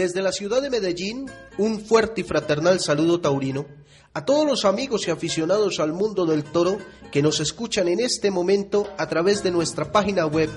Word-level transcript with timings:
Desde 0.00 0.22
la 0.22 0.32
ciudad 0.32 0.62
de 0.62 0.70
Medellín, 0.70 1.30
un 1.58 1.78
fuerte 1.78 2.22
y 2.22 2.24
fraternal 2.24 2.80
saludo 2.80 3.20
taurino 3.20 3.66
a 4.14 4.24
todos 4.24 4.46
los 4.46 4.64
amigos 4.64 5.06
y 5.06 5.10
aficionados 5.10 5.78
al 5.78 5.92
mundo 5.92 6.24
del 6.24 6.42
toro 6.42 6.78
que 7.12 7.20
nos 7.20 7.38
escuchan 7.38 7.86
en 7.86 8.00
este 8.00 8.30
momento 8.30 8.88
a 8.96 9.10
través 9.10 9.42
de 9.42 9.50
nuestra 9.50 9.92
página 9.92 10.24
web 10.24 10.48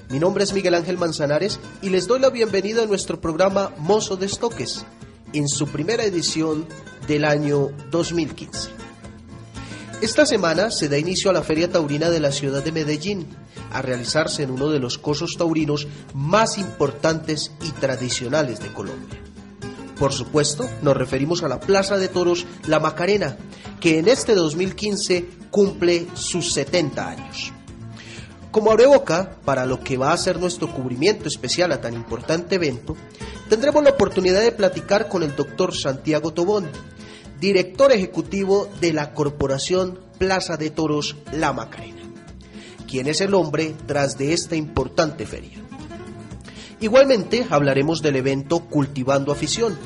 Mi 0.10 0.20
nombre 0.20 0.44
es 0.44 0.54
Miguel 0.54 0.76
Ángel 0.76 1.00
Manzanares 1.00 1.60
y 1.82 1.90
les 1.90 2.06
doy 2.06 2.20
la 2.20 2.30
bienvenida 2.30 2.84
a 2.84 2.86
nuestro 2.86 3.20
programa 3.20 3.74
Mozo 3.80 4.18
de 4.18 4.28
Estoques 4.28 4.86
en 5.34 5.48
su 5.48 5.68
primera 5.70 6.04
edición 6.04 6.68
del 7.08 7.26
año 7.26 7.72
2015. 7.90 8.79
Esta 10.02 10.26
semana 10.26 10.72
se 10.72 10.88
da 10.88 10.98
inicio 10.98 11.30
a 11.30 11.34
la 11.34 11.44
Feria 11.44 11.70
Taurina 11.70 12.10
de 12.10 12.22
la 12.22 12.32
ciudad 12.32 12.64
de 12.64 12.72
Medellín, 12.72 13.28
a 13.74 13.82
realizarse 13.82 14.44
en 14.44 14.52
uno 14.52 14.70
de 14.70 14.80
los 14.80 14.98
cosos 14.98 15.36
taurinos 15.38 15.90
más 16.14 16.58
importantes 16.58 17.52
y 17.62 17.72
tradicionales 17.72 18.62
de 18.62 18.72
Colombia. 18.72 19.20
Por 20.00 20.14
supuesto, 20.14 20.70
nos 20.82 20.96
referimos 20.96 21.44
a 21.44 21.50
la 21.50 21.60
Plaza 21.60 21.98
de 21.98 22.08
Toros 22.08 22.46
La 22.66 22.80
Macarena, 22.80 23.38
que 23.82 24.00
en 24.00 24.08
este 24.08 24.36
2015 24.36 25.26
cumple 25.52 26.08
sus 26.14 26.54
70 26.54 27.10
años. 27.10 27.52
Como 28.52 28.78
boca 28.78 29.38
para 29.44 29.66
lo 29.66 29.82
que 29.82 29.98
va 29.98 30.14
a 30.14 30.18
ser 30.18 30.40
nuestro 30.40 30.74
cubrimiento 30.74 31.28
especial 31.28 31.74
a 31.74 31.82
tan 31.82 31.94
importante 31.94 32.56
evento, 32.56 32.96
tendremos 33.50 33.84
la 33.84 33.90
oportunidad 33.90 34.40
de 34.40 34.54
platicar 34.54 35.10
con 35.10 35.24
el 35.24 35.36
doctor 35.36 35.76
Santiago 35.76 36.32
Tobón, 36.32 36.70
director 37.40 37.92
ejecutivo 37.92 38.70
de 38.82 38.94
la 38.94 39.14
Corporación 39.14 40.00
Plaza 40.18 40.58
de 40.58 40.70
Toros 40.70 41.16
La 41.32 41.54
Macarena, 41.54 42.02
quien 42.88 43.08
es 43.08 43.22
el 43.22 43.34
hombre 43.34 43.74
tras 43.86 44.18
de 44.18 44.34
esta 44.34 44.56
importante 44.56 45.26
feria. 45.26 45.58
Igualmente 46.82 47.46
hablaremos 47.50 48.02
del 48.02 48.18
evento 48.18 48.60
Cultivando 48.66 49.32
Afición, 49.32 49.78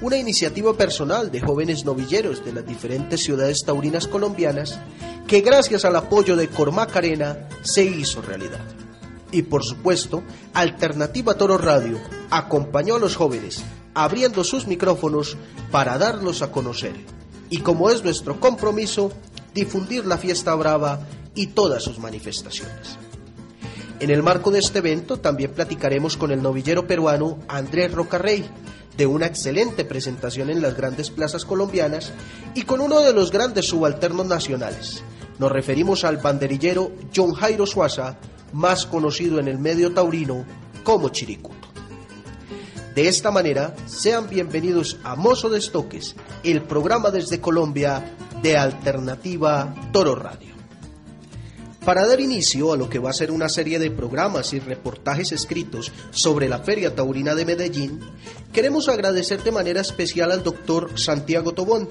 una 0.00 0.16
iniciativa 0.16 0.76
personal 0.76 1.30
de 1.30 1.40
jóvenes 1.40 1.84
novilleros 1.84 2.44
de 2.44 2.52
las 2.52 2.66
diferentes 2.66 3.22
ciudades 3.22 3.62
taurinas 3.64 4.08
colombianas 4.08 4.78
que 5.26 5.40
gracias 5.40 5.84
al 5.84 5.96
apoyo 5.96 6.36
de 6.36 6.48
Cormacarena 6.48 7.48
se 7.62 7.84
hizo 7.84 8.22
realidad. 8.22 8.64
Y 9.30 9.42
por 9.42 9.64
supuesto, 9.64 10.22
Alternativa 10.52 11.34
Toro 11.34 11.58
Radio 11.58 11.98
acompañó 12.30 12.96
a 12.96 12.98
los 12.98 13.16
jóvenes 13.16 13.64
abriendo 13.94 14.44
sus 14.44 14.66
micrófonos 14.66 15.36
para 15.70 15.98
darlos 15.98 16.42
a 16.42 16.50
conocer. 16.50 16.94
Y 17.50 17.58
como 17.58 17.90
es 17.90 18.02
nuestro 18.02 18.40
compromiso, 18.40 19.12
difundir 19.54 20.06
la 20.06 20.18
fiesta 20.18 20.54
brava 20.54 21.06
y 21.34 21.48
todas 21.48 21.82
sus 21.82 21.98
manifestaciones. 21.98 22.98
En 24.00 24.10
el 24.10 24.22
marco 24.22 24.50
de 24.50 24.58
este 24.58 24.78
evento 24.78 25.18
también 25.18 25.52
platicaremos 25.52 26.16
con 26.16 26.32
el 26.32 26.42
novillero 26.42 26.86
peruano 26.86 27.38
Andrés 27.48 27.92
Rocarrey, 27.92 28.44
de 28.96 29.06
una 29.06 29.26
excelente 29.26 29.84
presentación 29.84 30.50
en 30.50 30.60
las 30.60 30.76
grandes 30.76 31.10
plazas 31.10 31.44
colombianas 31.44 32.12
y 32.54 32.62
con 32.62 32.80
uno 32.80 33.00
de 33.00 33.12
los 33.12 33.30
grandes 33.30 33.66
subalternos 33.66 34.26
nacionales. 34.26 35.02
Nos 35.38 35.52
referimos 35.52 36.04
al 36.04 36.18
banderillero 36.18 36.92
John 37.14 37.32
Jairo 37.32 37.66
Suaza, 37.66 38.18
más 38.52 38.86
conocido 38.86 39.38
en 39.38 39.48
el 39.48 39.58
medio 39.58 39.92
taurino 39.92 40.44
como 40.84 41.08
Chiricuto. 41.08 41.61
De 42.94 43.08
esta 43.08 43.30
manera, 43.30 43.74
sean 43.86 44.28
bienvenidos 44.28 44.98
a 45.02 45.16
Mozo 45.16 45.48
de 45.48 45.58
Estoques, 45.58 46.14
el 46.44 46.60
programa 46.60 47.10
desde 47.10 47.40
Colombia 47.40 48.14
de 48.42 48.58
Alternativa 48.58 49.74
Toro 49.92 50.14
Radio. 50.14 50.52
Para 51.86 52.06
dar 52.06 52.20
inicio 52.20 52.70
a 52.70 52.76
lo 52.76 52.90
que 52.90 52.98
va 52.98 53.08
a 53.08 53.14
ser 53.14 53.30
una 53.30 53.48
serie 53.48 53.78
de 53.78 53.90
programas 53.90 54.52
y 54.52 54.60
reportajes 54.60 55.32
escritos 55.32 55.90
sobre 56.10 56.50
la 56.50 56.58
Feria 56.58 56.94
Taurina 56.94 57.34
de 57.34 57.46
Medellín, 57.46 57.98
queremos 58.52 58.90
agradecer 58.90 59.42
de 59.42 59.52
manera 59.52 59.80
especial 59.80 60.30
al 60.30 60.42
doctor 60.42 60.90
Santiago 61.00 61.52
Tobón, 61.52 61.88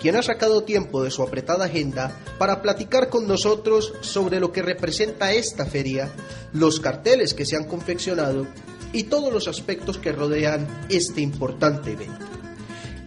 quien 0.00 0.16
ha 0.16 0.24
sacado 0.24 0.64
tiempo 0.64 1.04
de 1.04 1.12
su 1.12 1.22
apretada 1.22 1.66
agenda 1.66 2.20
para 2.36 2.62
platicar 2.62 3.10
con 3.10 3.28
nosotros 3.28 3.94
sobre 4.00 4.40
lo 4.40 4.50
que 4.50 4.62
representa 4.62 5.32
esta 5.32 5.66
feria, 5.66 6.10
los 6.52 6.80
carteles 6.80 7.32
que 7.32 7.46
se 7.46 7.54
han 7.54 7.64
confeccionado 7.64 8.48
y 8.92 9.04
todos 9.04 9.32
los 9.32 9.48
aspectos 9.48 9.98
que 9.98 10.12
rodean 10.12 10.66
este 10.88 11.20
importante 11.20 11.92
evento. 11.92 12.24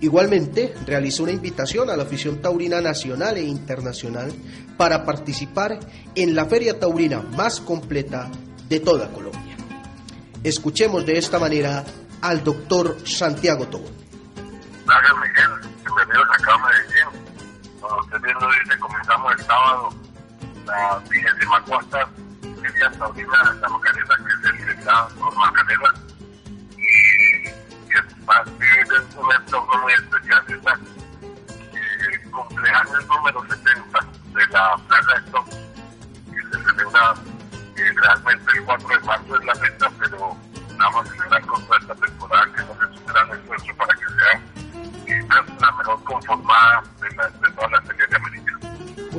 Igualmente, 0.01 0.73
realizó 0.85 1.23
una 1.23 1.33
invitación 1.33 1.89
a 1.89 1.97
la 1.97 2.03
afición 2.03 2.41
taurina 2.41 2.79
nacional 2.79 3.37
e 3.37 3.43
internacional 3.43 4.31
para 4.77 5.03
participar 5.03 5.79
en 6.15 6.35
la 6.35 6.45
feria 6.45 6.79
taurina 6.79 7.21
más 7.21 7.59
completa 7.59 8.29
de 8.69 8.79
toda 8.79 9.11
Colombia. 9.11 9.57
Escuchemos 10.43 11.05
de 11.05 11.17
esta 11.17 11.37
manera 11.37 11.83
al 12.21 12.43
doctor 12.43 12.97
Santiago 13.05 13.67
Tobón. 13.67 13.91
Gracias 14.85 15.13
Miguel, 15.15 15.71
bienvenidos 15.83 16.27
acá 16.39 16.53
a 16.53 16.67
Medellín. 16.67 17.81
Como 17.81 18.01
usted 18.01 18.21
bien 18.21 18.35
lo 18.39 18.47
dice, 18.47 18.79
comenzamos 18.79 19.31
el 19.33 19.45
sábado 19.45 19.89
la 20.69 21.01
vigésima 21.09 21.61
cuarta 21.63 22.09
feria 22.61 22.91
taurina 22.91 23.53
de 23.53 23.59
la 23.59 23.69
Macarena, 23.69 24.15
que 24.17 24.49
es 24.49 24.67
el 24.67 25.19
por 25.19 25.35
Macarena. 25.35 25.93
Y, 26.77 27.47
es 27.99 29.15
un 29.15 29.33
entorno 29.33 29.81
muy 29.81 29.93
especial, 29.93 30.43
es 30.47 30.63
la 30.63 30.73
eh, 30.73 32.21
cumpleaños 32.31 33.07
número 33.07 33.41
70 33.47 33.99
de 34.33 34.47
la 34.47 34.77
Plaza 34.87 35.13
de 35.13 35.19
Stock, 35.25 35.47
que 35.49 36.41
se 36.41 36.63
celebra 36.63 37.13
eh, 37.75 37.93
realmente 37.95 38.51
el 38.53 38.63
4 38.65 38.87
de 38.87 38.99
marzo 38.99 39.35
es 39.35 39.45
la 39.45 39.55
fecha, 39.55 39.91
pero 39.99 40.37
vamos 40.77 41.05
a 41.05 41.09
celebrar 41.11 41.41
con 41.45 41.65
toda 41.65 41.79
esta 41.79 41.95
temporada 41.95 42.45
que 42.45 42.61
nos 42.63 42.77
es 42.77 42.99
un 42.99 43.05
gran 43.05 43.31
esfuerzo 43.31 43.75
para 43.77 43.93
que 43.93 44.05
sea 44.05 45.17
eh, 45.17 45.27
la 45.59 45.71
mejor 45.71 46.03
conformada 46.03 46.83
de, 47.01 47.15
la, 47.15 47.29
de 47.29 47.51
todas 47.51 47.71
las 47.71 47.87
ferias 47.87 48.09
de 48.09 48.15
América. 48.15 48.48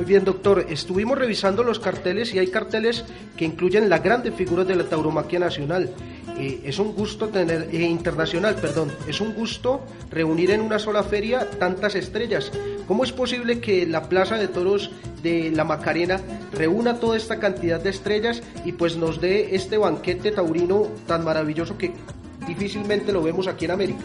Muy 0.01 0.09
bien, 0.09 0.25
doctor. 0.25 0.65
Estuvimos 0.67 1.15
revisando 1.15 1.63
los 1.63 1.77
carteles 1.77 2.33
y 2.33 2.39
hay 2.39 2.47
carteles 2.47 3.05
que 3.37 3.45
incluyen 3.45 3.87
las 3.87 4.01
grandes 4.01 4.33
figuras 4.33 4.65
de 4.65 4.75
la 4.75 4.85
tauromaquia 4.85 5.37
nacional. 5.37 5.91
Eh, 6.39 6.59
es 6.65 6.79
un 6.79 6.95
gusto 6.95 7.29
tener, 7.29 7.69
eh, 7.71 7.83
internacional, 7.83 8.55
perdón, 8.55 8.91
es 9.07 9.21
un 9.21 9.35
gusto 9.35 9.85
reunir 10.09 10.49
en 10.49 10.61
una 10.61 10.79
sola 10.79 11.03
feria 11.03 11.47
tantas 11.51 11.93
estrellas. 11.93 12.51
¿Cómo 12.87 13.03
es 13.03 13.11
posible 13.11 13.61
que 13.61 13.85
la 13.85 14.09
Plaza 14.09 14.37
de 14.37 14.47
Toros 14.47 14.89
de 15.21 15.51
la 15.51 15.65
Macarena 15.65 16.19
reúna 16.51 16.99
toda 16.99 17.15
esta 17.15 17.37
cantidad 17.37 17.79
de 17.79 17.91
estrellas 17.91 18.41
y 18.65 18.71
pues 18.71 18.97
nos 18.97 19.21
dé 19.21 19.53
este 19.55 19.77
banquete 19.77 20.31
taurino 20.31 20.87
tan 21.05 21.23
maravilloso 21.23 21.77
que 21.77 21.93
difícilmente 22.47 23.11
lo 23.11 23.21
vemos 23.21 23.45
aquí 23.45 23.65
en 23.65 23.71
América? 23.71 24.01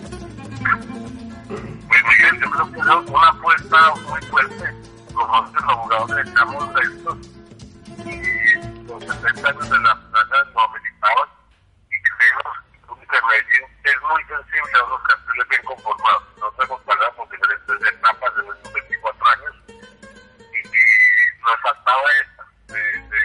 Pues 1.48 1.60
Miguel, 1.62 2.42
yo 2.42 2.50
creo 2.50 2.70
que 2.70 2.80
es 2.80 2.86
una 3.08 3.28
apuesta 3.28 3.94
muy 4.10 4.20
fuerte. 4.28 4.95
Nosotros 5.16 5.64
los 5.64 5.74
jugadores 5.76 6.26
estamos 6.26 6.74
listos 6.74 7.16
y 8.04 8.84
los 8.86 9.02
70 9.02 9.48
años 9.48 9.70
de 9.70 9.78
la 9.78 9.94
plaza 10.10 10.44
nos 10.44 10.64
ameritaban 10.68 11.28
y 11.88 11.96
creemos 12.04 12.56
que 13.00 13.18
Medellín 13.26 13.64
es 13.84 13.96
muy 14.02 14.22
sensible 14.24 14.78
a 14.78 14.84
unos 14.84 15.02
carteles 15.04 15.48
bien 15.48 15.62
conformados. 15.64 16.22
Nosotros 16.36 16.68
hemos 16.68 16.80
pasado 16.82 17.12
por 17.16 17.30
diferentes 17.30 17.94
etapas 17.94 18.32
en 18.36 18.52
estos 18.56 18.72
24 18.74 19.26
años 19.26 19.54
y, 20.52 20.58
y 20.68 20.84
nos 21.40 21.60
faltaba 21.62 22.02
esta, 22.20 22.74
de, 22.74 22.80
de 23.08 23.20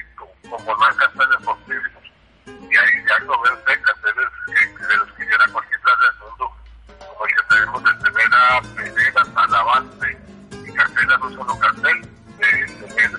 conformar 0.50 0.96
carteles 0.96 1.42
posibles. 1.44 1.92
Y 2.46 2.78
ahí 2.78 3.06
ya 3.06 3.20
lo 3.20 3.42
ven 3.42 3.54
usted, 3.54 3.82
carteles 3.82 4.30
que, 4.48 4.86
de 4.88 4.96
los 4.98 5.12
que 5.12 5.24
llena 5.26 5.46
cualquier 5.52 5.82
plaza 5.82 6.04
del 6.08 6.18
mundo, 6.24 6.56
como 6.88 7.26
que 7.26 7.44
tenemos 7.50 7.84
de 7.84 7.94
primera, 7.96 8.62
primera, 8.76 9.26
Talavante, 9.36 10.01
y 10.01 10.01
cartela 11.12 11.18
no 11.18 11.30
solo 11.30 11.60
cartel, 11.60 12.02
de 12.38 12.88
tener 12.88 13.12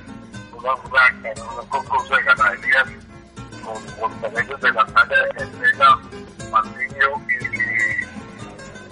una, 0.52 0.74
una, 0.74 1.60
un 1.60 1.66
concurso 1.68 2.16
de 2.16 2.22
ganaderías 2.22 2.88
con, 3.62 4.20
con 4.20 4.60
de 4.60 4.72
la 4.72 4.86
talla 4.86 5.16
de 5.16 5.28
Cartela, 5.34 5.98
Martiño 6.50 7.08
y, 7.28 7.34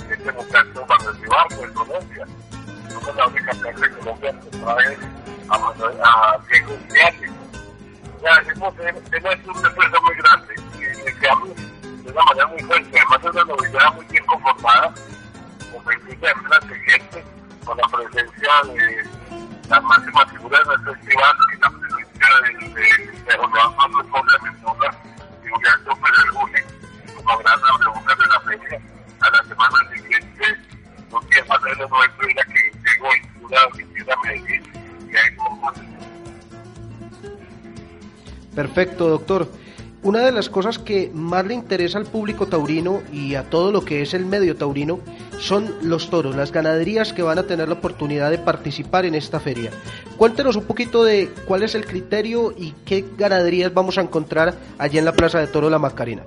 y 0.09 0.13
este 0.13 0.33
muchacho 0.33 0.87
Gilberto 0.87 0.87
Barrio 0.87 1.61
de 1.61 1.73
Colombia. 1.73 2.27
Somos 2.91 3.17
la 3.17 3.27
única 3.27 3.53
plaza 3.53 3.81
de 3.81 3.91
Colombia 3.91 4.41
que 4.41 4.59
trae 4.59 4.99
doctor. 39.31 39.49
Una 40.03 40.21
de 40.21 40.33
las 40.33 40.49
cosas 40.49 40.79
que 40.79 41.11
más 41.13 41.47
le 41.47 41.53
interesa 41.53 41.99
al 41.99 42.07
público 42.07 42.47
taurino 42.47 43.03
y 43.13 43.35
a 43.35 43.51
todo 43.51 43.71
lo 43.71 43.85
que 43.85 44.01
es 44.01 44.15
el 44.15 44.25
medio 44.25 44.57
taurino 44.57 45.01
son 45.39 45.75
los 45.83 46.09
toros, 46.09 46.35
las 46.35 46.53
ganaderías 46.53 47.13
que 47.13 47.23
van 47.23 47.39
a 47.39 47.43
tener 47.43 47.69
la 47.69 47.75
oportunidad 47.75 48.31
de 48.31 48.39
participar 48.39 49.05
en 49.05 49.15
esta 49.15 49.39
feria. 49.41 49.71
Cuéntenos 50.17 50.57
un 50.57 50.65
poquito 50.65 51.05
de 51.05 51.29
cuál 51.47 51.63
es 51.63 51.75
el 51.75 51.85
criterio 51.85 52.55
y 52.57 52.73
qué 52.87 53.05
ganaderías 53.19 53.75
vamos 53.75 53.99
a 53.99 54.01
encontrar 54.01 54.55
allí 54.79 54.97
en 54.97 55.05
la 55.05 55.13
Plaza 55.13 55.39
de 55.39 55.49
Toro 55.49 55.69
La 55.69 55.79
Macarena. 55.79 56.23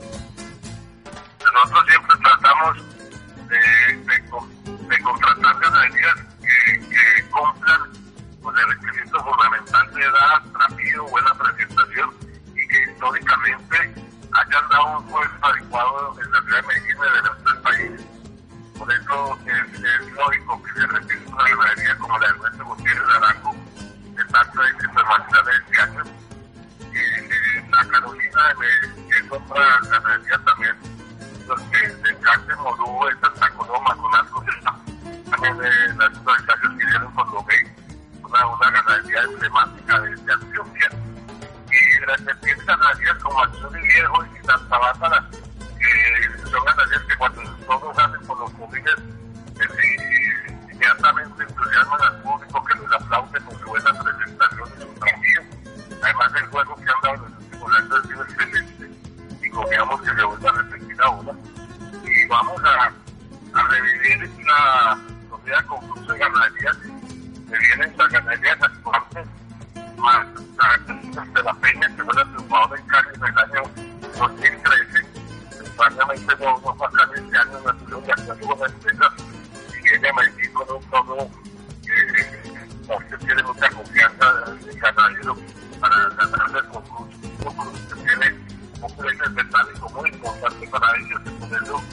Metálico 89.64 89.90
muy 89.90 90.10
importante 90.10 90.68
para 90.68 90.98
ellos 90.98 91.22
y 91.26 91.30
por 91.30 91.64
eso 91.64 91.84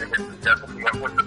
el 0.00 0.02
entusiasmo 0.02 0.66
que 0.66 0.82
ya 0.82 0.90
puesto 1.00 1.22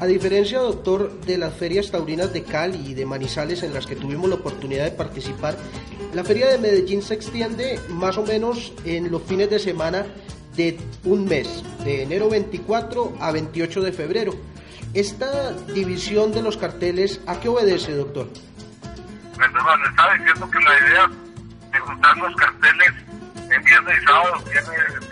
A 0.00 0.06
diferencia, 0.06 0.58
doctor, 0.58 1.20
de 1.20 1.38
las 1.38 1.54
ferias 1.54 1.90
taurinas 1.90 2.32
de 2.32 2.44
Cali 2.44 2.90
y 2.90 2.94
de 2.94 3.06
Manizales 3.06 3.62
en 3.62 3.74
las 3.74 3.86
que 3.86 3.96
tuvimos 3.96 4.28
la 4.28 4.36
oportunidad 4.36 4.84
de 4.84 4.92
participar, 4.92 5.56
la 6.12 6.24
feria 6.24 6.48
de 6.48 6.58
Medellín 6.58 7.02
se 7.02 7.14
extiende 7.14 7.80
más 7.88 8.16
o 8.18 8.22
menos 8.22 8.72
en 8.84 9.10
los 9.10 9.22
fines 9.22 9.50
de 9.50 9.58
semana 9.58 10.06
de 10.56 10.78
un 11.04 11.24
mes, 11.24 11.64
de 11.84 12.02
enero 12.02 12.30
24 12.30 13.16
a 13.20 13.32
28 13.32 13.82
de 13.82 13.92
febrero. 13.92 14.34
Esta 14.94 15.52
división 15.74 16.32
de 16.32 16.42
los 16.42 16.56
carteles, 16.56 17.20
¿a 17.26 17.40
qué 17.40 17.48
obedece, 17.48 17.92
doctor? 17.96 18.28
Perdón, 19.36 19.82
le 19.82 19.88
estaba 19.88 20.14
diciendo 20.14 20.50
que 20.50 20.58
la 20.60 20.88
idea 20.88 21.10
de 21.72 21.80
juntar 21.80 22.16
los 22.18 22.36
carteles 22.36 23.03
en 23.54 23.62
viernes 23.62 24.02
y 24.02 24.04
sábado 24.04 24.42
tiene, 24.44 24.60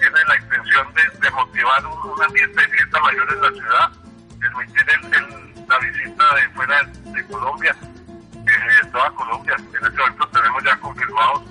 tiene 0.00 0.18
la 0.26 0.36
intención 0.36 0.86
de, 1.20 1.30
motivar 1.30 1.86
un, 1.86 2.10
un, 2.10 2.22
ambiente 2.22 2.60
de 2.60 2.68
fiesta 2.68 3.00
mayor 3.00 3.32
en 3.32 3.40
la 3.40 3.50
ciudad, 3.50 3.92
permitir 4.40 4.86
el, 4.88 5.14
el, 5.14 5.66
la 5.68 5.78
visita 5.78 6.34
de 6.34 6.48
fuera 6.54 6.82
de, 6.84 7.26
Colombia, 7.26 7.76
eh, 7.82 8.86
toda 8.90 9.10
Colombia. 9.12 9.56
En 9.58 9.86
este 9.86 9.98
momento 9.98 10.28
tenemos 10.28 10.64
ya 10.64 10.76
confirmados 10.78 11.42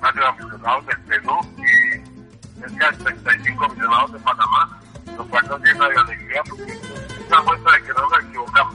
más 0.00 0.14
de 0.14 0.24
aficionados 0.24 0.86
del 0.86 1.00
Perú 1.00 1.38
y 1.58 2.60
cerca 2.60 2.90
de 2.90 2.96
35 3.04 3.64
aficionados 3.64 4.12
de 4.12 4.18
Panamá, 4.20 4.80
lo 5.16 5.26
cual 5.28 5.48
nos 5.48 5.60
llena 5.60 5.88
de 5.88 5.96
alegría 5.98 6.42
porque 6.48 6.72
es 6.72 6.80
una 7.28 7.42
muestra 7.42 7.72
de 7.72 7.82
que 7.82 7.88
no 7.88 8.08
nos 8.08 8.24
equivocamos. 8.24 8.74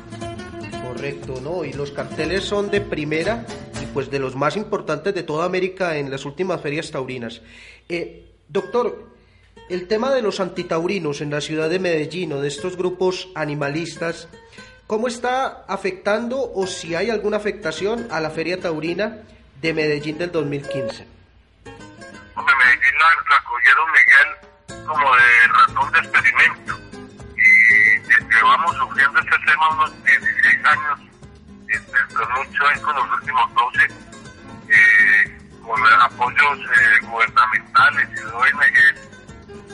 Correcto, 0.84 1.34
¿no? 1.42 1.66
Y 1.66 1.74
los 1.74 1.92
carteles 1.92 2.44
son 2.44 2.70
de 2.70 2.82
primera 2.82 3.46
pues 3.94 4.10
de 4.10 4.20
los 4.20 4.36
más 4.36 4.58
importantes 4.58 5.14
de 5.14 5.24
toda 5.24 5.46
América 5.46 5.98
en 5.98 6.10
las 6.10 6.26
últimas 6.26 6.62
ferias 6.62 6.92
taurinas. 6.92 7.42
Eh, 7.90 8.26
doctor, 8.50 9.14
el 9.70 9.88
tema 9.88 10.14
de 10.14 10.22
los 10.22 10.40
antitaurinos 10.40 11.22
en 11.22 11.32
la 11.32 11.42
ciudad 11.42 11.70
de 11.70 11.80
Medellín 11.80 12.34
o 12.34 12.42
de 12.42 12.48
estos 12.48 12.76
grupos 12.76 13.30
animalistas, 13.36 14.28
¿cómo 14.88 15.08
está 15.08 15.64
afectando 15.68 16.52
o 16.54 16.68
si 16.68 16.96
hay 16.96 17.10
alguna 17.10 17.38
afectación 17.38 18.08
a 18.12 18.20
la 18.20 18.30
feria 18.30 18.60
taurina 18.60 19.20
de 19.62 19.74
Medellín 19.74 20.18
del 20.18 20.32
2015? 20.32 21.08
Hombre, 22.36 22.56
Medellín 22.56 22.98
la, 23.00 23.36
la 23.36 23.44
cogieron 23.44 23.88
Miguel 23.92 24.88
como 24.88 25.16
de 25.16 25.48
ratón 25.48 25.92
de 25.94 26.00
experimento 26.00 26.80
y 27.38 28.34
llevamos 28.34 28.76
sufriendo 28.78 29.20
este 29.20 29.38
tema 29.46 29.70
unos 29.70 30.04
16 30.04 30.66
años, 30.66 31.00
desde 31.80 32.16
2008 32.16 32.82
con 32.82 32.96
los 32.96 33.12
últimos 33.20 33.54
12, 33.54 33.88
eh, 34.70 35.38
con 35.62 36.02
apoyos 36.02 36.60
eh, 36.60 37.06
gubernamentales 37.06 38.10
y 38.16 38.24
ONG 38.24 38.78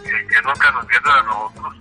eh, 0.06 0.28
que 0.28 0.42
nunca 0.42 0.72
nos 0.72 0.88
dieron 0.88 1.12
a 1.12 1.24
nosotros. 1.24 1.76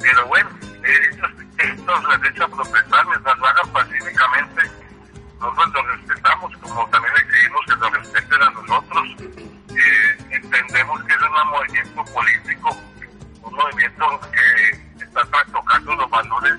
Pero 0.00 0.26
bueno, 0.26 0.50
ellos, 0.82 1.30
estos 1.58 2.20
derechos 2.20 2.44
a 2.44 2.56
protestar 2.56 3.06
mientras 3.06 3.38
lo 3.38 3.46
hagan 3.46 3.68
pacíficamente, 3.70 4.62
nosotros 5.40 5.86
los 5.86 5.98
respetamos, 5.98 6.56
como 6.58 6.88
también 6.90 7.14
exigimos 7.16 7.60
que 7.66 7.76
nos 7.76 7.92
respeten 7.92 8.42
a 8.42 8.50
nosotros. 8.50 9.08
entendemos 10.30 11.04
que 11.04 11.14
es 11.14 11.22
un 11.22 11.50
movimiento 11.50 12.04
político, 12.04 12.76
un 13.42 13.54
movimiento 13.54 14.20
que 14.32 15.04
está 15.04 15.24
trastocando 15.24 15.94
los 15.94 16.10
valores 16.10 16.54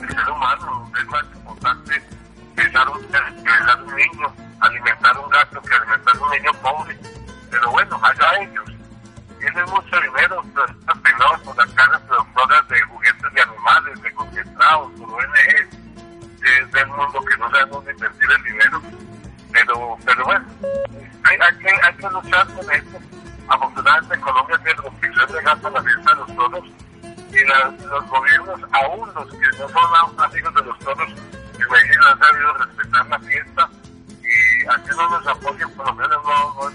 del 0.00 0.08
ser 0.08 0.30
humano. 0.30 0.90
Es 0.98 1.06
más 1.06 1.24
importante 1.34 2.19
un, 2.66 3.04
pensar 3.06 3.82
un 3.82 3.94
niño, 3.96 4.34
alimentar 4.60 5.18
un 5.18 5.30
gato 5.30 5.62
que 5.62 5.74
alimentar 5.74 6.18
un 6.20 6.30
niño 6.30 6.52
pobre. 6.62 6.98
Pero 7.50 7.70
bueno, 7.70 8.00
allá 8.02 8.42
ellos. 8.42 8.70
Tienen 9.38 9.64
mucho 9.70 10.00
dinero, 10.00 10.44
están 10.44 11.00
pegados 11.00 11.40
por 11.40 11.56
las 11.56 11.70
caras 11.72 12.00
productoras 12.02 12.68
de 12.68 12.80
juguetes 12.82 13.32
de 13.32 13.40
animales, 13.40 14.02
de 14.02 14.12
concentrados, 14.12 14.92
por 14.98 15.08
ONGs, 15.08 15.78
es 16.42 16.72
del 16.72 16.86
mundo 16.88 17.20
que 17.24 17.36
no 17.38 17.48
dónde 17.48 17.92
invertir 17.92 18.30
el 18.30 18.42
dinero. 18.42 18.82
Pero, 19.50 19.98
pero 20.04 20.24
bueno, 20.26 20.44
hay, 21.24 21.38
hay, 21.40 21.58
que, 21.58 21.68
hay 21.68 21.94
que 21.94 22.08
luchar 22.10 22.46
con 22.48 22.70
esto. 22.70 22.98
Afortunadamente 23.48 24.20
Colombia 24.20 24.58
tiene 24.62 24.80
restricción 24.82 25.32
de 25.32 25.42
gasto 25.42 25.68
en 25.68 25.74
la 25.74 25.82
fiesta 25.82 26.10
de 26.10 26.16
los 26.16 26.36
toros 26.36 26.64
y 27.32 27.44
la, 27.46 27.86
los 27.86 28.06
gobiernos, 28.08 28.60
aún 28.72 29.14
los 29.14 29.30
que 29.30 29.58
no 29.58 29.68
son 29.68 30.20
amigos 30.20 30.54
de 30.54 30.62
los 30.62 30.78
toros, 30.80 31.12
la 33.08 33.18
fiesta 33.20 33.70
y 34.60 35.76
por 35.76 35.86
lo 35.86 35.94
menos 35.94 36.18
no. 36.24 36.70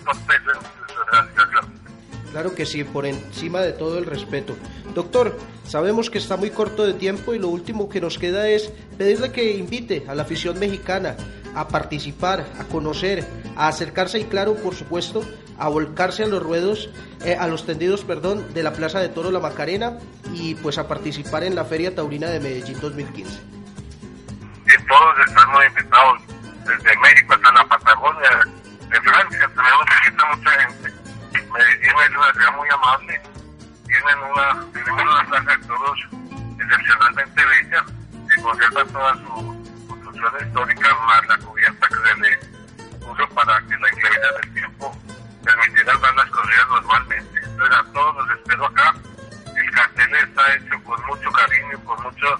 Claro 2.31 2.53
que 2.53 2.65
sí, 2.65 2.83
por 2.83 3.05
encima 3.05 3.61
de 3.61 3.71
todo 3.71 3.97
el 3.97 4.05
respeto. 4.05 4.57
Doctor, 4.93 5.37
sabemos 5.65 6.09
que 6.09 6.17
está 6.17 6.35
muy 6.35 6.49
corto 6.49 6.85
de 6.85 6.93
tiempo 6.93 7.33
y 7.33 7.39
lo 7.39 7.47
último 7.47 7.87
que 7.87 8.01
nos 8.01 8.19
queda 8.19 8.49
es 8.49 8.73
pedirle 8.97 9.31
que 9.31 9.55
invite 9.55 10.03
a 10.09 10.15
la 10.15 10.23
afición 10.23 10.59
mexicana 10.59 11.15
a 11.55 11.69
participar, 11.69 12.45
a 12.59 12.65
conocer, 12.65 13.25
a 13.55 13.69
acercarse 13.69 14.19
y 14.19 14.25
claro, 14.25 14.55
por 14.55 14.75
supuesto, 14.75 15.23
a 15.57 15.69
volcarse 15.69 16.23
a 16.23 16.27
los 16.27 16.43
ruedos, 16.43 16.89
eh, 17.23 17.37
a 17.39 17.47
los 17.47 17.65
tendidos, 17.65 18.03
perdón, 18.03 18.53
de 18.53 18.63
la 18.63 18.73
Plaza 18.73 18.99
de 18.99 19.07
Toro 19.07 19.31
La 19.31 19.39
Macarena 19.39 19.97
y 20.33 20.55
pues 20.55 20.77
a 20.77 20.89
participar 20.89 21.45
en 21.45 21.55
la 21.55 21.63
Feria 21.63 21.95
Taurina 21.95 22.27
de 22.27 22.41
Medellín 22.41 22.81
2015. 22.81 23.54
Todos 24.87 25.19
están 25.27 25.51
muy 25.51 25.65
invitados, 25.65 26.21
desde 26.65 26.97
México 26.99 27.33
hasta 27.33 27.51
la 27.51 27.65
Patagonia, 27.65 28.29
de 28.89 29.01
Francia, 29.01 29.49
tenemos 29.55 29.85
visita 29.85 30.25
mucha 30.35 30.51
gente. 30.51 30.93
Medellín 31.51 31.93
es 32.03 32.17
una 32.17 32.33
ciudad 32.33 32.55
muy 32.55 32.69
amable, 32.69 33.21
tienen 33.87 34.17
una, 34.31 34.71
tienen 34.73 35.07
una 35.07 35.23
plaza 35.25 35.51
de 35.51 35.65
toros 35.65 35.99
excepcionalmente 36.59 37.45
bella, 37.45 37.85
que 38.29 38.41
conserva 38.41 38.85
toda 38.85 39.13
su 39.15 39.87
construcción 39.87 40.47
histórica, 40.47 40.95
más 41.05 41.27
la 41.27 41.37
cubierta 41.37 41.87
que 41.87 41.95
se 41.95 42.19
le 42.19 42.37
puso 42.99 43.29
para 43.29 43.59
que 43.61 43.77
la 43.77 43.89
inclemencia 43.89 44.31
del 44.41 44.53
tiempo 44.53 44.97
permitiera 45.43 45.97
dar 45.97 46.15
las 46.15 46.29
corridas 46.29 46.67
normalmente. 46.69 47.39
Entonces 47.43 47.77
a 47.77 47.83
todos 47.93 48.15
los 48.15 48.37
espero 48.37 48.65
acá. 48.65 48.95
El 49.55 49.71
cartel 49.71 50.15
está 50.15 50.55
hecho 50.55 50.83
con 50.83 51.05
mucho 51.05 51.31
cariño, 51.31 51.79
con 51.85 52.03
mucho 52.03 52.39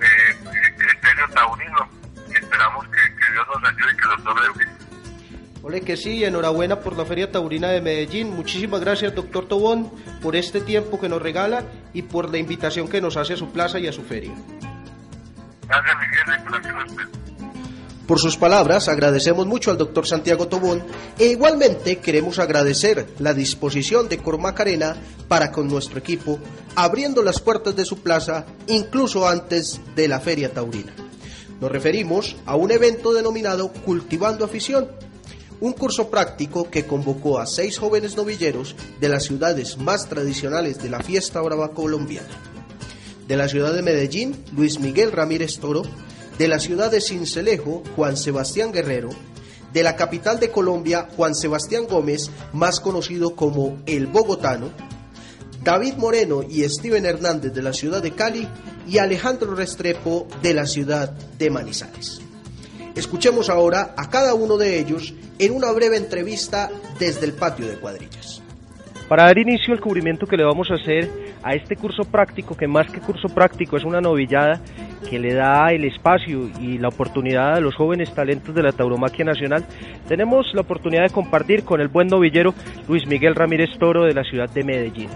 eh, 0.00 0.74
criterio 0.76 1.28
taurino. 1.34 1.88
Esperamos 2.28 2.86
que, 2.86 3.14
que 3.16 3.32
Dios 3.32 3.46
nos 3.48 3.70
ayude 3.70 3.92
y 3.92 3.96
que 3.96 4.32
los 4.32 4.56
bien. 4.56 4.68
Ole 5.62 5.80
que 5.80 5.96
sí, 5.96 6.24
enhorabuena 6.24 6.80
por 6.80 6.96
la 6.96 7.04
Feria 7.04 7.32
Taurina 7.32 7.68
de 7.68 7.80
Medellín. 7.80 8.34
Muchísimas 8.34 8.80
gracias, 8.80 9.14
doctor 9.14 9.48
Tobón, 9.48 9.90
por 10.22 10.36
este 10.36 10.60
tiempo 10.60 11.00
que 11.00 11.08
nos 11.08 11.20
regala 11.20 11.64
y 11.92 12.02
por 12.02 12.30
la 12.30 12.38
invitación 12.38 12.88
que 12.88 13.00
nos 13.00 13.16
hace 13.16 13.34
a 13.34 13.36
su 13.36 13.50
plaza 13.50 13.78
y 13.78 13.88
a 13.88 13.92
su 13.92 14.02
feria. 14.02 14.32
Gracias, 15.66 15.96
Miguel, 15.98 16.40
y 16.40 16.50
gracias 16.50 16.74
a 16.74 16.84
usted. 16.84 17.27
Por 18.08 18.20
sus 18.20 18.38
palabras, 18.38 18.88
agradecemos 18.88 19.46
mucho 19.46 19.70
al 19.70 19.76
doctor 19.76 20.06
Santiago 20.06 20.48
Tobón 20.48 20.82
e 21.18 21.26
igualmente 21.26 21.98
queremos 21.98 22.38
agradecer 22.38 23.06
la 23.18 23.34
disposición 23.34 24.08
de 24.08 24.16
Cormacarena 24.16 24.96
para 25.28 25.52
con 25.52 25.68
nuestro 25.68 25.98
equipo, 25.98 26.38
abriendo 26.74 27.22
las 27.22 27.38
puertas 27.38 27.76
de 27.76 27.84
su 27.84 27.98
plaza 27.98 28.46
incluso 28.66 29.28
antes 29.28 29.82
de 29.94 30.08
la 30.08 30.20
Feria 30.20 30.54
Taurina. 30.54 30.94
Nos 31.60 31.70
referimos 31.70 32.36
a 32.46 32.56
un 32.56 32.70
evento 32.70 33.12
denominado 33.12 33.70
Cultivando 33.70 34.46
Afición, 34.46 34.88
un 35.60 35.74
curso 35.74 36.08
práctico 36.08 36.70
que 36.70 36.86
convocó 36.86 37.38
a 37.38 37.44
seis 37.44 37.76
jóvenes 37.76 38.16
novilleros 38.16 38.74
de 39.02 39.10
las 39.10 39.24
ciudades 39.24 39.76
más 39.76 40.08
tradicionales 40.08 40.82
de 40.82 40.88
la 40.88 41.00
fiesta 41.00 41.42
brava 41.42 41.72
colombiana. 41.72 42.26
De 43.26 43.36
la 43.36 43.48
ciudad 43.48 43.74
de 43.74 43.82
Medellín, 43.82 44.34
Luis 44.56 44.80
Miguel 44.80 45.12
Ramírez 45.12 45.58
Toro, 45.58 45.82
de 46.38 46.48
la 46.48 46.60
ciudad 46.60 46.90
de 46.90 47.00
Cincelejo, 47.00 47.82
Juan 47.96 48.16
Sebastián 48.16 48.72
Guerrero, 48.72 49.10
de 49.72 49.82
la 49.82 49.96
capital 49.96 50.38
de 50.38 50.50
Colombia, 50.50 51.08
Juan 51.16 51.34
Sebastián 51.34 51.86
Gómez, 51.88 52.30
más 52.52 52.80
conocido 52.80 53.34
como 53.34 53.78
El 53.86 54.06
Bogotano, 54.06 54.70
David 55.62 55.94
Moreno 55.94 56.42
y 56.48 56.62
Steven 56.68 57.04
Hernández 57.04 57.52
de 57.52 57.62
la 57.62 57.72
ciudad 57.72 58.00
de 58.00 58.12
Cali 58.12 58.48
y 58.86 58.98
Alejandro 58.98 59.54
Restrepo 59.54 60.28
de 60.40 60.54
la 60.54 60.66
ciudad 60.66 61.10
de 61.10 61.50
Manizales. 61.50 62.22
Escuchemos 62.94 63.50
ahora 63.50 63.94
a 63.96 64.08
cada 64.08 64.34
uno 64.34 64.56
de 64.56 64.78
ellos 64.78 65.14
en 65.38 65.52
una 65.52 65.72
breve 65.72 65.96
entrevista 65.96 66.70
desde 66.98 67.26
el 67.26 67.32
patio 67.32 67.66
de 67.66 67.76
cuadrillas. 67.76 68.42
Para 69.08 69.24
dar 69.24 69.38
inicio 69.38 69.72
al 69.72 69.80
cubrimiento 69.80 70.26
que 70.26 70.36
le 70.36 70.44
vamos 70.44 70.70
a 70.70 70.74
hacer 70.74 71.10
a 71.42 71.54
este 71.54 71.76
curso 71.76 72.04
práctico, 72.04 72.56
que 72.56 72.66
más 72.66 72.90
que 72.90 73.00
curso 73.00 73.28
práctico 73.28 73.76
es 73.76 73.84
una 73.84 74.00
novillada 74.00 74.60
que 75.08 75.18
le 75.18 75.34
da 75.34 75.72
el 75.72 75.84
espacio 75.84 76.48
y 76.60 76.78
la 76.78 76.88
oportunidad 76.88 77.54
a 77.54 77.60
los 77.60 77.74
jóvenes 77.74 78.14
talentos 78.14 78.54
de 78.54 78.62
la 78.62 78.72
tauromaquia 78.72 79.24
nacional, 79.24 79.64
tenemos 80.06 80.52
la 80.54 80.62
oportunidad 80.62 81.02
de 81.02 81.10
compartir 81.10 81.64
con 81.64 81.80
el 81.80 81.88
buen 81.88 82.08
novillero 82.08 82.54
Luis 82.88 83.06
Miguel 83.06 83.34
Ramírez 83.34 83.70
Toro 83.78 84.04
de 84.04 84.14
la 84.14 84.24
ciudad 84.24 84.50
de 84.50 84.64
Medellín. 84.64 85.08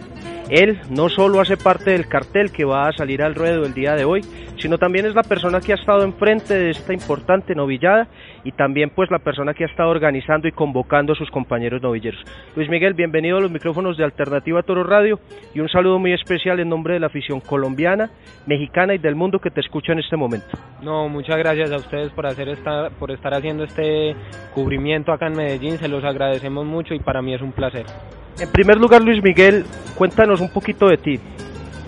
Él 0.50 0.78
no 0.90 1.08
solo 1.08 1.40
hace 1.40 1.56
parte 1.56 1.92
del 1.92 2.08
cartel 2.08 2.52
que 2.52 2.64
va 2.64 2.88
a 2.88 2.92
salir 2.92 3.22
al 3.22 3.34
ruedo 3.34 3.64
el 3.64 3.74
día 3.74 3.94
de 3.94 4.04
hoy, 4.04 4.22
sino 4.58 4.78
también 4.78 5.06
es 5.06 5.14
la 5.14 5.22
persona 5.22 5.60
que 5.60 5.72
ha 5.72 5.76
estado 5.76 6.04
enfrente 6.04 6.54
de 6.54 6.70
esta 6.70 6.92
importante 6.92 7.54
novillada 7.54 8.06
y 8.44 8.52
también 8.52 8.90
pues 8.90 9.10
la 9.10 9.18
persona 9.18 9.54
que 9.54 9.64
ha 9.64 9.66
estado 9.66 9.90
organizando 9.90 10.46
y 10.46 10.52
convocando 10.52 11.14
a 11.14 11.16
sus 11.16 11.30
compañeros 11.30 11.82
novilleros. 11.82 12.20
Luis 12.54 12.68
Miguel, 12.68 12.94
bienvenido 12.94 13.38
a 13.38 13.40
los 13.40 13.50
micrófonos 13.50 13.96
de 13.96 14.04
Alternativa 14.04 14.62
Toro 14.62 14.84
Radio 14.84 15.18
y 15.54 15.60
un 15.60 15.68
saludo 15.68 15.98
muy 15.98 16.12
especial 16.12 16.60
en 16.60 16.68
nombre 16.68 16.94
de 16.94 17.00
la 17.00 17.06
afición 17.06 17.40
colombiana, 17.40 18.10
mexicana 18.46 18.94
y 18.94 18.98
del 18.98 19.14
mundo 19.14 19.38
que 19.38 19.50
te 19.50 19.60
escucha 19.60 19.71
en 19.88 19.98
este 19.98 20.16
momento. 20.16 20.58
No, 20.82 21.08
muchas 21.08 21.38
gracias 21.38 21.70
a 21.70 21.76
ustedes 21.76 22.12
por 22.12 22.26
hacer 22.26 22.48
esta, 22.48 22.90
por 22.90 23.10
estar 23.10 23.34
haciendo 23.34 23.64
este 23.64 24.14
cubrimiento 24.54 25.12
acá 25.12 25.26
en 25.28 25.36
Medellín, 25.36 25.78
se 25.78 25.88
los 25.88 26.04
agradecemos 26.04 26.66
mucho 26.66 26.94
y 26.94 27.00
para 27.00 27.22
mí 27.22 27.34
es 27.34 27.40
un 27.40 27.52
placer. 27.52 27.86
En 28.38 28.50
primer 28.50 28.78
lugar, 28.78 29.02
Luis 29.02 29.22
Miguel, 29.22 29.64
cuéntanos 29.94 30.40
un 30.40 30.50
poquito 30.50 30.88
de 30.88 30.96
ti. 30.96 31.20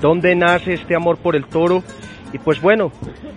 ¿Dónde 0.01 0.35
nace 0.35 0.75
este 0.75 0.95
amor 0.95 1.19
por 1.19 1.37
el 1.37 1.47
toro? 1.47 1.83
Y 2.33 2.39
pues 2.39 2.61
bueno, 2.61 2.93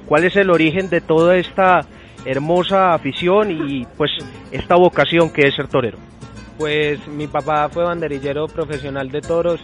¿cuál 0.06 0.24
es 0.24 0.36
el 0.36 0.50
origen 0.50 0.90
de 0.90 1.02
toda 1.02 1.38
esta 1.38 1.82
hermosa 2.26 2.94
afición 2.94 3.52
y 3.52 3.86
pues 3.98 4.12
esta 4.52 4.76
vocación 4.76 5.32
que 5.32 5.48
es 5.48 5.56
ser 5.56 5.68
torero? 5.68 5.98
Pues 6.58 7.08
mi 7.08 7.28
papá 7.28 7.70
fue 7.70 7.84
banderillero 7.84 8.48
profesional 8.48 9.10
de 9.10 9.22
toros 9.22 9.64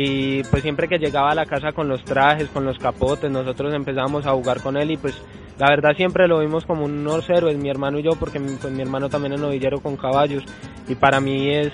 y 0.00 0.44
pues 0.44 0.62
siempre 0.62 0.86
que 0.86 0.98
llegaba 0.98 1.32
a 1.32 1.34
la 1.34 1.44
casa 1.44 1.72
con 1.72 1.88
los 1.88 2.04
trajes, 2.04 2.48
con 2.50 2.64
los 2.64 2.78
capotes, 2.78 3.28
nosotros 3.32 3.74
empezábamos 3.74 4.26
a 4.26 4.30
jugar 4.30 4.62
con 4.62 4.76
él 4.76 4.92
y 4.92 4.96
pues 4.96 5.20
la 5.58 5.68
verdad 5.68 5.96
siempre 5.96 6.28
lo 6.28 6.38
vimos 6.38 6.64
como 6.64 6.84
unos 6.84 7.28
héroes, 7.28 7.58
mi 7.58 7.68
hermano 7.68 7.98
y 7.98 8.04
yo, 8.04 8.12
porque 8.12 8.38
pues, 8.38 8.72
mi 8.72 8.80
hermano 8.80 9.08
también 9.08 9.32
es 9.32 9.40
novillero 9.40 9.80
con 9.80 9.96
caballos 9.96 10.44
y 10.86 10.94
para 10.94 11.18
mí 11.18 11.50
es 11.50 11.72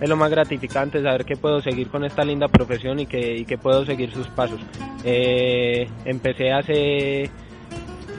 es 0.00 0.08
lo 0.08 0.16
más 0.16 0.32
gratificante 0.32 1.00
saber 1.00 1.24
que 1.24 1.36
puedo 1.36 1.60
seguir 1.60 1.88
con 1.90 2.04
esta 2.04 2.24
linda 2.24 2.48
profesión 2.48 2.98
y 2.98 3.06
que, 3.06 3.36
y 3.36 3.44
que 3.44 3.56
puedo 3.56 3.86
seguir 3.86 4.12
sus 4.12 4.26
pasos. 4.26 4.60
Eh, 5.04 5.88
empecé 6.04 6.50
hace 6.50 7.30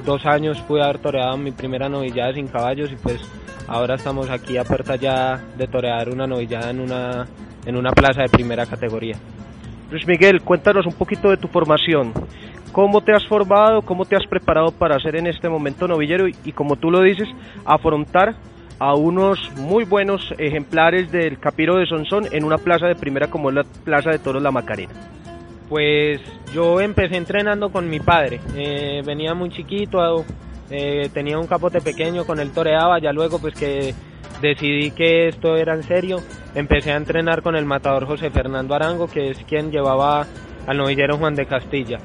dos 0.06 0.26
años, 0.26 0.62
pude 0.62 0.82
haber 0.82 1.00
toreado 1.00 1.36
mi 1.36 1.52
primera 1.52 1.90
novillada 1.90 2.34
sin 2.34 2.48
caballos 2.48 2.90
y 2.90 2.96
pues 2.96 3.20
ahora 3.68 3.96
estamos 3.96 4.30
aquí 4.30 4.56
a 4.56 4.64
puerta 4.64 4.96
ya 4.96 5.44
de 5.58 5.68
torear 5.68 6.10
una 6.10 6.26
novillada 6.26 6.70
en 6.70 6.80
una, 6.80 7.28
en 7.66 7.76
una 7.76 7.92
plaza 7.92 8.22
de 8.22 8.30
primera 8.30 8.66
categoría. 8.66 9.16
Luis 9.92 10.08
Miguel, 10.08 10.42
cuéntanos 10.42 10.86
un 10.86 10.94
poquito 10.94 11.30
de 11.30 11.38
tu 11.38 11.48
formación. 11.48 12.14
¿Cómo 12.72 13.02
te 13.02 13.14
has 13.14 13.26
formado? 13.28 13.82
¿Cómo 13.84 14.06
te 14.06 14.16
has 14.16 14.26
preparado 14.28 14.72
para 14.72 15.00
ser 15.00 15.16
en 15.16 15.28
este 15.28 15.48
momento 15.48 15.88
novillero? 15.88 16.28
Y, 16.28 16.36
y 16.44 16.52
como 16.52 16.76
tú 16.76 16.92
lo 16.92 17.02
dices, 17.02 17.30
afrontar 17.66 18.36
a 18.80 18.94
unos 18.96 19.52
muy 19.56 19.86
buenos 19.86 20.34
ejemplares 20.38 21.12
del 21.12 21.40
Capiro 21.40 21.78
de 21.78 21.86
Sonsón 21.86 22.26
en 22.32 22.44
una 22.44 22.58
plaza 22.58 22.88
de 22.88 22.96
primera 22.96 23.28
como 23.30 23.50
es 23.50 23.56
la 23.56 23.64
Plaza 23.64 24.12
de 24.12 24.20
Toros 24.20 24.44
La 24.44 24.52
Macarena? 24.52 24.94
Pues 25.70 26.20
yo 26.54 26.80
empecé 26.82 27.18
entrenando 27.18 27.72
con 27.72 27.90
mi 27.90 28.00
padre. 28.00 28.40
Eh, 28.56 29.02
venía 29.06 29.34
muy 29.34 29.50
chiquito, 29.50 30.26
eh, 30.70 31.10
tenía 31.14 31.40
un 31.40 31.48
capote 31.48 31.82
pequeño, 31.82 32.26
con 32.26 32.40
él 32.40 32.52
toreaba. 32.52 33.00
Ya 33.00 33.12
luego, 33.12 33.40
pues 33.40 33.56
que 33.56 33.94
decidí 34.42 34.92
que 34.92 35.28
esto 35.28 35.56
era 35.56 35.74
en 35.74 35.84
serio, 35.84 36.22
empecé 36.54 36.92
a 36.92 36.98
entrenar 36.98 37.42
con 37.42 37.56
el 37.56 37.66
matador 37.66 38.06
José 38.06 38.30
Fernando 38.30 38.76
Arango, 38.76 39.08
que 39.08 39.30
es 39.30 39.38
quien 39.46 39.72
llevaba 39.72 40.26
al 40.68 40.78
novillero 40.78 41.18
Juan 41.18 41.36
de 41.36 41.46
Castilla. 41.46 42.00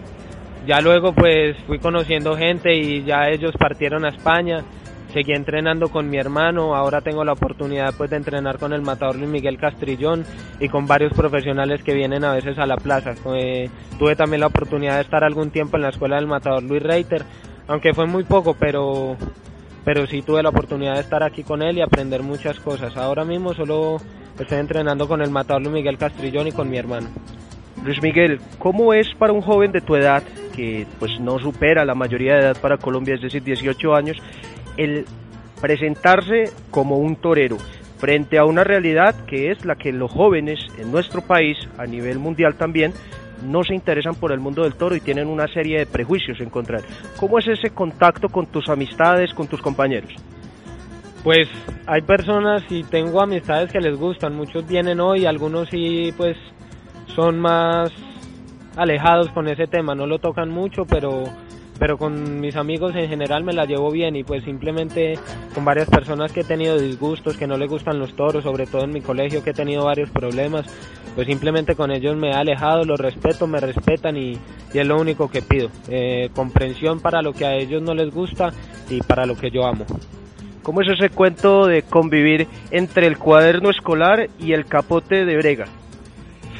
Ya 0.67 0.81
luego, 0.81 1.13
pues 1.15 1.57
fui 1.67 1.79
conociendo 1.79 2.37
gente 2.37 2.75
y 2.75 3.03
ya 3.05 3.29
ellos 3.29 3.53
partieron 3.59 4.05
a 4.05 4.11
España 4.11 4.65
seguí 5.11 5.33
entrenando 5.33 5.89
con 5.89 6.09
mi 6.09 6.17
hermano, 6.17 6.75
ahora 6.75 7.01
tengo 7.01 7.25
la 7.25 7.33
oportunidad 7.33 7.95
pues 7.97 8.11
de 8.11 8.17
entrenar 8.17 8.59
con 8.59 8.73
el 8.73 8.83
matador 8.83 9.17
Luis 9.17 9.29
Miguel 9.29 9.59
Castrillón 9.59 10.25
y 10.59 10.69
con 10.69 10.87
varios 10.87 11.13
profesionales 11.13 11.83
que 11.83 11.95
vienen 11.95 12.25
a 12.25 12.33
veces 12.33 12.59
a 12.59 12.67
la 12.67 12.77
plaza. 12.77 13.15
Eh, 13.35 13.69
tuve 13.99 14.17
también 14.17 14.41
la 14.41 14.47
oportunidad 14.47 14.97
de 14.97 15.03
estar 15.03 15.25
algún 15.25 15.51
tiempo 15.51 15.77
en 15.77 15.83
la 15.83 15.91
escuela 15.91 16.17
del 16.17 16.27
matador 16.27 16.63
Luis 16.63 16.83
Reiter, 16.83 17.25
aunque 17.69 17.93
fue 17.93 18.07
muy 18.07 18.25
poco, 18.25 18.55
pero 18.59 19.17
pero 19.85 20.07
sí 20.07 20.23
tuve 20.23 20.43
la 20.43 20.51
oportunidad 20.51 20.95
de 20.95 21.01
estar 21.01 21.23
aquí 21.23 21.43
con 21.43 21.63
él 21.63 21.79
y 21.79 21.83
aprender 21.83 22.23
muchas 22.23 22.59
cosas. 22.61 22.97
Ahora 22.97 23.25
mismo 23.25 23.55
solo 23.55 23.99
estoy 24.39 24.59
entrenando 24.59 25.09
con 25.09 25.23
el 25.23 25.31
matador 25.31 25.63
Luis 25.63 25.75
Miguel 25.75 25.99
Castrillón 25.99 26.49
y 26.49 26.53
con 26.53 26.71
mi 26.71 26.79
hermano. 26.79 27.09
Luis 27.85 28.03
Miguel, 28.03 28.41
¿cómo 28.59 28.93
es 28.93 29.09
para 29.19 29.33
un 29.33 29.41
joven 29.41 29.73
de 29.73 29.81
tu 29.81 29.97
edad, 29.97 30.23
que 30.55 30.87
pues 30.99 31.19
no 31.19 31.39
supera 31.39 31.85
la 31.85 31.95
mayoría 31.95 32.35
de 32.35 32.41
edad 32.41 32.61
para 32.61 32.77
Colombia, 32.77 33.15
es 33.15 33.23
decir, 33.23 33.43
18 33.43 33.95
años, 33.95 34.19
el 34.77 35.07
presentarse 35.61 36.51
como 36.71 36.99
un 36.99 37.17
torero 37.17 37.57
frente 37.99 38.39
a 38.39 38.45
una 38.45 38.65
realidad 38.65 39.15
que 39.27 39.51
es 39.51 39.65
la 39.65 39.77
que 39.77 39.93
los 39.93 40.11
jóvenes 40.11 40.59
en 40.79 40.91
nuestro 40.91 41.23
país, 41.23 41.57
a 41.79 41.87
nivel 41.87 42.19
mundial 42.19 42.55
también, 42.55 42.93
no 43.43 43.63
se 43.65 43.75
interesan 43.75 44.15
por 44.15 44.33
el 44.33 44.41
mundo 44.41 44.63
del 44.63 44.75
toro 44.75 44.95
y 44.95 45.01
tienen 45.01 45.29
una 45.29 45.49
serie 45.49 45.79
de 45.79 45.87
prejuicios 45.87 46.41
en 46.41 46.51
contra 46.51 46.79
de 46.79 46.87
él. 46.87 46.95
¿Cómo 47.17 47.39
es 47.39 47.49
ese 47.49 47.71
contacto 47.71 48.29
con 48.29 48.47
tus 48.47 48.69
amistades, 48.69 49.33
con 49.35 49.47
tus 49.47 49.61
compañeros? 49.61 50.13
Pues 51.23 51.49
hay 51.87 52.03
personas 52.03 52.63
y 52.71 52.83
tengo 52.85 53.21
amistades 53.21 53.71
que 53.71 53.81
les 53.81 53.99
gustan, 53.99 54.35
muchos 54.35 54.67
vienen 54.67 55.01
hoy, 55.01 55.27
algunos 55.27 55.69
sí 55.69 56.15
pues 56.17 56.37
son 57.15 57.39
más 57.39 57.91
alejados 58.77 59.29
con 59.31 59.49
ese 59.49 59.67
tema, 59.67 59.95
no 59.95 60.07
lo 60.07 60.19
tocan 60.19 60.49
mucho, 60.49 60.85
pero 60.87 61.25
pero 61.81 61.97
con 61.97 62.41
mis 62.41 62.57
amigos 62.57 62.95
en 62.95 63.09
general 63.09 63.43
me 63.43 63.55
la 63.55 63.65
llevo 63.65 63.91
bien 63.91 64.15
y 64.15 64.23
pues 64.23 64.45
simplemente 64.45 65.19
con 65.55 65.65
varias 65.65 65.89
personas 65.89 66.31
que 66.31 66.41
he 66.41 66.45
tenido 66.45 66.79
disgustos, 66.79 67.39
que 67.39 67.47
no 67.47 67.57
les 67.57 67.71
gustan 67.71 67.99
los 67.99 68.15
toros, 68.15 68.45
sobre 68.45 68.67
todo 68.67 68.85
en 68.85 68.93
mi 68.93 69.01
colegio 69.01 69.43
que 69.43 69.51
he 69.51 69.55
tenido 69.55 69.87
varios 69.87 70.11
problemas, 70.11 70.67
pues 71.15 71.27
simplemente 71.27 71.75
con 71.75 71.91
ellos 71.91 72.17
me 72.17 72.29
he 72.29 72.35
alejado, 72.35 72.85
los 72.85 73.01
respeto, 73.01 73.47
me 73.47 73.61
respetan 73.61 74.19
y, 74.19 74.39
es 74.75 74.87
lo 74.87 75.01
único 75.01 75.31
que 75.31 75.41
pido, 75.41 75.71
eh, 75.89 76.29
comprensión 76.35 77.01
para 77.01 77.23
lo 77.23 77.33
que 77.33 77.47
a 77.47 77.55
ellos 77.55 77.83
no 77.83 77.95
les 77.95 78.13
gusta 78.13 78.53
y 78.91 79.01
para 79.01 79.25
lo 79.25 79.35
que 79.35 79.51
yo 79.51 79.67
amo. 79.67 79.87
¿Cómo 80.63 80.83
es 80.83 80.89
ese 80.89 81.09
cuento 81.09 81.67
de 81.67 81.83
convivir 81.83 82.47
entre 82.71 83.07
el 83.07 83.17
cuaderno 83.17 83.71
escolar 83.71 84.29
y 84.39 84.53
el 84.53 84.67
capote 84.67 85.25
de 85.25 85.37
brega? 85.39 85.65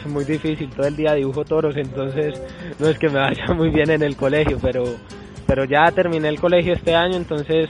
muy 0.07 0.25
difícil, 0.25 0.71
todo 0.71 0.87
el 0.87 0.97
día 0.97 1.15
dibujo 1.15 1.45
toros, 1.45 1.77
entonces 1.77 2.41
no 2.79 2.89
es 2.89 2.99
que 2.99 3.09
me 3.09 3.19
vaya 3.19 3.47
muy 3.55 3.71
bien 3.71 3.91
en 3.91 4.03
el 4.03 4.17
colegio, 4.17 4.59
pero, 4.61 4.85
pero 5.47 5.65
ya 5.65 5.91
terminé 5.93 6.29
el 6.29 6.41
colegio 6.41 6.75
este 6.75 6.95
año, 6.95 7.17
entonces 7.17 7.69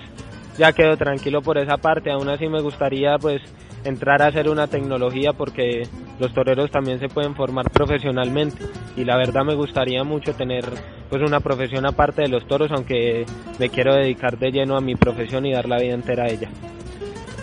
ya 0.59 0.73
quedo 0.73 0.97
tranquilo 0.97 1.43
por 1.43 1.59
esa 1.59 1.77
parte, 1.77 2.11
aún 2.11 2.29
así 2.29 2.49
me 2.49 2.61
gustaría 2.61 3.17
pues 3.19 3.41
entrar 3.85 4.21
a 4.23 4.27
hacer 4.27 4.49
una 4.49 4.67
tecnología 4.67 5.33
porque 5.33 5.85
los 6.19 6.35
toreros 6.35 6.71
también 6.71 7.01
se 7.01 7.09
pueden 7.09 7.35
formar 7.35 7.71
profesionalmente 7.71 8.65
y 8.97 9.05
la 9.05 9.17
verdad 9.17 9.43
me 9.45 9.55
gustaría 9.55 10.05
mucho 10.05 10.35
tener 10.35 10.65
pues 11.09 11.23
una 11.23 11.41
profesión 11.41 11.87
aparte 11.87 12.23
de 12.23 12.29
los 12.29 12.47
toros 12.47 12.71
aunque 12.73 13.25
me 13.59 13.71
quiero 13.71 13.95
dedicar 13.95 14.39
de 14.39 14.53
lleno 14.53 14.77
a 14.77 14.81
mi 14.81 14.97
profesión 14.97 15.47
y 15.47 15.53
dar 15.53 15.67
la 15.67 15.79
vida 15.79 15.95
entera 15.95 16.25
a 16.25 16.29
ella. 16.29 16.51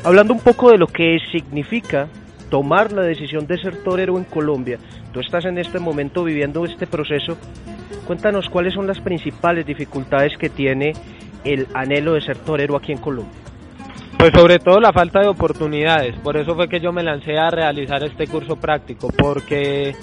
Hablando 0.04 0.34
un 0.34 0.40
poco 0.40 0.72
de 0.72 0.78
lo 0.78 0.88
que 0.88 1.18
significa 1.32 2.08
tomar 2.50 2.92
la 2.92 3.04
decisión 3.04 3.48
de 3.48 3.58
ser 3.58 3.84
torero 3.84 4.18
en 4.18 4.24
Colombia. 4.24 4.78
Tú 5.12 5.20
estás 5.20 5.46
en 5.46 5.58
este 5.58 5.80
momento 5.80 6.24
viviendo 6.24 6.66
este 6.66 6.88
proceso. 6.88 7.38
Cuéntanos 8.06 8.50
cuáles 8.50 8.74
son 8.74 8.88
las 8.88 9.00
principales 9.02 9.66
dificultades 9.66 10.38
que 10.38 10.50
tiene 10.50 10.94
el 11.44 11.68
anhelo 11.74 12.14
de 12.14 12.22
ser 12.22 12.38
torero 12.38 12.76
aquí 12.76 12.92
en 12.92 13.00
Colombia. 13.00 13.34
Pues 14.18 14.32
sobre 14.34 14.58
todo 14.58 14.80
la 14.80 14.92
falta 14.92 15.20
de 15.20 15.28
oportunidades. 15.28 16.16
Por 16.20 16.38
eso 16.38 16.56
fue 16.56 16.68
que 16.68 16.80
yo 16.80 16.92
me 16.92 17.04
lancé 17.04 17.38
a 17.38 17.52
realizar 17.52 18.04
este 18.04 18.26
curso 18.28 18.56
práctico, 18.56 19.10
porque 19.16 19.94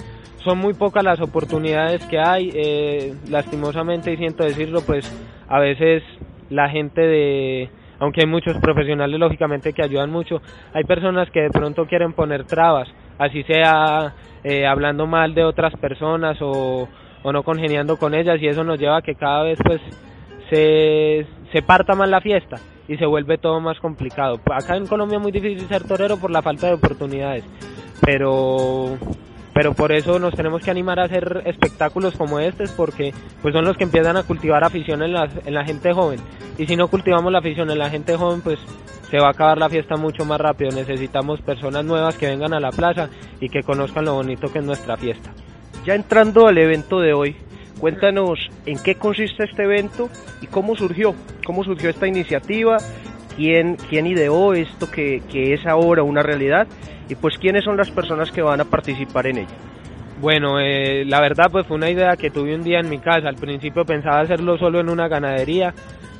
son 0.43 0.57
muy 0.57 0.73
pocas 0.73 1.03
las 1.03 1.19
oportunidades 1.19 2.05
que 2.05 2.17
hay. 2.17 2.49
Eh, 2.53 3.13
lastimosamente, 3.29 4.13
y 4.13 4.17
siento 4.17 4.45
decirlo, 4.45 4.81
pues 4.81 5.05
a 5.49 5.59
veces 5.59 6.01
la 6.49 6.69
gente 6.69 7.01
de 7.01 7.69
aunque 7.99 8.21
hay 8.21 8.27
muchos 8.27 8.57
profesionales 8.57 9.19
lógicamente 9.19 9.73
que 9.73 9.83
ayudan 9.83 10.11
mucho, 10.11 10.41
hay 10.73 10.83
personas 10.83 11.29
que 11.31 11.41
de 11.41 11.49
pronto 11.49 11.85
quieren 11.85 12.13
poner 12.13 12.45
trabas, 12.45 12.87
así 13.17 13.43
sea 13.43 14.13
eh, 14.43 14.65
hablando 14.65 15.07
mal 15.07 15.33
de 15.33 15.43
otras 15.43 15.75
personas 15.77 16.37
o, 16.41 16.87
no 17.23 17.41
congeniando 17.43 17.97
con 17.97 18.13
ellas 18.13 18.39
y 18.39 18.47
eso 18.47 18.63
nos 18.63 18.79
lleva 18.79 18.97
a 18.97 19.01
que 19.01 19.15
cada 19.15 19.41
vez 19.41 19.57
pues 19.65 19.81
se, 20.51 21.25
se 21.51 21.61
parta 21.63 21.95
más 21.95 22.07
la 22.07 22.21
fiesta 22.21 22.57
y 22.87 22.97
se 22.97 23.05
vuelve 23.07 23.39
todo 23.39 23.59
más 23.59 23.79
complicado. 23.79 24.39
Acá 24.51 24.77
en 24.77 24.85
Colombia 24.85 25.17
es 25.17 25.23
muy 25.23 25.31
difícil 25.31 25.67
ser 25.67 25.87
torero 25.87 26.17
por 26.17 26.29
la 26.29 26.43
falta 26.43 26.67
de 26.67 26.73
oportunidades, 26.73 27.43
pero 28.01 28.97
pero 29.55 29.73
por 29.73 29.93
eso 29.93 30.19
nos 30.19 30.35
tenemos 30.35 30.61
que 30.61 30.69
animar 30.69 30.99
a 30.99 31.05
hacer 31.05 31.43
espectáculos 31.45 32.17
como 32.17 32.41
estos 32.41 32.71
porque 32.71 33.13
pues 33.41 33.53
son 33.53 33.63
los 33.63 33.77
que 33.77 33.85
empiezan 33.85 34.17
a 34.17 34.23
cultivar 34.23 34.65
afición 34.65 35.01
en 35.01 35.13
la, 35.13 35.29
en 35.45 35.53
la 35.53 35.63
gente 35.63 35.93
joven. 35.93 36.19
Y 36.57 36.65
si 36.65 36.75
no 36.75 36.89
cultivamos 36.89 37.31
la 37.31 37.39
afición 37.39 37.71
en 37.71 37.79
la 37.79 37.89
gente 37.89 38.17
joven 38.17 38.41
pues 38.41 38.59
se 39.09 39.17
va 39.17 39.27
a 39.27 39.31
acabar 39.31 39.57
la 39.57 39.69
fiesta 39.69 39.95
mucho 39.95 40.25
más 40.25 40.41
rápido. 40.41 40.71
Necesitamos 40.71 41.39
personas 41.39 41.85
nuevas 41.85 42.17
que 42.17 42.27
vengan 42.27 42.53
a 42.53 42.59
la 42.59 42.71
plaza 42.71 43.09
y 43.39 43.47
que 43.47 43.63
conozcan 43.63 44.03
lo 44.03 44.15
bonito 44.15 44.51
que 44.51 44.59
es 44.59 44.65
nuestra 44.65 44.97
fiesta. 44.97 45.31
Ya 45.85 45.95
entrando 45.95 46.47
al 46.47 46.57
evento 46.57 46.99
de 46.99 47.13
hoy 47.13 47.37
cuéntanos 47.79 48.37
en 48.65 48.77
qué 48.83 48.95
consiste 48.95 49.45
este 49.45 49.63
evento 49.63 50.09
y 50.41 50.47
cómo 50.47 50.75
surgió 50.75 51.15
cómo 51.45 51.63
surgió 51.63 51.89
esta 51.89 52.07
iniciativa 52.07 52.77
quién, 53.35 53.77
quién 53.89 54.07
ideó 54.07 54.53
esto 54.53 54.89
que, 54.89 55.21
que 55.31 55.53
es 55.53 55.65
ahora 55.65 56.03
una 56.03 56.23
realidad 56.23 56.67
y 57.09 57.15
pues 57.15 57.37
quiénes 57.37 57.63
son 57.63 57.77
las 57.77 57.91
personas 57.91 58.31
que 58.31 58.41
van 58.41 58.61
a 58.61 58.65
participar 58.65 59.27
en 59.27 59.39
ella. 59.39 59.55
Bueno, 60.19 60.59
eh, 60.59 61.03
la 61.05 61.19
verdad 61.19 61.51
pues 61.51 61.67
fue 61.67 61.77
una 61.77 61.89
idea 61.89 62.15
que 62.15 62.29
tuve 62.29 62.55
un 62.55 62.63
día 62.63 62.79
en 62.79 62.89
mi 62.89 62.99
casa. 62.99 63.27
Al 63.27 63.35
principio 63.35 63.85
pensaba 63.85 64.21
hacerlo 64.21 64.57
solo 64.57 64.79
en 64.79 64.89
una 64.89 65.07
ganadería, 65.07 65.73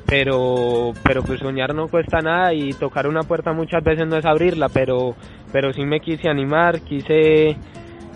pero 0.05 0.93
pero 1.03 1.23
pues 1.23 1.39
soñar 1.39 1.73
no 1.73 1.87
cuesta 1.87 2.19
nada 2.19 2.53
y 2.53 2.73
tocar 2.73 3.07
una 3.07 3.23
puerta 3.23 3.53
muchas 3.53 3.83
veces 3.83 4.05
no 4.07 4.17
es 4.17 4.25
abrirla, 4.25 4.67
pero 4.69 5.15
pero 5.51 5.71
sí 5.71 5.83
me 5.85 6.01
quise 6.01 6.29
animar, 6.29 6.81
quise 6.81 7.55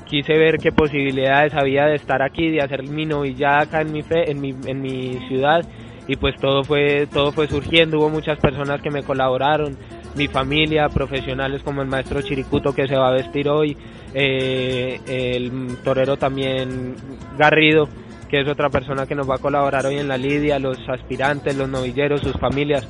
quise 0.05 0.33
ver 0.33 0.57
qué 0.57 0.71
posibilidades 0.71 1.53
había 1.53 1.85
de 1.85 1.95
estar 1.95 2.21
aquí, 2.21 2.49
de 2.49 2.61
hacer 2.61 2.83
mi 2.83 3.05
novillada 3.05 3.61
acá 3.61 3.81
en 3.81 3.93
mi 3.93 4.01
fe, 4.01 4.29
en 4.29 4.41
mi 4.41 4.53
en 4.65 4.81
mi 4.81 5.17
ciudad 5.29 5.65
y 6.09 6.15
pues 6.15 6.35
todo 6.41 6.63
fue 6.63 7.05
todo 7.05 7.31
fue 7.31 7.47
surgiendo, 7.47 7.99
hubo 7.99 8.09
muchas 8.09 8.39
personas 8.39 8.81
que 8.81 8.89
me 8.89 9.03
colaboraron 9.03 9.77
mi 10.15 10.27
familia, 10.27 10.89
profesionales 10.89 11.61
como 11.61 11.83
el 11.83 11.87
maestro 11.87 12.19
Chiricuto 12.23 12.73
que 12.73 12.87
se 12.87 12.95
va 12.95 13.09
a 13.09 13.13
vestir 13.13 13.47
hoy, 13.47 13.77
eh, 14.15 14.99
el 15.05 15.77
torero 15.83 16.17
también 16.17 16.95
Garrido, 17.37 17.87
que 18.27 18.41
es 18.41 18.47
otra 18.47 18.69
persona 18.69 19.05
que 19.05 19.13
nos 19.13 19.29
va 19.29 19.35
a 19.35 19.37
colaborar 19.37 19.85
hoy 19.85 19.97
en 19.97 20.07
la 20.07 20.17
lidia, 20.17 20.57
los 20.57 20.79
aspirantes, 20.89 21.55
los 21.55 21.69
novilleros, 21.69 22.21
sus 22.21 22.33
familias. 22.33 22.89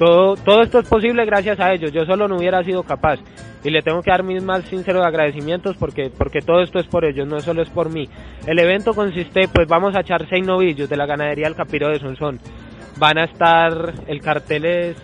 Todo, 0.00 0.34
todo 0.34 0.62
esto 0.62 0.78
es 0.78 0.88
posible 0.88 1.26
gracias 1.26 1.60
a 1.60 1.74
ellos. 1.74 1.92
Yo 1.92 2.06
solo 2.06 2.26
no 2.26 2.38
hubiera 2.38 2.64
sido 2.64 2.84
capaz. 2.84 3.20
Y 3.62 3.68
le 3.68 3.82
tengo 3.82 4.00
que 4.00 4.10
dar 4.10 4.22
mis 4.22 4.42
más 4.42 4.64
sinceros 4.64 5.04
agradecimientos 5.04 5.76
porque, 5.76 6.08
porque 6.08 6.40
todo 6.40 6.62
esto 6.62 6.78
es 6.78 6.86
por 6.86 7.04
ellos, 7.04 7.28
no 7.28 7.38
solo 7.40 7.60
es 7.60 7.68
por 7.68 7.92
mí. 7.92 8.08
El 8.46 8.58
evento 8.60 8.94
consiste, 8.94 9.46
pues 9.52 9.68
vamos 9.68 9.94
a 9.94 10.00
echar 10.00 10.26
seis 10.30 10.46
novillos 10.46 10.88
de 10.88 10.96
la 10.96 11.04
ganadería 11.04 11.48
El 11.48 11.54
Capiro 11.54 11.90
de 11.90 11.98
Sonsón. 11.98 12.40
Van 12.96 13.18
a 13.18 13.24
estar, 13.24 13.92
el 14.06 14.22
cartel 14.22 14.64
es 14.64 14.96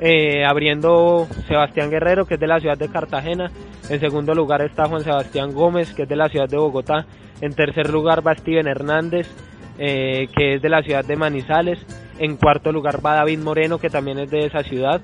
eh, 0.00 0.44
abriendo 0.44 1.28
Sebastián 1.46 1.88
Guerrero, 1.88 2.26
que 2.26 2.34
es 2.34 2.40
de 2.40 2.48
la 2.48 2.58
ciudad 2.58 2.76
de 2.76 2.88
Cartagena. 2.88 3.52
En 3.88 4.00
segundo 4.00 4.34
lugar 4.34 4.62
está 4.62 4.86
Juan 4.86 5.04
Sebastián 5.04 5.52
Gómez, 5.52 5.94
que 5.94 6.02
es 6.02 6.08
de 6.08 6.16
la 6.16 6.28
ciudad 6.28 6.48
de 6.48 6.56
Bogotá. 6.56 7.06
En 7.40 7.54
tercer 7.54 7.88
lugar 7.88 8.26
va 8.26 8.34
Steven 8.34 8.66
Hernández, 8.66 9.28
eh, 9.78 10.28
que 10.36 10.54
es 10.54 10.62
de 10.62 10.68
la 10.68 10.82
ciudad 10.82 11.04
de 11.04 11.16
Manizales. 11.16 11.78
En 12.18 12.36
cuarto 12.36 12.72
lugar 12.72 13.04
va 13.04 13.14
David 13.14 13.40
Moreno, 13.40 13.78
que 13.78 13.90
también 13.90 14.18
es 14.18 14.30
de 14.30 14.46
esa 14.46 14.62
ciudad. 14.62 15.00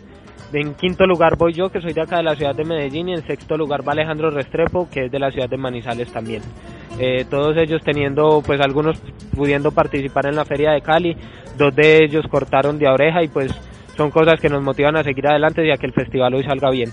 En 0.52 0.74
quinto 0.74 1.06
lugar 1.06 1.37
voy 1.37 1.52
yo, 1.52 1.70
que 1.70 1.80
soy 1.80 1.92
de 1.92 2.02
acá 2.02 2.16
de 2.16 2.24
la 2.24 2.35
ciudad 2.35 2.54
de 2.54 2.64
Medellín. 2.64 3.09
Y 3.09 3.14
en 3.14 3.26
sexto 3.26 3.56
lugar 3.56 3.87
va 3.87 3.92
Alejandro 3.92 4.30
Restrepo, 4.30 4.88
que 4.90 5.06
es 5.06 5.12
de 5.12 5.18
la 5.18 5.30
ciudad 5.30 5.48
de 5.48 5.56
Manizales 5.56 6.12
también. 6.12 6.42
Eh, 6.98 7.24
todos 7.30 7.56
ellos 7.56 7.83
teniendo, 7.85 8.42
pues 8.44 8.61
algunos 8.61 9.00
pudiendo 9.37 9.70
participar 9.70 10.26
en 10.26 10.37
la 10.37 10.44
feria 10.44 10.72
de 10.72 10.83
Cali. 10.83 11.16
Dos 11.56 11.74
de 11.74 12.04
ellos 12.04 12.24
cortaron 12.28 12.78
de 12.78 12.88
oreja 12.88 13.22
y 13.22 13.28
pues 13.28 13.52
son 13.96 14.11
cosas 14.11 14.40
que 14.40 14.48
nos 14.48 14.62
motivan 14.62 14.96
a 14.96 15.04
seguir 15.04 15.26
adelante 15.26 15.66
y 15.66 15.70
a 15.70 15.76
que 15.76 15.87
el 15.87 15.92
festival 15.92 16.35
hoy 16.35 16.42
salga 16.42 16.70
bien. 16.70 16.90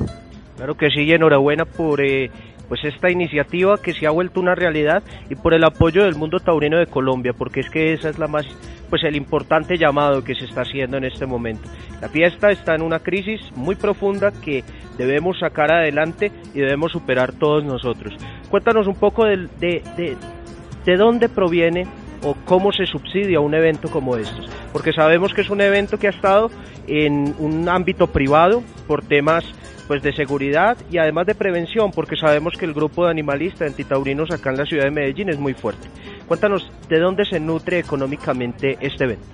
Claro 0.58 0.76
que 0.76 0.90
sí, 0.90 1.12
enhorabuena 1.12 1.66
por 1.66 2.02
eh, 2.02 2.32
pues 2.68 2.84
esta 2.84 3.10
iniciativa 3.10 3.82
que 3.82 3.94
se 3.94 4.08
ha 4.08 4.12
vuelto 4.12 4.40
una 4.40 4.56
realidad 4.56 5.04
y 5.30 5.36
por 5.36 5.54
el 5.54 5.64
apoyo 5.64 6.04
del 6.04 6.16
mundo 6.16 6.40
taurino 6.40 6.78
de 6.78 6.88
Colombia, 6.88 7.34
porque 7.34 7.62
es 7.62 7.70
que 7.70 7.94
esa 7.94 8.10
es 8.10 8.20
la 8.20 8.28
más 8.28 8.46
pues 8.90 9.04
el 9.04 9.16
importante 9.16 9.78
llamado 9.78 10.24
que 10.24 10.36
se 10.36 10.46
está 10.46 10.62
haciendo 10.62 10.98
en 10.98 11.04
este 11.04 11.26
momento. 11.26 11.70
La 12.02 12.10
fiesta 12.10 12.52
está 12.52 12.76
en 12.76 12.82
una 12.82 13.00
crisis 13.00 13.42
muy 13.56 13.76
profunda 13.76 14.32
que 14.32 14.64
debemos 14.98 15.40
sacar 15.40 15.72
adelante 15.72 16.32
y 16.54 16.60
debemos 16.60 16.92
superar 16.92 17.34
todos 17.34 17.64
nosotros. 17.64 18.14
Cuéntanos 18.50 18.88
un 18.88 18.96
poco 18.96 19.26
de, 19.26 19.48
de, 19.60 19.84
de, 19.98 20.16
de 20.86 20.98
dónde 20.98 21.28
proviene 21.30 21.86
o 22.24 22.36
cómo 22.46 22.72
se 22.72 22.86
subsidia 22.86 23.40
un 23.40 23.54
evento 23.54 23.90
como 23.90 24.16
estos. 24.16 24.50
Porque 24.72 24.94
sabemos 24.94 25.34
que 25.34 25.42
es 25.42 25.50
un 25.50 25.62
evento 25.62 25.98
que 25.98 26.08
ha 26.08 26.12
estado 26.12 26.50
en 26.88 27.36
un 27.40 27.68
ámbito 27.70 28.08
privado 28.08 28.64
por 28.88 29.04
temas 29.04 29.44
pues 29.88 30.04
de 30.04 30.14
seguridad 30.14 30.78
y 30.92 30.98
además 30.98 31.26
de 31.26 31.36
prevención, 31.36 31.92
porque 31.92 32.16
sabemos 32.16 32.54
que 32.58 32.66
el 32.66 32.74
grupo 32.74 33.06
de 33.06 33.12
animalistas 33.12 33.70
antitaurinos 33.70 34.32
acá 34.32 34.50
en 34.52 34.58
la 34.58 34.66
ciudad 34.66 34.84
de 34.84 34.92
Medellín 34.92 35.30
es 35.30 35.40
muy 35.40 35.54
fuerte. 35.54 35.88
Cuéntanos, 36.28 36.70
¿de 36.90 37.00
dónde 37.00 37.26
se 37.26 37.40
nutre 37.40 37.80
económicamente 37.80 38.78
este 38.82 39.06
evento? 39.06 39.26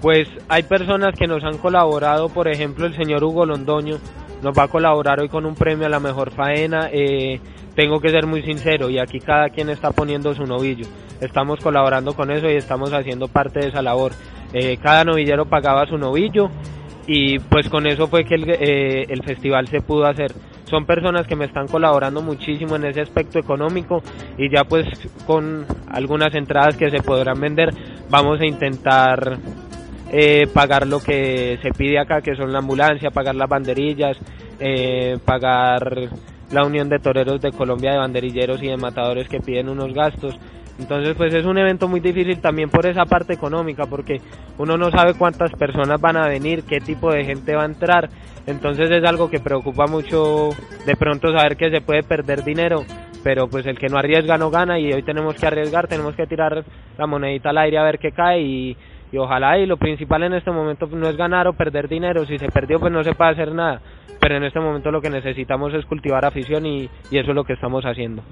Pues 0.00 0.28
hay 0.48 0.64
personas 0.64 1.14
que 1.18 1.26
nos 1.26 1.42
han 1.44 1.58
colaborado, 1.58 2.28
por 2.28 2.48
ejemplo 2.48 2.86
el 2.86 2.94
señor 2.94 3.24
Hugo 3.24 3.46
Londoño 3.46 3.98
nos 4.44 4.56
va 4.56 4.64
a 4.64 4.68
colaborar 4.68 5.20
hoy 5.20 5.28
con 5.30 5.46
un 5.46 5.54
premio 5.54 5.86
a 5.86 5.88
la 5.88 6.00
mejor 6.00 6.30
faena. 6.30 6.90
Eh, 6.92 7.40
tengo 7.74 7.98
que 7.98 8.10
ser 8.10 8.26
muy 8.26 8.42
sincero 8.42 8.90
y 8.90 8.98
aquí 8.98 9.18
cada 9.18 9.48
quien 9.48 9.70
está 9.70 9.90
poniendo 9.90 10.34
su 10.34 10.44
novillo. 10.44 10.86
Estamos 11.20 11.60
colaborando 11.60 12.12
con 12.12 12.30
eso 12.30 12.48
y 12.50 12.56
estamos 12.56 12.92
haciendo 12.92 13.26
parte 13.26 13.60
de 13.60 13.68
esa 13.68 13.80
labor. 13.80 14.12
Eh, 14.52 14.76
cada 14.76 15.02
novillero 15.02 15.46
pagaba 15.46 15.86
su 15.86 15.96
novillo 15.96 16.50
y 17.06 17.38
pues 17.38 17.68
con 17.68 17.86
eso 17.86 18.08
fue 18.08 18.24
que 18.24 18.34
el, 18.34 18.48
eh, 18.48 19.06
el 19.08 19.22
festival 19.22 19.68
se 19.68 19.80
pudo 19.80 20.06
hacer. 20.06 20.32
Son 20.64 20.86
personas 20.86 21.26
que 21.26 21.36
me 21.36 21.44
están 21.44 21.68
colaborando 21.68 22.22
muchísimo 22.22 22.76
en 22.76 22.86
ese 22.86 23.02
aspecto 23.02 23.38
económico 23.38 24.02
y 24.38 24.50
ya 24.50 24.64
pues 24.64 24.86
con 25.26 25.66
algunas 25.88 26.34
entradas 26.34 26.76
que 26.76 26.90
se 26.90 27.02
podrán 27.02 27.40
vender 27.40 27.70
vamos 28.08 28.40
a 28.40 28.46
intentar 28.46 29.38
eh, 30.10 30.46
pagar 30.52 30.86
lo 30.86 31.00
que 31.00 31.58
se 31.60 31.70
pide 31.70 31.98
acá, 31.98 32.20
que 32.20 32.36
son 32.36 32.52
la 32.52 32.58
ambulancia, 32.58 33.10
pagar 33.10 33.34
las 33.34 33.48
banderillas, 33.48 34.16
eh, 34.60 35.18
pagar 35.24 36.08
la 36.52 36.64
Unión 36.64 36.88
de 36.88 37.00
Toreros 37.00 37.40
de 37.40 37.50
Colombia 37.50 37.92
de 37.92 37.98
banderilleros 37.98 38.62
y 38.62 38.68
de 38.68 38.76
matadores 38.76 39.28
que 39.28 39.40
piden 39.40 39.68
unos 39.68 39.92
gastos. 39.92 40.38
Entonces, 40.78 41.14
pues 41.16 41.32
es 41.32 41.44
un 41.44 41.56
evento 41.56 41.86
muy 41.86 42.00
difícil 42.00 42.40
también 42.40 42.68
por 42.68 42.84
esa 42.86 43.04
parte 43.04 43.32
económica, 43.32 43.86
porque 43.86 44.20
uno 44.58 44.76
no 44.76 44.90
sabe 44.90 45.14
cuántas 45.14 45.52
personas 45.52 46.00
van 46.00 46.16
a 46.16 46.26
venir, 46.26 46.64
qué 46.64 46.80
tipo 46.80 47.12
de 47.12 47.24
gente 47.24 47.54
va 47.54 47.62
a 47.62 47.66
entrar. 47.66 48.08
Entonces 48.46 48.90
es 48.90 49.04
algo 49.04 49.30
que 49.30 49.40
preocupa 49.40 49.86
mucho 49.86 50.50
de 50.84 50.96
pronto 50.96 51.32
saber 51.32 51.56
que 51.56 51.70
se 51.70 51.80
puede 51.80 52.02
perder 52.02 52.44
dinero, 52.44 52.82
pero 53.22 53.48
pues 53.48 53.64
el 53.66 53.78
que 53.78 53.88
no 53.88 53.98
arriesga 53.98 54.36
no 54.36 54.50
gana 54.50 54.78
y 54.78 54.92
hoy 54.92 55.02
tenemos 55.02 55.34
que 55.34 55.46
arriesgar, 55.46 55.88
tenemos 55.88 56.14
que 56.14 56.26
tirar 56.26 56.64
la 56.98 57.06
monedita 57.06 57.50
al 57.50 57.58
aire 57.58 57.78
a 57.78 57.84
ver 57.84 57.98
qué 57.98 58.10
cae 58.12 58.42
y, 58.42 58.76
y 59.12 59.16
ojalá 59.16 59.58
y 59.58 59.66
lo 59.66 59.78
principal 59.78 60.24
en 60.24 60.34
este 60.34 60.50
momento 60.50 60.86
no 60.88 61.08
es 61.08 61.16
ganar 61.16 61.48
o 61.48 61.54
perder 61.54 61.88
dinero, 61.88 62.26
si 62.26 62.36
se 62.36 62.48
perdió 62.48 62.78
pues 62.78 62.92
no 62.92 63.02
se 63.02 63.14
puede 63.14 63.30
hacer 63.30 63.52
nada, 63.52 63.80
pero 64.20 64.36
en 64.36 64.44
este 64.44 64.60
momento 64.60 64.90
lo 64.90 65.00
que 65.00 65.08
necesitamos 65.08 65.72
es 65.72 65.86
cultivar 65.86 66.26
afición 66.26 66.66
y, 66.66 66.90
y 67.10 67.18
eso 67.18 67.30
es 67.30 67.34
lo 67.34 67.44
que 67.44 67.54
estamos 67.54 67.84
haciendo. 67.86 68.22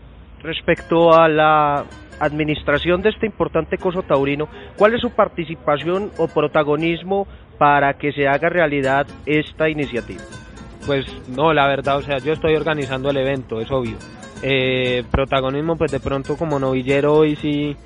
Respecto 0.43 1.15
a 1.15 1.29
la 1.29 1.85
administración 2.25 3.03
de 3.03 3.11
este 3.11 3.27
importante 3.27 3.79
coso 3.79 4.03
taurino, 4.03 4.49
¿cuál 4.77 4.95
es 4.95 5.01
su 5.01 5.11
participación 5.11 6.11
o 6.19 6.29
protagonismo 6.29 7.27
para 7.59 7.95
que 7.95 8.13
se 8.13 8.29
haga 8.29 8.49
realidad 8.49 9.07
esta 9.27 9.69
iniciativa? 9.69 10.23
Pues 10.87 11.07
no, 11.29 11.53
la 11.53 11.67
verdad, 11.67 11.99
o 11.99 12.03
sea, 12.03 12.19
yo 12.19 12.33
estoy 12.33 12.55
organizando 12.55 13.11
el 13.11 13.17
evento, 13.17 13.61
es 13.61 13.71
obvio. 13.71 13.97
Eh, 14.43 15.05
protagonismo, 15.11 15.77
pues 15.77 15.93
de 15.93 16.01
pronto 16.01 16.37
como 16.37 16.59
novillero 16.59 17.15
hoy 17.15 17.37
sí 17.37 17.77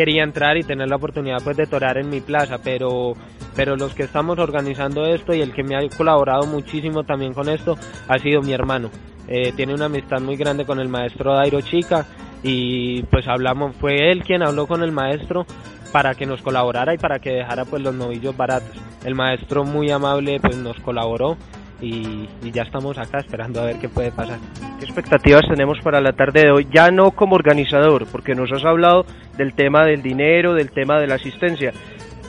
quería 0.00 0.22
entrar 0.22 0.56
y 0.56 0.62
tener 0.62 0.88
la 0.88 0.96
oportunidad 0.96 1.42
pues 1.44 1.58
de 1.58 1.66
torear 1.66 1.98
en 1.98 2.08
mi 2.08 2.22
plaza, 2.22 2.56
pero 2.64 3.12
pero 3.54 3.76
los 3.76 3.92
que 3.92 4.04
estamos 4.04 4.38
organizando 4.38 5.04
esto 5.04 5.34
y 5.34 5.42
el 5.42 5.52
que 5.52 5.62
me 5.62 5.76
ha 5.76 5.86
colaborado 5.94 6.46
muchísimo 6.46 7.04
también 7.04 7.34
con 7.34 7.50
esto 7.50 7.76
ha 8.08 8.18
sido 8.18 8.40
mi 8.40 8.54
hermano. 8.54 8.88
Eh, 9.28 9.52
tiene 9.54 9.74
una 9.74 9.84
amistad 9.84 10.18
muy 10.22 10.36
grande 10.36 10.64
con 10.64 10.80
el 10.80 10.88
maestro 10.88 11.34
Dairo 11.34 11.60
Chica 11.60 12.06
y 12.42 13.02
pues 13.10 13.28
hablamos, 13.28 13.76
fue 13.76 14.10
él 14.10 14.24
quien 14.24 14.42
habló 14.42 14.66
con 14.66 14.82
el 14.82 14.90
maestro 14.90 15.44
para 15.92 16.14
que 16.14 16.24
nos 16.24 16.40
colaborara 16.40 16.94
y 16.94 16.98
para 16.98 17.18
que 17.18 17.32
dejara 17.32 17.66
pues 17.66 17.82
los 17.82 17.94
novillos 17.94 18.34
baratos. 18.34 18.78
El 19.04 19.14
maestro 19.14 19.64
muy 19.64 19.90
amable 19.90 20.40
pues 20.40 20.56
nos 20.56 20.80
colaboró 20.80 21.36
y, 21.80 22.28
y, 22.42 22.50
ya 22.52 22.62
estamos 22.62 22.98
acá 22.98 23.18
esperando 23.18 23.60
a 23.60 23.64
ver 23.64 23.78
qué 23.78 23.88
puede 23.88 24.12
pasar. 24.12 24.38
¿Qué 24.78 24.84
expectativas 24.84 25.42
tenemos 25.48 25.78
para 25.80 26.00
la 26.00 26.12
tarde 26.12 26.44
de 26.44 26.50
hoy? 26.50 26.68
Ya 26.70 26.90
no 26.90 27.10
como 27.12 27.36
organizador, 27.36 28.06
porque 28.10 28.34
nos 28.34 28.52
has 28.52 28.64
hablado 28.64 29.06
del 29.36 29.54
tema 29.54 29.84
del 29.84 30.02
dinero, 30.02 30.54
del 30.54 30.70
tema 30.70 31.00
de 31.00 31.06
la 31.06 31.16
asistencia. 31.16 31.72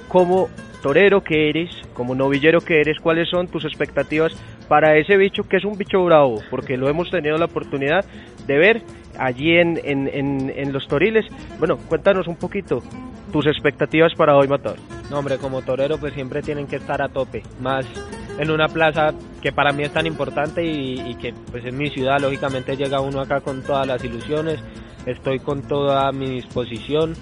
Como 0.08 0.50
torero 0.82 1.24
que 1.24 1.50
eres, 1.50 1.70
como 1.94 2.16
novillero 2.16 2.62
que 2.62 2.82
eres, 2.82 3.00
¿cuáles 3.00 3.30
son 3.30 3.48
tus 3.48 3.66
expectativas 3.66 4.34
para 4.68 4.98
ese 4.98 5.18
bicho 5.18 5.44
que 5.44 5.58
es 5.58 5.66
un 5.66 5.78
bicho 5.78 6.04
bravo? 6.04 6.42
Porque 6.50 6.78
lo 6.78 6.90
hemos 6.90 7.10
tenido 7.10 7.38
la 7.38 7.46
oportunidad 7.46 8.06
de 8.48 8.58
ver 8.58 8.82
allí 9.22 9.58
en, 9.58 9.80
en, 9.84 10.52
en, 10.56 10.74
los 10.74 10.88
toriles. 10.88 11.26
Bueno, 11.60 11.78
cuéntanos 11.78 12.28
un 12.28 12.36
poquito 12.36 12.82
tus 13.32 13.46
expectativas 13.46 14.14
para 14.16 14.36
hoy, 14.36 14.48
Matador. 14.48 14.80
No, 15.10 15.20
hombre, 15.20 15.38
como 15.38 15.62
torero 15.62 15.98
pues 15.98 16.14
siempre 16.14 16.42
tienen 16.42 16.68
que 16.68 16.78
estar 16.78 17.02
a 17.02 17.10
tope, 17.10 17.44
más 17.60 17.86
en 18.38 18.50
una 18.50 18.68
plaza 18.68 19.14
que 19.42 19.52
para 19.52 19.72
mí 19.72 19.84
es 19.84 19.94
tan 19.94 20.08
importante 20.08 20.66
y, 20.66 21.16
que 21.16 21.34
pues 21.52 21.64
en 21.66 21.78
mi 21.78 21.90
ciudad 21.90 22.20
lógicamente 22.20 22.76
llega 22.76 23.02
uno 23.02 23.22
acá 23.22 23.42
con 23.42 23.62
todas 23.62 23.86
las 23.86 24.04
ilusiones, 24.04 24.60
estoy 25.06 25.40
con 25.40 25.62
toda 25.64 26.12
mi 26.12 26.30
disposición 26.30 27.14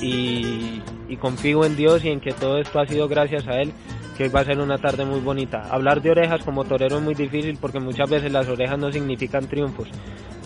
y 0.00 0.82
confío 1.20 1.64
en 1.64 1.76
Dios 1.76 2.04
y 2.04 2.10
en 2.10 2.20
que 2.20 2.32
todo 2.32 2.58
esto 2.58 2.80
ha 2.80 2.86
sido 2.86 3.08
gracias 3.08 3.46
a 3.48 3.60
Él, 3.60 3.72
que 4.16 4.24
hoy 4.24 4.28
va 4.30 4.40
a 4.40 4.44
ser 4.44 4.58
una 4.58 4.78
tarde 4.78 5.04
muy 5.04 5.20
bonita. 5.20 5.68
Hablar 5.70 6.00
de 6.00 6.10
orejas 6.10 6.42
como 6.42 6.64
torero 6.64 6.96
es 6.96 7.02
muy 7.02 7.14
difícil 7.14 7.58
porque 7.60 7.78
muchas 7.78 8.08
veces 8.08 8.32
las 8.32 8.48
orejas 8.48 8.78
no 8.78 8.90
significan 8.90 9.46
triunfos, 9.46 9.88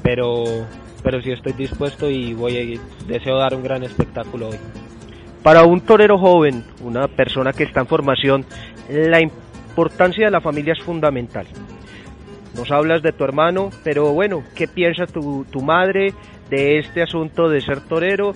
pero, 0.03 0.45
pero 1.03 1.23
sí 1.23 1.31
estoy 1.31 1.53
dispuesto 1.53 2.11
y 2.11 2.35
voy 2.35 2.57
a, 2.59 3.07
deseo 3.07 3.39
dar 3.39 3.55
un 3.55 3.63
gran 3.63 3.83
espectáculo 3.83 4.49
hoy. 4.49 4.59
Para 5.43 5.65
un 5.65 5.81
torero 5.81 6.19
joven, 6.19 6.65
una 6.83 7.09
persona 7.09 7.53
que 7.53 7.65
está 7.65 7.81
en 7.81 7.87
formación, 7.87 8.45
la 8.91 9.21
importancia 9.21 10.27
de 10.27 10.31
la 10.31 10.41
familia 10.41 10.75
es 10.75 10.83
fundamental. 10.83 11.47
Nos 12.55 12.71
hablas 12.71 13.03
de 13.03 13.13
tu 13.13 13.25
hermano, 13.25 13.71
pero 13.85 14.13
bueno, 14.13 14.43
¿qué 14.55 14.67
piensa 14.67 15.07
tu, 15.07 15.47
tu 15.51 15.63
madre 15.63 16.13
de 16.51 16.79
este 16.79 17.01
asunto 17.03 17.49
de 17.49 17.61
ser 17.61 17.81
torero? 17.81 18.35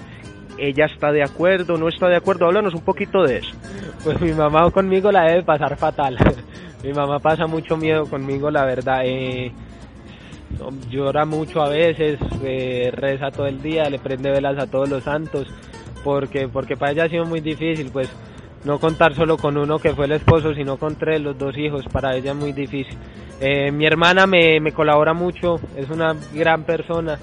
¿Ella 0.59 0.87
está 0.87 1.13
de 1.13 1.23
acuerdo, 1.23 1.77
no 1.77 1.89
está 1.89 2.09
de 2.09 2.17
acuerdo? 2.17 2.47
Háblanos 2.47 2.75
un 2.75 2.83
poquito 2.83 3.23
de 3.23 3.39
eso. 3.39 3.51
Pues 4.03 4.21
mi 4.21 4.33
mamá 4.33 4.71
conmigo 4.71 5.11
la 5.11 5.25
debe 5.25 5.43
pasar 5.43 5.77
fatal. 5.77 6.17
mi 6.85 6.93
mamá 6.93 7.19
pasa 7.19 7.47
mucho 7.47 7.77
miedo 7.77 8.07
conmigo, 8.07 8.51
la 8.51 8.65
verdad. 8.65 9.03
Eh, 9.05 9.53
llora 10.91 11.25
mucho 11.25 11.63
a 11.63 11.69
veces, 11.69 12.19
eh, 12.43 12.91
reza 12.93 13.31
todo 13.31 13.47
el 13.47 13.61
día, 13.63 13.89
le 13.91 13.99
prende 13.99 14.31
velas 14.31 14.59
a 14.59 14.67
todos 14.67 14.89
los 14.89 15.03
santos, 15.03 15.49
porque, 16.03 16.49
porque 16.49 16.77
para 16.77 16.93
ella 16.93 17.05
ha 17.05 17.09
sido 17.09 17.25
muy 17.25 17.41
difícil, 17.41 17.91
pues 17.93 18.09
no 18.65 18.79
contar 18.79 19.15
solo 19.15 19.37
con 19.37 19.57
uno 19.57 19.79
que 19.79 19.95
fue 19.95 20.07
el 20.07 20.13
esposo, 20.13 20.55
sino 20.55 20.77
con 20.77 20.97
tres, 20.97 21.21
los 21.21 21.37
dos 21.37 21.57
hijos, 21.57 21.85
para 21.93 22.17
ella 22.17 22.33
es 22.33 22.37
muy 22.37 22.53
difícil. 22.53 22.97
Eh, 23.41 23.71
mi 23.73 23.85
hermana 23.85 24.27
me, 24.27 24.61
me 24.61 24.73
colabora 24.73 25.13
mucho, 25.13 25.61
es 25.77 25.91
una 25.91 26.15
gran 26.33 26.65
persona, 26.65 27.19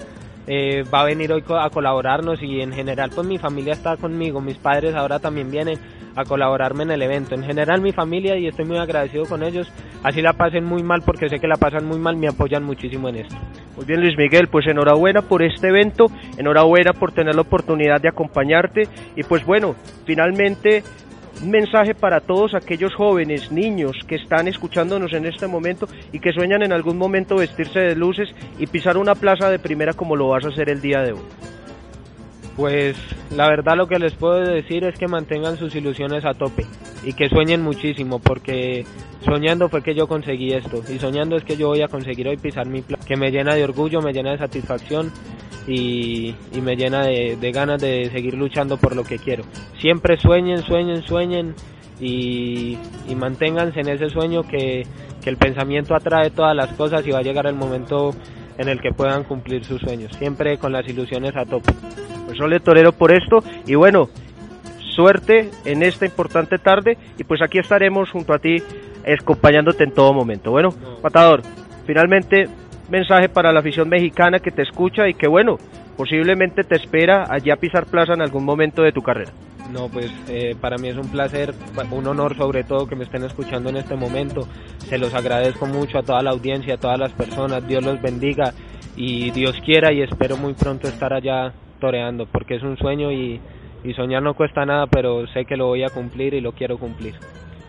eh, 0.47 0.83
va 0.83 1.01
a 1.01 1.05
venir 1.05 1.31
hoy 1.31 1.43
a 1.47 1.69
colaborarnos 1.69 2.41
y 2.41 2.61
en 2.61 2.73
general 2.73 3.11
pues 3.13 3.27
mi 3.27 3.37
familia 3.37 3.73
está 3.73 3.97
conmigo, 3.97 4.41
mis 4.41 4.57
padres 4.57 4.95
ahora 4.95 5.19
también 5.19 5.51
vienen 5.51 5.79
a 6.15 6.25
colaborarme 6.25 6.83
en 6.83 6.91
el 6.91 7.01
evento. 7.01 7.35
En 7.35 7.43
general 7.43 7.81
mi 7.81 7.91
familia 7.91 8.37
y 8.37 8.47
estoy 8.47 8.65
muy 8.65 8.77
agradecido 8.77 9.25
con 9.25 9.43
ellos, 9.43 9.71
así 10.03 10.21
la 10.21 10.33
pasen 10.33 10.65
muy 10.65 10.83
mal 10.83 11.01
porque 11.05 11.29
sé 11.29 11.39
que 11.39 11.47
la 11.47 11.57
pasan 11.57 11.85
muy 11.85 11.99
mal, 11.99 12.17
me 12.17 12.27
apoyan 12.27 12.63
muchísimo 12.63 13.09
en 13.09 13.17
esto. 13.17 13.35
Muy 13.75 13.85
bien 13.85 14.01
Luis 14.01 14.17
Miguel, 14.17 14.47
pues 14.47 14.67
enhorabuena 14.67 15.21
por 15.21 15.43
este 15.43 15.69
evento, 15.69 16.07
enhorabuena 16.37 16.93
por 16.93 17.11
tener 17.11 17.35
la 17.35 17.41
oportunidad 17.41 18.01
de 18.01 18.09
acompañarte 18.09 18.83
y 19.15 19.23
pues 19.23 19.45
bueno, 19.45 19.75
finalmente 20.05 20.83
un 21.41 21.49
mensaje 21.49 21.95
para 21.95 22.21
todos 22.21 22.53
aquellos 22.53 22.93
jóvenes, 22.93 23.51
niños 23.51 23.97
que 24.07 24.15
están 24.15 24.47
escuchándonos 24.47 25.13
en 25.13 25.25
este 25.25 25.47
momento 25.47 25.87
y 26.11 26.19
que 26.19 26.33
sueñan 26.33 26.63
en 26.63 26.73
algún 26.73 26.97
momento 26.97 27.35
vestirse 27.35 27.79
de 27.79 27.95
luces 27.95 28.29
y 28.59 28.67
pisar 28.67 28.97
una 28.97 29.15
plaza 29.15 29.49
de 29.49 29.59
primera 29.59 29.93
como 29.93 30.15
lo 30.15 30.29
vas 30.29 30.45
a 30.45 30.49
hacer 30.49 30.69
el 30.69 30.81
día 30.81 31.01
de 31.01 31.13
hoy. 31.13 31.21
Pues 32.61 32.95
la 33.35 33.49
verdad 33.49 33.75
lo 33.75 33.87
que 33.87 33.97
les 33.97 34.13
puedo 34.13 34.39
decir 34.39 34.83
es 34.83 34.95
que 34.95 35.07
mantengan 35.07 35.57
sus 35.57 35.73
ilusiones 35.73 36.23
a 36.25 36.35
tope 36.35 36.67
y 37.03 37.13
que 37.13 37.27
sueñen 37.27 37.63
muchísimo 37.63 38.19
porque 38.19 38.85
soñando 39.25 39.67
fue 39.67 39.81
que 39.81 39.95
yo 39.95 40.05
conseguí 40.05 40.53
esto 40.53 40.83
y 40.87 40.99
soñando 40.99 41.35
es 41.37 41.43
que 41.43 41.57
yo 41.57 41.69
voy 41.69 41.81
a 41.81 41.87
conseguir 41.87 42.27
hoy 42.27 42.37
pisar 42.37 42.67
mi 42.67 42.83
plaza, 42.83 43.03
que 43.03 43.17
me 43.17 43.31
llena 43.31 43.55
de 43.55 43.63
orgullo, 43.63 43.99
me 44.03 44.13
llena 44.13 44.33
de 44.33 44.37
satisfacción 44.37 45.11
y, 45.67 46.35
me 46.61 46.75
llena 46.75 47.03
de, 47.03 47.35
de, 47.35 47.51
ganas 47.51 47.81
de 47.81 48.11
seguir 48.11 48.35
luchando 48.35 48.77
por 48.77 48.95
lo 48.95 49.05
que 49.05 49.17
quiero. 49.17 49.43
Siempre 49.79 50.17
sueñen, 50.17 50.61
sueñen, 50.61 51.01
sueñen 51.01 51.55
y, 51.99 52.77
y 53.09 53.15
manténganse 53.15 53.79
en 53.79 53.89
ese 53.89 54.07
sueño 54.09 54.43
que, 54.43 54.85
que, 55.23 55.29
el 55.31 55.37
pensamiento 55.37 55.95
atrae 55.95 56.29
todas 56.29 56.55
las 56.55 56.71
cosas 56.73 57.07
y 57.07 57.09
va 57.09 57.19
a 57.19 57.23
llegar 57.23 57.47
el 57.47 57.55
momento 57.55 58.11
en 58.57 58.69
el 58.69 58.81
que 58.81 58.91
puedan 58.91 59.23
cumplir 59.23 59.63
sus 59.65 59.81
sueños. 59.81 60.11
Siempre 60.17 60.57
con 60.57 60.71
las 60.71 60.87
ilusiones 60.87 61.35
a 61.35 61.45
tope. 61.45 61.73
Pues 62.25 62.37
sole 62.37 62.59
torero 62.59 62.91
por 62.91 63.11
esto 63.11 63.43
y 63.65 63.75
bueno, 63.75 64.09
suerte 64.95 65.49
en 65.65 65.83
esta 65.83 66.05
importante 66.05 66.57
tarde 66.57 66.97
y 67.17 67.23
pues 67.23 67.41
aquí 67.41 67.59
estaremos 67.59 68.09
junto 68.09 68.33
a 68.33 68.39
ti 68.39 68.57
acompañándote 69.19 69.83
en 69.83 69.91
todo 69.91 70.13
momento. 70.13 70.51
Bueno, 70.51 70.69
no. 70.81 70.99
Matador, 71.01 71.41
finalmente 71.85 72.47
mensaje 72.89 73.29
para 73.29 73.51
la 73.51 73.61
afición 73.61 73.89
mexicana 73.89 74.39
que 74.39 74.51
te 74.51 74.61
escucha 74.61 75.07
y 75.07 75.13
que 75.13 75.27
bueno, 75.27 75.57
posiblemente 75.97 76.63
te 76.63 76.75
espera 76.75 77.25
allá 77.29 77.55
pisar 77.55 77.85
plaza 77.85 78.13
en 78.13 78.21
algún 78.21 78.43
momento 78.43 78.81
de 78.81 78.91
tu 78.91 79.01
carrera. 79.01 79.31
No, 79.71 79.87
pues 79.87 80.11
eh, 80.27 80.55
para 80.59 80.77
mí 80.77 80.89
es 80.89 80.97
un 80.97 81.09
placer, 81.09 81.53
un 81.91 82.07
honor 82.07 82.35
sobre 82.35 82.63
todo 82.63 82.87
que 82.87 82.95
me 82.95 83.03
estén 83.05 83.23
escuchando 83.23 83.69
en 83.69 83.77
este 83.77 83.95
momento. 83.95 84.47
Se 84.79 84.97
los 84.97 85.13
agradezco 85.13 85.65
mucho 85.65 85.99
a 85.99 86.03
toda 86.03 86.21
la 86.21 86.31
audiencia, 86.31 86.75
a 86.75 86.77
todas 86.77 86.99
las 86.99 87.11
personas. 87.13 87.65
Dios 87.67 87.83
los 87.83 88.01
bendiga 88.01 88.53
y 88.95 89.31
Dios 89.31 89.55
quiera 89.63 89.93
y 89.93 90.01
espero 90.01 90.37
muy 90.37 90.53
pronto 90.53 90.87
estar 90.87 91.13
allá 91.13 91.53
toreando 91.79 92.25
porque 92.25 92.55
es 92.55 92.63
un 92.63 92.77
sueño 92.77 93.11
y, 93.11 93.39
y 93.83 93.93
soñar 93.93 94.21
no 94.21 94.33
cuesta 94.33 94.65
nada, 94.65 94.87
pero 94.87 95.25
sé 95.27 95.45
que 95.45 95.57
lo 95.57 95.67
voy 95.67 95.83
a 95.83 95.89
cumplir 95.89 96.33
y 96.33 96.41
lo 96.41 96.51
quiero 96.51 96.77
cumplir. 96.77 97.15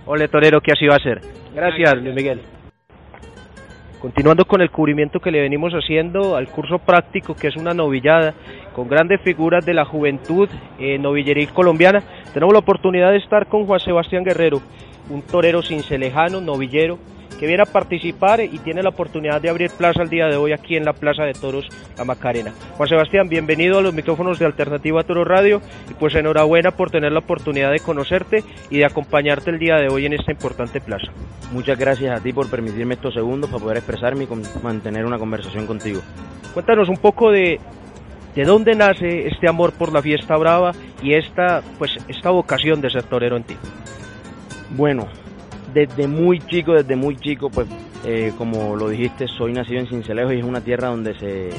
Ole 0.07 0.29
Torero, 0.29 0.61
que 0.61 0.73
así 0.73 0.87
va 0.87 0.97
a 0.97 1.03
ser. 1.03 1.21
Gracias, 1.55 1.97
Luis 2.03 2.15
Miguel. 2.15 2.41
Continuando 4.03 4.45
con 4.47 4.61
el 4.61 4.69
cubrimiento 4.73 5.21
que 5.21 5.31
le 5.31 5.41
venimos 5.41 5.73
haciendo 5.75 6.35
al 6.35 6.49
curso 6.49 6.81
práctico, 6.81 7.37
que 7.37 7.47
es 7.47 7.57
una 7.57 7.73
novillada 7.73 8.35
con 8.75 8.89
grandes 8.89 9.21
figuras 9.21 9.65
de 9.65 9.75
la 9.75 9.85
juventud 9.85 10.49
eh, 10.81 10.99
colombiana, 11.55 12.03
tenemos 12.35 12.53
la 12.53 12.59
oportunidad 12.59 13.13
de 13.13 13.19
estar 13.19 13.47
con 13.47 13.65
Juan 13.65 13.79
Sebastián 13.79 14.25
Guerrero, 14.25 14.61
un 15.09 15.23
torero 15.23 15.63
cincelejano, 15.63 16.41
novillero, 16.41 16.99
que 17.43 17.49
viene 17.49 17.65
a 17.65 17.67
participar 17.67 18.41
y 18.41 18.57
tiene 18.61 18.85
la 18.85 18.91
oportunidad 18.91 19.41
de 19.41 19.51
abrir 19.51 19.69
plaza 19.73 20.01
el 20.01 20.09
día 20.09 20.29
de 20.29 20.37
hoy 20.37 20.53
aquí 20.53 20.77
en 20.77 20.85
la 20.85 20.93
Plaza 20.93 21.25
de 21.25 21.33
Toros 21.33 21.67
La 21.99 22.05
Macarena. 22.05 22.53
Juan 22.77 22.89
Sebastián, 22.89 23.29
bienvenido 23.29 23.81
a 23.81 23.83
los 23.83 23.93
micrófonos 23.93 24.39
de 24.39 24.47
Alternativa 24.47 25.03
Toro 25.03 25.25
Radio 25.25 25.61
y 25.91 25.95
pues 25.95 26.15
enhorabuena 26.15 26.71
por 26.71 26.93
tener 26.93 27.11
la 27.11 27.19
oportunidad 27.19 27.73
de 27.73 27.81
conocerte 27.81 28.45
y 28.71 28.79
de 28.79 28.85
acompañarte 28.85 29.51
el 29.51 29.59
día 29.59 29.75
de 29.75 29.89
hoy 29.89 30.07
en 30.07 30.13
esta 30.13 30.31
importante 30.31 30.81
plaza. 30.81 31.11
Muchas 31.51 31.77
gracias 31.77 32.17
a 32.17 32.23
ti 32.23 32.33
por 32.33 32.49
permitirme 32.49 32.95
estos 32.95 33.15
segundos 33.15 33.51
para 33.51 33.61
poder 33.61 33.79
expresarme 33.79 34.23
y 34.23 34.63
mantener 34.63 35.05
una 35.05 35.19
conversación 35.19 35.67
contigo. 35.67 36.01
Cuéntanos 36.55 36.89
un 36.89 36.99
poco 36.99 37.33
de, 37.33 37.59
de 38.37 38.45
dónde 38.45 38.77
nace 38.77 39.27
este 39.27 39.49
amor 39.49 39.73
por 39.73 39.93
la 39.93 40.01
fiesta 40.01 40.37
brava 40.37 40.71
y 41.03 41.15
esta, 41.15 41.61
pues, 41.77 41.91
esta 42.07 42.31
vocación 42.31 42.81
de 42.81 42.91
ser 42.91 43.03
torero 43.03 43.37
en 43.37 43.43
ti. 43.43 43.57
Bueno, 44.77 45.09
desde 45.73 46.07
muy 46.07 46.41
chico, 46.41 46.73
desde 46.73 46.97
muy 46.97 47.17
chico, 47.17 47.51
pues 47.51 47.69
eh, 48.05 48.33
como 48.37 48.77
lo 48.77 48.89
dijiste, 48.89 49.27
soy 49.29 49.53
nacido 49.53 49.81
en 49.81 49.87
Cincelejo 49.87 50.33
y 50.33 50.39
es 50.39 50.45
una 50.45 50.61
tierra 50.61 50.89
donde 50.89 51.15
se, 51.19 51.51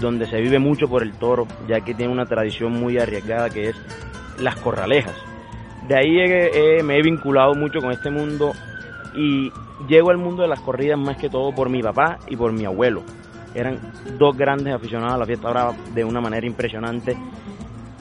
donde 0.00 0.26
se 0.26 0.40
vive 0.40 0.58
mucho 0.58 0.88
por 0.88 1.02
el 1.02 1.12
toro, 1.12 1.46
ya 1.68 1.80
que 1.80 1.94
tiene 1.94 2.12
una 2.12 2.26
tradición 2.26 2.72
muy 2.72 2.98
arriesgada 2.98 3.50
que 3.50 3.70
es 3.70 3.76
las 4.40 4.56
corralejas. 4.56 5.14
De 5.88 5.96
ahí 5.96 6.82
me 6.82 6.96
he 6.96 7.02
vinculado 7.02 7.54
mucho 7.54 7.80
con 7.80 7.92
este 7.92 8.10
mundo 8.10 8.52
y 9.14 9.52
llego 9.88 10.10
al 10.10 10.18
mundo 10.18 10.42
de 10.42 10.48
las 10.48 10.60
corridas 10.60 10.98
más 10.98 11.16
que 11.16 11.28
todo 11.28 11.54
por 11.54 11.68
mi 11.68 11.82
papá 11.82 12.18
y 12.28 12.36
por 12.36 12.52
mi 12.52 12.64
abuelo. 12.64 13.02
Eran 13.54 13.78
dos 14.18 14.36
grandes 14.36 14.74
aficionados 14.74 15.14
a 15.14 15.18
la 15.18 15.26
fiesta 15.26 15.50
brava 15.50 15.74
de 15.94 16.04
una 16.04 16.20
manera 16.20 16.46
impresionante 16.46 17.16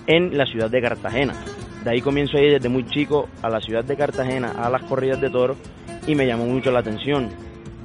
en 0.07 0.37
la 0.37 0.45
ciudad 0.45 0.69
de 0.69 0.81
Cartagena. 0.81 1.33
De 1.83 1.91
ahí 1.91 2.01
comienzo 2.01 2.37
a 2.37 2.41
ir 2.41 2.53
desde 2.53 2.69
muy 2.69 2.85
chico 2.85 3.27
a 3.41 3.49
la 3.49 3.59
ciudad 3.59 3.83
de 3.83 3.97
Cartagena 3.97 4.51
a 4.51 4.69
las 4.69 4.83
corridas 4.83 5.19
de 5.19 5.29
toros 5.29 5.57
y 6.07 6.15
me 6.15 6.25
llamó 6.25 6.45
mucho 6.45 6.71
la 6.71 6.79
atención. 6.79 7.29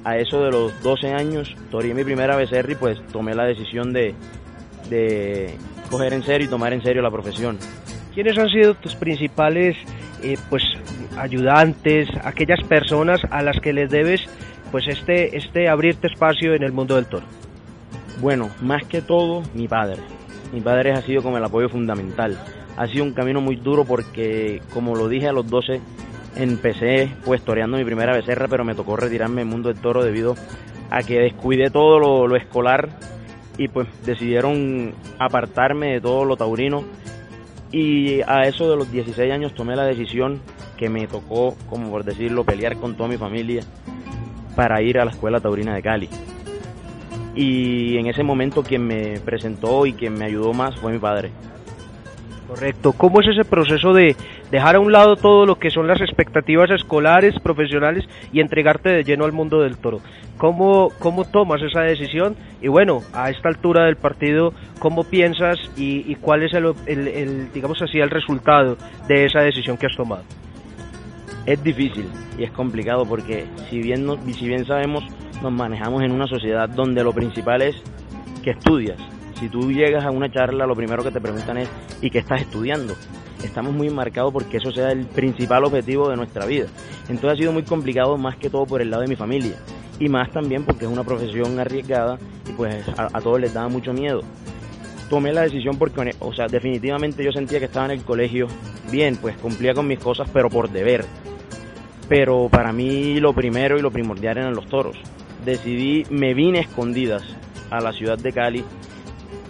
A 0.04 0.16
eso 0.16 0.42
de 0.44 0.52
los 0.52 0.80
12 0.82 1.12
años, 1.12 1.56
torí 1.70 1.92
mi 1.94 2.04
primera 2.04 2.36
becerra 2.36 2.70
y 2.70 2.76
pues 2.76 2.98
tomé 3.12 3.34
la 3.34 3.44
decisión 3.44 3.92
de, 3.92 4.14
de 4.88 5.56
coger 5.90 6.12
en 6.12 6.22
serio 6.22 6.46
y 6.46 6.50
tomar 6.50 6.72
en 6.72 6.82
serio 6.82 7.02
la 7.02 7.10
profesión. 7.10 7.58
¿Quiénes 8.14 8.38
han 8.38 8.48
sido 8.48 8.74
tus 8.74 8.94
principales 8.94 9.76
eh, 10.22 10.36
pues 10.48 10.62
ayudantes, 11.16 12.08
aquellas 12.22 12.62
personas 12.68 13.20
a 13.30 13.42
las 13.42 13.60
que 13.60 13.72
les 13.72 13.90
debes 13.90 14.20
pues 14.70 14.86
este, 14.86 15.36
este 15.36 15.68
abrirte 15.68 16.06
espacio 16.06 16.54
en 16.54 16.62
el 16.62 16.70
mundo 16.70 16.94
del 16.94 17.06
toro? 17.06 17.26
Bueno, 18.20 18.50
más 18.60 18.84
que 18.86 19.02
todo 19.02 19.42
mi 19.54 19.66
padre. 19.66 20.00
Mi 20.52 20.60
padre 20.60 20.92
ha 20.92 21.02
sido 21.02 21.20
como 21.22 21.36
el 21.36 21.44
apoyo 21.44 21.68
fundamental 21.68 22.38
ha 22.78 22.86
sido 22.86 23.02
un 23.02 23.12
camino 23.12 23.40
muy 23.40 23.56
duro 23.56 23.84
porque, 23.84 24.62
como 24.72 24.94
lo 24.94 25.08
dije 25.08 25.26
a 25.26 25.32
los 25.32 25.48
12, 25.50 25.80
empecé 26.36 27.10
pues 27.24 27.42
toreando 27.42 27.76
mi 27.76 27.84
primera 27.84 28.14
becerra, 28.14 28.46
pero 28.46 28.64
me 28.64 28.76
tocó 28.76 28.96
retirarme 28.96 29.40
del 29.40 29.50
mundo 29.50 29.68
del 29.68 29.82
toro 29.82 30.04
debido 30.04 30.36
a 30.88 31.02
que 31.02 31.18
descuidé 31.18 31.70
todo 31.70 31.98
lo, 31.98 32.36
escolar 32.36 32.88
y 33.58 33.66
pues 33.66 33.88
decidieron 34.06 34.94
apartarme 35.18 35.94
de 35.94 36.00
todo 36.00 36.24
lo 36.24 36.36
taurino 36.36 36.84
y 37.72 38.20
a 38.22 38.46
eso 38.46 38.70
de 38.70 38.76
los 38.76 38.92
16 38.92 39.32
años 39.32 39.54
tomé 39.54 39.74
la 39.74 39.84
decisión 39.84 40.40
que 40.76 40.88
me 40.88 41.08
tocó, 41.08 41.56
como 41.68 41.90
por 41.90 42.04
decirlo, 42.04 42.44
pelear 42.44 42.76
con 42.76 42.94
toda 42.94 43.08
mi 43.08 43.16
familia 43.16 43.64
para 44.54 44.80
ir 44.82 45.00
a 45.00 45.04
la 45.04 45.10
escuela 45.10 45.40
taurina 45.40 45.74
de 45.74 45.82
Cali. 45.82 46.08
Y 47.34 47.98
en 47.98 48.06
ese 48.06 48.22
momento 48.22 48.62
quien 48.62 48.86
me 48.86 49.18
presentó 49.18 49.84
y 49.84 49.94
quien 49.94 50.14
me 50.14 50.26
ayudó 50.26 50.52
más 50.52 50.76
fue 50.76 50.92
mi 50.92 51.00
padre. 51.00 51.32
Correcto. 52.48 52.94
¿Cómo 52.94 53.20
es 53.20 53.28
ese 53.28 53.44
proceso 53.44 53.92
de 53.92 54.16
dejar 54.50 54.76
a 54.76 54.80
un 54.80 54.90
lado 54.90 55.16
todo 55.16 55.44
lo 55.44 55.58
que 55.58 55.70
son 55.70 55.86
las 55.86 56.00
expectativas 56.00 56.70
escolares, 56.70 57.38
profesionales 57.40 58.06
y 58.32 58.40
entregarte 58.40 58.88
de 58.88 59.04
lleno 59.04 59.26
al 59.26 59.32
mundo 59.32 59.60
del 59.60 59.76
toro? 59.76 60.00
¿Cómo, 60.38 60.90
cómo 60.98 61.26
tomas 61.26 61.60
esa 61.60 61.82
decisión? 61.82 62.36
Y 62.62 62.68
bueno, 62.68 63.02
a 63.12 63.28
esta 63.28 63.50
altura 63.50 63.84
del 63.84 63.96
partido, 63.96 64.54
¿cómo 64.78 65.04
piensas 65.04 65.58
y, 65.76 66.14
cuál 66.14 66.42
es 66.42 66.54
el, 66.54 66.74
el, 66.86 67.52
digamos 67.52 67.82
así, 67.82 68.00
el 68.00 68.08
resultado 68.08 68.78
de 69.08 69.26
esa 69.26 69.40
decisión 69.40 69.76
que 69.76 69.84
has 69.84 69.96
tomado? 69.96 70.22
Es 71.44 71.62
difícil 71.62 72.08
y 72.38 72.44
es 72.44 72.50
complicado 72.52 73.04
porque 73.04 73.44
si 73.68 73.82
bien, 73.82 74.06
si 74.32 74.48
bien 74.48 74.64
sabemos, 74.64 75.04
nos 75.42 75.52
manejamos 75.52 76.02
en 76.02 76.12
una 76.12 76.26
sociedad 76.26 76.66
donde 76.66 77.04
lo 77.04 77.12
principal 77.12 77.60
es 77.60 77.76
que 78.42 78.52
estudias, 78.52 78.98
si 79.38 79.48
tú 79.48 79.70
llegas 79.72 80.04
a 80.04 80.10
una 80.10 80.30
charla, 80.30 80.66
lo 80.66 80.74
primero 80.74 81.04
que 81.04 81.10
te 81.10 81.20
preguntan 81.20 81.58
es 81.58 81.68
¿y 82.00 82.10
qué 82.10 82.18
estás 82.18 82.40
estudiando? 82.40 82.94
Estamos 83.42 83.72
muy 83.72 83.88
marcados 83.88 84.32
porque 84.32 84.56
eso 84.56 84.72
sea 84.72 84.90
el 84.90 85.06
principal 85.06 85.64
objetivo 85.64 86.08
de 86.08 86.16
nuestra 86.16 86.44
vida. 86.44 86.66
Entonces 87.08 87.32
ha 87.32 87.36
sido 87.36 87.52
muy 87.52 87.62
complicado 87.62 88.18
más 88.18 88.36
que 88.36 88.50
todo 88.50 88.66
por 88.66 88.82
el 88.82 88.90
lado 88.90 89.02
de 89.02 89.08
mi 89.08 89.16
familia 89.16 89.56
y 90.00 90.08
más 90.08 90.30
también 90.30 90.64
porque 90.64 90.84
es 90.84 90.90
una 90.90 91.04
profesión 91.04 91.58
arriesgada 91.58 92.18
y 92.48 92.52
pues 92.52 92.84
a, 92.96 93.20
todos 93.20 93.40
les 93.40 93.54
daba 93.54 93.68
mucho 93.68 93.92
miedo. 93.92 94.22
Tomé 95.08 95.32
la 95.32 95.42
decisión 95.42 95.78
porque, 95.78 96.14
o 96.18 96.34
sea, 96.34 96.48
definitivamente 96.48 97.24
yo 97.24 97.32
sentía 97.32 97.58
que 97.58 97.64
estaba 97.66 97.86
en 97.86 97.92
el 97.92 98.04
colegio 98.04 98.46
bien, 98.90 99.16
pues 99.16 99.36
cumplía 99.36 99.72
con 99.72 99.86
mis 99.86 99.98
cosas, 99.98 100.28
pero 100.32 100.50
por 100.50 100.68
deber. 100.68 101.04
Pero 102.08 102.48
para 102.50 102.72
mí 102.72 103.18
lo 103.20 103.32
primero 103.32 103.78
y 103.78 103.82
lo 103.82 103.90
primordial 103.90 104.38
eran 104.38 104.54
los 104.54 104.66
toros. 104.68 104.96
Decidí, 105.44 106.04
me 106.10 106.34
vine 106.34 106.60
escondidas 106.60 107.22
a 107.70 107.80
la 107.80 107.92
ciudad 107.92 108.18
de 108.18 108.32
Cali 108.32 108.64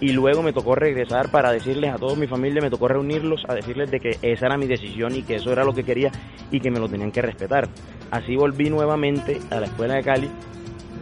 y 0.01 0.13
luego 0.13 0.41
me 0.41 0.53
tocó 0.53 0.75
regresar 0.75 1.29
para 1.29 1.51
decirles 1.51 1.93
a 1.93 1.97
toda 1.97 2.15
mi 2.15 2.27
familia, 2.27 2.61
me 2.61 2.69
tocó 2.69 2.87
reunirlos 2.87 3.43
a 3.47 3.53
decirles 3.53 3.91
de 3.91 3.99
que 3.99 4.17
esa 4.21 4.45
era 4.45 4.57
mi 4.57 4.65
decisión 4.65 5.15
y 5.15 5.23
que 5.23 5.35
eso 5.35 5.51
era 5.51 5.63
lo 5.63 5.73
que 5.73 5.83
quería 5.83 6.11
y 6.51 6.59
que 6.59 6.71
me 6.71 6.79
lo 6.79 6.87
tenían 6.87 7.11
que 7.11 7.21
respetar. 7.21 7.67
Así 8.11 8.35
volví 8.35 8.69
nuevamente 8.69 9.39
a 9.51 9.59
la 9.59 9.65
escuela 9.65 9.95
de 9.95 10.03
Cali, 10.03 10.29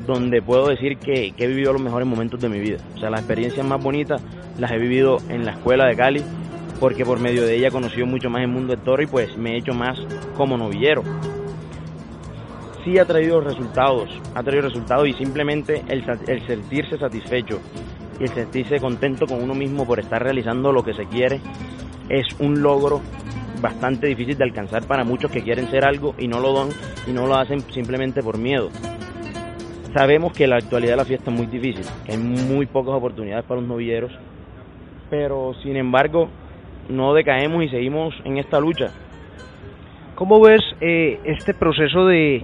donde 0.05 0.41
puedo 0.41 0.67
decir 0.67 0.97
que, 0.97 1.33
he 1.37 1.47
vivido 1.47 1.73
los 1.73 1.81
mejores 1.81 2.07
momentos 2.07 2.39
de 2.39 2.49
mi 2.49 2.59
vida. 2.59 2.77
O 2.95 2.99
sea, 2.99 3.09
las 3.09 3.21
experiencias 3.21 3.65
más 3.65 3.81
bonitas 3.81 4.21
las 4.57 4.71
he 4.71 4.77
vivido 4.77 5.17
en 5.29 5.45
la 5.45 5.51
escuela 5.51 5.85
de 5.85 5.95
Cali, 5.95 6.23
porque 6.79 7.05
por 7.05 7.19
medio 7.19 7.45
de 7.45 7.55
ella 7.55 7.67
he 7.67 7.71
conocido 7.71 8.05
mucho 8.07 8.29
más 8.29 8.41
el 8.41 8.47
mundo 8.47 8.75
del 8.75 8.83
toro 8.83 9.03
y 9.03 9.07
pues 9.07 9.37
me 9.37 9.53
he 9.53 9.57
hecho 9.57 9.73
más 9.73 9.99
como 10.35 10.57
novillero. 10.57 11.03
Sí 12.83 12.97
ha 12.97 13.05
traído 13.05 13.41
resultados, 13.41 14.09
ha 14.33 14.41
traído 14.43 14.63
resultados 14.63 15.07
y 15.07 15.13
simplemente 15.13 15.83
el, 15.89 16.03
el 16.27 16.47
sentirse 16.47 16.97
satisfecho 16.97 17.59
y 18.19 18.27
sentirse 18.27 18.79
contento 18.79 19.25
con 19.25 19.41
uno 19.41 19.53
mismo 19.53 19.85
por 19.85 19.99
estar 19.99 20.21
realizando 20.21 20.71
lo 20.71 20.83
que 20.83 20.93
se 20.93 21.05
quiere 21.05 21.39
es 22.09 22.25
un 22.39 22.61
logro 22.61 23.01
bastante 23.61 24.07
difícil 24.07 24.37
de 24.37 24.43
alcanzar 24.43 24.85
para 24.85 25.03
muchos 25.03 25.31
que 25.31 25.41
quieren 25.41 25.69
ser 25.69 25.85
algo 25.85 26.15
y 26.17 26.27
no 26.27 26.39
lo 26.39 26.53
dan 26.53 26.69
y 27.07 27.11
no 27.11 27.27
lo 27.27 27.35
hacen 27.35 27.61
simplemente 27.71 28.21
por 28.21 28.37
miedo. 28.37 28.69
Sabemos 29.93 30.33
que 30.33 30.47
la 30.47 30.57
actualidad 30.57 30.91
de 30.91 30.97
la 30.97 31.05
fiesta 31.05 31.31
es 31.31 31.37
muy 31.37 31.47
difícil, 31.47 31.85
que 32.05 32.11
hay 32.11 32.17
muy 32.17 32.65
pocas 32.65 32.93
oportunidades 32.93 33.45
para 33.45 33.61
los 33.61 33.69
novilleros, 33.69 34.11
pero 35.09 35.53
sin 35.63 35.75
embargo 35.75 36.29
no 36.89 37.13
decaemos 37.13 37.63
y 37.63 37.69
seguimos 37.69 38.13
en 38.23 38.37
esta 38.37 38.59
lucha. 38.59 38.91
¿Cómo 40.15 40.41
ves 40.41 40.61
eh, 40.81 41.19
este 41.25 41.53
proceso 41.53 42.05
de, 42.05 42.41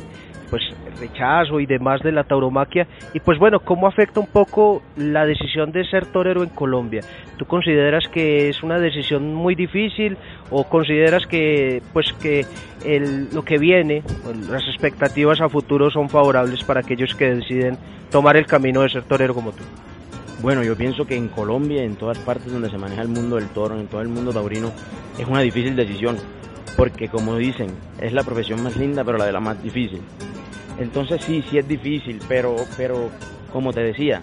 pues 0.49 0.63
rechazo 0.99 1.59
y 1.59 1.65
demás 1.65 2.01
de 2.01 2.11
la 2.11 2.23
tauromaquia 2.23 2.87
y 3.13 3.19
pues 3.19 3.39
bueno, 3.39 3.59
¿cómo 3.59 3.87
afecta 3.87 4.19
un 4.19 4.27
poco 4.27 4.81
la 4.95 5.25
decisión 5.25 5.71
de 5.71 5.85
ser 5.85 6.05
torero 6.05 6.43
en 6.43 6.49
Colombia? 6.49 7.01
¿Tú 7.37 7.45
consideras 7.45 8.07
que 8.07 8.49
es 8.49 8.63
una 8.63 8.79
decisión 8.79 9.33
muy 9.33 9.55
difícil 9.55 10.17
o 10.49 10.63
consideras 10.65 11.25
que 11.25 11.81
pues 11.93 12.13
que 12.13 12.45
el, 12.85 13.33
lo 13.33 13.43
que 13.43 13.57
viene, 13.57 14.03
las 14.49 14.63
expectativas 14.67 15.41
a 15.41 15.49
futuro 15.49 15.89
son 15.89 16.09
favorables 16.09 16.63
para 16.63 16.81
aquellos 16.81 17.15
que 17.15 17.35
deciden 17.35 17.77
tomar 18.11 18.37
el 18.37 18.45
camino 18.45 18.81
de 18.81 18.89
ser 18.89 19.03
torero 19.03 19.33
como 19.33 19.51
tú? 19.51 19.63
Bueno, 20.43 20.61
yo 20.61 20.75
pienso 20.75 21.07
que 21.07 21.15
en 21.15 21.29
Colombia, 21.29 21.83
en 21.83 21.95
todas 21.95 22.17
partes 22.19 22.51
donde 22.51 22.69
se 22.69 22.77
maneja 22.77 23.01
el 23.01 23.07
mundo 23.07 23.37
del 23.37 23.47
toro, 23.47 23.79
en 23.79 23.87
todo 23.87 24.01
el 24.01 24.09
mundo 24.09 24.33
taurino, 24.33 24.73
es 25.17 25.25
una 25.25 25.39
difícil 25.39 25.73
decisión, 25.73 26.17
porque 26.75 27.07
como 27.07 27.37
dicen, 27.37 27.67
es 28.01 28.11
la 28.11 28.23
profesión 28.23 28.61
más 28.61 28.75
linda, 28.75 29.05
pero 29.05 29.17
la 29.17 29.25
de 29.25 29.31
la 29.31 29.39
más 29.39 29.63
difícil. 29.63 30.01
Entonces 30.79 31.23
sí, 31.23 31.43
sí 31.49 31.57
es 31.57 31.67
difícil, 31.67 32.19
pero, 32.27 32.55
pero 32.77 33.09
como 33.51 33.71
te 33.71 33.81
decía, 33.81 34.21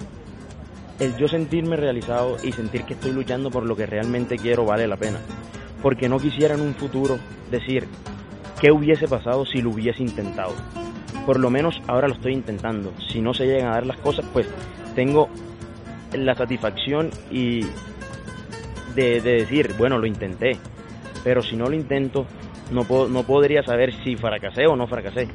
el 0.98 1.16
yo 1.16 1.28
sentirme 1.28 1.76
realizado 1.76 2.36
y 2.42 2.52
sentir 2.52 2.84
que 2.84 2.94
estoy 2.94 3.12
luchando 3.12 3.50
por 3.50 3.64
lo 3.64 3.76
que 3.76 3.86
realmente 3.86 4.36
quiero 4.36 4.64
vale 4.64 4.86
la 4.86 4.96
pena. 4.96 5.18
Porque 5.82 6.08
no 6.08 6.18
quisiera 6.18 6.54
en 6.54 6.60
un 6.60 6.74
futuro 6.74 7.18
decir 7.50 7.86
qué 8.60 8.70
hubiese 8.70 9.08
pasado 9.08 9.46
si 9.46 9.62
lo 9.62 9.70
hubiese 9.70 10.02
intentado. 10.02 10.54
Por 11.24 11.40
lo 11.40 11.50
menos 11.50 11.80
ahora 11.86 12.08
lo 12.08 12.14
estoy 12.14 12.34
intentando. 12.34 12.92
Si 13.10 13.20
no 13.20 13.32
se 13.32 13.46
llegan 13.46 13.68
a 13.68 13.74
dar 13.74 13.86
las 13.86 13.96
cosas, 13.96 14.26
pues 14.32 14.46
tengo 14.94 15.28
la 16.12 16.34
satisfacción 16.34 17.10
y 17.30 17.62
de, 18.94 19.20
decir, 19.20 19.74
bueno, 19.78 19.98
lo 19.98 20.06
intenté. 20.06 20.58
Pero 21.24 21.42
si 21.42 21.56
no 21.56 21.68
lo 21.68 21.74
intento, 21.74 22.26
no, 22.70 22.84
no 23.08 23.22
podría 23.22 23.62
saber 23.62 23.94
si 24.02 24.16
fracasé 24.16 24.66
o 24.66 24.76
no 24.76 24.86
fracasé. 24.86 25.28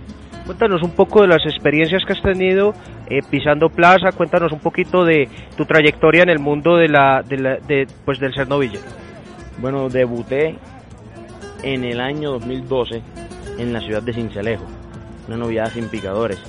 Cuéntanos 0.45 0.83
un 0.83 0.91
poco 0.91 1.21
de 1.21 1.27
las 1.27 1.43
experiencias 1.45 2.03
que 2.05 2.13
has 2.13 2.21
tenido 2.21 2.73
eh, 3.09 3.21
pisando 3.29 3.69
plaza, 3.69 4.11
cuéntanos 4.11 4.51
un 4.51 4.59
poquito 4.59 5.03
de 5.03 5.27
tu 5.57 5.65
trayectoria 5.65 6.23
en 6.23 6.29
el 6.29 6.39
mundo 6.39 6.77
de 6.77 6.87
la, 6.87 7.23
de 7.23 7.87
pues 8.05 8.19
del 8.19 8.33
ser. 8.33 8.47
Bueno, 9.57 9.89
debuté 9.89 10.55
en 11.63 11.83
el 11.83 11.99
año 11.99 12.31
2012 12.31 13.01
en 13.57 13.73
la 13.73 13.81
ciudad 13.81 14.03
de 14.03 14.13
Cincelejo, 14.13 14.65
una 15.27 15.37
novillada 15.37 15.71
sin 15.71 15.87
picadores. 15.89 16.39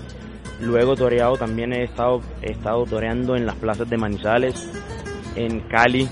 Luego 0.61 0.97
toreado 0.97 1.37
también 1.37 1.73
he 1.73 1.85
estado, 1.85 2.21
estado 2.43 2.85
toreando 2.85 3.37
en 3.37 3.47
las 3.47 3.55
plazas 3.57 3.89
de 3.89 3.97
Manizales, 3.97 4.71
en 5.37 5.61
Cali, 5.61 6.09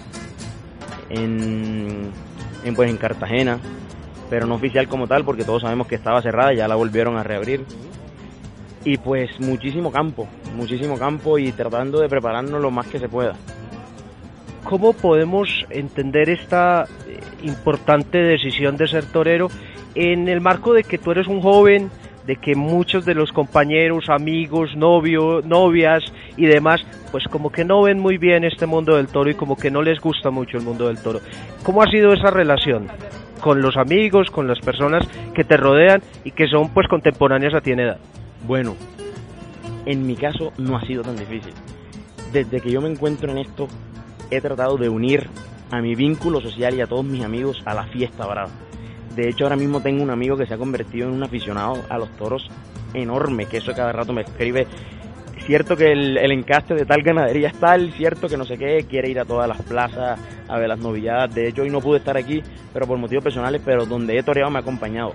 en, 1.09 2.11
pues 2.75 2.91
en 2.91 2.97
Cartagena, 2.97 3.59
pero 4.31 4.47
no 4.47 4.55
oficial 4.55 4.89
como 4.89 5.07
tal 5.07 5.25
porque 5.25 5.45
todos 5.45 5.63
sabemos 5.63 5.87
que 5.87 5.95
estaba 5.95 6.23
cerrada, 6.23 6.53
ya 6.53 6.69
la 6.69 6.75
volvieron 6.75 7.17
a 7.17 7.23
reabrir. 7.23 7.65
Y 8.85 8.99
pues 8.99 9.41
muchísimo 9.41 9.91
campo, 9.91 10.29
muchísimo 10.55 10.99
campo 10.99 11.39
y 11.39 11.53
tratando 11.53 12.01
de 12.01 12.09
prepararnos 12.09 12.61
lo 12.61 12.71
más 12.71 12.87
que 12.87 12.99
se 12.99 13.09
pueda. 13.09 13.35
¿Cómo 14.65 14.93
podemos 14.93 15.67
entender 15.71 16.29
esta 16.29 16.87
eh, 17.07 17.21
importante 17.43 18.19
decisión 18.19 18.77
de 18.77 18.89
ser 18.89 19.05
torero 19.07 19.49
en 19.95 20.29
el 20.29 20.41
marco 20.41 20.73
de 20.73 20.85
que 20.85 20.99
tú 20.99 21.13
eres 21.13 21.27
un 21.29 21.41
joven, 21.41 21.91
de 22.27 22.37
que 22.37 22.55
muchos 22.55 23.05
de 23.05 23.15
los 23.15 23.31
compañeros, 23.33 24.09
amigos, 24.09 24.75
novios, 24.75 25.45
novias 25.45 26.03
y 26.37 26.47
demás, 26.47 26.85
pues 27.13 27.25
como 27.25 27.53
que 27.53 27.65
no 27.65 27.83
ven 27.83 28.01
muy 28.01 28.19
bien 28.19 28.45
este 28.45 28.67
mundo 28.67 28.97
del 28.97 29.09
toro 29.09 29.31
y 29.31 29.35
como 29.35 29.57
que 29.57 29.71
no 29.71 29.83
les 29.83 30.01
gusta 30.01 30.31
mucho 30.31 30.57
el 30.57 30.65
mundo 30.65 30.89
del 30.89 30.99
toro. 30.99 31.21
¿Cómo 31.63 31.83
ha 31.83 31.91
sido 31.91 32.13
esa 32.13 32.31
relación 32.31 32.89
con 33.45 33.61
los 33.61 33.77
amigos, 33.77 34.31
con 34.31 34.49
las 34.49 34.59
personas 34.61 35.07
que 35.35 35.45
te 35.45 35.59
rodean 35.59 36.03
y 36.25 36.31
que 36.31 36.49
son 36.49 36.71
pues 36.71 36.89
contemporáneas 36.89 37.53
a 37.53 37.61
ti 37.61 37.73
en 37.73 37.81
edad? 37.81 37.99
Bueno, 38.47 38.75
en 39.85 40.07
mi 40.07 40.17
caso 40.17 40.55
no 40.57 40.79
ha 40.79 40.81
sido 40.87 41.03
tan 41.03 41.15
difícil. 41.15 41.53
Desde 42.33 42.63
que 42.63 42.71
yo 42.71 42.81
me 42.81 42.89
encuentro 42.89 43.31
en 43.31 43.37
esto, 43.37 43.69
he 44.31 44.41
tratado 44.41 44.79
de 44.79 44.89
unir 44.89 45.29
a 45.71 45.83
mi 45.83 45.95
vínculo 45.95 46.41
social 46.41 46.75
y 46.75 46.81
a 46.81 46.87
todos 46.87 47.05
mis 47.05 47.23
amigos 47.23 47.61
a 47.67 47.75
la 47.75 47.85
fiesta 47.85 48.25
brava. 48.25 48.49
De 49.15 49.29
hecho, 49.29 49.45
ahora 49.45 49.57
mismo 49.57 49.83
tengo 49.83 50.03
un 50.03 50.09
amigo 50.09 50.39
que 50.39 50.47
se 50.47 50.55
ha 50.55 50.59
convertido 50.59 51.09
en 51.09 51.13
un 51.13 51.23
aficionado 51.23 51.83
a 51.91 51.99
los 51.99 52.09
toros 52.17 52.49
enorme, 52.95 53.45
que 53.45 53.59
eso 53.59 53.75
cada 53.75 53.93
rato 53.93 54.15
me 54.15 54.23
escribe. 54.23 54.67
Cierto 55.47 55.77
que 55.77 55.93
el, 55.93 56.33
encaste 56.33 56.75
de 56.75 56.87
tal 56.87 57.03
ganadería 57.03 57.49
es 57.49 57.61
tal, 57.61 57.93
cierto 57.93 58.29
que 58.29 58.39
no 58.39 58.47
sé 58.47 58.57
qué, 58.57 58.87
quiere 58.89 59.11
ir 59.11 59.21
a 59.21 59.27
todas 59.27 59.47
las 59.47 59.61
plazas 59.61 60.19
a 60.49 60.59
ver 60.59 60.69
las 60.69 60.79
novilladas. 60.79 61.35
De 61.35 61.49
hecho, 61.49 61.63
hoy 61.63 61.71
no 61.71 61.81
pude 61.81 61.99
estar 61.99 62.17
aquí, 62.17 62.43
pero 62.73 62.87
por 62.87 62.97
motivos 62.97 63.23
personales, 63.23 63.61
pero 63.63 63.85
donde 63.85 64.19
he 64.19 64.23
toreado 64.23 64.51
me 64.51 64.59
ha 64.59 64.63
acompañado. 64.63 65.13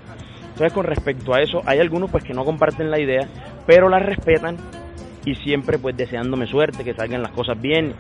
Entonces, 0.50 0.72
con 0.72 0.86
respecto 0.86 1.34
a 1.34 1.42
eso, 1.42 1.64
hay 1.66 1.80
algunos 1.80 2.12
pues 2.12 2.24
que 2.24 2.36
no 2.36 2.46
comparten 2.46 2.92
la 2.92 3.00
idea, 3.00 3.28
pero 3.66 3.90
la 3.90 3.98
respetan 3.98 4.58
y 5.26 5.34
siempre 5.34 5.80
pues 5.80 5.98
deseándome 5.98 6.46
suerte, 6.46 6.84
que 6.84 6.94
salgan 6.94 7.24
las 7.24 7.32
cosas 7.32 7.60
bien. 7.60 7.94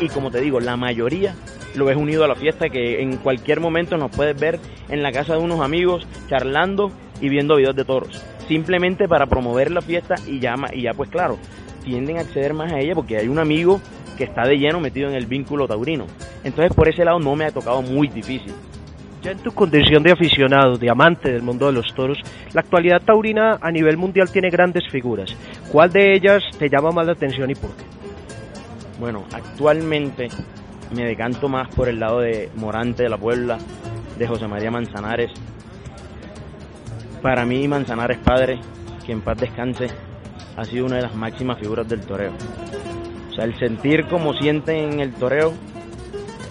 Y 0.00 0.08
como 0.08 0.30
te 0.30 0.42
digo, 0.42 0.60
la 0.60 0.76
mayoría 0.76 1.34
lo 1.76 1.86
ves 1.86 1.96
unido 1.96 2.24
a 2.24 2.28
la 2.28 2.34
fiesta, 2.34 2.68
que 2.68 3.00
en 3.00 3.16
cualquier 3.16 3.60
momento 3.60 3.96
nos 3.96 4.14
puedes 4.14 4.38
ver 4.38 4.58
en 4.90 5.02
la 5.02 5.12
casa 5.12 5.34
de 5.34 5.40
unos 5.40 5.60
amigos 5.60 6.06
charlando 6.28 6.92
y 7.20 7.28
viendo 7.28 7.56
videos 7.56 7.76
de 7.76 7.84
toros. 7.84 8.22
Simplemente 8.48 9.08
para 9.08 9.26
promover 9.26 9.70
la 9.70 9.80
fiesta 9.80 10.14
y 10.26 10.40
ya, 10.40 10.54
y 10.72 10.82
ya 10.82 10.92
pues 10.92 11.10
claro, 11.10 11.38
tienden 11.84 12.18
a 12.18 12.20
acceder 12.20 12.54
más 12.54 12.72
a 12.72 12.78
ella 12.78 12.94
porque 12.94 13.16
hay 13.16 13.28
un 13.28 13.38
amigo 13.38 13.80
que 14.16 14.24
está 14.24 14.46
de 14.46 14.56
lleno 14.56 14.80
metido 14.80 15.08
en 15.08 15.14
el 15.14 15.26
vínculo 15.26 15.66
taurino. 15.66 16.06
Entonces 16.42 16.74
por 16.74 16.88
ese 16.88 17.04
lado 17.04 17.18
no 17.18 17.34
me 17.36 17.46
ha 17.46 17.50
tocado 17.50 17.82
muy 17.82 18.08
difícil. 18.08 18.52
Ya 19.22 19.30
en 19.30 19.38
tu 19.38 19.52
condición 19.52 20.02
de 20.02 20.12
aficionado, 20.12 20.76
de 20.76 20.90
amante 20.90 21.32
del 21.32 21.40
mundo 21.40 21.66
de 21.66 21.72
los 21.72 21.94
toros, 21.94 22.18
la 22.52 22.60
actualidad 22.60 23.00
taurina 23.00 23.58
a 23.60 23.70
nivel 23.70 23.96
mundial 23.96 24.30
tiene 24.30 24.50
grandes 24.50 24.84
figuras. 24.90 25.34
¿Cuál 25.72 25.90
de 25.90 26.14
ellas 26.14 26.42
te 26.58 26.68
llama 26.68 26.90
más 26.90 27.06
la 27.06 27.12
atención 27.12 27.50
y 27.50 27.54
por 27.54 27.70
qué? 27.70 27.84
Bueno, 29.00 29.24
actualmente 29.32 30.28
me 30.94 31.04
decanto 31.04 31.48
más 31.48 31.74
por 31.74 31.88
el 31.88 31.98
lado 31.98 32.20
de 32.20 32.50
Morante 32.56 33.04
de 33.04 33.08
la 33.08 33.16
Puebla, 33.16 33.58
de 34.18 34.26
José 34.26 34.46
María 34.46 34.70
Manzanares. 34.70 35.30
Para 37.24 37.46
mí 37.46 37.66
Manzanares 37.66 38.18
padre, 38.18 38.58
que 39.06 39.12
en 39.12 39.22
paz 39.22 39.38
descanse, 39.38 39.86
ha 40.58 40.64
sido 40.66 40.84
una 40.84 40.96
de 40.96 41.02
las 41.04 41.14
máximas 41.14 41.58
figuras 41.58 41.88
del 41.88 42.02
toreo. 42.02 42.32
O 43.30 43.34
sea, 43.34 43.46
el 43.46 43.58
sentir 43.58 44.04
como 44.08 44.34
sienten 44.34 44.92
en 44.92 45.00
el 45.00 45.14
toreo, 45.14 45.54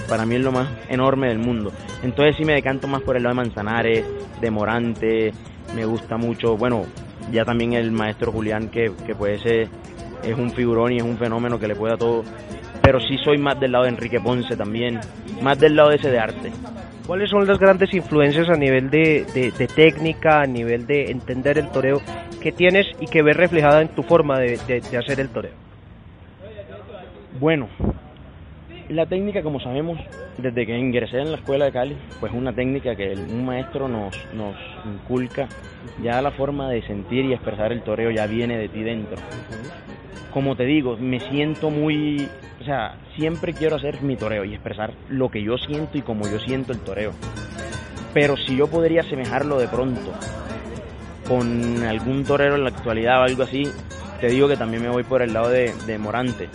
para 0.10 0.26
mí 0.26 0.34
es 0.34 0.42
lo 0.42 0.52
más 0.52 0.68
enorme 0.90 1.28
del 1.28 1.38
mundo. 1.38 1.72
Entonces 2.02 2.38
sí 2.38 2.44
me 2.44 2.54
decanto 2.54 2.88
más 2.88 3.04
por 3.04 3.16
el 3.16 3.22
lado 3.22 3.36
de 3.36 3.44
Manzanares, 3.44 4.06
de 4.42 4.50
Morante, 4.50 5.32
me 5.76 5.86
gusta 5.86 6.18
mucho, 6.18 6.58
bueno, 6.58 6.88
ya 7.32 7.46
también 7.46 7.74
el 7.74 7.92
maestro 7.92 8.32
Julián, 8.32 8.70
que, 8.70 8.92
que 9.06 9.14
puede 9.14 9.38
ser, 9.38 9.70
es 10.24 10.36
un 10.36 10.50
figurón 10.54 10.92
y 10.92 10.98
es 10.98 11.04
un 11.04 11.20
fenómeno 11.20 11.60
que 11.60 11.68
le 11.68 11.76
puede 11.76 11.94
a 11.94 11.98
todo 11.98 12.24
pero 12.82 13.00
sí 13.00 13.18
soy 13.24 13.38
más 13.38 13.58
del 13.60 13.72
lado 13.72 13.86
de 13.86 13.92
Enrique 13.92 14.20
Ponce 14.20 14.58
también, 14.58 15.00
más 15.42 15.58
del 15.58 15.76
lado 15.76 15.90
de 15.90 15.96
ese 15.96 16.12
de 16.12 16.20
arte. 16.20 16.52
¿Cuáles 17.06 17.30
son 17.30 17.46
las 17.46 17.60
grandes 17.60 17.94
influencias 17.94 18.50
a 18.50 18.56
nivel 18.56 18.90
de, 18.90 19.26
técnica, 19.76 20.42
a 20.42 20.46
nivel 20.46 20.88
de 20.88 21.12
entender 21.12 21.58
el 21.58 21.70
toreo 21.70 22.02
que 22.42 22.54
tienes 22.54 22.88
y 23.02 23.08
que 23.08 23.22
ves 23.22 23.36
reflejada 23.36 23.82
en 23.82 23.90
tu 23.90 24.04
forma 24.04 24.40
de, 24.40 24.54
hacer 24.98 25.20
el 25.20 25.28
toreo? 25.30 25.52
Bueno, 27.42 27.68
la 28.88 29.06
técnica, 29.06 29.44
como 29.44 29.60
sabemos, 29.60 30.00
desde 30.38 30.66
que 30.66 30.78
ingresé 30.78 31.20
en 31.20 31.32
la 31.32 31.38
escuela 31.38 31.66
de 31.66 31.74
Cali, 31.74 31.98
pues 32.22 32.32
es 32.32 32.38
una 32.38 32.54
técnica 32.54 32.96
que 32.96 33.12
un 33.12 33.46
maestro 33.46 33.90
nos, 33.90 34.16
nos 34.34 34.56
inculca. 34.86 35.50
Ya 36.02 36.22
la 36.22 36.32
forma 36.32 36.70
de 36.70 36.84
sentir 36.84 37.26
y 37.26 37.34
expresar 37.34 37.74
el 37.74 37.82
toreo 37.82 38.12
ya 38.12 38.28
viene 38.28 38.58
de 38.58 38.70
ti 38.70 38.82
dentro. 38.82 39.18
Como 40.34 40.56
te 40.56 40.66
digo, 40.66 40.98
me 40.98 41.20
siento 41.20 41.70
muy 41.70 42.28
o 42.64 42.66
sea, 42.66 42.96
siempre 43.18 43.54
quiero 43.54 43.76
hacer 43.76 44.02
mi 44.02 44.16
toreo 44.16 44.46
y 44.46 44.54
expresar 44.54 44.94
lo 45.10 45.30
que 45.30 45.44
yo 45.44 45.58
siento 45.58 45.98
y 45.98 46.02
como 46.02 46.30
yo 46.30 46.40
siento 46.40 46.72
el 46.72 46.80
toreo. 46.80 47.12
Pero 48.14 48.38
si 48.38 48.56
yo 48.56 48.68
podría 48.68 49.02
asemejarlo 49.02 49.60
de 49.60 49.68
pronto 49.68 50.14
con 51.28 51.84
algún 51.84 52.24
torero 52.24 52.56
en 52.56 52.64
la 52.64 52.70
actualidad 52.70 53.20
o 53.20 53.24
algo 53.24 53.44
así, 53.44 53.64
te 54.22 54.28
digo 54.28 54.48
que 54.48 54.56
también 54.56 54.82
me 54.82 54.88
voy 54.88 55.04
por 55.04 55.22
el 55.22 55.34
lado 55.34 55.50
de, 55.50 55.98
Morante. 56.00 56.48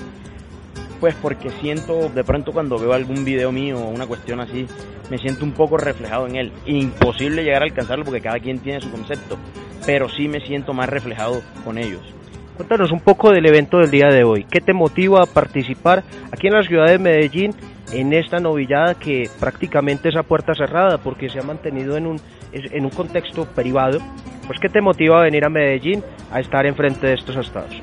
Pues 0.99 1.15
porque 1.21 1.51
siento, 1.61 2.09
de 2.09 2.25
pronto 2.25 2.53
cuando 2.53 2.79
veo 2.79 2.95
algún 2.95 3.27
video 3.27 3.53
mío 3.53 3.79
o 3.79 3.91
una 3.91 4.07
cuestión 4.07 4.41
así, 4.41 4.67
me 5.11 5.19
siento 5.19 5.45
un 5.45 5.53
poco 5.53 5.77
reflejado 5.77 6.27
en 6.27 6.37
él. 6.37 6.53
Imposible 6.65 7.45
llegar 7.45 7.61
a 7.61 7.67
alcanzarlo 7.67 8.07
porque 8.07 8.23
cada 8.23 8.41
quien 8.41 8.61
tiene 8.61 8.81
su 8.81 8.91
concepto, 8.91 9.37
pero 9.85 10.09
sí 10.09 10.27
me 10.27 10.41
siento 10.41 10.73
más 10.73 10.89
reflejado 10.89 11.43
con 11.65 11.77
ellos. 11.77 12.18
Cuéntanos 12.59 12.91
un 12.91 12.99
poco 12.99 13.31
del 13.31 13.47
evento 13.47 13.79
del 13.79 13.93
día 13.93 14.09
de 14.09 14.25
hoy. 14.25 14.43
¿Qué 14.43 14.61
te 14.61 14.73
motiva 14.73 15.23
a 15.23 15.27
participar 15.27 16.03
aquí 16.33 16.49
en 16.49 16.55
la 16.55 16.65
ciudad 16.65 16.87
de 16.87 16.99
Medellín 16.99 17.55
en 17.93 18.13
esta 18.13 18.41
novillada 18.41 18.97
que 18.97 19.31
prácticamente 19.39 20.09
es 20.09 20.17
a 20.17 20.25
puerta 20.25 20.55
cerrada 20.57 20.99
porque 20.99 21.29
se 21.29 21.39
ha 21.39 21.43
mantenido 21.43 21.97
en 21.97 22.09
un, 22.09 22.21
en 22.51 22.85
un 22.85 22.91
contexto 22.91 23.45
privado? 23.45 24.01
Pues 24.49 24.59
¿qué 24.59 24.69
te 24.69 24.81
motiva 24.81 25.21
a 25.21 25.23
venir 25.23 25.45
a 25.45 25.49
Medellín 25.49 26.03
a 26.33 26.41
estar 26.41 26.67
enfrente 26.67 27.07
de 27.07 27.15
estos 27.15 27.37
estados? 27.37 27.81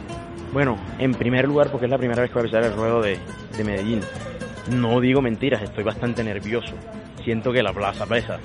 Bueno, 0.52 0.76
en 1.00 1.14
primer 1.14 1.48
lugar 1.48 1.70
porque 1.72 1.86
es 1.86 1.92
la 1.92 1.98
primera 1.98 2.22
vez 2.22 2.30
que 2.30 2.38
voy 2.38 2.50
a 2.50 2.52
pisar 2.52 2.66
el 2.66 2.76
ruedo 2.76 3.02
de, 3.02 3.18
de 3.58 3.64
Medellín. 3.64 4.02
No 4.72 5.00
digo 5.00 5.22
mentiras, 5.22 5.62
estoy 5.62 5.86
bastante 5.86 6.22
nervioso. 6.22 6.74
Siento 7.24 7.54
que 7.54 7.64
la 7.64 7.72
plaza 7.72 8.06
pesa 8.06 8.40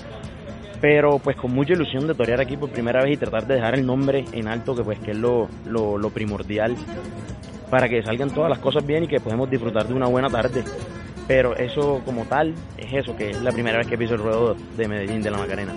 pero 0.80 1.18
pues 1.18 1.36
con 1.36 1.52
mucha 1.52 1.74
ilusión 1.74 2.06
de 2.06 2.14
torear 2.14 2.40
aquí 2.40 2.56
por 2.56 2.70
primera 2.70 3.02
vez 3.02 3.14
y 3.14 3.16
tratar 3.16 3.46
de 3.46 3.54
dejar 3.54 3.74
el 3.74 3.84
nombre 3.84 4.24
en 4.32 4.48
alto, 4.48 4.74
que 4.74 4.82
pues 4.82 4.98
que 4.98 5.10
es 5.10 5.18
lo, 5.18 5.48
lo, 5.66 6.10
primordial, 6.10 6.74
para 7.70 7.88
que 7.88 8.02
salgan 8.02 8.30
todas 8.30 8.48
las 8.48 8.58
cosas 8.58 8.86
bien 8.86 9.04
y 9.04 9.08
que 9.08 9.20
podamos 9.20 9.50
disfrutar 9.50 9.86
de 9.86 9.94
una 9.94 10.06
buena 10.06 10.28
tarde. 10.28 10.64
Pero 11.28 11.54
eso 11.54 12.00
como 12.04 12.24
tal 12.24 12.54
es 12.76 12.92
eso, 12.92 13.16
que 13.16 13.30
es 13.30 13.42
la 13.42 13.52
primera 13.52 13.78
vez 13.78 13.86
que 13.86 13.98
piso 13.98 14.14
el 14.14 14.20
ruedo 14.20 14.56
de 14.76 14.88
Medellín 14.88 15.22
de 15.22 15.30
la 15.30 15.38
Macarena. 15.38 15.74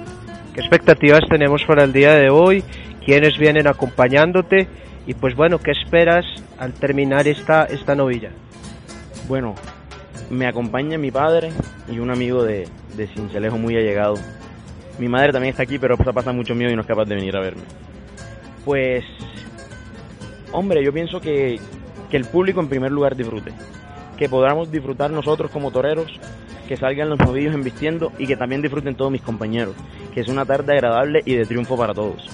¿Qué 0.53 0.61
expectativas 0.61 1.21
tenemos 1.29 1.63
para 1.65 1.83
el 1.83 1.91
día 1.91 2.13
de 2.13 2.29
hoy? 2.29 2.63
¿Quiénes 3.05 3.37
vienen 3.37 3.67
acompañándote? 3.67 4.67
Y 5.05 5.13
pues 5.15 5.35
bueno, 5.35 5.59
¿qué 5.59 5.71
esperas 5.71 6.25
al 6.57 6.73
terminar 6.73 7.27
esta, 7.27 7.65
esta 7.65 7.93
novilla? 7.93 8.31
Bueno, 9.27 9.55
me 10.29 10.47
acompaña 10.47 10.97
mi 10.97 11.11
padre 11.11 11.51
y 11.91 11.99
un 11.99 12.09
amigo 12.09 12.43
de, 12.43 12.67
de 12.95 13.07
Cincelejo 13.07 13.57
muy 13.57 13.75
allegado, 13.75 14.15
mi 14.99 15.07
madre 15.07 15.31
también 15.31 15.51
está 15.51 15.63
aquí, 15.63 15.79
pero 15.79 15.97
pasa 15.97 16.31
mucho 16.31 16.55
miedo 16.55 16.71
y 16.71 16.75
no 16.75 16.81
es 16.81 16.87
capaz 16.87 17.05
de 17.05 17.15
venir 17.15 17.35
a 17.35 17.41
verme. 17.41 17.63
Pues, 18.65 19.03
hombre, 20.51 20.83
yo 20.83 20.93
pienso 20.93 21.19
que, 21.19 21.59
que 22.09 22.17
el 22.17 22.25
público 22.25 22.59
en 22.59 22.69
primer 22.69 22.91
lugar 22.91 23.15
disfrute. 23.15 23.51
Que 24.17 24.29
podamos 24.29 24.71
disfrutar 24.71 25.11
nosotros 25.11 25.51
como 25.51 25.71
toreros, 25.71 26.19
que 26.67 26.77
salgan 26.77 27.09
los 27.09 27.19
novillos 27.19 27.53
embistiendo 27.53 28.11
y 28.17 28.27
que 28.27 28.37
también 28.37 28.61
disfruten 28.61 28.95
todos 28.95 29.11
mis 29.11 29.21
compañeros. 29.21 29.75
Que 30.13 30.21
es 30.21 30.27
una 30.27 30.45
tarde 30.45 30.73
agradable 30.73 31.21
y 31.25 31.35
de 31.35 31.45
triunfo 31.45 31.75
para 31.75 31.93
todos. 31.93 32.29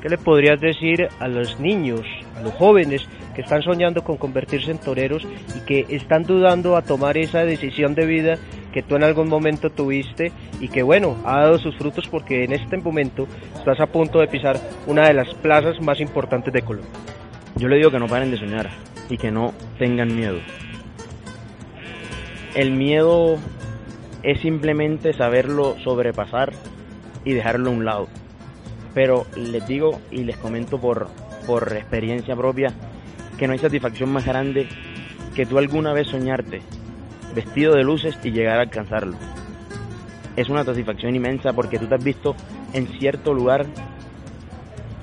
¿Qué 0.00 0.08
le 0.08 0.18
podrías 0.18 0.60
decir 0.60 1.08
a 1.18 1.26
los 1.26 1.58
niños, 1.58 2.02
a 2.36 2.42
los 2.42 2.52
jóvenes 2.54 3.06
que 3.34 3.42
están 3.42 3.62
soñando 3.62 4.04
con 4.04 4.16
convertirse 4.16 4.70
en 4.70 4.78
toreros 4.78 5.26
y 5.56 5.60
que 5.60 5.86
están 5.88 6.22
dudando 6.22 6.76
a 6.76 6.82
tomar 6.82 7.18
esa 7.18 7.44
decisión 7.44 7.94
de 7.94 8.06
vida 8.06 8.38
que 8.72 8.82
tú 8.82 8.96
en 8.96 9.02
algún 9.02 9.28
momento 9.28 9.70
tuviste 9.70 10.30
y 10.60 10.68
que 10.68 10.82
bueno, 10.82 11.16
ha 11.24 11.40
dado 11.40 11.58
sus 11.58 11.76
frutos 11.76 12.06
porque 12.08 12.44
en 12.44 12.52
este 12.52 12.76
momento 12.76 13.26
estás 13.56 13.80
a 13.80 13.86
punto 13.86 14.20
de 14.20 14.28
pisar 14.28 14.56
una 14.86 15.06
de 15.08 15.14
las 15.14 15.34
plazas 15.34 15.80
más 15.80 16.00
importantes 16.00 16.52
de 16.52 16.62
Colombia. 16.62 16.90
Yo 17.56 17.66
le 17.66 17.76
digo 17.76 17.90
que 17.90 17.98
no 17.98 18.06
paren 18.06 18.30
de 18.30 18.38
soñar 18.38 18.70
y 19.08 19.18
que 19.18 19.30
no 19.32 19.52
tengan 19.78 20.14
miedo. 20.14 20.38
El 22.54 22.70
miedo 22.70 23.36
es 24.22 24.40
simplemente 24.40 25.12
saberlo 25.12 25.76
sobrepasar 25.82 26.52
y 27.24 27.32
dejarlo 27.32 27.70
a 27.70 27.72
un 27.72 27.84
lado. 27.84 28.08
Pero 28.94 29.26
les 29.36 29.66
digo 29.66 30.00
y 30.10 30.24
les 30.24 30.36
comento 30.36 30.80
por, 30.80 31.08
por 31.46 31.72
experiencia 31.72 32.34
propia 32.34 32.72
que 33.38 33.46
no 33.46 33.52
hay 33.52 33.58
satisfacción 33.58 34.10
más 34.10 34.26
grande 34.26 34.68
que 35.34 35.46
tú 35.46 35.58
alguna 35.58 35.92
vez 35.92 36.08
soñarte 36.08 36.62
vestido 37.34 37.74
de 37.74 37.84
luces 37.84 38.18
y 38.24 38.30
llegar 38.30 38.58
a 38.58 38.62
alcanzarlo. 38.62 39.16
Es 40.36 40.48
una 40.48 40.64
satisfacción 40.64 41.14
inmensa 41.14 41.52
porque 41.52 41.78
tú 41.78 41.86
te 41.86 41.94
has 41.94 42.02
visto 42.02 42.34
en 42.72 42.86
cierto 42.98 43.34
lugar 43.34 43.66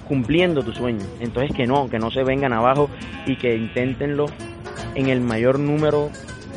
cumpliendo 0.07 0.63
tu 0.63 0.71
sueño. 0.71 1.05
Entonces 1.19 1.55
que 1.55 1.65
no, 1.65 1.89
que 1.89 1.99
no 1.99 2.11
se 2.11 2.23
vengan 2.23 2.53
abajo 2.53 2.89
y 3.25 3.35
que 3.37 3.55
inténtenlo 3.55 4.27
en 4.95 5.09
el 5.09 5.21
mayor 5.21 5.59
número, 5.59 6.09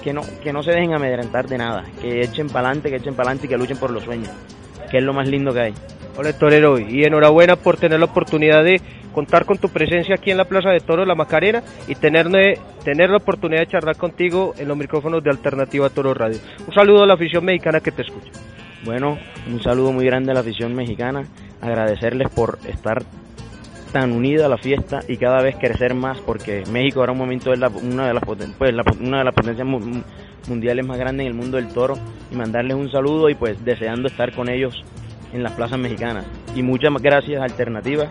que 0.03 0.13
no, 0.13 0.23
que 0.43 0.53
no 0.53 0.63
se 0.63 0.71
dejen 0.71 0.95
amedrentar 0.95 1.49
de 1.49 1.59
nada, 1.59 1.85
que 2.01 2.23
echen 2.23 2.49
para 2.49 2.69
adelante, 2.69 2.91
que 2.91 2.97
echen 2.97 3.15
para 3.15 3.31
adelante 3.31 3.47
y 3.47 3.49
que 3.49 3.59
luchen 3.59 3.79
por 3.79 3.91
los 3.91 4.05
sueños, 4.05 4.31
que 4.91 4.99
es 4.99 5.05
lo 5.05 5.13
más 5.13 5.29
lindo 5.29 5.53
que 5.53 5.61
hay. 5.61 5.75
Hola 6.21 6.33
Torero, 6.33 6.81
y 6.81 7.05
enhorabuena 7.05 7.55
por 7.55 7.77
tener 7.77 8.01
la 8.01 8.07
oportunidad 8.07 8.65
de 8.65 8.81
contar 9.15 9.45
con 9.45 9.57
tu 9.57 9.69
presencia 9.69 10.17
aquí 10.17 10.33
en 10.33 10.37
la 10.37 10.47
Plaza 10.47 10.71
de 10.71 10.81
Toro 10.81 11.05
La 11.05 11.15
Macarena 11.15 11.63
y 11.87 11.95
tener, 11.95 12.27
tener 12.83 13.09
la 13.09 13.19
oportunidad 13.19 13.61
de 13.61 13.69
charlar 13.69 13.97
contigo 13.97 14.53
en 14.59 14.67
los 14.67 14.77
micrófonos 14.77 15.23
de 15.23 15.31
Alternativa 15.31 15.89
Toro 15.91 16.15
Radio. 16.15 16.41
Un 16.67 16.75
saludo 16.75 17.05
a 17.05 17.07
la 17.07 17.15
afición 17.15 17.45
mexicana 17.45 17.79
que 17.79 17.93
te 17.93 18.03
escucha. 18.03 18.33
Bueno, 18.85 19.17
un 19.47 19.63
saludo 19.63 19.93
muy 19.93 20.07
grande 20.07 20.33
a 20.33 20.35
la 20.35 20.41
afición 20.41 20.75
mexicana, 20.75 21.23
agradecerles 21.61 22.29
por 22.31 22.59
estar 22.67 23.05
tan 23.93 24.11
unida 24.11 24.47
a 24.47 24.49
la 24.49 24.59
fiesta 24.59 24.99
y 25.07 25.19
cada 25.19 25.41
vez 25.41 25.55
crecer 25.55 25.95
más 25.95 26.19
porque 26.19 26.65
México 26.69 26.99
ahora 26.99 27.13
un 27.13 27.19
momento 27.19 27.53
es 27.53 27.61
una, 27.81 28.09
de 28.09 28.15
las 28.15 28.25
pues, 28.25 28.41
una 28.99 29.19
de 29.19 29.25
las 29.25 29.35
potencias 29.35 29.69
mundiales 30.49 30.85
más 30.85 30.99
grandes 30.99 31.27
en 31.27 31.33
el 31.33 31.39
mundo 31.39 31.59
del 31.59 31.69
toro 31.69 31.95
y 32.33 32.35
mandarles 32.35 32.77
un 32.77 32.91
saludo 32.91 33.31
y 33.31 33.37
pues 33.37 33.65
deseando 33.65 34.09
estar 34.09 34.35
con 34.35 34.49
ellos 34.49 34.83
en 35.33 35.43
las 35.43 35.53
plazas 35.53 35.79
mexicanas. 35.79 36.27
Y 36.55 36.63
muchas 36.63 36.93
gracias 37.01 37.43
Alternativa 37.43 38.09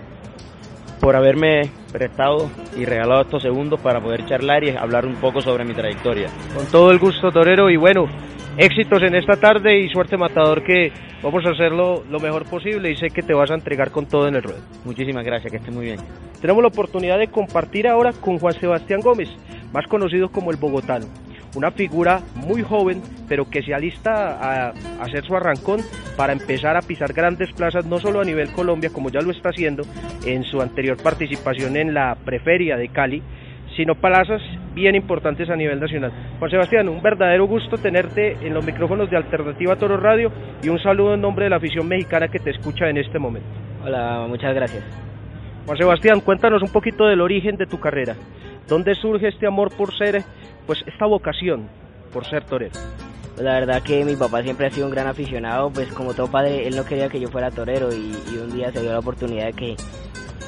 por 0.99 1.15
haberme 1.15 1.69
prestado 1.91 2.49
y 2.75 2.85
regalado 2.85 3.21
estos 3.21 3.43
segundos 3.43 3.79
para 3.79 4.01
poder 4.01 4.25
charlar 4.25 4.63
y 4.63 4.71
hablar 4.71 5.05
un 5.05 5.15
poco 5.15 5.41
sobre 5.41 5.63
mi 5.63 5.73
trayectoria. 5.73 6.29
Con 6.55 6.65
todo 6.67 6.91
el 6.91 6.99
gusto, 6.99 7.31
Torero, 7.31 7.69
y 7.69 7.77
bueno, 7.77 8.07
éxitos 8.57 9.03
en 9.03 9.15
esta 9.15 9.35
tarde 9.35 9.79
y 9.79 9.89
suerte, 9.89 10.17
Matador, 10.17 10.63
que 10.63 10.91
vamos 11.21 11.45
a 11.45 11.51
hacerlo 11.51 12.03
lo 12.09 12.19
mejor 12.19 12.45
posible 12.45 12.91
y 12.91 12.97
sé 12.97 13.09
que 13.09 13.21
te 13.21 13.33
vas 13.33 13.51
a 13.51 13.55
entregar 13.55 13.91
con 13.91 14.07
todo 14.07 14.27
en 14.27 14.35
el 14.35 14.43
ruedo. 14.43 14.59
Muchísimas 14.85 15.23
gracias, 15.23 15.51
que 15.51 15.57
esté 15.57 15.71
muy 15.71 15.85
bien. 15.85 15.99
Tenemos 16.41 16.61
la 16.61 16.69
oportunidad 16.69 17.19
de 17.19 17.27
compartir 17.27 17.87
ahora 17.87 18.11
con 18.13 18.39
Juan 18.39 18.53
Sebastián 18.53 19.01
Gómez, 19.01 19.29
más 19.71 19.85
conocido 19.87 20.29
como 20.29 20.51
el 20.51 20.57
Bogotano 20.57 21.05
una 21.57 21.71
figura 21.71 22.21
muy 22.35 22.61
joven, 22.61 23.01
pero 23.27 23.49
que 23.49 23.63
se 23.63 23.73
alista 23.73 24.69
a, 24.69 24.73
hacer 25.01 25.25
su 25.25 25.35
arrancón 25.35 25.81
para 26.15 26.33
empezar 26.33 26.77
a 26.77 26.81
pisar 26.81 27.13
grandes 27.13 27.51
plazas, 27.51 27.85
no 27.85 27.99
solo 27.99 28.21
a 28.21 28.25
nivel 28.25 28.51
Colombia, 28.51 28.91
como 28.93 29.09
ya 29.09 29.21
lo 29.21 29.31
está 29.31 29.49
haciendo 29.49 29.83
en 30.25 30.43
su 30.43 30.61
anterior 30.61 30.97
participación 31.01 31.75
en 31.75 31.93
la 31.93 32.15
preferia 32.15 32.77
de 32.77 32.89
Cali, 32.89 33.23
sino 33.75 33.95
plazas 33.95 34.41
bien 34.73 34.95
importantes 34.95 35.49
a 35.49 35.55
nivel 35.55 35.79
nacional. 35.79 36.11
Juan 36.37 36.51
Sebastián, 36.51 36.89
un 36.89 37.01
verdadero 37.01 37.47
gusto 37.47 37.77
tenerte 37.77 38.37
en 38.45 38.53
los 38.53 38.63
micrófonos 38.63 39.09
de 39.09 39.17
Alternativa 39.17 39.75
Toro 39.75 39.97
Radio 39.97 40.31
y 40.61 40.69
un 40.69 40.79
saludo 40.79 41.15
en 41.15 41.21
nombre 41.21 41.45
de 41.45 41.49
la 41.49 41.57
afición 41.57 41.87
mexicana 41.87 42.27
que 42.27 42.39
te 42.39 42.51
escucha 42.51 42.87
en 42.87 42.97
este 42.97 43.17
momento. 43.17 43.49
Hola, 43.83 44.25
muchas 44.27 44.53
gracias. 44.53 44.83
Juan 45.65 45.77
Sebastián, 45.77 46.21
cuéntanos 46.21 46.61
un 46.61 46.69
poquito 46.69 47.07
del 47.07 47.21
origen 47.21 47.57
de 47.57 47.65
tu 47.65 47.79
carrera. 47.79 48.15
¿Dónde 48.67 48.95
surge 48.95 49.29
este 49.29 49.47
amor 49.47 49.71
por 49.75 49.97
ser 49.97 50.23
pues 50.65 50.83
esta 50.85 51.05
vocación 51.05 51.69
por 52.11 52.25
ser 52.25 52.43
torero? 52.43 52.73
Pues 53.33 53.45
la 53.45 53.53
verdad 53.53 53.83
que 53.83 54.03
mi 54.03 54.15
papá 54.15 54.41
siempre 54.41 54.67
ha 54.67 54.71
sido 54.71 54.87
un 54.87 54.91
gran 54.91 55.07
aficionado, 55.07 55.69
pues 55.69 55.91
como 55.93 56.13
todo 56.13 56.29
padre, 56.29 56.67
él 56.67 56.75
no 56.75 56.83
quería 56.83 57.07
que 57.07 57.19
yo 57.19 57.29
fuera 57.29 57.51
torero 57.51 57.93
y, 57.93 58.15
un 58.37 58.51
día 58.51 58.71
se 58.71 58.81
dio 58.81 58.91
la 58.91 58.99
oportunidad 58.99 59.45
de 59.45 59.53
que 59.53 59.75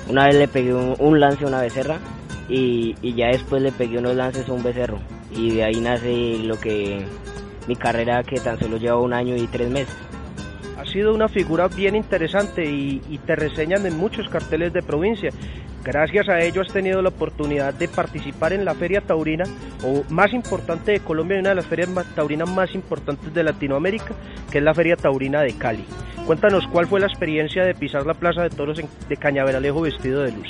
una 0.10 0.26
vez 0.26 0.36
le 0.36 0.48
pegué 0.48 0.74
un, 0.74 1.20
lance 1.20 1.46
a 1.46 1.48
una 1.48 1.62
becerra 1.62 2.00
y, 2.50 2.96
y, 3.02 3.14
ya 3.14 3.28
después 3.28 3.62
le 3.62 3.72
pegué 3.72 4.00
unos 4.00 4.16
lances 4.16 4.50
a 4.50 4.54
un 4.54 4.64
becerro 4.64 5.00
y 5.32 5.52
de 5.52 5.64
ahí 5.64 5.80
nace 5.80 6.40
lo 6.40 6.60
que 6.60 7.06
mi 7.68 7.76
carrera 7.76 8.24
que 8.24 8.40
tan 8.40 8.58
solo 8.60 8.78
lleva 8.78 9.00
un 9.00 9.14
año 9.14 9.36
y 9.36 9.48
tres 9.48 9.70
meses. 9.70 9.96
Ha 10.80 10.86
sido 10.86 11.14
una 11.14 11.28
figura 11.28 11.68
bien 11.68 11.96
interesante 11.96 12.66
y, 12.66 13.02
y 13.08 13.20
te 13.20 13.36
reseñan 13.36 13.86
en 13.86 13.98
muchos 13.98 14.28
carteles 14.30 14.74
de 14.74 14.82
provincia. 14.82 15.30
Gracias 15.84 16.28
a 16.28 16.42
ello 16.42 16.62
has 16.62 16.74
tenido 16.74 17.02
la 17.02 17.10
oportunidad 17.10 17.74
de 17.74 17.88
participar 17.88 18.52
en 18.54 18.66
la 18.66 18.76
Feria 18.76 19.02
Taurina, 19.02 19.46
o 19.84 20.04
más 20.10 20.34
importante 20.34 20.92
de 20.92 21.00
Colombia, 21.00 21.38
y 21.38 21.40
una 21.40 21.50
de 21.50 21.56
las 21.56 21.66
ferias 21.66 21.90
taurinas 22.16 22.50
más 22.50 22.76
importantes 22.76 23.34
de 23.34 23.44
Latinoamérica, 23.44 24.14
que 24.52 24.58
es 24.58 24.64
la 24.64 24.74
Feria 24.74 24.98
Taurina 24.98 25.42
de 25.42 25.54
Cali. 25.54 25.86
Cuéntanos 26.26 26.68
cuál 26.68 26.88
fue 26.88 27.00
la 27.00 27.08
experiencia 27.08 27.64
de 27.64 27.74
pisar 27.74 28.06
la 28.06 28.14
Plaza 28.14 28.44
de 28.44 28.50
Toros 28.50 28.80
de 29.08 29.18
Cañaveralejo 29.18 29.82
vestido 29.82 30.24
de 30.24 30.34
luz. 30.34 30.50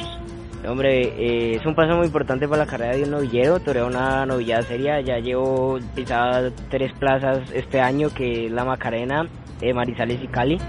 Hombre, 0.67 1.03
eh, 1.03 1.55
es 1.55 1.65
un 1.65 1.73
paso 1.73 1.95
muy 1.95 2.07
importante 2.07 2.47
para 2.47 2.65
la 2.65 2.69
carrera 2.69 2.95
de 2.95 3.03
un 3.03 3.11
novillero, 3.11 3.59
toreo 3.59 3.87
una 3.87 4.25
novillada 4.25 4.63
seria, 4.63 4.99
ya 4.99 5.17
llevo 5.19 5.79
pisado 5.95 6.51
tres 6.69 6.91
plazas 6.99 7.39
este 7.53 7.79
año, 7.79 8.09
que 8.09 8.47
es 8.47 8.51
la 8.51 8.65
Macarena, 8.65 9.25
eh, 9.61 9.73
Marizales 9.73 10.21
y 10.21 10.27
Cali 10.27 10.59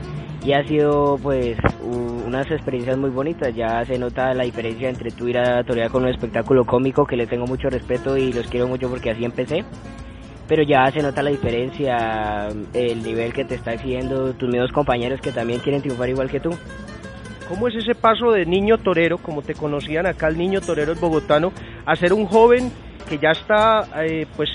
y 0.42 0.52
ha 0.52 0.66
sido 0.66 1.18
pues 1.22 1.58
unas 1.82 2.50
experiencias 2.50 2.96
muy 2.96 3.10
bonitas, 3.10 3.54
ya 3.54 3.84
se 3.84 3.98
nota 3.98 4.32
la 4.34 4.44
diferencia 4.44 4.88
entre 4.88 5.10
tú 5.10 5.28
ir 5.28 5.38
a 5.38 5.62
torear 5.64 5.90
con 5.90 6.04
un 6.04 6.08
espectáculo 6.08 6.64
cómico 6.64 7.04
que 7.04 7.16
le 7.16 7.26
tengo 7.26 7.46
mucho 7.46 7.68
respeto 7.68 8.16
y 8.16 8.32
los 8.32 8.46
quiero 8.46 8.66
mucho 8.66 8.88
porque 8.88 9.10
así 9.10 9.24
empecé, 9.24 9.64
pero 10.48 10.62
ya 10.62 10.90
se 10.90 11.02
nota 11.02 11.22
la 11.22 11.30
diferencia, 11.30 12.48
el 12.72 13.02
nivel 13.02 13.32
que 13.32 13.44
te 13.44 13.56
está 13.56 13.74
exigiendo 13.74 14.32
tus 14.34 14.48
mismos 14.48 14.72
compañeros 14.72 15.20
que 15.20 15.32
también 15.32 15.60
quieren 15.60 15.82
triunfar 15.82 16.08
igual 16.08 16.30
que 16.30 16.40
tú. 16.40 16.50
¿Cómo 17.48 17.66
es 17.66 17.74
ese 17.74 17.96
paso 17.96 18.30
de 18.30 18.46
niño 18.46 18.78
torero, 18.78 19.18
como 19.18 19.42
te 19.42 19.54
conocían 19.54 20.06
acá 20.06 20.28
el 20.28 20.38
niño 20.38 20.60
torero 20.60 20.92
el 20.92 20.98
bogotano, 20.98 21.52
a 21.84 21.96
ser 21.96 22.12
un 22.12 22.26
joven 22.26 22.70
que 23.08 23.18
ya 23.18 23.32
está 23.32 23.88
eh, 24.04 24.26
pues 24.36 24.48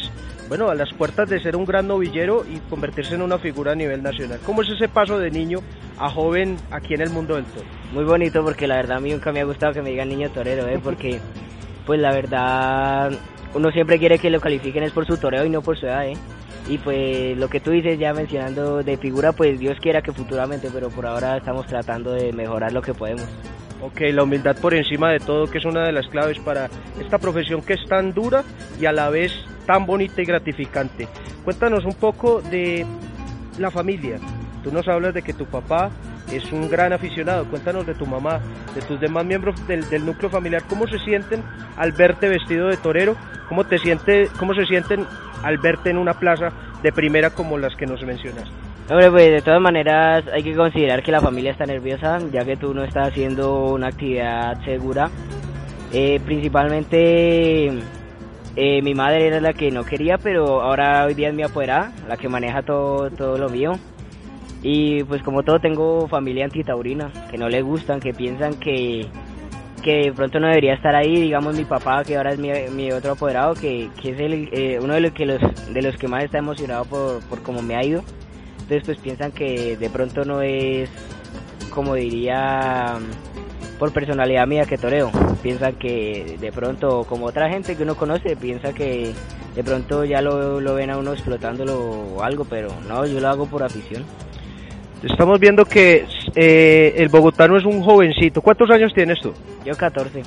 bueno, 0.47 0.69
a 0.69 0.75
las 0.75 0.93
puertas 0.93 1.29
de 1.29 1.39
ser 1.41 1.55
un 1.55 1.65
gran 1.65 1.87
novillero 1.87 2.45
y 2.47 2.59
convertirse 2.69 3.15
en 3.15 3.21
una 3.21 3.37
figura 3.37 3.71
a 3.71 3.75
nivel 3.75 4.03
nacional. 4.03 4.39
¿Cómo 4.45 4.61
es 4.61 4.69
ese 4.69 4.87
paso 4.87 5.17
de 5.17 5.31
niño 5.31 5.59
a 5.97 6.09
joven 6.09 6.57
aquí 6.71 6.93
en 6.93 7.01
el 7.01 7.09
mundo 7.09 7.35
del 7.35 7.45
toro? 7.45 7.65
Muy 7.93 8.03
bonito 8.03 8.43
porque 8.43 8.67
la 8.67 8.75
verdad 8.75 8.97
a 8.97 8.99
mí 8.99 9.11
nunca 9.11 9.31
me 9.31 9.41
ha 9.41 9.45
gustado 9.45 9.73
que 9.73 9.81
me 9.81 9.89
digan 9.89 10.09
niño 10.09 10.29
torero, 10.29 10.67
¿eh? 10.67 10.79
porque 10.83 11.19
pues 11.85 11.99
la 11.99 12.11
verdad 12.11 13.11
uno 13.53 13.71
siempre 13.71 13.97
quiere 13.97 14.19
que 14.19 14.29
lo 14.29 14.39
califiquen 14.39 14.83
es 14.83 14.91
por 14.91 15.07
su 15.07 15.17
toreo 15.17 15.45
y 15.45 15.49
no 15.49 15.61
por 15.61 15.77
su 15.77 15.85
edad, 15.85 16.07
¿eh? 16.07 16.17
Y 16.67 16.79
pues 16.79 17.37
lo 17.37 17.47
que 17.47 17.59
tú 17.59 17.71
dices 17.71 17.99
ya 17.99 18.13
mencionando 18.13 18.81
de 18.81 18.97
figura, 18.97 19.33
pues 19.33 19.59
Dios 19.59 19.77
quiera 19.79 20.01
que 20.01 20.11
futuramente, 20.11 20.69
pero 20.73 20.89
por 20.89 21.05
ahora 21.05 21.37
estamos 21.37 21.67
tratando 21.67 22.11
de 22.11 22.33
mejorar 22.33 22.73
lo 22.73 22.81
que 22.81 22.93
podemos. 22.93 23.27
Ok, 23.81 24.01
la 24.11 24.23
humildad 24.23 24.57
por 24.57 24.73
encima 24.73 25.11
de 25.11 25.19
todo, 25.19 25.45
que 25.47 25.59
es 25.59 25.65
una 25.65 25.85
de 25.85 25.91
las 25.91 26.07
claves 26.07 26.39
para 26.39 26.69
esta 26.99 27.19
profesión 27.19 27.61
que 27.61 27.73
es 27.73 27.85
tan 27.87 28.13
dura 28.13 28.43
y 28.79 28.87
a 28.87 28.91
la 28.91 29.09
vez 29.09 29.31
tan 29.65 29.85
bonita 29.85 30.21
y 30.21 30.25
gratificante. 30.25 31.07
Cuéntanos 31.43 31.85
un 31.85 31.93
poco 31.95 32.41
de 32.41 32.85
la 33.57 33.71
familia. 33.71 34.17
Tú 34.63 34.71
nos 34.71 34.87
hablas 34.87 35.13
de 35.13 35.21
que 35.21 35.33
tu 35.33 35.45
papá 35.45 35.91
es 36.31 36.51
un 36.51 36.69
gran 36.69 36.93
aficionado. 36.93 37.45
Cuéntanos 37.45 37.85
de 37.85 37.93
tu 37.93 38.05
mamá, 38.05 38.39
de 38.73 38.81
tus 38.81 38.99
demás 38.99 39.25
miembros 39.25 39.55
del, 39.67 40.05
núcleo 40.05 40.29
familiar, 40.29 40.63
cómo 40.67 40.87
se 40.87 40.99
sienten 40.99 41.43
al 41.77 41.91
verte 41.91 42.27
vestido 42.27 42.67
de 42.67 42.77
torero, 42.77 43.15
cómo 43.47 43.65
te 43.65 43.77
siente, 43.77 44.29
cómo 44.39 44.53
se 44.53 44.65
sienten 44.65 45.05
al 45.43 45.57
verte 45.57 45.89
en 45.89 45.97
una 45.97 46.13
plaza 46.15 46.51
de 46.81 46.91
primera 46.91 47.29
como 47.29 47.57
las 47.57 47.75
que 47.75 47.85
nos 47.85 48.01
mencionas. 48.03 48.49
Hombre, 48.89 49.09
pues 49.09 49.31
de 49.31 49.41
todas 49.41 49.61
maneras 49.61 50.23
hay 50.31 50.43
que 50.43 50.55
considerar 50.55 51.01
que 51.01 51.11
la 51.11 51.21
familia 51.21 51.51
está 51.51 51.65
nerviosa, 51.65 52.19
ya 52.31 52.45
que 52.45 52.55
tú 52.55 52.73
no 52.73 52.83
estás 52.83 53.07
haciendo 53.07 53.73
una 53.73 53.87
actividad 53.87 54.63
segura. 54.63 55.09
Eh, 55.91 56.19
principalmente 56.25 57.71
eh, 58.55 58.81
mi 58.81 58.93
madre 58.93 59.27
era 59.27 59.41
la 59.41 59.53
que 59.53 59.71
no 59.71 59.83
quería, 59.83 60.17
pero 60.17 60.61
ahora 60.61 61.05
hoy 61.05 61.13
día 61.13 61.29
es 61.29 61.33
mi 61.33 61.43
apoderada, 61.43 61.91
la 62.07 62.17
que 62.17 62.29
maneja 62.29 62.63
todo, 62.63 63.09
todo 63.11 63.37
lo 63.37 63.49
mío. 63.49 63.73
Y 64.63 65.03
pues 65.03 65.21
como 65.21 65.43
todo 65.43 65.59
tengo 65.59 66.07
familia 66.07 66.45
antitaurina, 66.45 67.11
que 67.29 67.37
no 67.37 67.49
le 67.49 67.61
gustan, 67.61 67.99
que 67.99 68.13
piensan 68.13 68.55
que, 68.55 69.05
que 69.83 70.05
de 70.05 70.13
pronto 70.13 70.39
no 70.39 70.47
debería 70.47 70.73
estar 70.73 70.95
ahí, 70.95 71.21
digamos 71.21 71.55
mi 71.55 71.65
papá, 71.65 72.03
que 72.03 72.17
ahora 72.17 72.31
es 72.31 72.39
mi, 72.39 72.91
otro 72.91 73.11
apoderado, 73.11 73.53
que, 73.53 73.89
que 74.01 74.11
es 74.11 74.19
el, 74.19 74.49
eh, 74.51 74.79
uno 74.81 74.93
de 74.93 75.01
los, 75.01 75.11
que 75.11 75.25
los, 75.25 75.41
de 75.73 75.81
los 75.81 75.97
que 75.97 76.07
más 76.07 76.23
está 76.23 76.39
emocionado 76.39 76.85
por, 76.85 77.21
por 77.27 77.43
cómo 77.43 77.61
me 77.61 77.75
ha 77.75 77.83
ido. 77.83 78.03
Entonces 78.61 78.83
pues 78.85 78.97
piensan 78.97 79.31
que 79.31 79.77
de 79.77 79.89
pronto 79.91 80.23
no 80.23 80.41
es, 80.41 80.89
como 81.69 81.93
diría 81.93 82.97
por 83.77 83.91
personalidad 83.91 84.47
mía 84.47 84.65
que 84.65 84.77
toreo. 84.77 85.11
Piensan 85.43 85.75
que 85.75 86.37
de 86.39 86.51
pronto, 86.51 87.05
como 87.07 87.27
otra 87.27 87.49
gente 87.49 87.75
que 87.75 87.83
uno 87.83 87.95
conoce, 87.95 88.35
piensa 88.35 88.73
que 88.73 89.13
de 89.55 89.63
pronto 89.63 90.03
ya 90.03 90.21
lo, 90.21 90.59
lo 90.59 90.75
ven 90.75 90.89
a 90.89 90.97
uno 90.97 91.13
explotándolo 91.13 91.79
o 91.79 92.23
algo, 92.23 92.45
pero 92.45 92.69
no, 92.87 93.05
yo 93.05 93.19
lo 93.19 93.29
hago 93.29 93.45
por 93.47 93.63
afición. 93.63 94.03
Estamos 95.03 95.39
viendo 95.39 95.65
que 95.65 96.05
eh, 96.35 96.95
el 96.97 97.09
bogotano 97.09 97.57
es 97.57 97.65
un 97.65 97.81
jovencito. 97.81 98.41
¿Cuántos 98.41 98.69
años 98.71 98.91
tienes 98.93 99.19
tú? 99.21 99.33
Yo 99.63 99.75
14. 99.75 100.23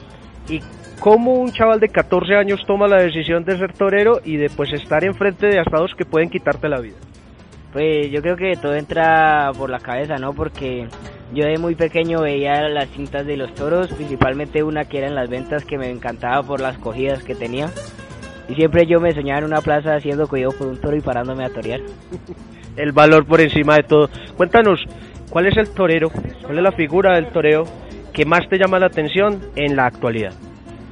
¿Y 0.49 0.61
cómo 1.01 1.34
un 1.34 1.53
chaval 1.53 1.80
de 1.80 1.88
14 1.88 2.36
años 2.36 2.61
toma 2.66 2.86
la 2.86 3.03
decisión 3.03 3.44
de 3.44 3.59
ser 3.59 3.72
torero 3.72 4.20
y 4.24 4.36
de 4.36 4.51
pues 4.51 4.72
estar 4.72 5.05
enfrente 5.05 5.46
de 5.46 5.59
asados 5.59 5.94
que 5.96 6.05
pueden 6.05 6.30
quitarte 6.30 6.68
la 6.68 6.80
vida? 6.80 6.96
Pues 7.72 8.10
yo 8.10 8.22
creo 8.22 8.36
que 8.36 8.56
todo 8.56 8.74
entra 8.74 9.52
por 9.56 9.70
la 9.70 9.78
cabeza, 9.78 10.16
¿no? 10.16 10.32
Porque 10.32 10.88
Yo 11.32 11.44
de 11.44 11.58
muy 11.58 11.74
pequeño 11.74 12.22
veía 12.22 12.68
las 12.68 12.88
cintas 12.88 13.26
de 13.26 13.36
los 13.36 13.54
toros, 13.54 13.92
principalmente 13.92 14.62
una 14.62 14.86
que 14.86 14.98
era 14.98 15.08
en 15.08 15.14
las 15.14 15.28
ventas 15.28 15.64
que 15.66 15.76
me 15.76 15.90
encantaba 15.90 16.42
por 16.42 16.60
las 16.60 16.78
cogidas 16.78 17.22
que 17.22 17.34
tenía. 17.34 17.70
Y 18.48 18.54
siempre 18.54 18.86
yo 18.86 18.98
me 18.98 19.12
soñaba 19.12 19.40
en 19.40 19.44
una 19.44 19.60
plaza 19.60 20.00
siendo 20.00 20.26
cogido 20.26 20.52
por 20.52 20.68
un 20.68 20.80
toro 20.80 20.96
y 20.96 21.02
parándome 21.02 21.44
a 21.44 21.50
torear. 21.50 21.80
El 22.76 22.92
valor 22.92 23.26
por 23.26 23.42
encima 23.42 23.76
de 23.76 23.82
todo. 23.82 24.08
Cuéntanos, 24.36 24.80
¿cuál 25.28 25.46
es 25.46 25.56
el 25.56 25.68
torero? 25.70 26.10
¿Cuál 26.42 26.58
es 26.58 26.62
la 26.62 26.72
figura 26.72 27.16
del 27.16 27.26
toreo 27.26 27.64
que 28.12 28.24
más 28.24 28.48
te 28.48 28.56
llama 28.56 28.78
la 28.78 28.86
atención 28.86 29.40
en 29.56 29.74
la 29.74 29.86
actualidad? 29.86 30.32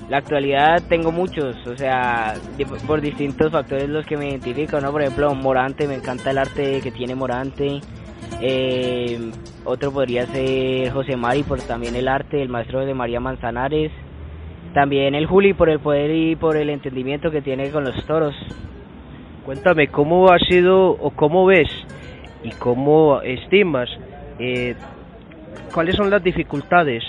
La 0.08 0.18
actualidad 0.18 0.82
tengo 0.88 1.10
muchos, 1.10 1.56
o 1.66 1.76
sea, 1.76 2.34
por 2.86 3.00
distintos 3.00 3.50
factores 3.50 3.88
los 3.88 4.06
que 4.06 4.16
me 4.16 4.28
identifican, 4.28 4.82
¿no? 4.82 4.92
Por 4.92 5.02
ejemplo, 5.02 5.34
Morante, 5.34 5.88
me 5.88 5.96
encanta 5.96 6.30
el 6.30 6.38
arte 6.38 6.80
que 6.80 6.92
tiene 6.92 7.16
Morante. 7.16 7.80
Eh, 8.40 9.32
otro 9.64 9.90
podría 9.90 10.26
ser 10.26 10.92
José 10.92 11.16
Mari 11.16 11.42
por 11.42 11.60
también 11.60 11.96
el 11.96 12.06
arte, 12.06 12.40
el 12.40 12.48
maestro 12.48 12.86
de 12.86 12.94
María 12.94 13.18
Manzanares. 13.18 13.90
También 14.74 15.16
el 15.16 15.26
Juli 15.26 15.54
por 15.54 15.70
el 15.70 15.80
poder 15.80 16.12
y 16.12 16.36
por 16.36 16.56
el 16.56 16.70
entendimiento 16.70 17.32
que 17.32 17.42
tiene 17.42 17.70
con 17.70 17.82
los 17.82 18.06
toros. 18.06 18.34
Cuéntame, 19.44 19.88
¿cómo 19.88 20.30
ha 20.30 20.38
sido 20.38 20.90
o 20.90 21.10
cómo 21.10 21.46
ves 21.46 21.68
y 22.44 22.50
cómo 22.50 23.20
estimas 23.22 23.88
eh, 24.38 24.76
cuáles 25.72 25.96
son 25.96 26.10
las 26.10 26.22
dificultades 26.22 27.02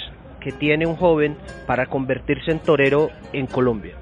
tiene 0.52 0.86
un 0.86 0.96
joven 0.96 1.38
para 1.66 1.86
convertirse 1.86 2.52
en 2.52 2.60
torero 2.60 3.10
en 3.34 3.48
Colombia? 3.48 3.96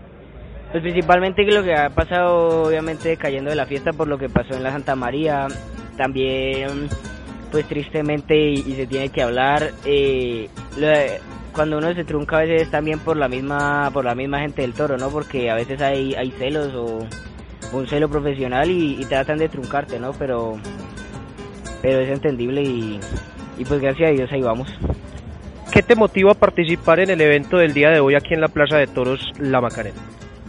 Pues 0.72 0.84
principalmente 0.84 1.44
lo 1.44 1.64
que 1.64 1.74
ha 1.74 1.90
pasado, 1.90 2.64
obviamente, 2.64 3.16
cayendo 3.16 3.50
de 3.50 3.56
la 3.56 3.66
fiesta 3.66 3.94
por 3.94 4.08
lo 4.08 4.18
que 4.18 4.28
pasó 4.28 4.56
en 4.56 4.64
la 4.64 4.72
Santa 4.72 4.96
María. 4.96 5.48
También, 5.96 6.90
pues 7.50 7.66
tristemente, 7.66 8.38
y, 8.38 8.76
se 8.76 8.86
tiene 8.86 9.08
que 9.08 9.22
hablar, 9.22 9.72
eh, 9.86 10.50
cuando 11.54 11.78
uno 11.78 11.94
se 11.94 12.04
trunca 12.04 12.40
a 12.40 12.42
veces 12.42 12.70
también 12.70 13.00
por 13.00 13.16
la 13.16 13.30
misma 13.30 13.90
por 13.94 14.04
la 14.04 14.16
misma 14.16 14.42
gente 14.42 14.64
del 14.64 14.74
toro, 14.74 14.98
¿no? 14.98 15.10
Porque 15.10 15.50
a 15.50 15.56
veces 15.56 15.82
hay, 15.82 16.14
hay 16.16 16.32
celos 16.32 16.74
o 16.76 17.08
un 17.72 17.88
celo 17.88 18.10
profesional 18.10 18.70
y, 18.70 19.06
tratan 19.06 19.38
de 19.38 19.48
truncarte, 19.48 19.98
¿no? 19.98 20.12
Pero 20.12 20.58
pero 21.82 22.00
es 22.00 22.10
entendible 22.10 22.62
y 22.62 23.00
pues 23.66 23.80
gracias 23.80 24.10
a 24.10 24.12
Dios 24.12 24.30
ahí 24.34 24.42
vamos. 24.42 24.68
¿Qué 25.72 25.82
te 25.82 25.96
motiva 25.96 26.32
a 26.32 26.36
participar 26.36 27.00
en 27.00 27.10
el 27.10 27.22
evento 27.22 27.58
del 27.58 27.74
día 27.74 27.90
de 27.90 28.00
hoy 28.00 28.16
aquí 28.16 28.34
en 28.34 28.42
la 28.42 28.48
Plaza 28.48 28.78
de 28.78 28.88
Toros 28.88 29.32
La 29.40 29.62
Macarena? 29.62 30.00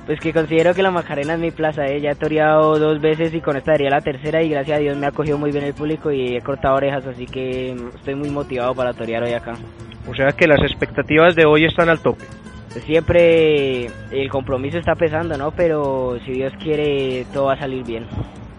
Pues 0.06 0.20
que 0.20 0.32
considero 0.32 0.72
que 0.72 0.84
la 0.84 0.92
Macarena 0.92 1.34
es 1.34 1.40
mi 1.40 1.50
plaza, 1.50 1.84
¿eh? 1.86 2.00
ya 2.00 2.12
he 2.12 2.14
toreado 2.14 2.78
dos 2.78 3.00
veces 3.00 3.34
y 3.34 3.40
con 3.40 3.56
esta 3.56 3.72
sería 3.72 3.90
la 3.90 4.00
tercera 4.00 4.40
y 4.40 4.50
gracias 4.50 4.78
a 4.78 4.80
Dios 4.80 4.96
me 4.96 5.06
ha 5.06 5.10
cogido 5.10 5.36
muy 5.36 5.50
bien 5.50 5.64
el 5.64 5.74
público 5.74 6.12
y 6.12 6.36
he 6.36 6.40
cortado 6.42 6.76
orejas, 6.76 7.04
así 7.06 7.26
que 7.26 7.72
estoy 7.72 8.14
muy 8.14 8.30
motivado 8.30 8.72
para 8.72 8.92
torear 8.92 9.24
hoy 9.24 9.32
acá. 9.32 9.54
O 10.08 10.14
sea 10.14 10.28
que 10.28 10.46
las 10.46 10.60
expectativas 10.60 11.34
de 11.34 11.44
hoy 11.44 11.64
están 11.64 11.88
al 11.88 11.98
tope. 11.98 12.24
Pues 12.72 12.84
siempre 12.84 13.86
el 14.12 14.28
compromiso 14.30 14.78
está 14.78 14.94
pesando, 14.94 15.36
¿no? 15.36 15.50
Pero 15.50 16.18
si 16.24 16.32
Dios 16.32 16.52
quiere 16.62 17.26
todo 17.32 17.46
va 17.46 17.54
a 17.54 17.58
salir 17.58 17.84
bien. 17.84 18.06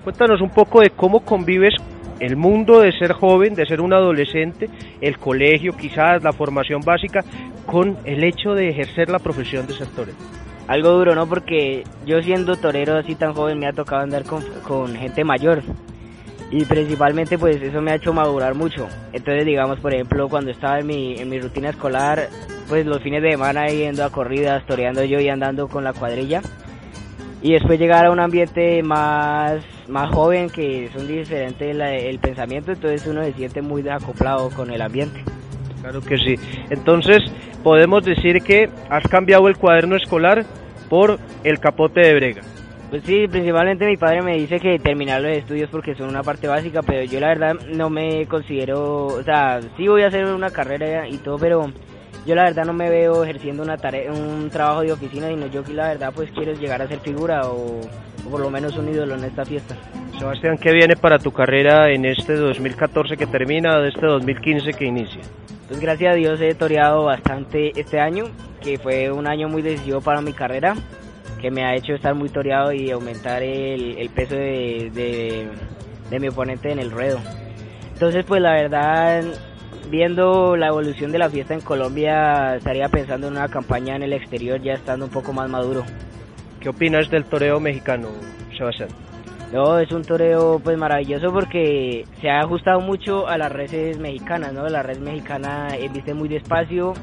Cuéntanos 0.03 0.41
un 0.41 0.49
poco 0.49 0.81
de 0.81 0.89
cómo 0.89 1.21
convives 1.21 1.75
el 2.19 2.35
mundo 2.35 2.79
de 2.79 2.91
ser 2.93 3.13
joven, 3.13 3.53
de 3.53 3.65
ser 3.65 3.81
un 3.81 3.93
adolescente, 3.93 4.69
el 5.01 5.17
colegio, 5.17 5.75
quizás 5.75 6.23
la 6.23 6.33
formación 6.33 6.81
básica, 6.81 7.23
con 7.65 7.97
el 8.05 8.23
hecho 8.23 8.53
de 8.53 8.69
ejercer 8.69 9.09
la 9.09 9.19
profesión 9.19 9.67
de 9.67 9.73
ser 9.73 9.87
torero. 9.87 10.17
Algo 10.67 10.91
duro, 10.91 11.15
¿no? 11.15 11.27
Porque 11.27 11.83
yo 12.05 12.21
siendo 12.21 12.57
torero 12.57 12.97
así 12.97 13.15
tan 13.15 13.33
joven 13.33 13.59
me 13.59 13.67
ha 13.67 13.73
tocado 13.73 14.01
andar 14.01 14.23
con, 14.23 14.43
con 14.63 14.95
gente 14.95 15.23
mayor 15.23 15.63
y 16.49 16.63
principalmente 16.65 17.37
pues 17.37 17.61
eso 17.61 17.81
me 17.81 17.91
ha 17.91 17.95
hecho 17.95 18.13
madurar 18.13 18.53
mucho. 18.55 18.87
Entonces 19.13 19.45
digamos 19.45 19.79
por 19.79 19.93
ejemplo 19.93 20.29
cuando 20.29 20.51
estaba 20.51 20.79
en 20.79 20.87
mi, 20.87 21.15
en 21.15 21.29
mi 21.29 21.39
rutina 21.39 21.69
escolar 21.69 22.27
pues 22.67 22.85
los 22.85 23.01
fines 23.01 23.21
de 23.21 23.31
semana 23.31 23.67
yendo 23.67 24.03
a 24.03 24.09
corridas, 24.09 24.65
toreando 24.65 25.03
yo 25.03 25.19
y 25.19 25.29
andando 25.29 25.67
con 25.67 25.83
la 25.83 25.93
cuadrilla 25.93 26.41
y 27.41 27.53
después 27.53 27.79
llegar 27.79 28.05
a 28.05 28.11
un 28.11 28.19
ambiente 28.19 28.81
más, 28.83 29.61
más 29.87 30.11
joven 30.13 30.49
que 30.49 30.89
son 30.93 31.07
diferentes 31.07 31.77
el 31.77 32.19
pensamiento 32.19 32.71
entonces 32.71 33.05
uno 33.07 33.23
se 33.23 33.33
siente 33.33 33.61
muy 33.61 33.81
desacoplado 33.81 34.49
con 34.49 34.71
el 34.71 34.81
ambiente. 34.81 35.23
Claro 35.81 36.01
que 36.01 36.17
sí. 36.17 36.35
Entonces 36.69 37.23
podemos 37.63 38.03
decir 38.03 38.41
que 38.41 38.69
has 38.89 39.03
cambiado 39.07 39.47
el 39.47 39.57
cuaderno 39.57 39.95
escolar 39.95 40.45
por 40.89 41.19
el 41.43 41.59
capote 41.59 42.01
de 42.01 42.15
brega. 42.15 42.41
Pues 42.89 43.03
sí, 43.03 43.27
principalmente 43.27 43.85
mi 43.85 43.97
padre 43.97 44.21
me 44.21 44.37
dice 44.37 44.59
que 44.61 44.79
terminar 44.79 45.21
los 45.21 45.31
estudios 45.31 45.69
porque 45.69 45.93
son 45.93 46.07
una 46.07 46.23
parte 46.23 46.47
básica, 46.47 46.81
pero 46.81 47.03
yo 47.03 47.19
la 47.19 47.27
verdad 47.27 47.55
no 47.73 47.89
me 47.89 48.25
considero, 48.27 49.07
o 49.07 49.23
sea, 49.23 49.59
sí 49.75 49.89
voy 49.89 50.03
a 50.03 50.07
hacer 50.07 50.25
una 50.25 50.49
carrera 50.51 51.07
y 51.07 51.17
todo, 51.17 51.37
pero 51.37 51.69
yo 52.27 52.35
la 52.35 52.43
verdad 52.43 52.65
no 52.65 52.73
me 52.73 52.89
veo 52.89 53.23
ejerciendo 53.23 53.63
una 53.63 53.77
tarea, 53.77 54.11
un 54.11 54.49
trabajo 54.49 54.81
de 54.81 54.91
oficina, 54.91 55.29
sino 55.29 55.47
yo 55.47 55.63
que 55.63 55.73
la 55.73 55.87
verdad 55.87 56.11
pues 56.13 56.29
quiero 56.31 56.53
llegar 56.53 56.81
a 56.81 56.87
ser 56.87 56.99
figura 56.99 57.47
o, 57.47 57.79
o 58.25 58.29
por 58.29 58.39
lo 58.39 58.51
menos 58.51 58.77
un 58.77 58.89
ídolo 58.89 59.15
en 59.15 59.23
esta 59.23 59.45
fiesta. 59.45 59.75
Sebastián, 60.19 60.57
¿qué 60.57 60.71
viene 60.71 60.95
para 60.95 61.17
tu 61.17 61.31
carrera 61.31 61.89
en 61.89 62.05
este 62.05 62.35
2014 62.35 63.17
que 63.17 63.25
termina, 63.25 63.79
de 63.79 63.89
este 63.89 64.05
2015 64.05 64.73
que 64.73 64.85
inicia? 64.85 65.21
Pues 65.67 65.79
gracias 65.79 66.13
a 66.13 66.15
Dios 66.15 66.39
he 66.41 66.53
toreado 66.53 67.05
bastante 67.05 67.71
este 67.79 67.99
año, 67.99 68.25
que 68.61 68.77
fue 68.77 69.11
un 69.11 69.27
año 69.27 69.47
muy 69.47 69.61
decisivo 69.61 70.01
para 70.01 70.21
mi 70.21 70.33
carrera 70.33 70.75
que 71.37 71.51
me 71.51 71.63
ha 71.63 71.75
hecho 71.75 71.93
estar 71.93 72.15
muy 72.15 72.29
toreado 72.29 72.73
y 72.73 72.91
aumentar 72.91 73.43
el, 73.43 74.09
peso 74.09 74.35
de, 74.35 75.47
mi 76.19 76.27
oponente 76.27 76.71
en 76.71 76.79
el 76.79 76.91
ruedo. 76.91 77.19
Entonces, 77.93 78.25
pues 78.25 78.41
la 78.41 78.53
verdad, 78.53 79.23
viendo 79.89 80.55
la 80.55 80.67
evolución 80.67 81.11
de 81.11 81.17
la 81.17 81.29
fiesta 81.29 81.53
en 81.53 81.61
Colombia, 81.61 82.55
estaría 82.55 82.89
pensando 82.89 83.27
en 83.27 83.33
una 83.33 83.47
campaña 83.47 83.95
en 83.95 84.03
el 84.03 84.13
exterior 84.13 84.61
ya 84.61 84.73
estando 84.73 85.05
un 85.05 85.11
poco 85.11 85.33
más 85.33 85.49
maduro. 85.49 85.83
¿Qué 86.59 86.69
opinas 86.69 87.09
del 87.09 87.25
toreo 87.25 87.59
mexicano, 87.59 88.09
Sebastián? 88.57 88.89
No, 89.51 89.79
es 89.79 89.91
un 89.91 90.03
toreo 90.03 90.59
pues 90.61 90.77
maravilloso 90.77 91.31
porque 91.31 92.05
se 92.19 92.29
ha 92.29 92.41
ajustado 92.41 92.81
mucho 92.81 93.27
a 93.27 93.37
las 93.37 93.51
redes 93.51 93.97
mexicanas, 93.97 94.51
¿no? 94.53 94.67
La 94.67 94.83
red 94.83 94.97
mexicana 94.97 95.69
eh, 95.77 95.89
viste 95.93 96.13
muy 96.13 96.27
despacio, 96.27 96.93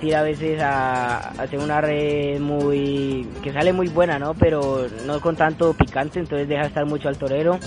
tira 0.00 0.20
a 0.20 0.22
veces 0.22 0.60
a, 0.62 1.18
hacer 1.42 1.58
una 1.58 1.82
red 1.82 2.40
muy 2.40 3.28
que 3.42 3.52
sale 3.52 3.74
muy 3.74 3.88
buena, 3.88 4.18
¿no? 4.18 4.32
Pero 4.34 4.86
no 5.06 5.20
con 5.20 5.36
tanto 5.36 5.74
picante, 5.74 6.18
entonces 6.18 6.48
deja 6.48 6.62
estar 6.62 6.86
mucho 6.86 7.08
al 7.08 7.18
torero, 7.18 7.58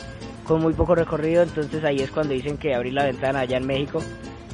con 0.46 0.62
muy 0.62 0.74
poco 0.74 0.96
recorrido, 0.96 1.44
entonces 1.44 1.84
ahí 1.84 1.98
es 1.98 2.12
cuando 2.12 2.34
dicen 2.34 2.58
que 2.58 2.74
abrir 2.74 2.94
la 2.94 3.06
ventana 3.06 3.42
allá 3.42 3.58
en 3.58 3.66
México. 3.66 4.02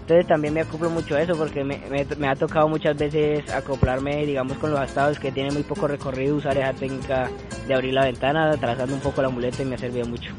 Entonces 0.09 0.25
también 0.25 0.55
me 0.55 0.61
acoplo 0.61 0.89
mucho 0.89 1.15
a 1.15 1.21
eso 1.21 1.37
porque 1.37 1.63
me, 1.63 2.27
ha 2.27 2.35
tocado 2.35 2.67
muchas 2.67 2.97
veces 2.97 3.47
acoplarme, 3.51 4.25
digamos, 4.25 4.57
con 4.57 4.71
los 4.71 4.81
estados 4.81 5.19
que 5.19 5.31
tienen 5.31 5.53
muy 5.53 5.61
poco 5.61 5.87
recorrido, 5.87 6.35
usar 6.35 6.57
esa 6.57 6.73
técnica 6.73 7.29
de 7.67 7.75
abrir 7.75 7.93
la 7.93 8.05
ventana, 8.05 8.57
trazando 8.57 8.95
un 8.95 9.01
poco 9.01 9.21
la 9.21 9.29
muleta 9.29 9.61
y 9.61 9.65
me 9.65 9.75
ha 9.75 9.77
servido 9.77 10.07
mucho. 10.07 10.31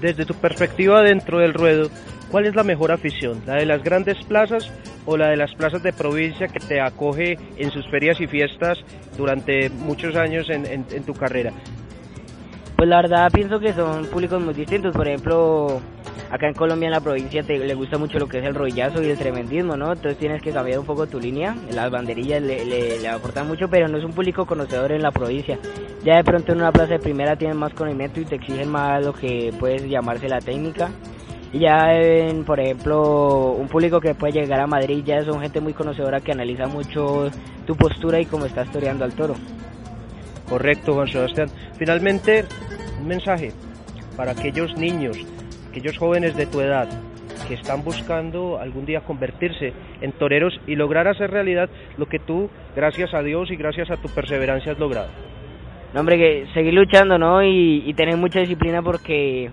Desde 0.00 0.24
tu 0.24 0.32
perspectiva 0.32 1.02
dentro 1.02 1.40
del 1.40 1.52
ruedo, 1.52 1.90
¿cuál 2.30 2.46
es 2.46 2.54
la 2.54 2.62
mejor 2.62 2.90
afición? 2.90 3.42
¿La 3.44 3.56
de 3.56 3.66
las 3.66 3.84
grandes 3.84 4.16
plazas 4.24 4.70
o 5.04 5.18
la 5.18 5.28
de 5.28 5.36
las 5.36 5.54
plazas 5.54 5.82
de 5.82 5.92
provincia 5.92 6.48
que 6.48 6.60
te 6.60 6.80
acoge 6.80 7.38
en 7.58 7.70
sus 7.70 7.86
ferias 7.90 8.18
y 8.18 8.26
fiestas 8.26 8.78
durante 9.18 9.68
muchos 9.68 10.16
años 10.16 10.48
en, 10.48 11.04
tu 11.04 11.12
carrera? 11.12 11.52
Pues 12.82 12.90
la 12.90 12.96
verdad 12.96 13.30
pienso 13.32 13.60
que 13.60 13.72
son 13.72 14.06
públicos 14.06 14.42
muy 14.42 14.54
distintos. 14.54 14.92
Por 14.92 15.06
ejemplo, 15.06 15.80
acá 16.32 16.48
en 16.48 16.54
Colombia, 16.54 16.86
en 16.86 16.92
la 16.92 17.00
provincia, 17.00 17.44
te, 17.44 17.56
le 17.56 17.74
gusta 17.74 17.96
mucho 17.96 18.18
lo 18.18 18.26
que 18.26 18.40
es 18.40 18.44
el 18.44 18.56
rollazo 18.56 19.00
y 19.00 19.08
el 19.08 19.16
tremendismo, 19.16 19.76
¿no? 19.76 19.92
Entonces 19.92 20.18
tienes 20.18 20.42
que 20.42 20.50
cambiar 20.50 20.80
un 20.80 20.84
poco 20.84 21.06
tu 21.06 21.20
línea. 21.20 21.54
Las 21.70 21.92
banderillas 21.92 22.42
le, 22.42 22.64
le, 22.64 23.08
aportan 23.08 23.46
mucho, 23.46 23.68
pero 23.68 23.86
no 23.86 23.98
es 23.98 24.04
un 24.04 24.10
público 24.10 24.46
conocedor 24.46 24.90
en 24.90 25.00
la 25.00 25.12
provincia. 25.12 25.60
Ya 26.02 26.16
de 26.16 26.24
pronto 26.24 26.50
en 26.50 26.58
una 26.58 26.72
plaza 26.72 26.94
de 26.94 26.98
primera 26.98 27.36
tienen 27.36 27.56
más 27.56 27.72
conocimiento 27.72 28.18
y 28.18 28.24
te 28.24 28.34
exigen 28.34 28.68
más 28.68 29.04
lo 29.04 29.12
que 29.12 29.54
puedes 29.60 29.88
llamarse 29.88 30.28
la 30.28 30.40
técnica. 30.40 30.90
Y 31.52 31.60
ya, 31.60 31.86
por 32.44 32.58
ejemplo, 32.58 33.52
un 33.52 33.68
público 33.68 34.00
que 34.00 34.16
puede 34.16 34.32
llegar 34.32 34.58
a 34.58 34.66
Madrid 34.66 35.04
ya 35.06 35.24
son 35.24 35.40
gente 35.40 35.60
muy 35.60 35.72
conocedora 35.72 36.20
que 36.20 36.32
analiza 36.32 36.66
mucho 36.66 37.30
tu 37.64 37.76
postura 37.76 38.18
y 38.18 38.26
cómo 38.26 38.44
estás 38.44 38.68
toreando 38.72 39.04
al 39.04 39.12
toro. 39.12 39.36
Correcto, 40.52 40.92
Juan 40.92 41.08
Sebastián. 41.08 41.48
Finalmente, 41.78 42.44
un 43.00 43.08
mensaje 43.08 43.52
para 44.18 44.32
aquellos 44.32 44.76
niños, 44.76 45.16
aquellos 45.70 45.96
jóvenes 45.96 46.36
de 46.36 46.44
tu 46.44 46.60
edad 46.60 46.90
que 47.48 47.54
están 47.54 47.82
buscando 47.82 48.58
algún 48.58 48.84
día 48.84 49.00
convertirse 49.00 49.72
en 50.02 50.12
toreros 50.12 50.52
y 50.66 50.76
lograr 50.76 51.08
hacer 51.08 51.30
realidad 51.30 51.70
lo 51.96 52.04
que 52.04 52.18
tú, 52.18 52.50
gracias 52.76 53.14
a 53.14 53.22
Dios 53.22 53.50
y 53.50 53.56
gracias 53.56 53.90
a 53.90 53.96
tu 53.96 54.10
perseverancia, 54.10 54.72
has 54.72 54.78
logrado. 54.78 55.08
No, 55.94 56.00
hombre, 56.00 56.18
que 56.18 56.46
seguir 56.52 56.74
luchando, 56.74 57.16
¿no? 57.16 57.42
Y, 57.42 57.84
y 57.86 57.94
tener 57.94 58.18
mucha 58.18 58.40
disciplina 58.40 58.82
porque 58.82 59.50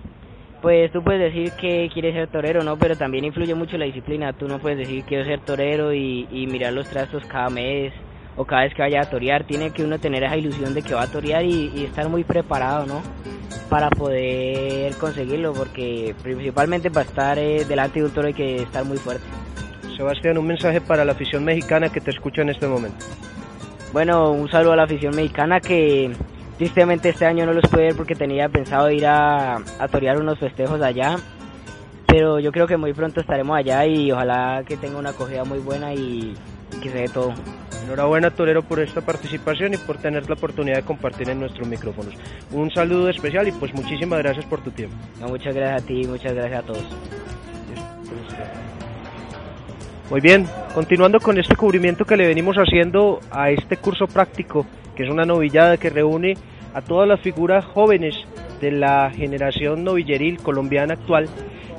pues 0.60 0.92
tú 0.92 1.02
puedes 1.02 1.32
decir 1.32 1.50
que 1.58 1.88
quieres 1.94 2.12
ser 2.12 2.28
torero, 2.28 2.62
¿no? 2.62 2.76
Pero 2.76 2.94
también 2.94 3.24
influye 3.24 3.54
mucho 3.54 3.78
la 3.78 3.86
disciplina. 3.86 4.34
Tú 4.34 4.48
no 4.48 4.58
puedes 4.58 4.76
decir 4.76 5.02
quiero 5.04 5.24
ser 5.24 5.40
torero 5.40 5.94
y, 5.94 6.26
mirar 6.50 6.74
los 6.74 6.90
trastos 6.90 7.24
cada 7.24 7.48
mes 7.48 7.94
o 8.40 8.46
cada 8.46 8.62
vez 8.62 8.72
que 8.72 8.80
vaya 8.80 9.02
a 9.02 9.10
torear, 9.10 9.44
tiene 9.44 9.70
que 9.70 9.84
uno 9.84 9.98
tener 9.98 10.24
esa 10.24 10.34
ilusión 10.34 10.72
de 10.72 10.80
que 10.80 10.94
va 10.94 11.02
a 11.02 11.06
torear 11.06 11.44
y, 11.44 11.84
estar 11.84 12.08
muy 12.08 12.24
preparado, 12.24 12.86
¿no? 12.86 13.02
Para 13.68 13.90
poder 13.90 14.94
conseguirlo, 14.94 15.52
porque 15.52 16.14
principalmente 16.22 16.90
para 16.90 17.06
estar 17.06 17.38
eh, 17.38 17.66
delante 17.66 18.00
de 18.00 18.06
un 18.06 18.12
toro 18.12 18.28
hay 18.28 18.34
que 18.34 18.62
estar 18.62 18.82
muy 18.86 18.96
fuerte. 18.96 19.24
Sebastián, 19.94 20.38
un 20.38 20.46
mensaje 20.46 20.80
para 20.80 21.04
la 21.04 21.12
afición 21.12 21.44
mexicana 21.44 21.90
que 21.90 22.00
te 22.00 22.10
escucha 22.10 22.40
en 22.40 22.48
este 22.48 22.66
momento. 22.66 23.04
Bueno, 23.92 24.30
un 24.30 24.48
saludo 24.50 24.72
a 24.72 24.76
la 24.76 24.84
afición 24.84 25.14
mexicana 25.14 25.60
que 25.60 26.10
tristemente 26.56 27.10
este 27.10 27.26
año 27.26 27.44
no 27.44 27.52
los 27.52 27.68
pude 27.70 27.82
ver 27.82 27.94
porque 27.94 28.14
tenía 28.14 28.48
pensado 28.48 28.90
ir 28.90 29.04
a, 29.04 29.56
a 29.56 29.88
torear 29.88 30.18
unos 30.18 30.38
festejos 30.38 30.80
allá 30.80 31.16
pero 32.10 32.40
yo 32.40 32.50
creo 32.50 32.66
que 32.66 32.76
muy 32.76 32.92
pronto 32.92 33.20
estaremos 33.20 33.56
allá 33.56 33.86
y 33.86 34.10
ojalá 34.10 34.64
que 34.66 34.76
tenga 34.76 34.98
una 34.98 35.10
acogida 35.10 35.44
muy 35.44 35.60
buena 35.60 35.94
y, 35.94 36.34
que 36.82 36.90
se 36.90 36.98
dé 36.98 37.08
todo. 37.08 37.32
Enhorabuena 37.84 38.30
Torero 38.30 38.62
por 38.62 38.80
esta 38.80 39.00
participación 39.00 39.74
y 39.74 39.76
por 39.76 39.98
tener 39.98 40.28
la 40.28 40.34
oportunidad 40.34 40.76
de 40.76 40.82
compartir 40.82 41.28
en 41.28 41.40
nuestros 41.40 41.66
micrófonos. 41.66 42.14
Un 42.52 42.70
saludo 42.70 43.08
especial 43.08 43.48
y 43.48 43.52
pues 43.52 43.74
muchísimas 43.74 44.18
gracias 44.20 44.44
por 44.44 44.60
tu 44.62 44.70
tiempo. 44.70 44.96
muchas 45.26 45.54
gracias 45.54 45.82
a 45.82 45.86
ti, 45.86 46.06
muchas 46.06 46.34
gracias 46.34 46.62
a 46.62 46.66
todos. 46.66 46.84
Muy 50.10 50.20
bien, 50.20 50.46
continuando 50.74 51.20
con 51.20 51.38
este 51.38 51.54
cubrimiento 51.54 52.04
que 52.04 52.16
le 52.16 52.26
venimos 52.26 52.56
haciendo 52.56 53.20
a 53.30 53.50
este 53.50 53.76
curso 53.76 54.08
práctico, 54.08 54.66
que 54.96 55.04
es 55.04 55.10
una 55.10 55.24
novillada 55.24 55.76
que 55.76 55.88
reúne 55.88 56.34
a 56.74 56.82
todas 56.82 57.08
las 57.08 57.20
figuras 57.20 57.64
jóvenes 57.64 58.16
de 58.60 58.72
la 58.72 59.10
generación 59.10 59.84
novilleril 59.84 60.38
colombiana 60.38 60.94
actual 60.94 61.28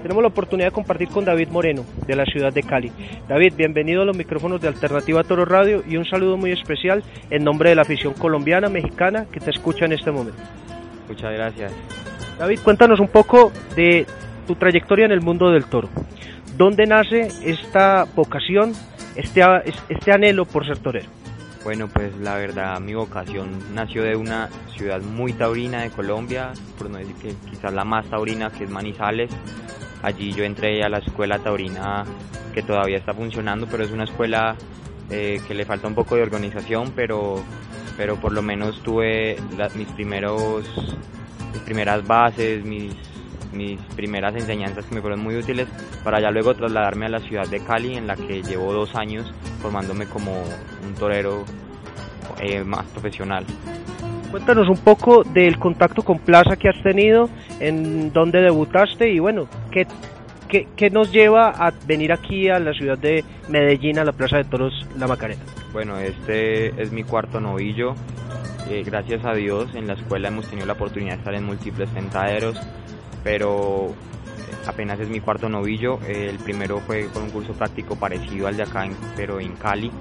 tenemos 0.01 0.23
la 0.23 0.29
oportunidad 0.29 0.69
de 0.69 0.71
compartir 0.71 1.09
con 1.09 1.25
David 1.25 1.49
Moreno, 1.49 1.85
de 2.07 2.15
la 2.15 2.25
ciudad 2.25 2.51
de 2.51 2.63
Cali. 2.63 2.91
David, 3.27 3.53
bienvenido 3.55 4.01
a 4.01 4.05
los 4.05 4.17
micrófonos 4.17 4.59
de 4.59 4.67
Alternativa 4.67 5.23
Toro 5.23 5.45
Radio 5.45 5.83
y 5.87 5.97
un 5.97 6.05
saludo 6.05 6.37
muy 6.37 6.51
especial 6.51 7.03
en 7.29 7.43
nombre 7.43 7.69
de 7.69 7.75
la 7.75 7.83
afición 7.83 8.13
colombiana, 8.13 8.67
mexicana, 8.67 9.27
que 9.31 9.39
te 9.39 9.51
escucha 9.51 9.85
en 9.85 9.91
este 9.91 10.11
momento. 10.11 10.41
Muchas 11.07 11.31
gracias. 11.33 11.71
David, 12.39 12.59
cuéntanos 12.63 12.99
un 12.99 13.09
poco 13.09 13.51
de 13.75 14.07
tu 14.47 14.55
trayectoria 14.55 15.05
en 15.05 15.11
el 15.11 15.21
mundo 15.21 15.51
del 15.51 15.65
toro. 15.65 15.89
¿Dónde 16.57 16.87
nace 16.87 17.27
esta 17.45 18.05
vocación, 18.15 18.73
este, 19.15 19.43
este 19.89 20.11
anhelo 20.11 20.45
por 20.45 20.65
ser 20.65 20.79
torero? 20.79 21.20
Bueno, 21.63 21.87
pues 21.87 22.15
la 22.17 22.35
verdad 22.35 22.79
mi 22.79 22.93
vocación 22.93 23.73
nació 23.73 24.03
de 24.03 24.15
una 24.15 24.49
ciudad 24.75 25.01
muy 25.01 25.33
taurina 25.33 25.83
de 25.83 25.91
Colombia, 25.91 26.53
por 26.77 26.89
no 26.89 26.97
decir 26.97 27.15
que 27.15 27.35
quizás 27.49 27.71
la 27.73 27.85
más 27.85 28.09
taurina, 28.09 28.49
que 28.49 28.63
es 28.63 28.69
Manizales, 28.69 29.29
Allí 30.03 30.33
yo 30.33 30.43
entré 30.43 30.83
a 30.83 30.89
la 30.89 30.97
escuela 30.97 31.39
taurina 31.39 32.05
que 32.53 32.63
todavía 32.63 32.97
está 32.97 33.13
funcionando, 33.13 33.67
pero 33.69 33.83
es 33.83 33.91
una 33.91 34.05
escuela 34.05 34.55
eh, 35.09 35.39
que 35.47 35.53
le 35.53 35.65
falta 35.65 35.87
un 35.87 35.95
poco 35.95 36.15
de 36.15 36.23
organización, 36.23 36.91
pero, 36.95 37.43
pero 37.97 38.15
por 38.15 38.33
lo 38.33 38.41
menos 38.41 38.81
tuve 38.81 39.37
mis, 39.75 39.87
primeros, 39.89 40.65
mis 41.53 41.61
primeras 41.61 42.05
bases, 42.05 42.65
mis, 42.65 42.93
mis 43.51 43.79
primeras 43.95 44.35
enseñanzas 44.35 44.85
que 44.85 44.95
me 44.95 45.01
fueron 45.01 45.19
muy 45.19 45.35
útiles 45.35 45.67
para 46.03 46.19
ya 46.19 46.31
luego 46.31 46.53
trasladarme 46.55 47.07
a 47.07 47.09
la 47.09 47.19
ciudad 47.19 47.47
de 47.47 47.59
Cali 47.59 47.95
en 47.95 48.07
la 48.07 48.15
que 48.15 48.41
llevo 48.41 48.73
dos 48.73 48.95
años 48.95 49.31
formándome 49.61 50.05
como 50.05 50.31
un 50.31 50.93
torero 50.95 51.43
eh, 52.41 52.63
más 52.63 52.85
profesional. 52.87 53.45
Cuéntanos 54.31 54.69
un 54.69 54.77
poco 54.77 55.23
del 55.23 55.59
contacto 55.59 56.03
con 56.03 56.19
Plaza 56.19 56.55
que 56.55 56.69
has 56.69 56.81
tenido, 56.81 57.29
en 57.59 58.13
dónde 58.13 58.41
debutaste 58.41 59.11
y 59.11 59.19
bueno, 59.19 59.47
¿qué, 59.71 59.85
qué, 60.47 60.89
nos 60.89 61.11
lleva 61.11 61.49
a 61.49 61.71
venir 61.85 62.13
aquí 62.13 62.49
a 62.49 62.59
la 62.59 62.73
ciudad 62.73 62.97
de 62.97 63.25
Medellín, 63.49 63.99
a 63.99 64.05
la 64.05 64.13
Plaza 64.13 64.37
de 64.37 64.45
Toros 64.45 64.87
La 64.97 65.07
Macarena? 65.07 65.41
Bueno, 65.73 65.97
este 65.97 66.81
es 66.81 66.91
mi 66.91 67.03
cuarto 67.03 67.41
novillo. 67.41 67.93
Eh, 68.69 68.83
gracias 68.85 69.25
a 69.25 69.33
Dios 69.33 69.75
en 69.75 69.87
la 69.87 69.93
escuela 69.93 70.29
hemos 70.29 70.47
tenido 70.47 70.65
la 70.65 70.73
oportunidad 70.73 71.13
de 71.13 71.17
estar 71.17 71.33
en 71.33 71.43
múltiples 71.43 71.89
tentaderos, 71.89 72.57
pero 73.23 73.93
apenas 74.65 74.99
es 74.99 75.09
mi 75.09 75.19
cuarto 75.19 75.49
novillo. 75.49 75.99
el 76.07 76.37
primero 76.39 76.79
fue 76.79 77.07
con 77.07 77.23
un 77.23 77.29
curso 77.29 77.53
práctico 77.53 77.95
parecido 77.95 78.47
al 78.47 78.57
de 78.57 78.63
acá, 78.63 78.87
pero 79.15 79.39
en 79.39 79.53
Cali. 79.55 79.91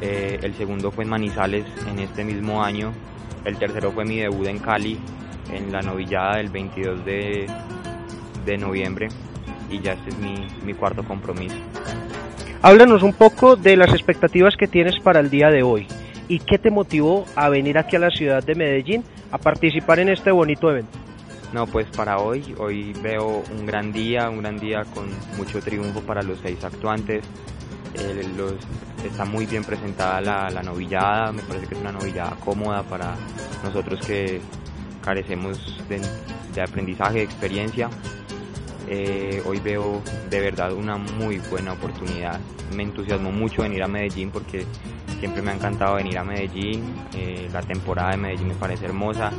Eh, 0.00 0.40
el 0.42 0.54
segundo 0.54 0.90
fue 0.90 1.04
en 1.04 1.10
Manizales 1.10 1.64
en 1.88 2.00
este 2.00 2.24
mismo 2.24 2.62
año 2.62 2.92
el 3.44 3.56
tercero 3.56 3.90
fue 3.90 4.04
mi 4.04 4.18
debut 4.18 4.46
en 4.46 4.58
Cali, 4.58 4.98
en 5.52 5.72
la 5.72 5.82
novillada 5.82 6.36
del 6.36 6.48
22 6.48 7.04
de, 7.04 7.46
noviembre, 8.58 9.08
y 9.70 9.80
ya 9.80 9.94
este 9.94 10.10
es 10.10 10.18
mi, 10.18 10.74
cuarto 10.74 11.02
compromiso. 11.02 11.56
Háblanos 12.62 13.02
un 13.02 13.12
poco 13.12 13.56
de 13.56 13.76
las 13.76 13.92
expectativas 13.92 14.56
que 14.56 14.68
tienes 14.68 15.00
para 15.00 15.18
el 15.18 15.30
día 15.30 15.48
de 15.48 15.64
hoy 15.64 15.88
y 16.28 16.38
qué 16.38 16.58
te 16.58 16.70
motivó 16.70 17.24
a 17.34 17.48
venir 17.48 17.76
aquí 17.76 17.96
a 17.96 17.98
la 17.98 18.10
ciudad 18.10 18.44
de 18.44 18.54
Medellín 18.54 19.02
a 19.32 19.38
participar 19.38 19.98
en 19.98 20.10
este 20.10 20.30
bonito 20.30 20.70
evento. 20.70 20.96
No, 21.52 21.66
pues 21.66 21.86
para 21.88 22.18
hoy, 22.18 22.54
hoy 22.58 22.94
veo 23.02 23.42
un 23.50 23.66
gran 23.66 23.92
día, 23.92 24.30
un 24.30 24.38
gran 24.38 24.58
día 24.58 24.84
con 24.94 25.10
mucho 25.36 25.60
triunfo 25.60 26.00
para 26.00 26.22
los 26.22 26.38
seis 26.40 26.64
actuantes. 26.64 27.24
Está 29.04 29.26
muy 29.26 29.44
bien 29.44 29.62
presentada 29.62 30.20
la, 30.50 30.62
novillada, 30.62 31.30
me 31.30 31.42
parece 31.42 31.66
que 31.66 31.74
es 31.74 31.80
una 31.80 31.92
novillada 31.92 32.36
cómoda 32.36 32.82
para 32.84 33.16
nosotros 33.62 34.00
que 34.06 34.40
carecemos 35.02 35.78
de, 35.90 36.62
aprendizaje, 36.62 37.18
de 37.18 37.24
experiencia. 37.24 37.90
Eh, 38.88 39.42
hoy 39.44 39.60
veo 39.60 40.00
de 40.30 40.40
verdad 40.40 40.72
una 40.72 40.96
muy 40.96 41.38
buena 41.50 41.74
oportunidad. 41.74 42.40
Me 42.74 42.82
entusiasmo 42.84 43.30
mucho 43.30 43.60
venir 43.60 43.82
a 43.82 43.88
Medellín 43.88 44.30
porque 44.30 44.64
siempre 45.22 45.40
me 45.40 45.52
ha 45.52 45.54
encantado 45.54 45.94
venir 45.94 46.18
a 46.18 46.24
Medellín. 46.24 46.82
Eh, 47.16 47.48
la 47.52 47.62
temporada 47.62 48.10
de 48.10 48.16
Medellín 48.16 48.48
me 48.48 48.54
parece 48.56 48.86
hermosa 48.86 49.30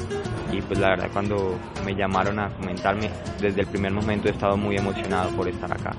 y 0.49 0.61
pues 0.61 0.79
la 0.79 0.91
verdad 0.91 1.09
cuando 1.11 1.57
me 1.84 1.93
llamaron 1.93 2.39
a 2.39 2.47
comentarme 2.51 3.09
desde 3.41 3.59
el 3.59 3.67
primer 3.67 3.91
momento 3.91 4.29
he 4.29 4.31
estado 4.31 4.55
muy 4.55 4.77
emocionado 4.77 5.29
por 5.31 5.49
estar 5.49 5.69
acá 5.73 5.91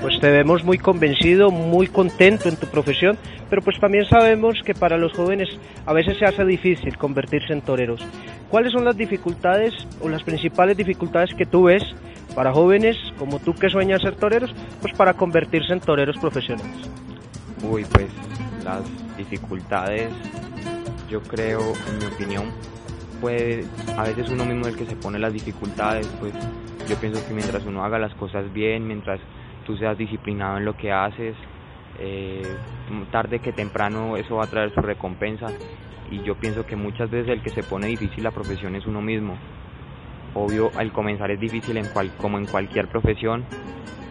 pues 0.00 0.20
te 0.20 0.30
vemos 0.30 0.62
muy 0.62 0.78
convencido, 0.78 1.50
muy 1.50 1.88
contento 1.88 2.48
en 2.48 2.56
tu 2.56 2.66
profesión, 2.66 3.16
pero 3.48 3.62
pues 3.62 3.80
también 3.80 4.04
sabemos 4.04 4.60
que 4.64 4.74
para 4.74 4.98
los 4.98 5.12
jóvenes 5.12 5.48
a 5.86 5.92
veces 5.94 6.18
se 6.18 6.26
hace 6.26 6.44
difícil 6.44 6.96
convertirse 6.98 7.54
en 7.54 7.62
toreros. 7.62 8.00
¿Cuáles 8.50 8.72
son 8.72 8.84
las 8.84 8.96
dificultades 8.96 9.72
o 10.02 10.08
las 10.08 10.22
principales 10.22 10.76
dificultades 10.76 11.30
que 11.34 11.46
tú 11.46 11.64
ves 11.64 11.82
para 12.34 12.52
jóvenes 12.52 12.96
como 13.18 13.38
tú 13.38 13.54
que 13.54 13.70
sueñan 13.70 13.98
ser 13.98 14.14
toreros, 14.16 14.54
pues 14.82 14.92
para 14.94 15.14
convertirse 15.14 15.72
en 15.72 15.80
toreros 15.80 16.18
profesionales? 16.18 16.76
Uy, 17.62 17.84
pues 17.90 18.06
las 18.66 19.16
dificultades, 19.16 20.10
yo 21.08 21.20
creo, 21.22 21.60
en 21.88 21.98
mi 21.98 22.04
opinión, 22.04 22.46
pues 23.20 23.64
a 23.96 24.02
veces 24.02 24.28
uno 24.28 24.44
mismo 24.44 24.62
es 24.62 24.74
el 24.74 24.76
que 24.76 24.86
se 24.86 24.96
pone 24.96 25.20
las 25.20 25.32
dificultades, 25.32 26.06
pues 26.18 26.34
yo 26.88 26.96
pienso 26.96 27.24
que 27.26 27.32
mientras 27.32 27.64
uno 27.64 27.84
haga 27.84 28.00
las 28.00 28.12
cosas 28.14 28.52
bien, 28.52 28.86
mientras 28.88 29.20
tú 29.64 29.76
seas 29.76 29.96
disciplinado 29.96 30.58
en 30.58 30.64
lo 30.64 30.76
que 30.76 30.90
haces, 30.90 31.36
eh, 32.00 32.42
tarde 33.12 33.38
que 33.38 33.52
temprano 33.52 34.16
eso 34.16 34.36
va 34.36 34.44
a 34.44 34.48
traer 34.48 34.74
su 34.74 34.80
recompensa 34.80 35.46
y 36.10 36.22
yo 36.24 36.34
pienso 36.34 36.66
que 36.66 36.74
muchas 36.74 37.08
veces 37.08 37.28
el 37.28 37.42
que 37.42 37.50
se 37.50 37.62
pone 37.62 37.86
difícil 37.86 38.24
la 38.24 38.32
profesión 38.32 38.74
es 38.74 38.84
uno 38.86 39.00
mismo. 39.00 39.36
Obvio, 40.34 40.72
al 40.76 40.92
comenzar 40.92 41.30
es 41.30 41.38
difícil 41.38 41.76
en 41.76 41.86
cual, 41.86 42.10
como 42.20 42.36
en 42.36 42.46
cualquier 42.46 42.88
profesión, 42.88 43.44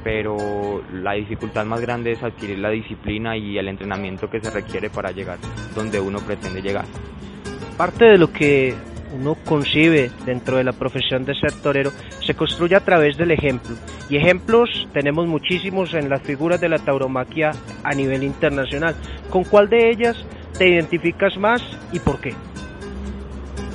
pero 0.06 0.84
la 0.93 1.14
dificultad 1.14 1.66
más 1.66 1.82
grande 1.82 2.12
es 2.12 2.22
adquirir 2.22 2.60
la 2.60 2.70
disciplina 2.70 3.36
y 3.36 3.58
el 3.58 3.68
entrenamiento 3.68 4.30
que 4.30 4.39
se 4.39 4.51
requiere 4.51 4.91
para 4.91 5.10
llegar 5.10 5.39
donde 5.74 5.99
uno 5.99 6.20
pretende 6.20 6.62
llegar. 6.62 6.86
Parte 7.76 8.06
de 8.06 8.20
lo 8.20 8.32
que 8.32 8.76
uno 9.16 9.36
concibe 9.43 10.12
dentro 10.24 10.58
de 10.58 10.64
la 10.64 10.74
profesión 10.74 11.26
de 11.26 11.34
ser 11.34 11.53
torero 11.53 11.89
se 12.24 12.36
construye 12.36 12.76
a 12.76 12.82
través 12.82 13.18
del 13.18 13.32
ejemplo. 13.32 13.76
Y 14.08 14.18
ejemplos 14.18 14.88
tenemos 14.93 15.26
muchísimos 15.26 15.95
en 15.95 16.08
las 16.08 16.22
figuras 16.22 16.62
de 16.62 16.70
la 16.70 16.78
tauromaquia 16.78 17.49
a 17.84 17.95
nivel 17.95 18.24
internacional. 18.24 18.95
¿Con 19.32 19.43
cuál 19.43 19.70
de 19.70 19.89
ellas 19.89 20.16
te 20.56 20.70
identificas 20.70 21.36
más 21.38 21.64
y 21.91 21.99
por 21.99 22.22
qué? 22.22 22.36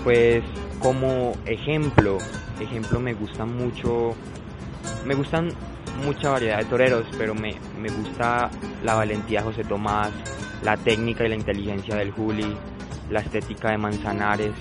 Pues 0.05 0.45
como 0.79 1.33
ejemplo, 1.45 2.19
ejemplo 2.61 3.01
me 3.01 3.15
gusta 3.15 3.47
mucho, 3.47 4.15
me 5.05 5.17
gustan 5.17 5.49
mucha 6.01 6.31
variedad 6.31 6.59
de 6.59 6.65
toreros, 6.65 7.05
pero 7.17 7.35
me, 7.35 7.55
me 7.81 7.89
gusta 7.89 8.51
la 8.83 8.95
valentía 8.95 9.41
de 9.41 9.47
José 9.47 9.65
Tomás, 9.65 10.11
la 10.63 10.77
técnica 10.77 11.25
y 11.25 11.29
la 11.29 11.37
inteligencia 11.37 11.97
del 11.97 12.11
Juli, 12.11 12.57
la 13.11 13.21
estética 13.21 13.71
de 13.71 13.79
Manzanares, 13.79 14.53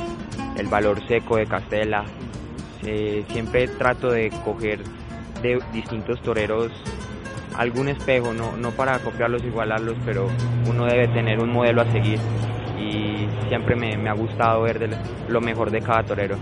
el 0.58 0.68
valor 0.68 1.06
seco 1.08 1.38
de 1.38 1.46
Castela. 1.46 2.06
Eh, 2.84 3.26
siempre 3.32 3.68
trato 3.68 4.10
de 4.10 4.30
coger 4.46 4.80
de 5.42 5.60
distintos 5.74 6.22
toreros 6.22 6.72
algún 7.58 7.90
espejo, 7.90 8.34
no, 8.34 8.56
no 8.56 8.72
para 8.72 9.00
copiarlos, 9.00 9.44
igualarlos, 9.44 9.98
pero 10.06 10.30
uno 10.66 10.86
debe 10.86 11.10
tener 11.10 11.40
un 11.40 11.52
modelo 11.52 11.82
a 11.82 11.92
seguir 11.92 12.20
y 12.80 13.28
siempre 13.50 13.76
me, 13.76 13.98
me 13.98 14.10
ha 14.10 14.14
gustado 14.14 14.62
ver 14.62 14.90
lo 15.28 15.42
mejor 15.42 15.70
de 15.70 15.82
cada 15.82 16.04
torero. 16.04 16.38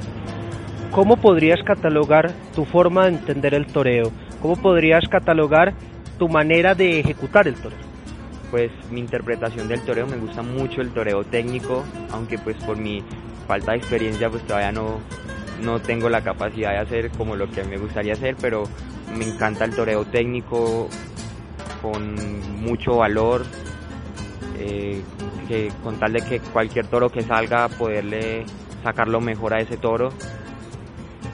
¿Cómo 0.92 1.18
podrías 1.18 1.62
catalogar 1.64 2.32
tu 2.56 2.66
forma 2.66 3.04
de 3.04 3.18
entender 3.18 3.54
el 3.54 3.68
toreo? 3.68 4.12
¿Cómo 4.42 4.56
podrías 4.56 5.08
catalogar 5.08 5.74
tu 6.18 6.28
manera 6.28 6.74
de 6.74 7.00
ejecutar 7.00 7.48
el 7.48 7.56
toreo? 7.56 7.78
Pues 8.50 8.72
mi 8.90 9.02
interpretación 9.02 9.68
del 9.68 9.82
toreo 9.82 10.08
me 10.08 10.18
gusta 10.18 10.42
mucho 10.42 10.82
el 10.82 10.92
toreo 10.92 11.24
técnico, 11.24 11.84
aunque 12.12 12.40
pues 12.40 12.56
por 12.64 12.78
mi 12.78 13.04
falta 13.48 13.74
de 13.74 13.78
experiencia 13.78 14.30
pues 14.30 14.44
todavía 14.44 14.72
no, 14.72 15.00
no 15.62 15.80
tengo 15.80 16.10
la 16.10 16.22
capacidad 16.22 16.72
de 16.72 16.78
hacer 16.78 17.12
como 17.12 17.36
lo 17.36 17.52
que 17.52 17.64
me 17.64 17.78
gustaría 17.78 18.14
hacer, 18.14 18.36
pero 18.42 18.64
me 19.16 19.26
encanta 19.26 19.66
el 19.66 19.76
toreo 19.76 20.06
técnico 20.06 20.90
con 21.82 22.16
mucho 22.62 22.98
valor, 22.98 23.46
eh, 24.58 25.02
que 25.48 25.70
con 25.84 26.00
tal 26.00 26.14
de 26.14 26.22
que 26.22 26.40
cualquier 26.40 26.88
toro 26.88 27.10
que 27.10 27.22
salga 27.22 27.70
poderle 27.70 28.46
sacar 28.84 29.08
lo 29.08 29.22
mejor 29.22 29.54
a 29.54 29.60
ese 29.60 29.78
toro 29.78 30.10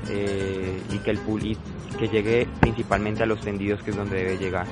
eh, 0.10 0.82
y 0.92 0.98
que 1.00 1.12
el 1.12 1.20
y 1.42 1.58
que 1.98 2.08
llegue 2.08 2.48
principalmente 2.60 3.24
a 3.24 3.26
los 3.26 3.40
tendidos 3.42 3.82
que 3.84 3.92
es 3.92 3.98
donde 3.98 4.18
debe 4.18 4.38
llegar. 4.38 4.68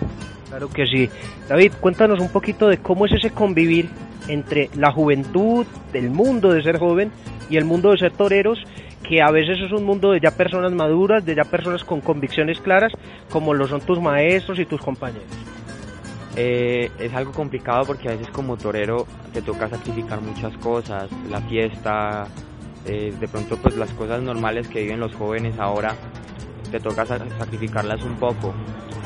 Claro 0.49 0.69
que 0.69 0.85
sí. 0.85 1.09
David, 1.47 1.73
cuéntanos 1.79 2.19
un 2.19 2.29
poquito 2.29 2.67
de 2.67 2.77
cómo 2.77 3.05
es 3.05 3.13
ese 3.13 3.31
convivir 3.31 3.89
entre 4.27 4.69
la 4.75 4.91
juventud, 4.91 5.65
del 5.93 6.09
mundo 6.09 6.51
de 6.51 6.63
ser 6.63 6.77
joven 6.77 7.11
y 7.49 7.57
el 7.57 7.65
mundo 7.65 7.91
de 7.91 7.97
ser 7.97 8.11
toreros, 8.11 8.59
que 9.07 9.21
a 9.21 9.31
veces 9.31 9.59
es 9.59 9.71
un 9.71 9.83
mundo 9.83 10.11
de 10.11 10.19
ya 10.19 10.31
personas 10.31 10.71
maduras, 10.71 11.25
de 11.25 11.35
ya 11.35 11.43
personas 11.43 11.83
con 11.83 12.01
convicciones 12.01 12.59
claras, 12.59 12.91
como 13.29 13.53
lo 13.53 13.67
son 13.67 13.81
tus 13.81 13.99
maestros 13.99 14.59
y 14.59 14.65
tus 14.65 14.81
compañeros. 14.81 15.23
Eh, 16.35 16.89
es 16.97 17.13
algo 17.13 17.33
complicado 17.33 17.85
porque 17.85 18.07
a 18.07 18.11
veces 18.11 18.29
como 18.29 18.55
torero 18.55 19.05
te 19.33 19.41
toca 19.41 19.67
sacrificar 19.67 20.21
muchas 20.21 20.55
cosas, 20.57 21.09
la 21.29 21.41
fiesta, 21.41 22.27
de 22.85 23.27
pronto 23.31 23.57
pues 23.57 23.75
las 23.75 23.91
cosas 23.91 24.21
normales 24.21 24.67
que 24.67 24.81
viven 24.81 24.99
los 24.99 25.13
jóvenes 25.15 25.57
ahora, 25.59 25.95
te 26.71 26.79
toca 26.79 27.05
sacrificarlas 27.05 28.01
un 28.03 28.15
poco, 28.15 28.53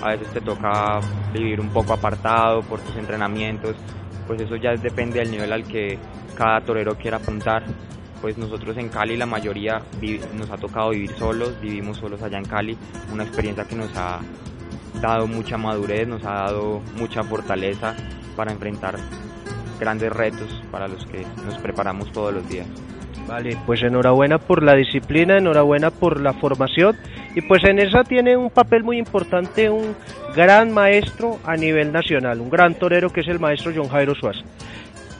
a 0.01 0.09
veces 0.11 0.27
te 0.29 0.41
toca 0.41 0.99
vivir 1.33 1.59
un 1.59 1.69
poco 1.69 1.93
apartado 1.93 2.61
por 2.61 2.79
tus 2.79 2.95
entrenamientos, 2.95 3.75
pues 4.27 4.41
eso 4.41 4.55
ya 4.55 4.75
depende 4.75 5.19
del 5.19 5.31
nivel 5.31 5.51
al 5.51 5.63
que 5.63 5.97
cada 6.35 6.61
torero 6.61 6.95
quiera 6.95 7.17
apuntar. 7.17 7.63
Pues 8.21 8.37
nosotros 8.37 8.77
en 8.77 8.89
Cali 8.89 9.17
la 9.17 9.25
mayoría 9.25 9.81
nos 10.33 10.49
ha 10.49 10.57
tocado 10.57 10.91
vivir 10.91 11.11
solos, 11.17 11.59
vivimos 11.61 11.97
solos 11.97 12.21
allá 12.23 12.37
en 12.37 12.45
Cali, 12.45 12.77
una 13.11 13.23
experiencia 13.23 13.65
que 13.65 13.75
nos 13.75 13.95
ha 13.97 14.19
dado 15.01 15.27
mucha 15.27 15.57
madurez, 15.57 16.07
nos 16.07 16.23
ha 16.23 16.31
dado 16.31 16.81
mucha 16.97 17.23
fortaleza 17.23 17.95
para 18.35 18.51
enfrentar 18.51 18.95
grandes 19.79 20.11
retos 20.11 20.63
para 20.71 20.87
los 20.87 21.05
que 21.05 21.25
nos 21.45 21.57
preparamos 21.59 22.11
todos 22.11 22.33
los 22.33 22.47
días. 22.49 22.67
Vale, 23.27 23.57
pues 23.65 23.81
enhorabuena 23.81 24.37
por 24.37 24.61
la 24.61 24.75
disciplina, 24.75 25.37
enhorabuena 25.37 25.89
por 25.89 26.21
la 26.21 26.33
formación 26.33 26.95
y 27.33 27.41
pues 27.41 27.63
en 27.63 27.79
esa 27.79 28.03
tiene 28.03 28.37
un 28.37 28.51
papel 28.51 28.83
muy 28.83 28.97
importante 28.97 29.69
un 29.69 29.95
gran 30.35 30.71
maestro 30.71 31.39
a 31.43 31.55
nivel 31.55 31.91
nacional, 31.91 32.39
un 32.39 32.49
gran 32.49 32.75
torero 32.75 33.09
que 33.09 33.21
es 33.21 33.27
el 33.27 33.39
maestro 33.39 33.71
John 33.75 33.89
Jairo 33.89 34.13
Suárez. 34.13 34.43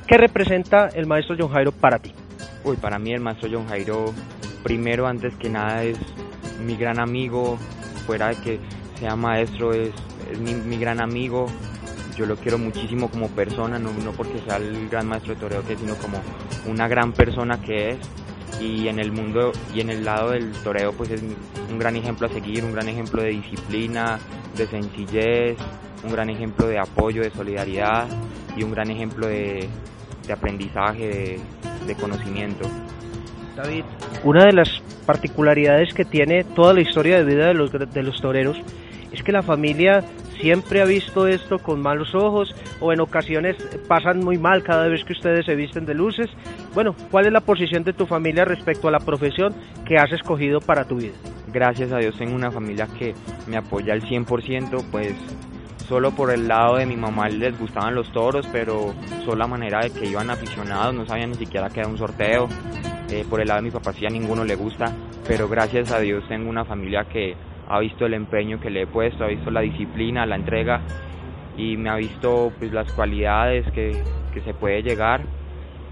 ¿Qué 0.08 0.18
representa 0.18 0.90
el 0.90 1.08
maestro 1.08 1.36
John 1.38 1.50
Jairo 1.50 1.72
para 1.72 1.98
ti? 1.98 2.14
Uy, 2.64 2.78
para 2.78 3.00
mí 3.00 3.12
el 3.12 3.22
maestro 3.22 3.50
John 3.52 3.68
Jairo, 3.68 4.14
primero 4.64 5.08
antes 5.08 5.34
que 5.36 5.50
nada 5.50 5.84
es 5.84 5.98
mi 6.64 6.76
gran 6.76 7.00
amigo, 7.00 7.58
fuera 8.06 8.30
de 8.30 8.36
que 8.36 8.60
sea 9.00 9.16
maestro, 9.16 9.74
es, 9.74 9.92
mi, 10.40 10.78
gran 10.78 11.02
amigo. 11.02 11.48
Yo 12.16 12.26
lo 12.26 12.36
quiero 12.38 12.58
muchísimo 12.58 13.10
como 13.10 13.30
persona, 13.30 13.78
no, 13.78 13.92
no 13.92 14.12
porque 14.12 14.40
sea 14.48 14.58
el 14.58 14.88
gran 14.90 15.08
maestro 15.08 15.34
de 15.34 15.40
toreo 15.40 15.66
que 15.66 15.76
sino 15.76 15.96
como 15.96 16.22
una 16.66 16.88
gran 16.88 17.12
persona 17.12 17.62
que 17.62 17.92
es. 17.92 17.98
Y 18.62 18.88
en 18.88 19.00
el 19.00 19.12
mundo 19.12 19.52
y 19.74 19.82
en 19.82 19.90
el 19.90 20.06
lado 20.06 20.32
del 20.32 20.52
toreo, 20.64 20.94
pues 20.94 21.12
es 21.12 21.22
un 21.70 21.78
gran 21.78 21.98
ejemplo 21.98 22.28
a 22.28 22.30
seguir, 22.30 22.64
un 22.64 22.72
gran 22.72 22.88
ejemplo 22.88 23.22
de 23.22 23.30
disciplina, 23.32 24.18
de 24.56 24.66
sencillez, 24.68 25.58
un 26.06 26.12
gran 26.12 26.30
ejemplo 26.30 26.68
de 26.68 26.80
apoyo, 26.80 27.22
de 27.22 27.32
solidaridad 27.32 28.08
y 28.56 28.64
un 28.64 28.72
gran 28.72 28.90
ejemplo 28.90 29.28
de, 29.28 29.68
aprendizaje, 30.32 31.38
de 31.86 31.96
conocimiento. 31.96 32.70
David, 33.56 33.84
una 34.24 34.46
de 34.46 34.54
las 34.54 34.70
particularidades 35.06 35.94
que 35.94 36.06
tiene 36.06 36.44
toda 36.44 36.74
la 36.74 36.82
historia 36.82 37.18
de 37.18 37.24
vida 37.24 37.48
de 37.48 37.54
los, 37.54 37.72
de 37.72 38.04
los 38.04 38.22
toreros 38.22 38.58
es 39.12 39.24
que 39.24 39.32
la 39.32 39.42
familia 39.42 40.04
siempre 40.40 40.82
ha 40.82 40.86
visto 40.86 41.28
esto 41.28 41.60
con 41.60 41.82
malos 41.82 42.14
ojos 42.14 42.54
o 42.80 42.92
en 42.94 43.00
ocasiones 43.00 43.56
pasan 43.88 44.20
muy 44.20 44.38
mal 44.38 44.64
cada 44.64 44.88
vez 44.88 45.04
que 45.04 45.14
ustedes 45.14 45.46
se 45.46 45.56
visten 45.56 45.86
de 45.86 45.94
luces. 45.94 46.30
Bueno, 46.74 46.96
¿cuál 47.12 47.26
es 47.26 47.32
la 47.32 47.42
posición 47.42 47.84
de 47.84 47.94
tu 47.94 48.06
familia 48.06 48.46
respecto 48.46 48.88
a 48.88 48.92
la 48.92 49.00
profesión 49.00 49.54
que 49.86 49.98
has 49.98 50.12
escogido 50.12 50.60
para 50.60 50.86
tu 50.86 50.98
vida? 50.98 51.14
Gracias 51.52 51.92
a 51.92 52.00
Dios 52.00 52.18
tengo 52.18 52.36
una 52.36 52.52
familia 52.52 52.88
que 53.00 53.14
me 53.48 53.58
apoya 53.58 53.94
al 53.94 54.02
100%, 54.02 54.86
pues 54.92 55.14
solo 55.88 56.12
por 56.12 56.32
el 56.32 56.48
lado 56.48 56.78
de 56.78 56.86
mi 56.86 56.98
mamá 56.98 57.30
les 57.30 57.58
gustaban 57.58 57.96
los 57.96 58.12
toros, 58.12 58.48
pero 58.52 58.94
solo 59.24 59.38
la 59.38 59.48
manera 59.48 59.82
de 59.82 59.92
que 59.92 60.06
iban 60.06 60.30
aficionados, 60.30 60.94
no 60.94 61.06
sabían 61.06 61.32
ni 61.32 61.38
siquiera 61.38 61.70
que 61.70 61.80
era 61.80 61.90
un 61.90 61.98
sorteo. 61.98 62.50
Eh, 63.10 63.24
por 63.30 63.40
el 63.40 63.48
lado 63.48 63.62
de 63.62 63.68
mi 63.68 63.72
papá 63.72 63.94
sí 63.94 64.06
a 64.06 64.10
ninguno 64.10 64.44
le 64.44 64.56
gusta, 64.56 64.92
pero 65.28 65.48
gracias 65.48 65.92
a 65.92 66.00
Dios 66.00 66.28
tengo 66.28 66.50
una 66.50 66.66
familia 66.66 67.06
que 67.06 67.36
ha 67.68 67.80
visto 67.80 68.06
el 68.06 68.14
empeño 68.14 68.60
que 68.60 68.70
le 68.70 68.84
he 68.84 68.88
puesto, 68.88 69.24
ha 69.24 69.28
visto 69.28 69.50
la 69.52 69.62
disciplina, 69.62 70.26
la 70.26 70.36
entrega 70.36 70.82
y 71.58 71.78
me 71.78 71.90
ha 71.90 71.96
visto 71.96 72.52
pues 72.60 72.72
las 72.72 72.92
cualidades 72.92 73.66
que, 73.72 73.92
que 74.34 74.42
se 74.42 74.54
puede 74.54 74.84
llegar 74.84 75.22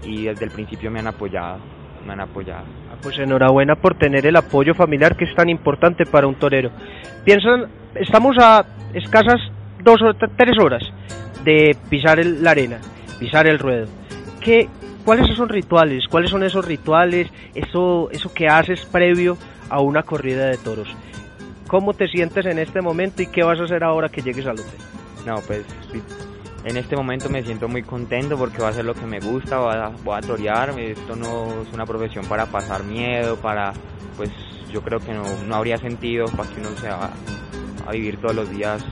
y 0.02 0.24
desde 0.24 0.44
el 0.44 0.50
principio 0.50 0.90
me 0.90 1.00
han 1.00 1.06
apoyado, 1.06 1.58
me 2.06 2.12
han 2.12 2.20
apoyado. 2.20 2.64
Ah, 2.92 2.96
pues 3.02 3.18
enhorabuena 3.18 3.76
por 3.76 3.96
tener 3.96 4.26
el 4.26 4.36
apoyo 4.36 4.74
familiar 4.74 5.16
que 5.16 5.24
es 5.24 5.34
tan 5.34 5.48
importante 5.48 6.04
para 6.06 6.26
un 6.26 6.34
torero. 6.34 6.70
Piensan, 7.24 7.66
estamos 7.94 8.36
a 8.38 8.64
escasas 8.92 9.40
dos 9.82 10.00
o 10.02 10.14
tres 10.14 10.58
horas 10.62 10.82
de 11.44 11.76
pisar 11.88 12.24
la 12.24 12.52
arena, 12.52 12.78
pisar 13.18 13.46
el 13.46 13.58
ruedo. 13.58 13.86
¿Qué, 14.40 14.68
¿Cuáles 15.04 15.34
son 15.36 15.48
rituales? 15.48 16.06
¿Cuáles 16.08 16.30
son 16.30 16.42
esos 16.44 16.64
rituales? 16.64 17.30
Eso, 17.54 18.10
eso 18.10 18.32
que 18.32 18.46
haces 18.46 18.84
previo 18.86 19.36
a 19.68 19.80
una 19.80 20.02
corrida 20.02 20.46
de 20.46 20.56
toros. 20.56 20.88
¿Cómo 21.68 21.94
te 21.94 22.08
sientes 22.08 22.44
en 22.46 22.58
este 22.58 22.82
momento 22.82 23.22
y 23.22 23.26
qué 23.26 23.42
vas 23.42 23.58
a 23.58 23.64
hacer 23.64 23.82
ahora 23.84 24.08
que 24.08 24.20
llegues 24.20 24.46
al 24.46 24.60
hotel? 24.60 24.78
No, 25.24 25.40
pues 25.46 25.64
en 26.64 26.76
este 26.76 26.94
momento 26.94 27.30
me 27.30 27.42
siento 27.42 27.68
muy 27.68 27.82
contento 27.82 28.36
porque 28.36 28.62
va 28.62 28.68
a 28.68 28.72
ser 28.72 28.84
lo 28.84 28.94
que 28.94 29.06
me 29.06 29.18
gusta, 29.18 29.58
voy 29.58 29.74
a, 29.74 29.88
voy 30.04 30.16
a 30.16 30.20
torear, 30.20 30.78
esto 30.78 31.16
no 31.16 31.62
es 31.62 31.72
una 31.72 31.86
profesión 31.86 32.26
para 32.26 32.46
pasar 32.46 32.84
miedo, 32.84 33.36
para, 33.36 33.72
pues 34.16 34.30
yo 34.70 34.82
creo 34.82 34.98
que 35.00 35.12
no, 35.12 35.24
no 35.46 35.54
habría 35.54 35.78
sentido 35.78 36.26
para 36.26 36.48
que 36.50 36.60
uno 36.60 36.70
se 36.76 36.88
va 36.88 37.10
a 37.86 37.92
vivir 37.92 38.18
todos 38.18 38.34
los 38.34 38.50
días 38.50 38.84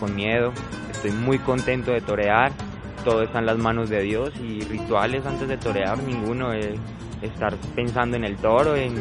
con 0.00 0.14
miedo, 0.14 0.52
estoy 0.90 1.12
muy 1.12 1.38
contento 1.38 1.92
de 1.92 2.00
torear, 2.00 2.52
todo 3.04 3.22
está 3.22 3.38
en 3.38 3.46
las 3.46 3.58
manos 3.58 3.90
de 3.90 4.00
Dios 4.02 4.32
y 4.42 4.60
rituales 4.60 5.26
antes 5.26 5.48
de 5.48 5.58
torear 5.58 5.98
ninguno, 6.02 6.54
eh, 6.54 6.74
estar 7.20 7.54
pensando 7.74 8.16
en 8.16 8.24
el 8.24 8.36
toro, 8.36 8.76
en, 8.76 8.94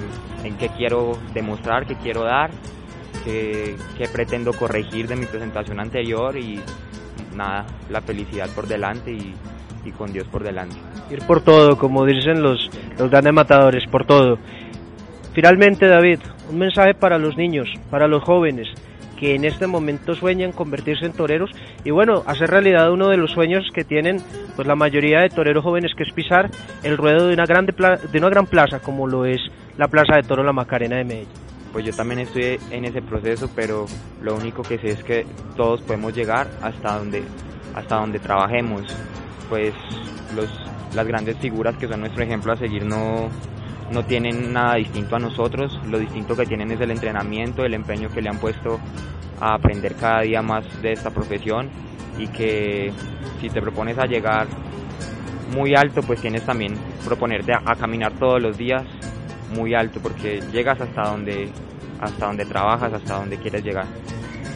en 0.43 0.57
qué 0.57 0.69
quiero 0.69 1.17
demostrar, 1.33 1.85
qué 1.85 1.95
quiero 1.95 2.23
dar 2.23 2.51
que, 3.23 3.75
pretendo 4.11 4.53
corregir 4.53 5.07
de 5.07 5.15
mi 5.15 5.25
presentación 5.25 5.79
anterior 5.79 6.37
y 6.37 6.59
nada, 7.35 7.65
la 7.89 8.01
felicidad 8.01 8.49
por 8.53 8.67
delante 8.67 9.11
y, 9.11 9.33
con 9.97 10.13
Dios 10.13 10.27
por 10.27 10.43
delante. 10.43 10.75
Ir 11.09 11.19
por 11.25 11.41
todo, 11.41 11.77
como 11.77 12.05
dicen 12.05 12.41
los, 12.41 12.69
los 12.97 13.09
grandes 13.09 13.33
matadores, 13.33 13.83
por 13.89 14.05
todo. 14.05 14.37
Finalmente, 15.33 15.87
David, 15.87 16.19
un 16.49 16.59
mensaje 16.59 16.93
para 16.93 17.17
los 17.17 17.35
niños, 17.37 17.67
para 17.89 18.07
los 18.07 18.23
jóvenes 18.23 18.67
que 19.21 19.35
en 19.35 19.45
este 19.45 19.67
momento 19.67 20.15
sueñan 20.15 20.51
convertirse 20.51 21.05
en 21.05 21.13
toreros 21.13 21.51
y 21.83 21.91
bueno, 21.91 22.23
hacer 22.25 22.49
realidad 22.49 22.91
uno 22.91 23.07
de 23.09 23.17
los 23.17 23.29
sueños 23.29 23.69
que 23.71 23.83
tienen 23.83 24.17
pues 24.55 24.67
la 24.67 24.75
mayoría 24.75 25.19
de 25.19 25.29
toreros 25.29 25.63
jóvenes 25.63 25.91
que 25.95 26.03
es 26.03 26.11
pisar 26.11 26.49
el 26.81 26.97
ruedo 26.97 27.27
de 27.27 27.35
una, 27.35 27.45
grande 27.45 27.71
de 28.11 28.17
una 28.17 28.29
gran 28.29 28.47
plaza 28.47 28.79
como 28.79 29.05
lo 29.05 29.25
es 29.25 29.39
la 29.77 29.87
Plaza 29.87 30.15
de 30.15 30.23
Toro 30.23 30.43
La 30.43 30.53
Macarena 30.53 30.97
de 30.97 31.03
Medellín 31.03 31.50
pues 31.71 31.85
yo 31.85 31.93
también 31.93 32.19
estoy 32.19 32.59
en 32.69 32.85
ese 32.85 33.01
proceso, 33.01 33.49
pero 33.55 33.85
lo 34.21 34.35
único 34.35 34.61
que 34.61 34.77
sé 34.77 34.91
es 34.91 35.03
que 35.03 35.25
todos 35.55 35.81
podemos 35.81 36.13
llegar 36.13 36.49
hasta 36.61 36.97
donde, 36.97 37.23
hasta 37.73 37.95
donde 37.95 38.19
trabajemos. 38.19 38.83
Pues 39.49 39.73
los, 40.35 40.49
las 40.93 41.07
grandes 41.07 41.37
figuras 41.37 41.75
que 41.77 41.87
son 41.87 42.01
nuestro 42.01 42.23
ejemplo 42.23 42.53
a 42.53 42.57
seguir 42.57 42.85
no, 42.85 43.29
no 43.91 44.05
tienen 44.05 44.53
nada 44.53 44.75
distinto 44.75 45.15
a 45.15 45.19
nosotros, 45.19 45.79
lo 45.87 45.99
distinto 45.99 46.35
que 46.35 46.45
tienen 46.45 46.71
es 46.71 46.81
el 46.81 46.91
entrenamiento, 46.91 47.65
el 47.65 47.73
empeño 47.73 48.09
que 48.09 48.21
le 48.21 48.29
han 48.29 48.39
puesto 48.39 48.79
a 49.39 49.55
aprender 49.55 49.95
cada 49.95 50.21
día 50.21 50.41
más 50.41 50.65
de 50.81 50.93
esta 50.93 51.09
profesión 51.09 51.69
y 52.17 52.27
que 52.27 52.91
si 53.39 53.49
te 53.49 53.61
propones 53.61 53.97
a 53.97 54.05
llegar 54.05 54.47
muy 55.53 55.73
alto, 55.75 56.01
pues 56.01 56.21
tienes 56.21 56.45
también 56.45 56.75
proponerte 57.05 57.53
a 57.53 57.75
caminar 57.75 58.13
todos 58.13 58.41
los 58.41 58.57
días 58.57 58.83
muy 59.51 59.73
alto 59.73 59.99
porque 60.01 60.41
llegas 60.51 60.79
hasta 60.81 61.03
donde, 61.03 61.49
hasta 61.99 62.25
donde 62.25 62.45
trabajas, 62.45 62.93
hasta 62.93 63.15
donde 63.15 63.37
quieres 63.37 63.63
llegar. 63.63 63.85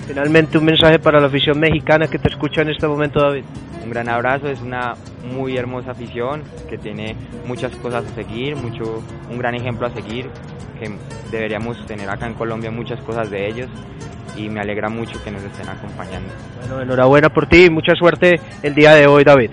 Finalmente 0.08 0.58
un 0.58 0.66
mensaje 0.66 1.00
para 1.00 1.20
la 1.20 1.28
afición 1.28 1.60
mexicana 1.60 2.08
que 2.08 2.20
te 2.20 2.30
escucha 2.30 2.62
en 2.62 2.70
este 2.70 2.88
momento, 2.88 3.20
David. 3.20 3.44
Un 3.84 3.90
gran 3.90 4.08
abrazo, 4.10 4.48
es 4.50 4.62
una 4.62 4.94
muy 5.24 5.58
hermosa 5.58 5.92
afición 5.92 6.44
que 6.70 6.78
tiene 6.78 7.16
muchas 7.46 7.76
cosas 7.78 8.04
a 8.06 8.16
seguir, 8.16 8.56
mucho, 8.56 9.04
un 9.30 9.38
gran 9.38 9.56
ejemplo 9.56 9.88
a 9.88 9.92
seguir, 9.92 10.28
que 10.80 10.92
deberíamos 11.32 11.86
tener 11.86 12.10
acá 12.10 12.28
en 12.28 12.34
Colombia 12.34 12.72
muchas 12.72 13.00
cosas 13.02 13.30
de 13.30 13.48
ellos. 13.48 13.70
y 14.38 14.50
me 14.50 14.60
alegra 14.60 14.90
mucho 14.90 15.24
que 15.24 15.32
nos 15.32 15.42
estén 15.44 15.70
acompañando. 15.70 16.28
Bueno, 16.60 16.82
enhorabuena 16.82 17.30
por 17.30 17.48
ti 17.48 17.66
y 17.66 17.70
mucha 17.70 17.96
suerte 17.96 18.42
el 18.64 18.76
día 18.76 18.94
de 18.94 19.08
hoy, 19.08 19.24
David. 19.24 19.52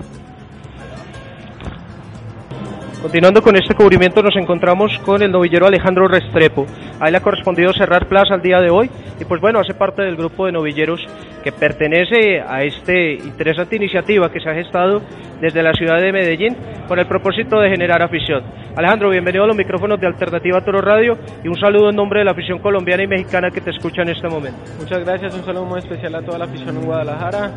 Continuando 3.03 3.43
con 3.43 3.57
este 3.57 3.75
cubrimiento 3.75 4.23
nos 4.23 4.37
encontramos 4.37 4.97
con 5.01 5.21
el 5.23 5.33
novillero 5.33 5.67
Alejandro 5.67 6.07
Restrepo. 6.07 6.67
A 7.01 7.09
él 7.09 7.17
ha 7.17 7.21
correspondido 7.21 7.73
cerrar 7.73 8.07
plaza 8.07 8.37
el 8.37 8.43
día 8.43 8.61
de 8.61 8.71
hoy 8.71 8.89
y 9.21 9.25
pues 9.25 9.41
bueno, 9.41 9.59
hace 9.59 9.75
parte 9.75 10.03
del 10.03 10.15
grupo 10.15 10.47
de 10.47 10.53
novilleros 10.53 11.05
que 11.43 11.51
pertenece 11.51 12.41
a 12.41 12.63
esta 12.63 12.95
interesante 12.95 13.75
iniciativa 13.75 14.31
que 14.31 14.39
se 14.39 14.49
ha 14.49 14.55
gestado 14.55 15.03
desde 15.41 15.65
la 15.65 15.73
ciudad 15.73 16.01
de 16.01 16.13
Medellín 16.13 16.57
con 16.87 17.01
el 17.01 17.07
propósito 17.07 17.59
de 17.59 17.71
generar 17.71 18.03
afición. 18.03 18.45
Alejandro, 18.77 19.11
bienvenido 19.11 19.43
a 19.43 19.49
los 19.49 19.57
micrófonos 19.57 20.01
de 20.01 20.07
Alternativa 20.07 20.61
Toro 20.61 20.81
Radio 20.81 21.19
y 21.43 21.49
un 21.49 21.57
saludo 21.57 21.91
en 21.91 21.97
nombre 21.97 22.21
de 22.21 22.25
la 22.27 22.31
afición 22.31 22.61
colombiana 22.61 23.03
y 23.03 23.09
mexicana 23.09 23.51
que 23.51 23.61
te 23.61 23.71
escucha 23.71 24.03
en 24.03 24.11
este 24.11 24.29
momento. 24.29 24.61
Muchas 24.79 25.05
gracias, 25.05 25.35
un 25.35 25.45
saludo 25.45 25.65
muy 25.65 25.81
especial 25.81 26.15
a 26.15 26.23
toda 26.23 26.39
la 26.39 26.45
afición 26.45 26.77
en 26.77 26.85
Guadalajara 26.85 27.51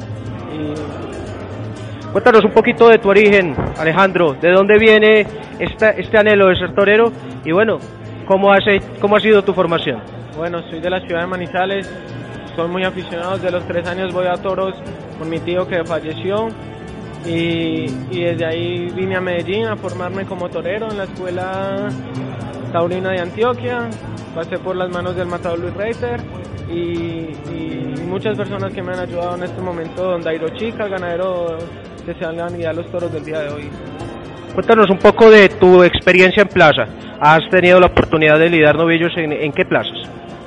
Cuéntanos 2.15 2.45
un 2.45 2.51
poquito 2.51 2.87
de 2.87 2.97
tu 2.97 3.09
origen, 3.09 3.53
Alejandro, 3.77 4.37
de 4.39 4.49
dónde 4.49 4.79
viene 4.79 5.27
este 5.59 6.17
anhelo 6.17 6.47
de 6.47 6.55
ser 6.55 6.73
torero 6.73 7.11
y 7.43 7.51
bueno, 7.51 7.77
¿cómo, 8.25 8.53
cómo 9.01 9.17
ha 9.17 9.19
sido 9.19 9.43
tu 9.43 9.53
formación? 9.53 9.99
Bueno, 10.37 10.61
soy 10.69 10.79
de 10.79 10.89
la 10.89 11.01
ciudad 11.01 11.19
de 11.19 11.27
Manizales, 11.27 11.91
soy 12.55 12.69
muy 12.69 12.85
aficionado, 12.85 13.33
desde 13.33 13.51
los 13.51 13.67
tres 13.67 13.85
años 13.85 14.13
voy 14.13 14.27
a 14.27 14.35
toros 14.35 14.75
con 15.19 15.29
mi 15.29 15.39
tío 15.39 15.67
que 15.67 15.83
falleció 15.83 16.47
y, 17.25 17.87
desde 18.11 18.45
ahí 18.45 18.89
vine 18.95 19.15
a 19.15 19.21
Medellín 19.21 19.65
a 19.65 19.75
formarme 19.75 20.25
como 20.25 20.49
torero 20.49 20.89
en 20.89 20.97
la 20.97 21.03
escuela 21.05 21.89
taurina 22.71 23.11
de 23.11 23.21
Antioquia, 23.21 23.89
pasé 24.33 24.57
por 24.59 24.75
las 24.75 24.89
manos 24.89 25.15
del 25.15 25.27
matador 25.27 25.59
Luis 25.59 25.73
Reiter 25.73 26.19
y, 26.69 27.31
muchas 28.05 28.37
personas 28.37 28.71
que 28.71 28.81
me 28.81 28.93
han 28.93 28.99
ayudado 28.99 29.35
en 29.35 29.43
este 29.43 29.61
momento, 29.61 30.01
don 30.01 30.21
Dairo 30.21 30.47
Chica, 30.49 30.87
ganadero 30.87 31.57
que 32.05 32.13
se 32.13 32.23
a 32.23 32.31
guiar 32.31 32.73
los 32.73 32.89
toros 32.89 33.11
del 33.11 33.25
día 33.25 33.39
de 33.39 33.49
hoy. 33.49 33.69
Cuéntanos 34.53 34.89
un 34.89 34.99
poco 34.99 35.29
de 35.29 35.49
tu 35.49 35.83
experiencia 35.83 36.43
en 36.43 36.47
plaza. 36.47 36.85
¿Has 37.19 37.41
tenido 37.49 37.77
la 37.77 37.87
oportunidad 37.87 38.39
de 38.39 38.49
lidiar 38.49 38.77
novillos 38.77 39.11
en, 39.17 39.51
qué 39.51 39.65
plazas? 39.65 39.97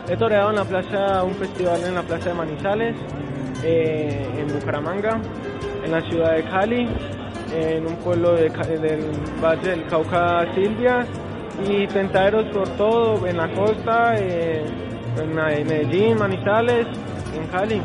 He 0.08 0.16
toreado 0.16 0.48
en 0.48 0.56
la 0.56 0.64
plaza, 0.64 1.22
un 1.24 1.34
festival 1.34 1.84
en 1.84 1.94
la 1.94 2.02
plaza 2.02 2.30
de 2.30 2.34
Manizales, 2.34 2.96
eh, 3.62 4.26
en 4.38 4.48
Bucaramanga, 4.48 5.20
en 5.84 5.92
la 5.92 6.00
ciudad 6.02 6.34
de 6.36 6.42
Cali, 6.44 6.88
en 7.54 7.86
un 7.86 7.96
pueblo 7.96 8.32
del 8.32 8.50
Valle 9.42 9.70
del 9.70 9.86
Cauca, 9.86 10.46
Silvia, 10.54 11.06
y 11.68 11.86
tentaderos 11.88 12.44
por 12.54 12.68
todo, 12.76 13.26
en 13.26 13.36
la 13.36 13.48
costa, 13.52 14.14
eh, 14.16 14.64
en 15.20 15.34
Medellín, 15.34 16.18
Manizales, 16.18 16.86
en 17.36 17.46
Cali. 17.48 17.80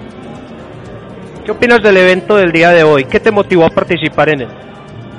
¿Qué 1.44 1.52
opinas 1.52 1.82
del 1.82 1.98
evento 1.98 2.38
del 2.38 2.52
día 2.52 2.70
de 2.70 2.84
hoy? 2.84 3.06
¿Qué 3.06 3.20
te 3.20 3.32
motivó 3.32 3.66
a 3.66 3.70
participar 3.70 4.30
en 4.30 4.42
él? 4.42 4.50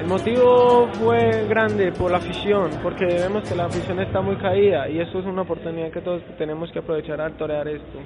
El 0.01 0.07
motivo 0.07 0.89
fue 1.01 1.47
grande 1.49 1.93
por 1.93 2.11
la 2.11 2.19
afición, 2.19 2.71
porque 2.83 3.07
vemos 3.07 3.49
que 3.49 3.55
la 3.55 3.67
afición 3.67 4.01
está 4.01 4.21
muy 4.21 4.37
caída 4.37 4.89
y 4.89 5.01
eso 5.01 5.19
es 5.19 5.25
una 5.25 5.43
oportunidad 5.43 5.91
que 5.91 6.01
todos 6.01 6.23
tenemos 6.37 6.71
que 6.73 6.79
aprovechar 6.79 7.21
al 7.21 7.33
torear 7.37 7.67
esto. 7.69 7.99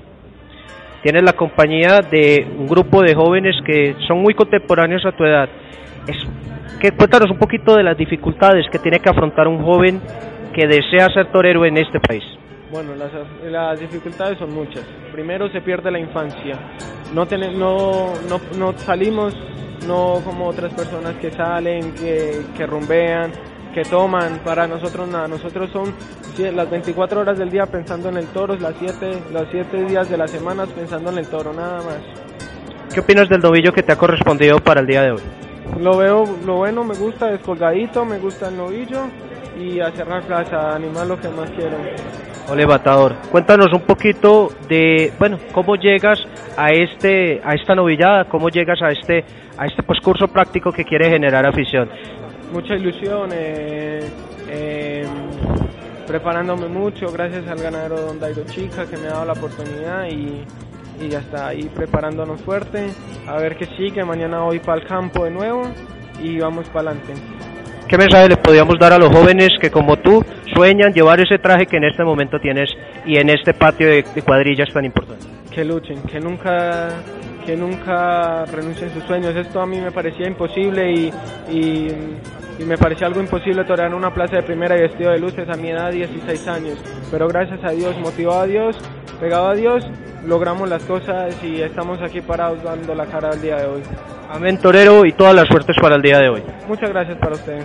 Tienes 1.03 1.23
la 1.23 1.33
compañía 1.33 2.01
de 2.11 2.47
un 2.59 2.67
grupo 2.67 3.03
de 3.03 3.15
jóvenes 3.15 3.57
que 3.65 3.95
son 4.07 4.21
muy 4.21 4.35
contemporáneos 4.35 5.05
a 5.07 5.13
tu 5.13 5.25
edad. 5.25 5.49
Es, 6.07 6.17
que, 6.81 6.93
cuéntanos 6.93 7.31
un 7.31 7.39
poquito 7.39 7.77
de 7.77 7.83
las 7.83 7.97
dificultades 7.97 8.67
que 8.71 8.79
tiene 8.79 9.01
que 9.01 9.09
afrontar 9.09 9.47
un 9.47 9.63
joven 9.63 10.01
que 10.53 10.67
desea 10.67 11.09
ser 11.13 11.31
torero 11.31 11.65
en 11.65 11.77
este 11.77 12.01
país. 12.01 12.25
Bueno, 12.71 12.95
las, 12.95 13.11
las, 13.45 13.81
dificultades 13.81 14.39
son 14.39 14.53
muchas. 14.53 14.85
Primero 15.13 15.49
se 15.51 15.61
pierde 15.61 15.91
la 15.91 15.99
infancia. 15.99 16.59
No, 17.15 17.25
no, 17.25 18.13
no, 18.29 18.41
no, 18.59 18.73
salimos, 18.75 19.35
no 19.87 20.21
como 20.25 20.49
otras 20.49 20.75
personas 20.75 21.15
que 21.15 21.31
salen, 21.31 21.95
que, 21.95 22.43
que 22.57 22.67
rumbean, 22.67 23.33
que 23.79 23.89
toman. 23.89 24.41
Para 24.45 24.67
nosotros 24.67 25.09
nada, 25.09 25.29
nosotros 25.29 25.71
son 25.71 25.95
las 26.53 26.69
24 26.69 27.21
horas 27.21 27.39
del 27.39 27.51
día 27.51 27.67
pensando 27.67 28.09
en 28.09 28.17
el 28.17 28.27
toro, 28.27 28.57
las 28.57 28.75
7 28.79 29.23
los 29.33 29.47
siete 29.53 29.85
días 29.85 30.09
de 30.09 30.17
la 30.17 30.27
semana 30.27 30.67
pensando 30.67 31.11
en 31.11 31.19
el 31.19 31.29
toro, 31.29 31.53
nada 31.53 31.79
más. 31.83 31.99
¿Qué 32.93 33.01
opinas 33.01 33.29
del 33.29 33.41
novillo 33.41 33.73
que 33.73 33.85
te 33.85 33.93
ha 33.93 33.97
correspondido 33.97 34.59
para 34.59 34.81
el 34.81 34.87
día 34.87 35.03
de 35.03 35.13
hoy? 35.13 35.21
Lo 35.79 35.97
veo, 35.97 36.25
lo 36.45 36.57
bueno, 36.57 36.83
me 36.83 36.95
gusta, 36.95 37.27
descolgadito, 37.27 38.05
me 38.05 38.19
gusta 38.19 38.49
el 38.49 38.57
novillo 38.57 39.03
y 39.57 39.79
a 39.79 39.93
cerrar 39.93 40.23
plaza, 40.23 40.75
animar 40.75 41.07
lo 41.07 41.21
que 41.21 41.29
más 41.29 41.51
quiero. 41.51 41.77
Ole 42.51 42.65
Batador, 42.65 43.15
cuéntanos 43.31 43.73
un 43.73 43.83
poquito 43.83 44.49
de, 44.69 45.13
bueno, 45.19 45.39
cómo 45.53 45.77
llegas 45.77 46.19
a 46.57 46.71
este, 46.71 47.41
a 47.45 47.55
esta 47.55 47.75
novillada, 47.77 48.25
cómo 48.25 48.49
llegas 48.49 48.81
a 48.83 48.91
este, 48.91 49.25
a 49.57 49.67
este 49.67 49.83
pues, 49.83 50.01
curso 50.01 50.27
práctico 50.27 50.73
que 50.73 50.85
quiere 50.85 51.11
generar 51.11 51.47
afición. 51.47 51.91
Mucha 52.53 52.75
ilusión, 52.75 53.31
eh, 53.33 54.01
eh, 54.49 55.07
preparándome 56.07 56.69
mucho, 56.69 57.13
gracias 57.13 57.47
al 57.47 57.59
ganadero 57.59 58.01
Don 58.01 58.19
Dairo 58.19 58.45
Chica 58.47 58.87
que 58.87 58.97
me 58.97 59.07
ha 59.09 59.11
dado 59.11 59.27
la 59.27 59.33
oportunidad 59.35 60.07
y, 60.07 60.45
y 61.05 61.09
ya 61.09 61.19
está 61.19 61.49
ahí 61.49 61.71
preparándonos 61.75 62.41
fuerte, 62.41 62.87
a 63.27 63.37
ver 63.37 63.57
qué 63.57 63.67
sigue, 63.77 64.05
mañana 64.05 64.41
voy 64.41 64.61
para 64.61 64.81
el 64.81 64.87
campo 64.87 65.25
de 65.25 65.31
nuevo 65.31 65.63
y 66.23 66.39
vamos 66.39 66.67
para 66.69 66.91
adelante. 66.91 67.15
¿Qué 67.89 67.97
mensaje 67.97 68.29
le 68.29 68.37
podríamos 68.37 68.79
dar 68.79 68.93
a 68.93 68.99
los 68.99 69.09
jóvenes 69.09 69.49
que 69.59 69.71
como 69.71 69.97
tú 69.97 70.23
sueñan 70.55 70.93
llevar 70.93 71.21
ese 71.21 71.39
traje 71.39 71.65
que 71.65 71.79
en 71.79 71.85
este 71.85 72.05
momento 72.05 72.39
tienes 72.39 72.71
y 73.07 73.17
en 73.17 73.31
este 73.31 73.55
patio 73.55 73.89
de, 73.89 74.05
cuadrillas 74.25 74.69
tan 74.75 74.85
importante? 74.85 75.25
Que 75.55 75.65
luchen, 75.65 76.03
que 76.03 76.21
nunca 76.21 76.91
que 77.49 77.57
nunca 77.57 78.45
renuncien 78.45 78.91
a 78.91 78.93
sus 78.93 79.05
sueños. 79.05 79.35
Esto 79.35 79.63
a 79.63 79.67
mí 79.67 79.81
me 79.81 79.91
parecía 79.91 80.27
imposible 80.29 80.93
y, 80.93 81.11
y, 81.49 82.63
me 82.63 82.77
parecía 82.77 83.07
algo 83.07 83.21
imposible 83.21 83.65
torear 83.65 83.95
una 83.95 84.13
plaza 84.13 84.37
de 84.37 84.43
primera 84.43 84.77
y 84.77 84.83
vestido 84.83 85.13
de 85.13 85.19
luces 85.19 85.49
a 85.49 85.57
mi 85.57 85.71
edad, 85.71 85.91
16 85.91 86.47
años. 86.47 86.79
Pero 87.11 87.27
gracias 87.27 87.59
a 87.65 87.71
Dios, 87.71 87.97
motivado 88.01 88.41
a 88.41 88.47
Dios, 88.47 88.77
pegado 89.19 89.49
a 89.49 89.55
Dios, 89.55 89.83
logramos 90.27 90.69
las 90.69 90.83
cosas 90.83 91.35
y 91.43 91.63
estamos 91.63 91.99
aquí 92.03 92.21
parados 92.21 92.63
dando 92.63 92.95
la 92.95 93.07
cara 93.07 93.31
al 93.31 93.41
día 93.41 93.57
de 93.57 93.67
hoy. 93.67 93.83
Amén, 94.29 94.59
Torero, 94.59 95.07
y 95.07 95.15
todas 95.15 95.35
las 95.35 95.49
suertes 95.49 95.75
para 95.81 95.97
el 95.97 96.03
día 96.03 96.19
de 96.19 96.29
hoy. 96.29 96.43
Muchas 96.67 96.91
gracias 96.91 97.17
para 97.17 97.35
usted. 97.35 97.63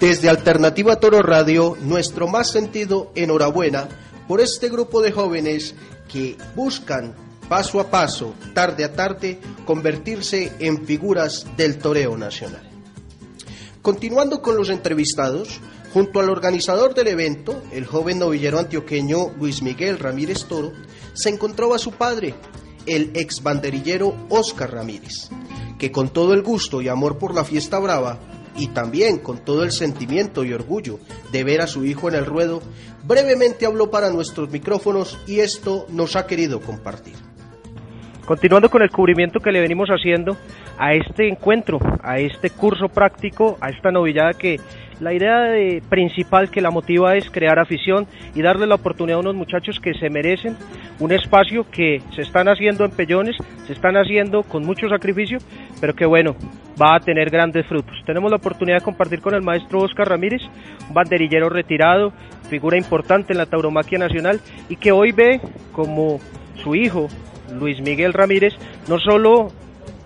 Desde 0.00 0.30
Alternativa 0.30 0.96
Toro 0.96 1.20
Radio, 1.20 1.76
nuestro 1.82 2.28
más 2.28 2.50
sentido 2.50 3.12
enhorabuena 3.14 3.88
por 4.26 4.40
este 4.40 4.70
grupo 4.70 5.02
de 5.02 5.12
jóvenes 5.12 5.74
que 6.10 6.38
buscan 6.56 7.27
paso 7.48 7.80
a 7.80 7.90
paso, 7.90 8.34
tarde 8.54 8.84
a 8.84 8.92
tarde, 8.92 9.38
convertirse 9.64 10.52
en 10.58 10.84
figuras 10.84 11.46
del 11.56 11.78
toreo 11.78 12.16
nacional. 12.16 12.68
Continuando 13.82 14.42
con 14.42 14.56
los 14.56 14.68
entrevistados, 14.68 15.60
junto 15.92 16.20
al 16.20 16.28
organizador 16.28 16.94
del 16.94 17.08
evento, 17.08 17.62
el 17.72 17.86
joven 17.86 18.18
novillero 18.18 18.58
antioqueño 18.58 19.30
Luis 19.38 19.62
Miguel 19.62 19.98
Ramírez 19.98 20.44
Toro, 20.44 20.72
se 21.14 21.30
encontraba 21.30 21.78
su 21.78 21.92
padre, 21.92 22.34
el 22.86 23.10
ex 23.14 23.42
banderillero 23.42 24.14
Oscar 24.28 24.72
Ramírez, 24.72 25.30
que 25.78 25.90
con 25.90 26.10
todo 26.10 26.34
el 26.34 26.42
gusto 26.42 26.82
y 26.82 26.88
amor 26.88 27.18
por 27.18 27.34
la 27.34 27.44
fiesta 27.44 27.78
brava, 27.78 28.18
y 28.56 28.68
también 28.68 29.18
con 29.18 29.38
todo 29.38 29.62
el 29.62 29.72
sentimiento 29.72 30.44
y 30.44 30.52
orgullo 30.52 30.98
de 31.32 31.44
ver 31.44 31.60
a 31.60 31.66
su 31.66 31.84
hijo 31.84 32.08
en 32.08 32.16
el 32.16 32.26
ruedo, 32.26 32.60
brevemente 33.04 33.66
habló 33.66 33.90
para 33.90 34.10
nuestros 34.10 34.50
micrófonos 34.50 35.16
y 35.26 35.40
esto 35.40 35.86
nos 35.88 36.16
ha 36.16 36.26
querido 36.26 36.60
compartir. 36.60 37.14
Continuando 38.28 38.68
con 38.68 38.82
el 38.82 38.90
cubrimiento 38.90 39.40
que 39.40 39.50
le 39.50 39.58
venimos 39.62 39.88
haciendo 39.88 40.36
a 40.76 40.92
este 40.92 41.28
encuentro, 41.28 41.78
a 42.02 42.18
este 42.18 42.50
curso 42.50 42.90
práctico, 42.90 43.56
a 43.62 43.70
esta 43.70 43.90
novillada 43.90 44.34
que 44.34 44.60
la 45.00 45.14
idea 45.14 45.44
de, 45.44 45.82
principal 45.88 46.50
que 46.50 46.60
la 46.60 46.70
motiva 46.70 47.16
es 47.16 47.30
crear 47.30 47.58
afición 47.58 48.06
y 48.34 48.42
darle 48.42 48.66
la 48.66 48.74
oportunidad 48.74 49.16
a 49.16 49.20
unos 49.20 49.34
muchachos 49.34 49.80
que 49.80 49.94
se 49.94 50.10
merecen 50.10 50.58
un 50.98 51.10
espacio 51.10 51.64
que 51.70 52.02
se 52.14 52.20
están 52.20 52.48
haciendo 52.50 52.84
en 52.84 52.90
pellones, 52.90 53.34
se 53.66 53.72
están 53.72 53.96
haciendo 53.96 54.42
con 54.42 54.62
mucho 54.62 54.90
sacrificio, 54.90 55.38
pero 55.80 55.94
que 55.94 56.04
bueno, 56.04 56.36
va 56.78 56.96
a 56.96 57.00
tener 57.00 57.30
grandes 57.30 57.64
frutos. 57.64 57.96
Tenemos 58.04 58.30
la 58.30 58.36
oportunidad 58.36 58.80
de 58.80 58.84
compartir 58.84 59.22
con 59.22 59.32
el 59.32 59.40
maestro 59.40 59.80
Oscar 59.80 60.06
Ramírez, 60.06 60.42
un 60.86 60.92
banderillero 60.92 61.48
retirado, 61.48 62.12
figura 62.50 62.76
importante 62.76 63.32
en 63.32 63.38
la 63.38 63.46
tauromaquia 63.46 63.98
nacional 63.98 64.38
y 64.68 64.76
que 64.76 64.92
hoy 64.92 65.12
ve 65.12 65.40
como 65.72 66.20
su 66.62 66.74
hijo, 66.74 67.08
Luis 67.52 67.80
Miguel 67.80 68.12
Ramírez, 68.12 68.54
no 68.88 68.98
solo 68.98 69.52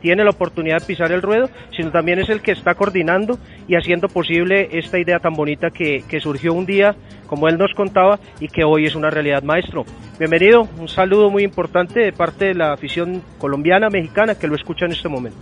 tiene 0.02 0.24
la 0.24 0.30
oportunidad 0.30 0.80
de 0.80 0.86
pisar 0.86 1.12
el 1.12 1.22
ruedo, 1.22 1.48
sino 1.74 1.90
también 1.90 2.18
es 2.18 2.28
el 2.28 2.42
que 2.42 2.52
está 2.52 2.74
coordinando 2.74 3.38
y 3.68 3.76
haciendo 3.76 4.08
posible 4.08 4.68
esta 4.72 4.98
idea 4.98 5.20
tan 5.20 5.34
bonita 5.34 5.70
que, 5.70 6.02
surgió 6.20 6.52
un 6.52 6.66
día, 6.66 6.94
como 7.26 7.48
él 7.48 7.56
nos 7.56 7.72
contaba, 7.74 8.18
y 8.40 8.48
que 8.48 8.64
hoy 8.64 8.84
es 8.84 8.94
una 8.94 9.10
realidad, 9.10 9.42
maestro. 9.42 9.84
Bienvenido, 10.18 10.68
un 10.78 10.88
saludo 10.88 11.30
muy 11.30 11.44
importante 11.44 12.00
de 12.00 12.12
parte 12.12 12.46
de 12.46 12.54
la 12.54 12.72
afición 12.72 13.22
colombiana, 13.38 13.88
mexicana, 13.88 14.34
que 14.34 14.48
lo 14.48 14.56
escucha 14.56 14.86
en 14.86 14.92
este 14.92 15.08
momento. 15.08 15.38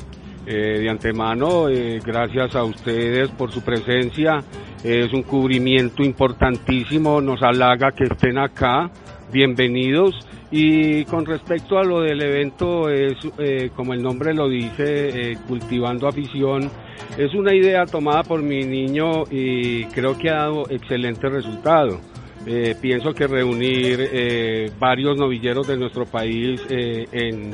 Eh, 0.46 0.80
de 0.80 0.90
antemano, 0.90 1.68
eh, 1.68 2.00
gracias 2.04 2.54
a 2.54 2.64
ustedes 2.64 3.30
por 3.30 3.50
su 3.50 3.62
presencia. 3.62 4.42
Es 4.82 5.12
un 5.12 5.22
cubrimiento 5.22 6.02
importantísimo, 6.02 7.20
nos 7.20 7.42
halaga 7.42 7.92
que 7.92 8.04
estén 8.04 8.38
acá 8.38 8.90
bienvenidos. 9.30 10.14
Y 10.50 11.04
con 11.04 11.24
respecto 11.26 11.78
a 11.78 11.84
lo 11.84 12.00
del 12.00 12.20
evento, 12.20 12.88
es 12.88 13.14
eh, 13.38 13.70
como 13.76 13.94
el 13.94 14.02
nombre 14.02 14.34
lo 14.34 14.48
dice, 14.48 15.32
eh, 15.32 15.38
cultivando 15.46 16.08
afición, 16.08 16.68
es 17.16 17.32
una 17.34 17.54
idea 17.54 17.86
tomada 17.86 18.24
por 18.24 18.42
mi 18.42 18.64
niño 18.64 19.24
y 19.30 19.84
creo 19.86 20.18
que 20.18 20.28
ha 20.28 20.38
dado 20.38 20.68
excelente 20.68 21.28
resultado. 21.28 22.00
Eh, 22.46 22.74
pienso 22.80 23.12
que 23.12 23.26
reunir 23.26 24.72
varios 24.78 25.16
novilleros 25.16 25.68
de 25.68 25.76
nuestro 25.76 26.06
país 26.06 26.60
en 26.70 27.52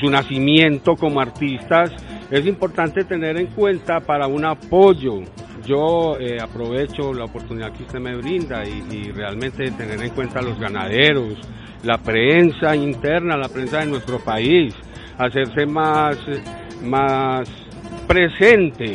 su 0.00 0.10
nacimiento 0.10 0.96
como 0.96 1.20
artistas 1.20 1.92
es 2.30 2.46
importante 2.46 3.04
tener 3.04 3.36
en 3.36 3.48
cuenta 3.48 4.00
para 4.00 4.26
un 4.26 4.44
apoyo 4.44 5.20
yo 5.64 6.16
eh, 6.18 6.38
aprovecho 6.40 7.12
la 7.12 7.24
oportunidad 7.24 7.72
que 7.72 7.82
usted 7.82 8.00
me 8.00 8.16
brinda 8.16 8.64
y, 8.64 9.10
realmente 9.12 9.70
tener 9.70 10.00
en 10.02 10.10
cuenta 10.10 10.40
a 10.40 10.42
los 10.42 10.58
ganaderos, 10.58 11.34
la 11.82 11.98
prensa 11.98 12.74
interna, 12.74 13.36
la 13.36 13.48
prensa 13.48 13.80
de 13.80 13.86
nuestro 13.86 14.18
país, 14.18 14.74
hacerse 15.18 15.66
más, 15.66 16.18
más 16.82 17.48
presente 18.06 18.94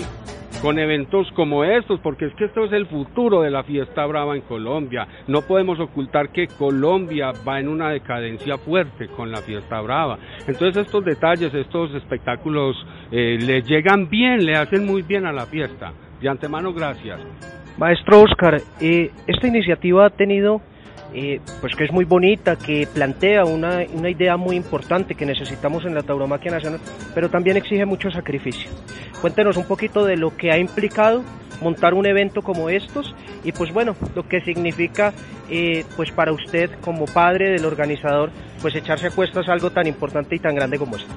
con 0.61 0.77
eventos 0.77 1.27
como 1.35 1.63
estos, 1.63 1.99
porque 2.01 2.25
es 2.25 2.33
que 2.35 2.45
esto 2.45 2.65
es 2.65 2.73
el 2.73 2.85
futuro 2.87 3.41
de 3.41 3.49
la 3.49 3.63
fiesta 3.63 4.05
brava 4.05 4.35
en 4.35 4.41
Colombia. 4.41 5.07
No 5.27 5.41
podemos 5.41 5.79
ocultar 5.79 6.31
que 6.31 6.47
Colombia 6.47 7.31
va 7.47 7.59
en 7.59 7.69
una 7.69 7.89
decadencia 7.91 8.57
fuerte 8.57 9.07
con 9.07 9.31
la 9.31 9.41
fiesta 9.41 9.79
brava. 9.79 10.19
Entonces 10.47 10.85
estos 10.85 11.05
detalles, 11.05 11.53
estos 11.53 11.93
espectáculos 11.93 12.75
eh, 13.11 13.37
le 13.39 13.61
llegan 13.61 14.09
bien, 14.09 14.45
le 14.45 14.55
hacen 14.55 14.85
muy 14.85 15.01
bien 15.01 15.25
a 15.25 15.31
la 15.31 15.45
fiesta. 15.45 15.93
De 16.21 16.29
antemano, 16.29 16.73
gracias. 16.73 17.19
Maestro 17.77 18.21
Oscar, 18.21 18.61
eh, 18.81 19.11
esta 19.25 19.47
iniciativa 19.47 20.05
ha 20.05 20.09
tenido, 20.09 20.61
eh, 21.13 21.39
pues 21.61 21.75
que 21.75 21.85
es 21.85 21.91
muy 21.91 22.05
bonita, 22.05 22.55
que 22.55 22.87
plantea 22.93 23.45
una, 23.45 23.83
una, 23.93 24.09
idea 24.09 24.37
muy 24.37 24.55
importante 24.55 25.15
que 25.15 25.25
necesitamos 25.25 25.85
en 25.85 25.95
la 25.95 26.03
tauromaquia 26.03 26.51
nacional, 26.51 26.79
pero 27.15 27.29
también 27.29 27.57
exige 27.57 27.85
mucho 27.85 28.11
sacrificio. 28.11 28.69
Cuéntenos 29.21 29.57
un 29.57 29.65
poquito 29.65 30.05
de 30.05 30.17
lo 30.17 30.35
que 30.35 30.51
ha 30.51 30.57
implicado 30.57 31.23
montar 31.61 31.93
un 31.93 32.05
evento 32.05 32.41
como 32.41 32.69
estos 32.69 33.13
y 33.43 33.51
pues 33.51 33.73
bueno, 33.73 33.95
lo 34.15 34.27
que 34.27 34.41
significa 34.41 35.13
eh, 35.49 35.85
pues 35.95 36.11
para 36.11 36.31
usted 36.31 36.71
como 36.81 37.05
padre 37.05 37.49
del 37.49 37.65
organizador, 37.65 38.31
pues 38.61 38.75
echarse 38.75 39.07
a 39.07 39.11
cuestas 39.11 39.47
algo 39.49 39.71
tan 39.71 39.87
importante 39.87 40.35
y 40.35 40.39
tan 40.39 40.55
grande 40.55 40.77
como 40.77 40.95
esto. 40.95 41.13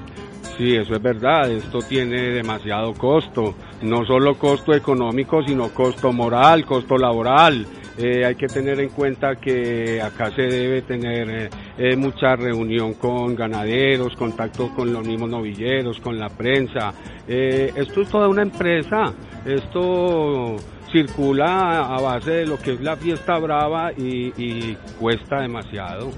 Sí, 0.57 0.77
eso 0.77 0.95
es 0.95 1.03
verdad, 1.03 1.51
esto 1.51 1.81
tiene 1.81 2.21
demasiado 2.31 2.93
costo, 2.95 3.55
no 3.83 4.05
solo 4.05 4.39
costo 4.39 4.75
económico, 4.75 5.43
sino 5.43 5.71
costo 5.71 6.13
moral, 6.13 6.65
costo 6.67 6.99
laboral. 6.99 7.67
Eh, 7.99 8.25
hay 8.25 8.35
que 8.35 8.47
tener 8.47 8.81
en 8.81 8.89
cuenta 8.89 9.37
que 9.37 10.01
acá 10.01 10.31
se 10.31 10.43
debe 10.43 10.83
tener 10.83 11.29
eh, 11.31 11.51
eh, 11.77 11.97
mucha 11.97 12.37
reunión 12.37 12.95
con 12.95 13.35
ganaderos, 13.35 14.17
contacto 14.17 14.75
con 14.75 14.93
los 14.93 15.07
mismos 15.07 15.29
novilleros, 15.29 16.01
con 16.01 16.19
la 16.19 16.29
prensa. 16.31 16.93
esto 17.27 18.03
es 18.03 18.09
toda 18.09 18.29
una 18.29 18.43
empresa, 18.43 19.13
esto 19.45 20.57
circula 20.91 21.83
a 21.95 22.01
base 22.01 22.31
de 22.31 22.47
lo 22.47 22.59
que 22.59 22.73
es 22.73 22.81
la 22.81 22.97
fiesta 22.97 23.39
brava 23.39 23.93
y 23.97 24.75
cuesta 24.99 25.41
demasiado. 25.41 26.11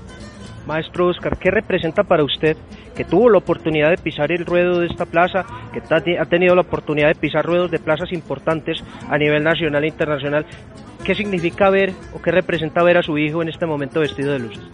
Maestro 0.67 1.09
Oscar, 1.09 1.37
¿qué 1.39 1.51
representa 1.51 2.05
para 2.05 2.25
usted 2.25 2.57
que 2.97 3.05
tuvo 3.05 3.29
la 3.29 3.39
oportunidad 3.39 3.91
de 3.91 3.99
pisar 3.99 4.33
el 4.33 4.47
ruedo 4.47 4.81
de 4.81 4.87
esta 4.87 5.05
plaza, 5.05 5.45
que 5.73 5.83
ha 6.19 6.25
tenido 6.25 6.55
la 6.55 6.63
oportunidad 6.63 7.09
de 7.09 7.17
pisar 7.17 7.45
ruedos 7.45 7.71
de 7.71 7.79
plazas 7.79 8.13
importantes 8.13 8.83
a 9.09 9.19
nivel 9.19 9.43
nacional 9.43 9.85
e 9.85 9.89
internacional? 9.89 10.47
¿Qué 11.05 11.15
significa 11.15 11.69
ver 11.69 11.93
o 12.15 12.23
qué 12.23 12.31
representa 12.31 12.83
ver 12.83 12.97
a 12.97 13.03
su 13.03 13.19
hijo 13.19 13.43
en 13.43 13.51
este 13.51 13.67
momento 13.67 14.01
vestido 14.01 14.33
de 14.33 14.39
luces? 14.39 14.65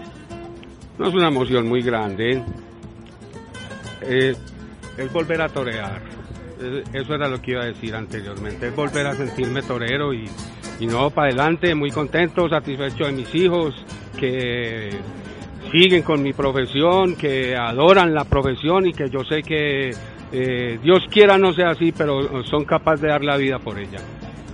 No 0.98 1.08
es 1.08 1.14
una 1.14 1.28
emoción 1.28 1.68
muy 1.68 1.82
grande. 1.82 2.42
Eh, 4.02 4.34
es 4.96 5.12
volver 5.12 5.42
a 5.42 5.48
torear. 5.48 6.00
Eso 6.92 7.14
era 7.14 7.28
lo 7.28 7.40
que 7.40 7.52
iba 7.52 7.62
a 7.62 7.66
decir 7.66 7.94
anteriormente. 7.94 8.68
Es 8.68 8.76
volver 8.76 9.06
a 9.06 9.14
sentirme 9.14 9.62
torero 9.62 10.12
y, 10.12 10.28
y 10.78 10.86
no 10.86 11.10
para 11.10 11.28
adelante, 11.28 11.74
muy 11.74 11.90
contento, 11.90 12.48
satisfecho 12.48 13.06
de 13.06 13.12
mis 13.12 13.34
hijos, 13.34 13.74
que 14.18 14.90
siguen 15.72 16.02
con 16.02 16.22
mi 16.22 16.32
profesión, 16.32 17.16
que 17.16 17.56
adoran 17.56 18.14
la 18.14 18.24
profesión 18.24 18.86
y 18.86 18.92
que 18.92 19.08
yo 19.08 19.24
sé 19.24 19.42
que 19.42 19.90
eh, 20.32 20.78
Dios 20.82 21.02
quiera 21.10 21.38
no 21.38 21.52
sea 21.54 21.70
así, 21.70 21.92
pero 21.92 22.44
son 22.44 22.64
capaces 22.64 23.00
de 23.00 23.08
dar 23.08 23.24
la 23.24 23.36
vida 23.36 23.58
por 23.58 23.78
ella. 23.78 23.98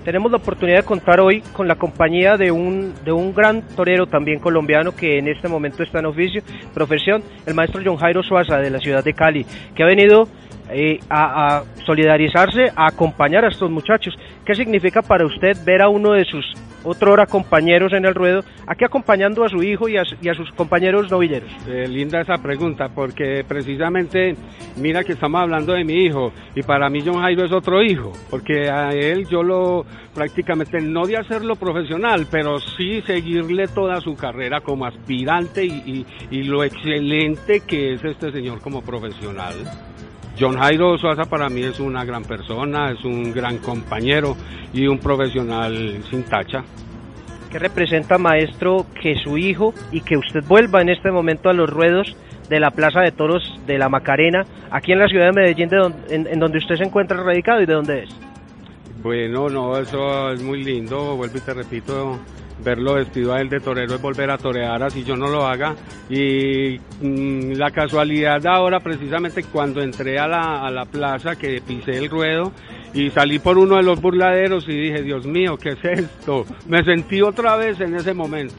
Tenemos 0.06 0.30
la 0.30 0.36
oportunidad 0.36 0.76
de 0.76 0.82
contar 0.84 1.18
hoy 1.18 1.40
con 1.52 1.66
la 1.66 1.74
compañía 1.74 2.36
de 2.36 2.52
un, 2.52 2.94
de 3.04 3.10
un 3.10 3.34
gran 3.34 3.62
torero 3.74 4.06
también 4.06 4.38
colombiano 4.38 4.94
que 4.94 5.18
en 5.18 5.26
este 5.26 5.48
momento 5.48 5.82
está 5.82 5.98
en 5.98 6.06
oficio, 6.06 6.42
profesión, 6.72 7.24
el 7.44 7.54
maestro 7.54 7.82
John 7.84 7.96
Jairo 7.96 8.22
Suaza 8.22 8.58
de 8.58 8.70
la 8.70 8.78
ciudad 8.78 9.02
de 9.02 9.14
Cali, 9.14 9.44
que 9.74 9.82
ha 9.82 9.86
venido 9.86 10.28
eh, 10.70 11.00
a, 11.10 11.64
solidarizarse, 11.84 12.66
a 12.76 12.86
acompañar 12.86 13.44
a 13.44 13.48
estos 13.48 13.68
muchachos. 13.68 14.16
¿Qué 14.44 14.54
significa 14.54 15.02
para 15.02 15.26
usted 15.26 15.56
ver 15.64 15.82
a 15.82 15.88
uno 15.88 16.12
de 16.12 16.24
sus 16.24 16.54
otro 16.86 17.12
hora 17.12 17.26
compañeros 17.26 17.92
en 17.92 18.04
el 18.04 18.14
ruedo, 18.14 18.42
aquí 18.66 18.84
acompañando 18.84 19.44
a 19.44 19.48
su 19.48 19.62
hijo 19.62 19.88
y 19.88 19.96
a, 19.98 20.04
sus 20.34 20.50
compañeros 20.52 21.10
novilleros? 21.10 21.50
Eh, 21.68 21.86
linda 21.88 22.20
esa 22.20 22.38
pregunta, 22.38 22.88
porque 22.94 23.44
precisamente, 23.46 24.34
mira 24.76 25.04
que 25.04 25.12
estamos 25.12 25.40
hablando 25.40 25.72
de 25.72 25.84
mi 25.84 26.04
hijo, 26.04 26.32
y 26.54 26.62
para 26.62 26.88
mí 26.88 27.02
John 27.04 27.20
Jairo 27.20 27.44
es 27.44 27.52
otro 27.52 27.82
hijo, 27.82 28.12
porque 28.30 28.70
a 28.70 28.90
él 28.90 29.26
yo 29.28 29.42
lo 29.42 29.84
prácticamente, 30.14 30.80
no 30.80 31.06
de 31.06 31.18
hacerlo 31.18 31.56
profesional, 31.56 32.26
pero 32.30 32.58
sí 32.58 33.02
seguirle 33.02 33.68
toda 33.68 34.00
su 34.00 34.14
carrera 34.14 34.62
como 34.62 34.86
aspirante 34.86 35.64
y 35.64 36.42
lo 36.44 36.64
excelente 36.64 37.60
que 37.60 37.94
es 37.94 38.04
este 38.04 38.32
señor 38.32 38.60
como 38.60 38.82
profesional. 38.82 39.54
John 40.38 40.58
Jairo 40.58 40.98
Suaza 40.98 41.24
para 41.24 41.48
mí 41.48 41.62
es 41.62 41.80
una 41.80 42.04
gran 42.04 42.22
persona, 42.22 42.90
es 42.90 43.02
un 43.04 43.32
gran 43.32 43.58
compañero 43.58 44.36
y 44.72 44.86
un 44.86 44.98
profesional 44.98 46.02
sin 46.10 46.24
tacha. 46.24 46.62
¿Qué 47.50 47.58
representa, 47.58 48.18
maestro, 48.18 48.86
que 49.00 49.14
su 49.16 49.38
hijo 49.38 49.72
y 49.92 50.02
que 50.02 50.18
usted 50.18 50.44
vuelva 50.46 50.82
en 50.82 50.90
este 50.90 51.10
momento 51.10 51.48
a 51.48 51.54
los 51.54 51.70
ruedos 51.70 52.16
de 52.50 52.60
la 52.60 52.70
Plaza 52.70 53.00
de 53.00 53.12
Toros 53.12 53.42
de 53.66 53.78
la 53.78 53.88
Macarena, 53.88 54.44
aquí 54.70 54.92
en 54.92 54.98
la 54.98 55.08
ciudad 55.08 55.26
de 55.26 55.32
Medellín, 55.32 55.70
en, 56.10 56.38
donde 56.38 56.58
usted 56.58 56.76
se 56.76 56.84
encuentra 56.84 57.22
radicado 57.22 57.62
y 57.62 57.66
de 57.66 57.72
dónde 57.72 58.02
es? 58.02 58.25
Bueno, 59.02 59.48
no, 59.48 59.76
eso 59.78 60.30
es 60.32 60.42
muy 60.42 60.64
lindo, 60.64 61.16
vuelvo 61.16 61.36
y 61.36 61.40
te 61.40 61.52
repito, 61.52 62.18
verlo 62.64 62.94
vestido 62.94 63.34
a 63.34 63.40
él 63.40 63.48
de 63.48 63.60
torero 63.60 63.94
es 63.94 64.00
volver 64.00 64.30
a 64.30 64.38
torear 64.38 64.82
así 64.82 65.04
yo 65.04 65.16
no 65.16 65.28
lo 65.28 65.46
haga. 65.46 65.74
Y 66.08 66.78
mm, 67.00 67.52
la 67.52 67.70
casualidad 67.70 68.40
de 68.40 68.48
ahora 68.48 68.80
precisamente 68.80 69.44
cuando 69.44 69.82
entré 69.82 70.18
a 70.18 70.26
la, 70.26 70.66
a 70.66 70.70
la 70.70 70.84
plaza 70.84 71.36
que 71.36 71.60
pisé 71.60 71.98
el 71.98 72.08
ruedo 72.08 72.52
y 72.94 73.10
salí 73.10 73.38
por 73.38 73.58
uno 73.58 73.76
de 73.76 73.82
los 73.82 74.00
burladeros 74.00 74.66
y 74.68 74.72
dije 74.72 75.02
Dios 75.02 75.26
mío 75.26 75.56
qué 75.58 75.70
es 75.70 75.84
esto 75.84 76.46
me 76.66 76.82
sentí 76.84 77.20
otra 77.20 77.56
vez 77.56 77.78
en 77.80 77.94
ese 77.94 78.14
momento 78.14 78.54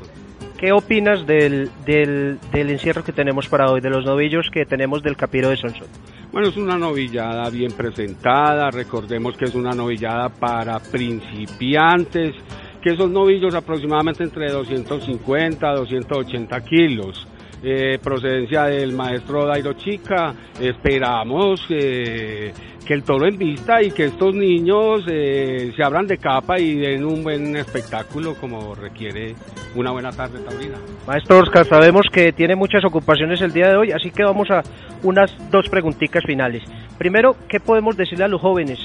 ¿Qué 0.57 0.71
opinas 0.71 1.27
del, 1.27 1.69
del, 1.85 2.39
encierro 2.51 3.03
que 3.03 3.11
tenemos 3.11 3.47
para 3.47 3.71
hoy, 3.71 3.79
de 3.79 3.91
los 3.91 4.03
novillos 4.05 4.49
que 4.51 4.65
tenemos 4.65 5.03
del 5.03 5.15
Capiro 5.15 5.49
de 5.49 5.57
Sonsón? 5.57 5.87
Bueno, 6.31 6.47
es 6.47 6.57
una 6.57 6.79
novillada 6.79 7.47
bien 7.51 7.71
presentada, 7.73 8.71
recordemos 8.71 9.37
que 9.37 9.45
es 9.45 9.53
una 9.53 9.73
novillada 9.73 10.29
para 10.29 10.79
principiantes, 10.79 12.33
que 12.81 12.89
esos 12.89 13.11
novillos 13.11 13.53
aproximadamente 13.53 14.23
entre 14.23 14.51
250 14.51 15.69
a 15.69 15.75
280 15.75 16.61
kilos. 16.63 17.27
Eh, 17.61 17.99
procedencia 18.01 18.63
del 18.63 18.93
maestro 18.93 19.45
Dairo 19.45 19.73
Chica, 19.73 20.33
esperamos 20.59 21.65
eh, 21.69 22.51
que 22.87 22.93
el 22.93 23.03
toro 23.03 23.27
en 23.27 23.37
vista 23.37 23.83
y 23.83 23.91
que 23.91 24.05
estos 24.05 24.33
niños 24.33 25.03
eh, 25.07 25.73
se 25.75 25.83
abran 25.83 26.07
de 26.07 26.17
capa 26.17 26.57
y 26.57 26.75
den 26.75 27.05
un 27.05 27.21
buen 27.21 27.55
espectáculo 27.57 28.35
como 28.35 28.73
requiere 28.73 29.35
una 29.75 29.91
buena 29.91 30.11
tarde 30.11 30.39
taurina. 30.39 30.77
Maestro 31.05 31.39
Oscar, 31.39 31.65
sabemos 31.65 32.07
que 32.11 32.31
tiene 32.31 32.55
muchas 32.55 32.85
ocupaciones 32.85 33.41
el 33.41 33.51
día 33.51 33.67
de 33.67 33.75
hoy, 33.75 33.91
así 33.91 34.09
que 34.11 34.23
vamos 34.23 34.49
a 34.49 34.63
unas 35.03 35.35
dos 35.51 35.67
preguntitas 35.67 36.23
finales. 36.25 36.63
Primero, 36.97 37.35
¿qué 37.49 37.59
podemos 37.59 37.97
decirle 37.97 38.23
a 38.23 38.29
los 38.29 38.39
jóvenes 38.39 38.79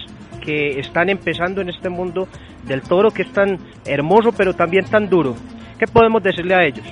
que 0.44 0.80
están 0.80 1.08
empezando 1.08 1.60
en 1.60 1.68
este 1.68 1.88
mundo 1.88 2.26
del 2.66 2.82
toro 2.82 3.10
que 3.10 3.22
es 3.22 3.32
tan 3.32 3.58
hermoso 3.84 4.32
pero 4.32 4.54
también 4.54 4.84
tan 4.84 5.08
duro. 5.08 5.36
¿Qué 5.78 5.86
podemos 5.86 6.22
decirle 6.22 6.54
a 6.54 6.64
ellos? 6.64 6.84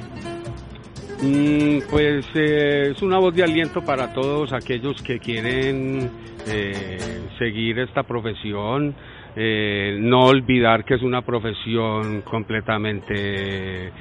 Mm, 1.23 1.81
pues 1.91 2.25
eh, 2.35 2.93
es 2.93 3.03
una 3.03 3.19
voz 3.19 3.35
de 3.35 3.43
aliento 3.43 3.83
para 3.83 4.11
todos 4.15 4.55
aquellos 4.55 5.03
que 5.03 5.19
quieren 5.19 6.11
eh, 6.47 6.99
seguir 7.39 7.79
esta 7.79 8.05
profesión, 8.05 8.95
eh, 9.37 9.99
no 10.01 10.21
olvidar 10.21 10.83
que 10.87 10.95
es 10.95 11.03
una 11.03 11.21
profesión 11.21 12.23
completamente 12.23 13.93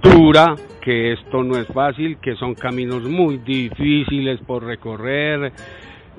dura, 0.00 0.54
que 0.80 1.12
esto 1.12 1.42
no 1.42 1.56
es 1.56 1.66
fácil, 1.66 2.18
que 2.18 2.36
son 2.36 2.54
caminos 2.54 3.02
muy 3.02 3.38
difíciles 3.38 4.38
por 4.46 4.62
recorrer, 4.62 5.52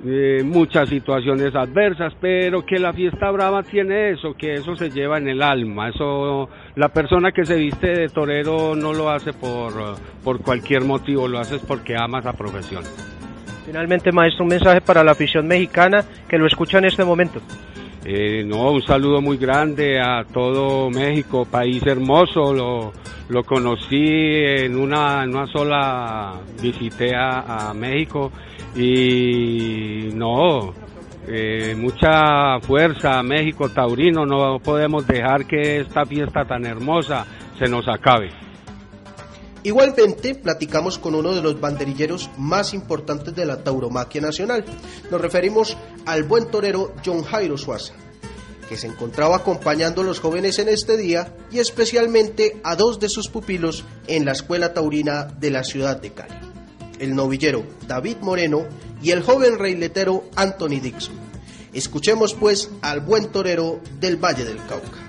eh, 0.04 0.42
muchas 0.44 0.90
situaciones 0.90 1.54
adversas, 1.56 2.14
pero 2.20 2.66
que 2.66 2.80
la 2.80 2.92
fiesta 2.92 3.30
brava 3.30 3.62
tiene 3.64 4.12
eso, 4.12 4.34
que 4.34 4.56
eso 4.56 4.76
se 4.76 4.90
lleva 4.90 5.18
en 5.18 5.28
el 5.28 5.42
alma, 5.42 5.90
eso 5.90 6.50
la 6.76 6.90
persona 6.90 7.32
que 7.32 7.46
se 7.46 7.56
viste 7.56 7.88
de 7.88 8.10
torero 8.10 8.76
no 8.76 8.94
lo 8.94 9.10
hace 9.10 9.32
por, 9.34 9.74
por 10.24 10.42
cualquier 10.42 10.84
motivo, 10.86 11.28
lo 11.28 11.40
hace 11.40 11.60
porque 11.60 11.96
ama 11.96 12.20
esa 12.20 12.34
profesión. 12.34 12.84
Finalmente, 13.66 14.12
maestro, 14.12 14.44
un 14.44 14.50
mensaje 14.50 14.82
para 14.82 15.04
la 15.04 15.12
afición 15.12 15.48
mexicana 15.48 16.04
que 16.28 16.38
lo 16.38 16.48
escucha 16.48 16.80
en 16.80 16.86
este 16.86 17.06
momento. 17.06 17.40
Eh, 18.04 18.44
no, 18.44 18.72
un 18.72 18.82
saludo 18.82 19.22
muy 19.22 19.38
grande 19.38 20.00
a 20.00 20.24
todo 20.24 20.90
México, 20.90 21.46
país 21.46 21.86
hermoso, 21.86 22.52
lo, 22.52 22.92
lo 23.30 23.44
conocí 23.44 24.08
en 24.08 24.76
una, 24.76 25.24
en 25.24 25.36
una 25.36 25.46
sola, 25.48 26.34
visité 26.62 27.16
a, 27.16 27.72
México 27.76 28.32
y 28.76 30.10
no, 30.14 30.74
eh, 31.28 31.76
mucha 31.78 32.60
fuerza 32.62 33.22
México 33.24 33.70
Taurino, 33.70 34.26
no 34.26 34.60
podemos 34.60 35.06
dejar 35.06 35.46
que 35.46 35.82
esta 35.82 36.06
fiesta 36.06 36.46
tan 36.46 36.66
hermosa 36.66 37.26
se 37.60 37.68
nos 37.68 37.88
acabe. 37.88 38.30
Igualmente, 39.64 40.34
platicamos 40.34 40.98
con 40.98 41.14
uno 41.14 41.36
de 41.36 41.42
los 41.44 41.60
banderilleros 41.60 42.32
más 42.38 42.74
importantes 42.74 43.36
de 43.36 43.46
la 43.46 43.64
tauromaquia 43.64 44.20
nacional. 44.20 44.66
Nos 45.12 45.22
referimos 45.22 45.78
al 46.08 46.24
buen 46.24 46.50
torero 46.50 46.96
John 47.06 47.22
Jairo 47.24 47.60
Suaza, 47.60 47.94
que 48.68 48.76
se 48.76 48.88
encontraba 48.88 49.36
acompañando 49.36 50.02
a 50.02 50.06
los 50.06 50.20
jóvenes 50.20 50.58
en 50.58 50.68
este 50.68 50.98
día 50.98 51.36
y 51.52 51.60
especialmente 51.60 52.60
a 52.64 52.76
dos 52.76 53.00
de 53.00 53.10
sus 53.10 53.28
pupilos 53.28 53.86
en 54.08 54.26
la 54.26 54.32
escuela 54.32 54.74
taurina 54.74 55.26
de 55.26 55.52
la 55.52 55.64
ciudad 55.64 56.02
de 56.02 56.12
Cali, 56.12 56.34
el 57.02 57.16
novillero 57.16 57.64
David 57.88 58.18
Moreno 58.22 58.66
y 59.02 59.12
el 59.12 59.24
joven 59.24 59.58
reiletero 59.58 60.24
Anthony 60.36 60.80
Dixon. 60.82 61.16
Escuchemos 61.74 62.34
pues 62.34 62.72
al 62.82 63.02
buen 63.02 63.32
torero 63.32 63.80
del 64.00 64.18
Valle 64.18 64.46
del 64.46 64.58
Cauca. 64.58 65.00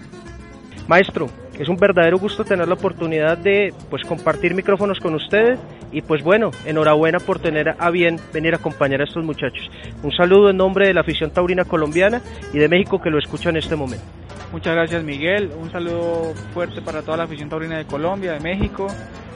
Maestro, 0.88 1.28
es 1.58 1.68
un 1.68 1.76
verdadero 1.76 2.18
gusto 2.18 2.44
tener 2.44 2.66
la 2.66 2.74
oportunidad 2.74 3.38
de 3.38 3.72
pues 3.90 4.02
compartir 4.04 4.54
micrófonos 4.54 4.98
con 4.98 5.14
ustedes 5.14 5.58
y 5.92 6.02
pues 6.02 6.22
bueno, 6.22 6.50
enhorabuena 6.64 7.20
por 7.20 7.38
tener 7.38 7.76
a 7.78 7.90
bien 7.90 8.18
venir 8.32 8.54
a 8.54 8.56
acompañar 8.56 9.00
a 9.00 9.04
estos 9.04 9.24
muchachos. 9.24 9.70
Un 10.02 10.12
saludo 10.12 10.50
en 10.50 10.56
nombre 10.56 10.86
de 10.86 10.94
la 10.94 11.02
afición 11.02 11.30
taurina 11.30 11.64
colombiana 11.64 12.22
y 12.52 12.58
de 12.58 12.68
México 12.68 13.00
que 13.00 13.10
lo 13.10 13.18
escucha 13.18 13.50
en 13.50 13.58
este 13.58 13.76
momento. 13.76 14.04
Muchas 14.50 14.74
gracias 14.74 15.02
Miguel, 15.04 15.50
un 15.58 15.70
saludo 15.70 16.34
fuerte 16.52 16.82
para 16.82 17.02
toda 17.02 17.16
la 17.18 17.24
afición 17.24 17.48
taurina 17.48 17.78
de 17.78 17.84
Colombia, 17.84 18.32
de 18.32 18.40
México. 18.40 18.88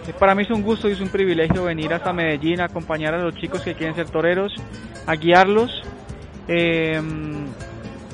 Eh, 0.06 0.12
para 0.18 0.34
mí 0.34 0.42
es 0.42 0.50
un 0.50 0.62
gusto 0.62 0.88
y 0.88 0.92
es 0.92 1.00
un 1.00 1.08
privilegio 1.08 1.64
venir 1.64 1.92
hasta 1.92 2.12
Medellín 2.12 2.60
a 2.60 2.64
acompañar 2.64 3.14
a 3.14 3.18
los 3.18 3.34
chicos 3.36 3.62
que 3.62 3.74
quieren 3.74 3.94
ser 3.94 4.08
toreros, 4.08 4.54
a 5.06 5.14
guiarlos. 5.14 5.82
Eh, 6.48 7.00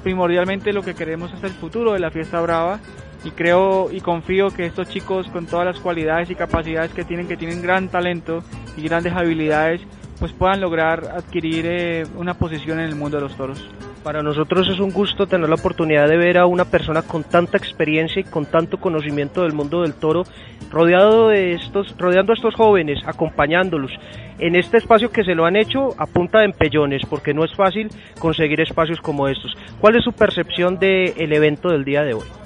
primordialmente 0.03 0.73
lo 0.73 0.83
que 0.83 0.95
queremos 0.95 1.33
es 1.33 1.43
el 1.45 1.51
futuro 1.51 1.93
de 1.93 2.01
la 2.01 2.11
fiesta 2.11 2.41
brava 2.41 2.81
y 3.25 3.31
creo 3.31 3.91
y 3.91 4.01
confío 4.01 4.51
que 4.51 4.67
estos 4.67 4.89
chicos 4.89 5.29
con 5.29 5.47
todas 5.47 5.67
las 5.67 5.79
cualidades 5.79 6.31
y 6.31 6.35
capacidades 6.35 6.93
que 6.93 7.05
tienen, 7.05 7.29
que 7.29 7.37
tienen 7.37 7.63
gran 7.63 7.89
talento 7.89 8.43
y 8.77 8.83
grandes 8.83 9.13
habilidades, 9.13 9.81
pues 10.19 10.33
puedan 10.33 10.61
lograr 10.61 11.05
adquirir 11.17 11.67
eh, 11.67 12.05
una 12.17 12.35
posición 12.35 12.79
en 12.79 12.87
el 12.87 12.95
mundo 12.95 13.17
de 13.17 13.25
los 13.25 13.37
toros. 13.37 13.69
Para 14.03 14.23
nosotros 14.23 14.69
es 14.69 14.81
un 14.81 14.91
gusto 14.91 15.27
tener 15.27 15.49
la 15.49 15.55
oportunidad 15.55 16.09
de 16.09 16.17
ver 16.17 16.39
a 16.39 16.47
una 16.47 16.65
persona 16.65 17.03
con 17.03 17.23
tanta 17.23 17.57
experiencia 17.57 18.21
y 18.21 18.25
con 18.25 18.47
tanto 18.47 18.79
conocimiento 18.79 19.43
del 19.43 19.53
mundo 19.53 19.83
del 19.83 19.95
toro, 19.95 20.25
rodeado 20.71 21.29
de 21.29 21.53
estos, 21.53 21.95
rodeando 21.99 22.33
a 22.33 22.35
estos 22.35 22.55
jóvenes, 22.55 22.99
acompañándolos 23.07 23.93
en 24.39 24.57
este 24.57 24.79
espacio 24.79 25.13
que 25.13 25.23
se 25.23 25.37
lo 25.37 25.45
han 25.45 25.55
hecho 25.55 25.91
a 25.99 26.07
punta 26.07 26.41
de 26.41 26.47
empellones, 26.47 27.03
porque 27.09 27.33
no 27.33 27.45
es 27.45 27.55
fácil 27.55 27.91
conseguir 28.19 28.61
espacios 28.61 29.01
como 29.01 29.29
estos. 29.29 29.55
¿Cuál 29.81 29.97
es 29.97 30.05
su 30.05 30.13
percepción 30.13 30.81
del 30.81 31.33
evento 31.33 31.69
del 31.69 31.85
día 31.85 32.03
de 32.03 32.15
hoy? 32.15 32.42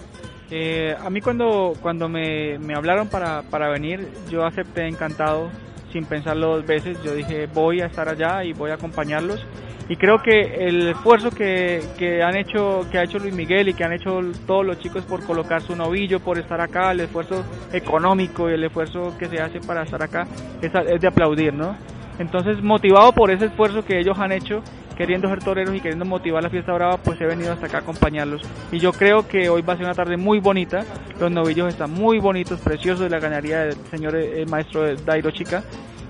Eh, 0.51 0.97
a 0.99 1.11
mí 1.11 1.21
cuando, 1.21 1.73
cuando 1.81 2.09
me, 2.09 2.59
me 2.59 2.75
hablaron 2.75 3.09
para, 3.09 3.43
para, 3.43 3.69
venir, 3.69 4.09
yo 4.31 4.45
acepté 4.45 4.87
encantado, 4.87 5.51
sin 5.93 6.05
pensarlo 6.05 6.57
dos 6.57 6.67
veces, 6.67 7.03
yo 7.03 7.15
dije 7.15 7.49
voy 7.53 7.81
a 7.81 7.87
estar 7.87 8.09
allá 8.09 8.45
y 8.45 8.53
voy 8.53 8.71
a 8.71 8.75
acompañarlos. 8.75 9.45
Y 9.89 9.97
creo 9.97 10.21
que 10.21 10.67
el 10.67 10.89
esfuerzo 10.89 11.31
que, 11.31 11.81
que, 11.97 12.23
han 12.23 12.37
hecho, 12.37 12.87
que 12.91 12.99
ha 12.99 13.05
hecho 13.05 13.21
Luis 13.21 13.35
Miguel 13.35 13.69
y 13.69 13.75
que 13.75 13.85
han 13.85 13.93
hecho 13.93 14.21
todos 14.45 14.67
los 14.67 14.81
chicos 14.81 15.05
por 15.05 15.25
colocar 15.25 15.63
su 15.63 15.77
novillo, 15.77 16.19
por 16.19 16.39
estar 16.39 16.61
acá, 16.61 16.91
el 16.91 17.01
esfuerzo 17.01 17.45
económico 17.73 18.51
y 18.51 18.55
el 18.55 18.65
esfuerzo 18.65 19.17
que 19.17 19.27
se 19.27 19.41
hace 19.41 19.61
para 19.61 19.85
estar 19.85 20.03
acá 20.03 20.27
es, 20.61 20.73
es 20.75 21.01
de 21.01 21.07
aplaudir, 21.07 21.55
¿no? 21.55 21.77
Entonces, 22.19 22.63
motivado 22.63 23.13
por 23.13 23.31
ese 23.31 23.47
esfuerzo 23.47 23.85
que 23.85 24.01
ellos 24.01 24.19
han 24.19 24.33
hecho, 24.33 24.63
queriendo 24.97 25.29
ser 25.29 25.43
toreros 25.43 25.75
y 25.75 25.81
queriendo 25.81 26.05
motivar 26.05 26.43
la 26.43 26.51
fiesta 26.51 26.73
brava, 26.73 26.97
pues 26.97 27.21
he 27.21 27.27
venido 27.27 27.53
hasta 27.53 27.67
acá 27.67 27.79
a 27.79 27.81
acompañarlos. 27.81 28.43
Y 28.73 28.79
yo 28.79 28.93
creo 28.93 29.29
que 29.29 29.49
hoy 29.49 29.63
va 29.63 29.75
a 29.75 29.77
ser 29.77 29.87
una 29.87 29.95
tarde 29.95 30.17
muy 30.17 30.41
bonita. 30.41 30.85
Los 31.21 31.31
novillos 31.31 31.69
están 31.69 31.93
muy 31.93 32.19
bonitos, 32.19 32.61
preciosos 32.61 33.01
de 33.01 33.11
la 33.11 33.21
ganadería 33.21 33.61
del 33.61 33.77
señor 33.91 34.17
eh, 34.17 34.45
maestro 34.47 34.97
Dairo 34.97 35.31
Chica. 35.31 35.63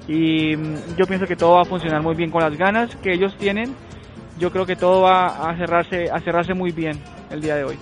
Y 0.08 0.56
mm, 0.56 0.96
yo 0.96 1.06
pienso 1.06 1.26
que 1.26 1.36
todo 1.36 1.56
va 1.56 1.62
a 1.62 1.64
funcionar 1.64 2.02
muy 2.02 2.14
bien 2.14 2.30
con 2.30 2.42
las 2.42 2.56
ganas 2.56 2.94
que 2.96 3.12
ellos 3.12 3.36
tienen. 3.36 3.74
Yo 4.38 4.50
creo 4.50 4.66
que 4.66 4.76
todo 4.76 5.02
va 5.02 5.50
a 5.50 5.56
cerrarse, 5.56 6.10
a 6.10 6.20
cerrarse 6.20 6.54
muy 6.54 6.70
bien 6.70 6.98
el 7.30 7.40
día 7.40 7.56
de 7.56 7.64
hoy. 7.64 7.78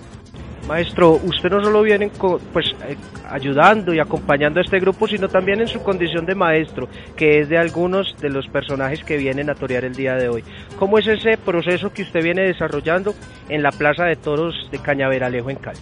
Maestro, 0.67 1.11
usted 1.23 1.51
no 1.51 1.63
solo 1.63 1.83
viene 1.83 2.11
pues, 2.51 2.75
eh, 2.87 2.97
ayudando 3.29 3.93
y 3.93 3.99
acompañando 3.99 4.59
a 4.59 4.63
este 4.63 4.79
grupo, 4.79 5.07
sino 5.07 5.29
también 5.29 5.61
en 5.61 5.67
su 5.67 5.83
condición 5.83 6.25
de 6.25 6.33
maestro, 6.33 6.89
que 7.15 7.39
es 7.39 7.49
de 7.49 7.57
algunos 7.59 8.15
de 8.19 8.29
los 8.29 8.47
personajes 8.47 9.03
que 9.03 9.17
vienen 9.17 9.49
a 9.51 9.55
torear 9.55 9.85
el 9.85 9.93
día 9.93 10.15
de 10.15 10.27
hoy. 10.27 10.43
¿Cómo 10.79 10.97
es 10.97 11.05
ese 11.05 11.37
proceso 11.37 11.93
que 11.93 12.01
usted 12.01 12.23
viene 12.23 12.41
desarrollando 12.41 13.13
en 13.47 13.61
la 13.61 13.71
Plaza 13.71 14.05
de 14.05 14.15
Toros 14.15 14.69
de 14.71 14.79
Cañaveralejo 14.79 15.51
en 15.51 15.57
Cali? 15.57 15.79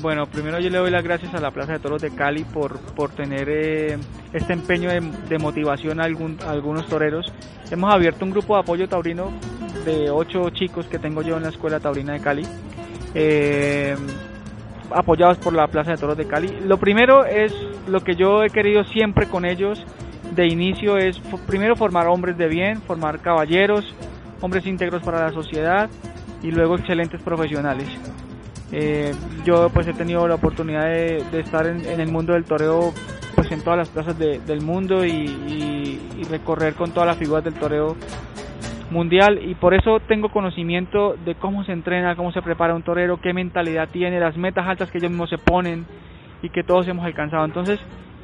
Bueno, 0.00 0.26
primero 0.26 0.58
yo 0.58 0.70
le 0.70 0.78
doy 0.78 0.90
las 0.90 1.04
gracias 1.04 1.32
a 1.32 1.40
la 1.40 1.52
Plaza 1.52 1.74
de 1.74 1.78
Toros 1.78 2.02
de 2.02 2.10
Cali 2.10 2.42
por, 2.44 2.78
por 2.80 3.10
tener 3.10 3.48
eh, 3.48 3.96
este 4.32 4.52
empeño 4.52 4.90
de, 4.90 5.38
motivación 5.38 6.00
a, 6.00 6.04
algunos 6.04 6.86
toreros. 6.88 7.32
Hemos 7.70 7.94
abierto 7.94 8.24
un 8.24 8.32
grupo 8.32 8.54
de 8.54 8.60
apoyo 8.60 8.88
taurino 8.88 9.30
de 9.84 10.10
ocho 10.10 10.50
chicos 10.50 10.86
que 10.86 10.98
tengo 10.98 11.22
yo 11.22 11.36
en 11.36 11.44
la 11.44 11.50
Escuela 11.50 11.78
Taurina 11.78 12.12
de 12.12 12.20
Cali 12.20 12.42
eh, 13.18 13.96
apoyados 14.90 15.38
por 15.38 15.54
la 15.54 15.66
Plaza 15.68 15.92
de 15.92 15.96
Toros 15.96 16.18
de 16.18 16.26
Cali. 16.26 16.60
Lo 16.60 16.78
primero 16.78 17.24
es 17.24 17.52
lo 17.88 18.00
que 18.00 18.14
yo 18.14 18.44
he 18.44 18.50
querido 18.50 18.84
siempre 18.84 19.26
con 19.26 19.46
ellos 19.46 19.82
de 20.34 20.46
inicio 20.46 20.98
es 20.98 21.18
primero 21.46 21.76
formar 21.76 22.08
hombres 22.08 22.36
de 22.36 22.48
bien, 22.48 22.82
formar 22.82 23.20
caballeros, 23.20 23.84
hombres 24.40 24.66
íntegros 24.66 25.02
para 25.02 25.20
la 25.20 25.32
sociedad 25.32 25.88
y 26.42 26.50
luego 26.50 26.76
excelentes 26.76 27.22
profesionales. 27.22 27.88
Eh, 28.72 29.14
yo 29.44 29.70
pues 29.70 29.86
he 29.86 29.92
tenido 29.92 30.26
la 30.26 30.34
oportunidad 30.34 30.84
de, 30.84 31.40
estar 31.40 31.66
en, 31.66 32.00
el 32.00 32.10
mundo 32.10 32.32
del 32.32 32.44
toreo 32.44 32.92
pues 33.34 33.50
en 33.52 33.62
todas 33.62 33.78
las 33.78 33.88
plazas 33.88 34.18
del 34.18 34.60
mundo 34.62 35.04
y, 35.04 36.00
y, 36.18 36.24
recorrer 36.24 36.74
con 36.74 36.90
todas 36.90 37.06
las 37.06 37.16
figuras 37.16 37.44
del 37.44 37.54
toreo 37.54 37.96
mundial 38.90 39.40
y 39.42 39.54
por 39.54 39.74
eso 39.74 40.00
tengo 40.00 40.28
conocimiento 40.28 41.16
de 41.24 41.34
cómo 41.34 41.64
se 41.64 41.72
entrena, 41.72 42.16
cómo 42.16 42.32
se 42.32 42.42
prepara 42.42 42.74
un 42.74 42.82
torero, 42.82 43.20
qué 43.20 43.32
mentalidad 43.32 43.88
tiene, 43.90 44.20
las 44.20 44.36
metas 44.36 44.66
altas 44.66 44.90
que 44.90 44.98
ellos 44.98 45.10
mismos 45.10 45.30
se 45.30 45.38
ponen 45.38 45.86
y 46.42 46.50
que 46.50 46.62
todos 46.62 46.86
hemos 46.88 47.04
alcanzado. 47.04 47.44
Entonces, 47.44 47.80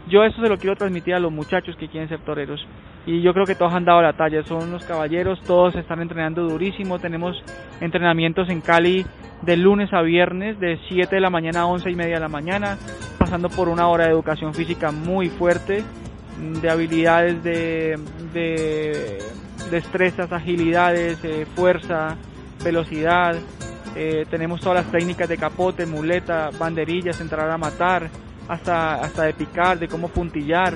yo 0.08 0.24
eso 0.24 0.40
se 0.40 0.48
lo 0.48 0.58
quiero 0.58 0.76
transmitir 0.76 1.14
a 1.14 1.20
los 1.20 1.32
muchachos 1.32 1.76
que 1.76 1.88
quieren 1.88 2.08
ser 2.08 2.20
toreros. 2.20 2.66
Y 3.06 3.20
yo 3.20 3.32
creo 3.34 3.46
que 3.46 3.54
todos 3.54 3.72
han 3.72 3.84
dado 3.84 4.00
la 4.00 4.12
talla, 4.12 4.42
son 4.44 4.70
los 4.70 4.84
caballeros, 4.84 5.40
todos 5.42 5.74
están 5.74 6.00
entrenando 6.00 6.44
durísimo, 6.44 6.98
tenemos 6.98 7.42
entrenamientos 7.80 8.48
en 8.48 8.60
Cali 8.60 9.04
de 9.42 9.56
lunes 9.56 9.92
a 9.92 10.02
viernes 10.02 10.58
de 10.60 10.78
7 10.88 11.16
de 11.16 11.20
la 11.20 11.30
mañana 11.30 11.62
a 11.62 11.66
11 11.66 11.90
y 11.90 11.96
media 11.96 12.14
de 12.14 12.20
la 12.20 12.28
mañana, 12.28 12.78
pasando 13.18 13.48
por 13.48 13.68
una 13.68 13.88
hora 13.88 14.04
de 14.04 14.10
educación 14.10 14.54
física 14.54 14.92
muy 14.92 15.28
fuerte, 15.28 15.82
de 16.38 16.70
habilidades 16.70 17.42
de, 17.42 17.98
de 18.32 19.18
destrezas, 19.70 20.32
agilidades, 20.32 21.18
eh, 21.24 21.46
fuerza, 21.54 22.16
velocidad. 22.62 23.36
Eh, 23.94 24.26
tenemos 24.30 24.60
todas 24.60 24.84
las 24.84 24.92
técnicas 24.92 25.28
de 25.28 25.36
capote, 25.36 25.86
muleta, 25.86 26.50
banderillas, 26.58 27.20
entrar 27.20 27.50
a 27.50 27.58
matar, 27.58 28.08
hasta, 28.48 28.94
hasta 28.94 29.24
de 29.24 29.34
picar, 29.34 29.78
de 29.78 29.88
cómo 29.88 30.08
puntillar, 30.08 30.74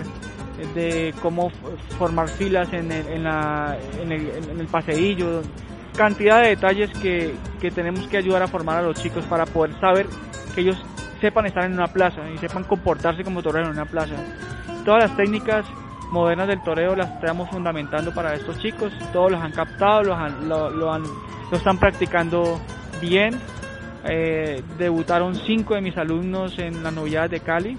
de 0.74 1.14
cómo 1.22 1.50
formar 1.98 2.28
filas 2.28 2.72
en 2.72 2.92
el, 2.92 3.06
en, 3.08 3.24
la, 3.24 3.76
en, 4.00 4.12
el, 4.12 4.30
en 4.50 4.60
el 4.60 4.66
paseillo. 4.66 5.42
Cantidad 5.96 6.42
de 6.42 6.48
detalles 6.48 6.90
que, 6.98 7.34
que 7.60 7.70
tenemos 7.70 8.06
que 8.08 8.18
ayudar 8.18 8.42
a 8.42 8.48
formar 8.48 8.78
a 8.78 8.82
los 8.82 9.00
chicos 9.02 9.24
para 9.24 9.46
poder 9.46 9.78
saber 9.80 10.06
que 10.54 10.60
ellos 10.60 10.76
sepan 11.20 11.46
estar 11.46 11.64
en 11.64 11.72
una 11.72 11.88
plaza 11.88 12.20
y 12.30 12.38
sepan 12.38 12.64
comportarse 12.64 13.24
como 13.24 13.42
toreros 13.42 13.68
en 13.68 13.74
una 13.74 13.86
plaza. 13.86 14.14
Todas 14.86 15.02
las 15.02 15.16
técnicas 15.16 15.66
modernas 16.12 16.46
del 16.46 16.62
toreo 16.62 16.94
las 16.94 17.10
estamos 17.10 17.50
fundamentando 17.50 18.14
para 18.14 18.34
estos 18.34 18.56
chicos. 18.60 18.92
Todos 19.12 19.32
los 19.32 19.42
han 19.42 19.50
captado, 19.50 20.04
lo, 20.04 20.70
lo, 20.70 20.92
han, 20.92 21.02
lo 21.50 21.56
están 21.56 21.76
practicando 21.76 22.60
bien. 23.00 23.36
Eh, 24.04 24.62
debutaron 24.78 25.34
cinco 25.34 25.74
de 25.74 25.80
mis 25.80 25.96
alumnos 25.96 26.56
en 26.60 26.84
las 26.84 26.92
novedades 26.92 27.32
de 27.32 27.40
Cali. 27.40 27.76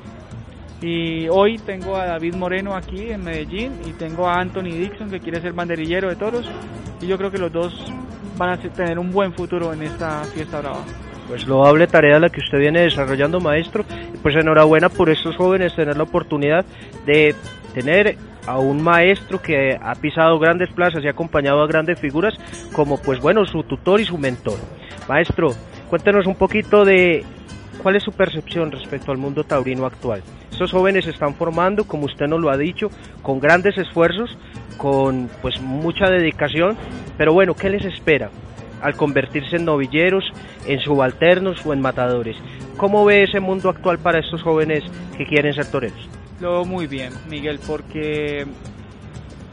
Y 0.82 1.30
hoy 1.30 1.58
tengo 1.60 1.96
a 1.96 2.06
David 2.08 2.36
Moreno 2.36 2.76
aquí 2.76 3.10
en 3.10 3.24
Medellín 3.24 3.80
y 3.86 3.94
tengo 3.94 4.28
a 4.28 4.42
Anthony 4.42 4.64
Dixon 4.64 5.10
que 5.10 5.22
quiere 5.22 5.40
ser 5.40 5.54
banderillero 5.54 6.10
de 6.10 6.18
toros. 6.18 6.46
y 7.00 7.08
yo 7.08 7.18
creo 7.18 7.32
que 7.32 7.38
los 7.38 7.54
dos 7.54 7.74
van 8.38 8.50
a 8.50 8.58
tener 8.58 9.00
un 9.00 9.14
buen 9.14 9.32
futuro 9.32 9.72
en 9.72 9.82
esta 9.82 10.26
fiesta 10.26 10.60
brava. 10.60 10.84
Pues 11.28 11.46
loable 11.46 11.88
tarea 11.88 12.20
la 12.20 12.30
que 12.30 12.40
usted 12.40 12.60
viene 12.60 12.82
desarrollando, 12.82 13.40
maestro. 13.40 13.84
Pues 14.22 14.36
enhorabuena 14.36 14.90
por 14.90 15.10
estos 15.10 15.36
jóvenes 15.36 15.76
tener 15.76 15.98
la 15.98 16.04
oportunidad 16.04 16.66
de 17.06 17.36
tener 17.74 18.18
a 18.46 18.60
un 18.60 18.82
maestro 18.82 19.42
que 19.42 19.78
ha 19.80 19.94
pisado 19.96 20.40
grandes 20.40 20.70
plazas 20.72 21.04
y 21.04 21.08
ha 21.08 21.12
acompañado 21.12 21.62
a 21.62 21.68
grandes 21.68 22.00
figuras 22.00 22.34
como 22.72 22.98
pues 22.98 23.20
bueno 23.20 23.46
su 23.46 23.64
tutor 23.64 24.00
y 24.00 24.06
su 24.06 24.18
mentor. 24.18 24.58
Maestro, 25.10 25.54
cuéntenos 25.90 26.26
un 26.26 26.36
poquito 26.36 26.86
de 26.86 27.26
cuál 27.84 27.98
es 27.98 28.04
su 28.04 28.14
percepción 28.14 28.72
respecto 28.72 29.12
al 29.12 29.18
mundo 29.18 29.44
taurino 29.44 29.86
actual. 29.86 30.24
Estos 30.50 30.72
jóvenes 30.72 31.06
se 31.06 31.12
están 31.12 31.36
formando, 31.36 31.84
como 31.84 32.06
usted 32.06 32.28
nos 32.28 32.40
lo 32.40 32.50
ha 32.50 32.58
dicho, 32.58 32.90
con 33.22 33.40
grandes 33.40 33.78
esfuerzos, 33.78 34.38
con 34.78 35.30
pues 35.42 35.62
mucha 35.62 36.10
dedicación, 36.10 36.78
pero 37.18 37.34
bueno, 37.34 37.54
¿qué 37.54 37.70
les 37.70 37.86
espera? 37.86 38.30
Al 38.82 38.96
convertirse 38.96 39.58
en 39.58 39.66
novilleros, 39.66 40.24
en 40.66 40.80
subalternos 40.80 41.66
o 41.66 41.74
en 41.74 41.82
matadores. 41.82 42.38
¿Cómo 42.78 43.06
ve 43.06 43.24
ese 43.24 43.40
mundo 43.40 43.70
actual 43.70 43.98
para 43.98 44.20
estos 44.20 44.42
jóvenes 44.44 44.84
que 45.18 45.26
quieren 45.26 45.54
ser 45.54 45.66
toreros? 45.70 46.10
Lo 46.40 46.52
veo 46.52 46.66
muy 46.66 46.86
bien, 46.86 47.12
Miguel, 47.28 47.60
porque 47.66 48.46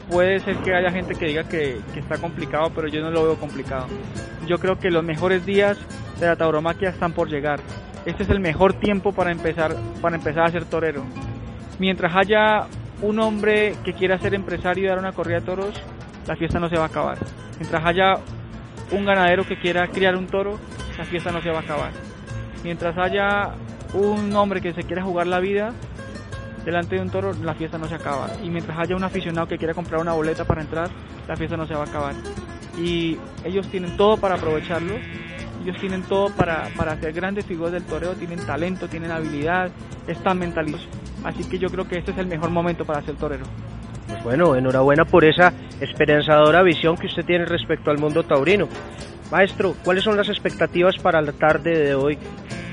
puede 0.09 0.39
ser 0.41 0.57
que 0.57 0.75
haya 0.75 0.91
gente 0.91 1.15
que 1.15 1.25
diga 1.25 1.43
que, 1.47 1.79
está 1.95 2.17
complicado, 2.17 2.71
pero 2.75 2.87
yo 2.87 3.01
no 3.01 3.09
lo 3.09 3.23
veo 3.23 3.35
complicado. 3.35 3.87
Yo 4.47 4.59
creo 4.59 4.77
que 4.77 4.91
los 4.91 5.03
mejores 5.03 5.45
días 5.45 5.77
de 6.19 6.27
la 6.27 6.35
tauromaquia 6.35 6.89
están 6.89 7.13
por 7.13 7.29
llegar. 7.29 7.59
Este 8.05 8.23
es 8.23 8.29
el 8.29 8.39
mejor 8.39 8.73
tiempo 8.73 9.13
para 9.13 9.31
empezar, 9.31 9.75
para 10.01 10.15
empezar 10.15 10.43
a 10.45 10.51
ser 10.51 10.65
torero. 10.65 11.03
Mientras 11.79 12.15
haya 12.15 12.67
un 13.01 13.19
hombre 13.19 13.75
que 13.83 13.93
quiera 13.93 14.19
ser 14.19 14.35
empresario 14.35 14.83
y 14.83 14.87
dar 14.87 14.99
una 14.99 15.11
corrida 15.11 15.39
de 15.39 15.45
toros, 15.45 15.73
la 16.27 16.35
fiesta 16.35 16.59
no 16.59 16.69
se 16.69 16.77
va 16.77 16.83
a 16.83 16.87
acabar. 16.87 17.17
Mientras 17.59 17.83
haya 17.83 18.17
un 18.91 19.05
ganadero 19.05 19.45
que 19.47 19.57
quiera 19.57 19.87
criar 19.87 20.15
un 20.15 20.27
toro, 20.27 20.59
la 20.97 21.05
fiesta 21.05 21.31
no 21.31 21.41
se 21.41 21.49
va 21.49 21.59
a 21.59 21.61
acabar. 21.61 21.91
Mientras 22.63 22.97
haya 22.97 23.51
un 23.93 24.35
hombre 24.35 24.61
que 24.61 24.73
se 24.73 24.83
quiera 24.83 25.03
jugar 25.03 25.27
la 25.27 25.39
vida 25.39 25.73
delante 26.63 26.95
de 26.95 27.01
un 27.01 27.09
toro, 27.09 27.33
la 27.33 27.53
fiesta 27.53 27.77
no 27.77 27.87
se 27.87 27.95
acaba. 27.95 28.29
Y 28.43 28.49
mientras 28.49 28.77
haya 28.77 28.95
un 28.95 29.03
aficionado 29.03 29.47
que 29.47 29.57
quiera 29.57 29.73
comprar 29.73 30.01
una 30.01 30.13
boleta 30.13 30.45
para 30.45 30.61
entrar, 30.61 30.89
la 31.27 31.35
fiesta 31.35 31.57
no 31.57 31.67
se 31.67 31.73
va 31.73 31.81
a 31.81 31.85
acabar. 31.85 32.15
Y 32.77 33.17
ellos 33.43 33.67
tienen 33.69 33.95
todo 33.95 34.17
para 34.17 34.35
aprovecharlo, 34.35 34.95
ellos 35.63 35.77
tienen 35.79 36.03
todo 36.03 36.29
para, 36.29 36.69
para 36.75 36.93
hacer 36.93 37.13
grandes 37.13 37.45
figuras 37.45 37.71
del 37.71 37.83
toreo, 37.83 38.13
tienen 38.13 38.45
talento, 38.45 38.87
tienen 38.87 39.11
habilidad, 39.11 39.71
están 40.07 40.39
mentalizados. 40.39 40.87
Así 41.23 41.43
que 41.43 41.57
yo 41.57 41.69
creo 41.69 41.87
que 41.87 41.97
este 41.97 42.11
es 42.11 42.17
el 42.17 42.27
mejor 42.27 42.49
momento 42.49 42.85
para 42.85 43.01
ser 43.01 43.15
torero. 43.15 43.45
Pues 44.15 44.23
bueno, 44.23 44.55
enhorabuena 44.55 45.03
por 45.03 45.25
esa 45.25 45.51
esperanzadora 45.81 46.63
visión 46.63 46.95
que 46.95 47.07
usted 47.07 47.25
tiene 47.25 47.45
respecto 47.45 47.91
al 47.91 47.97
mundo 47.97 48.23
taurino. 48.23 48.69
Maestro, 49.29 49.75
¿cuáles 49.83 50.05
son 50.05 50.15
las 50.15 50.29
expectativas 50.29 50.97
para 50.97 51.21
la 51.21 51.33
tarde 51.33 51.77
de 51.77 51.95
hoy 51.95 52.17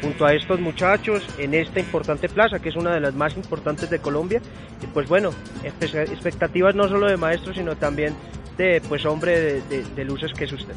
junto 0.03 0.25
a 0.25 0.35
estos 0.35 0.61
muchachos 0.61 1.27
en 1.39 1.55
esta 1.55 1.81
importante 1.81 2.29
plaza, 2.29 2.61
que 2.61 2.69
es 2.69 2.77
una 2.77 2.95
de 2.95 3.01
las 3.01 3.15
más 3.15 3.37
importantes 3.37 3.91
de 3.91 3.99
Colombia? 3.99 4.41
Y 4.83 4.87
pues 4.87 5.09
bueno, 5.09 5.31
expectativas 5.65 6.77
no 6.77 6.89
solo 6.89 7.09
de 7.09 7.17
maestro, 7.17 7.53
sino 7.53 7.75
también 7.75 8.15
de 8.57 8.81
pues 8.89 9.05
hombre 9.05 9.63
de, 9.63 10.05
luces 10.05 10.33
que 10.33 10.45
es 10.45 10.53
usted. 10.53 10.75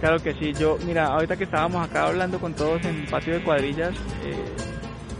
Claro 0.00 0.22
que 0.22 0.34
sí, 0.34 0.52
yo, 0.52 0.78
mira, 0.84 1.06
ahorita 1.06 1.36
que 1.36 1.44
estábamos 1.44 1.88
acá 1.88 2.06
hablando 2.08 2.38
con 2.38 2.52
todos 2.52 2.84
en 2.84 3.06
patio 3.06 3.32
de 3.32 3.42
cuadrillas, 3.42 3.94
eh, 4.26 4.34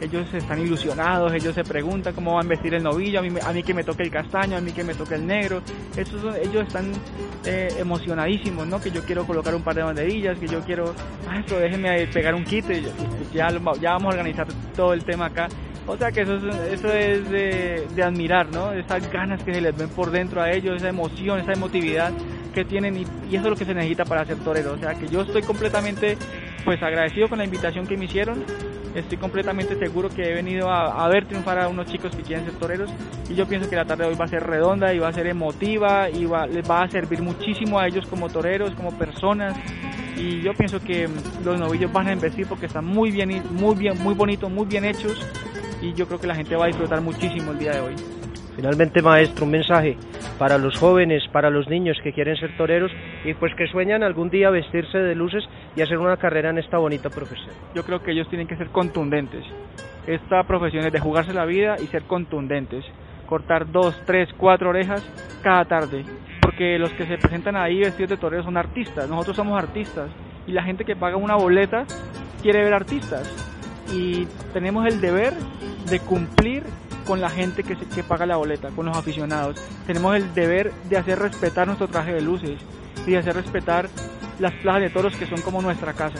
ellos 0.02 0.26
están 0.34 0.60
ilusionados, 0.60 1.32
ellos 1.32 1.54
se 1.54 1.62
preguntan 1.62 2.12
cómo 2.14 2.34
van 2.34 2.46
a 2.46 2.48
vestir 2.48 2.74
el 2.74 2.82
novillo, 2.82 3.20
a 3.20 3.22
mí, 3.22 3.30
a 3.40 3.52
mí 3.52 3.62
que 3.62 3.72
me 3.72 3.84
toque 3.84 4.02
el 4.02 4.10
castaño, 4.10 4.56
a 4.56 4.60
mí 4.60 4.72
que 4.72 4.82
me 4.82 4.94
toque 4.94 5.14
el 5.14 5.26
negro. 5.26 5.62
ellos 5.96 6.66
están 6.66 6.92
eh, 7.44 7.68
emocionadísimos, 7.78 8.66
¿no? 8.66 8.80
Que 8.80 8.90
yo 8.90 9.02
quiero 9.04 9.24
colocar 9.24 9.54
un 9.54 9.62
par 9.62 9.76
de 9.76 9.82
banderillas, 9.82 10.38
que 10.38 10.48
yo 10.48 10.60
quiero, 10.60 10.94
ah, 11.28 11.38
eso 11.38 11.56
déjenme 11.58 12.06
pegar 12.08 12.34
un 12.34 12.44
kit, 12.44 12.64
ya, 13.32 13.50
ya 13.80 13.92
vamos 13.92 14.06
a 14.06 14.18
organizar 14.18 14.46
todo 14.74 14.92
el 14.92 15.04
tema 15.04 15.26
acá. 15.26 15.48
O 15.86 15.96
sea 15.96 16.12
que 16.12 16.22
eso 16.22 16.36
es, 16.92 17.30
de, 17.30 18.02
admirar, 18.02 18.48
¿no? 18.52 18.72
Esas 18.72 19.10
ganas 19.10 19.42
que 19.42 19.52
se 19.52 19.60
les 19.60 19.76
ven 19.76 19.88
por 19.88 20.10
dentro 20.10 20.40
a 20.40 20.50
ellos, 20.50 20.76
esa 20.76 20.88
emoción, 20.88 21.40
esa 21.40 21.52
emotividad 21.52 22.12
que 22.54 22.64
tienen 22.64 22.96
y, 22.96 23.02
eso 23.02 23.44
es 23.44 23.50
lo 23.50 23.56
que 23.56 23.64
se 23.64 23.74
necesita 23.74 24.04
para 24.04 24.24
ser 24.24 24.38
torero. 24.38 24.72
O 24.74 24.78
sea 24.78 24.94
que 24.94 25.08
yo 25.08 25.22
estoy 25.22 25.42
completamente 25.42 26.16
pues 26.64 26.82
agradecido 26.82 27.28
con 27.28 27.38
la 27.38 27.44
invitación 27.44 27.86
que 27.86 27.96
me 27.96 28.04
hicieron 28.04 28.44
Estoy 28.94 29.16
completamente 29.16 29.78
seguro 29.78 30.10
que 30.10 30.22
he 30.22 30.34
venido 30.34 30.70
a, 30.70 31.08
ver 31.08 31.24
triunfar 31.24 31.58
a 31.58 31.68
unos 31.68 31.86
chicos 31.86 32.14
que 32.14 32.22
quieren 32.22 32.44
ser 32.44 32.54
toreros 32.54 32.90
y 33.28 33.34
yo 33.34 33.46
pienso 33.46 33.70
que 33.70 33.76
la 33.76 33.86
tarde 33.86 34.04
de 34.04 34.10
hoy 34.10 34.16
va 34.16 34.26
a 34.26 34.28
ser 34.28 34.42
redonda 34.42 34.92
y 34.92 34.98
va 34.98 35.08
a 35.08 35.12
ser 35.12 35.26
emotiva 35.28 36.10
y 36.10 36.26
va, 36.26 36.46
les 36.46 36.68
va 36.68 36.82
a 36.82 36.90
servir 36.90 37.22
muchísimo 37.22 37.78
a 37.78 37.86
ellos 37.86 38.06
como 38.06 38.28
toreros, 38.28 38.74
como 38.74 38.90
personas 38.98 39.56
y 40.18 40.42
yo 40.42 40.52
pienso 40.52 40.78
que 40.78 41.08
los 41.42 41.58
novillos 41.58 41.90
van 41.90 42.08
a 42.08 42.12
investir 42.12 42.46
porque 42.46 42.66
están 42.66 42.84
muy 42.84 43.10
bien, 43.10 43.42
muy 43.52 43.74
bien, 43.74 43.98
muy 44.02 44.12
bonitos, 44.12 44.50
muy 44.50 44.66
bien 44.66 44.84
hechos 44.84 45.26
y 45.82 45.92
yo 45.94 46.06
creo 46.06 46.20
que 46.20 46.26
la 46.26 46.34
gente 46.34 46.56
va 46.56 46.64
a 46.64 46.68
disfrutar 46.68 47.00
muchísimo 47.00 47.52
el 47.52 47.58
día 47.58 47.72
de 47.72 47.80
hoy. 47.80 47.94
Finalmente, 48.56 49.02
maestro, 49.02 49.44
un 49.44 49.50
mensaje 49.50 49.96
para 50.38 50.58
los 50.58 50.76
jóvenes, 50.78 51.22
para 51.32 51.50
los 51.50 51.68
niños 51.68 51.96
que 52.02 52.12
quieren 52.12 52.36
ser 52.36 52.56
toreros 52.56 52.92
y 53.24 53.34
pues 53.34 53.54
que 53.54 53.66
sueñan 53.66 54.02
algún 54.02 54.30
día 54.30 54.50
vestirse 54.50 54.98
de 54.98 55.14
luces 55.14 55.42
y 55.74 55.80
hacer 55.80 55.98
una 55.98 56.16
carrera 56.16 56.50
en 56.50 56.58
esta 56.58 56.78
bonita 56.78 57.10
profesión. 57.10 57.50
Yo 57.74 57.82
creo 57.84 58.02
que 58.02 58.12
ellos 58.12 58.28
tienen 58.28 58.46
que 58.46 58.56
ser 58.56 58.68
contundentes. 58.68 59.44
Esta 60.06 60.42
profesión 60.44 60.84
es 60.84 60.92
de 60.92 61.00
jugarse 61.00 61.32
la 61.32 61.46
vida 61.46 61.76
y 61.82 61.86
ser 61.86 62.02
contundentes. 62.02 62.84
Cortar 63.26 63.70
dos, 63.70 63.98
tres, 64.04 64.28
cuatro 64.36 64.70
orejas 64.70 65.02
cada 65.42 65.64
tarde. 65.64 66.04
Porque 66.42 66.78
los 66.78 66.90
que 66.92 67.06
se 67.06 67.16
presentan 67.16 67.56
ahí 67.56 67.78
vestidos 67.78 68.10
de 68.10 68.16
toreros 68.18 68.44
son 68.44 68.56
artistas. 68.56 69.08
Nosotros 69.08 69.36
somos 69.36 69.58
artistas. 69.58 70.10
Y 70.46 70.52
la 70.52 70.62
gente 70.62 70.84
que 70.84 70.96
paga 70.96 71.16
una 71.16 71.36
boleta 71.36 71.86
quiere 72.42 72.62
ver 72.64 72.74
artistas. 72.74 73.32
Y 73.94 74.26
tenemos 74.52 74.86
el 74.86 75.00
deber 75.00 75.32
de 75.88 76.00
cumplir 76.00 76.64
con 77.06 77.20
la 77.20 77.30
gente 77.30 77.62
que, 77.62 77.76
que 77.76 78.02
paga 78.02 78.26
la 78.26 78.36
boleta, 78.36 78.68
con 78.70 78.86
los 78.86 78.96
aficionados. 78.96 79.56
Tenemos 79.86 80.16
el 80.16 80.32
deber 80.34 80.72
de 80.88 80.96
hacer 80.96 81.18
respetar 81.18 81.66
nuestro 81.66 81.88
traje 81.88 82.12
de 82.12 82.20
luces 82.20 82.60
y 83.06 83.12
de 83.12 83.18
hacer 83.18 83.34
respetar 83.34 83.88
las 84.38 84.52
plazas 84.54 84.82
de 84.82 84.90
toros 84.90 85.16
que 85.16 85.26
son 85.26 85.40
como 85.42 85.62
nuestra 85.62 85.92
casa. 85.92 86.18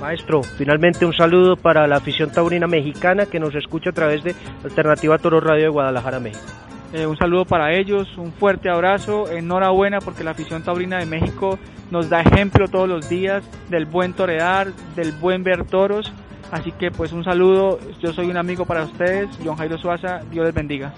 Maestro, 0.00 0.42
finalmente 0.42 1.06
un 1.06 1.14
saludo 1.14 1.56
para 1.56 1.86
la 1.86 1.96
afición 1.96 2.30
taurina 2.30 2.66
mexicana 2.66 3.26
que 3.26 3.40
nos 3.40 3.54
escucha 3.54 3.90
a 3.90 3.92
través 3.94 4.22
de 4.22 4.34
Alternativa 4.62 5.16
Toro 5.18 5.40
Radio 5.40 5.64
de 5.64 5.68
Guadalajara, 5.68 6.20
México. 6.20 6.44
Eh, 6.92 7.06
un 7.06 7.16
saludo 7.16 7.44
para 7.44 7.72
ellos, 7.72 8.16
un 8.16 8.32
fuerte 8.32 8.68
abrazo, 8.68 9.30
enhorabuena 9.30 10.00
porque 10.00 10.22
la 10.22 10.32
afición 10.32 10.62
taurina 10.62 10.98
de 10.98 11.06
México 11.06 11.58
nos 11.90 12.08
da 12.08 12.20
ejemplo 12.20 12.68
todos 12.68 12.88
los 12.88 13.08
días 13.08 13.42
del 13.70 13.86
buen 13.86 14.12
torear, 14.12 14.68
del 14.94 15.12
buen 15.12 15.42
ver 15.42 15.64
toros 15.64 16.12
Así 16.50 16.72
que 16.72 16.90
pues 16.90 17.12
un 17.12 17.24
saludo, 17.24 17.78
yo 18.00 18.12
soy 18.12 18.26
un 18.26 18.36
amigo 18.36 18.64
para 18.64 18.84
ustedes, 18.84 19.28
John 19.44 19.56
Jairo 19.56 19.78
Suaza, 19.78 20.20
Dios 20.30 20.46
les 20.46 20.54
bendiga. 20.54 20.94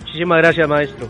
Muchísimas 0.00 0.38
gracias 0.38 0.68
maestro. 0.68 1.08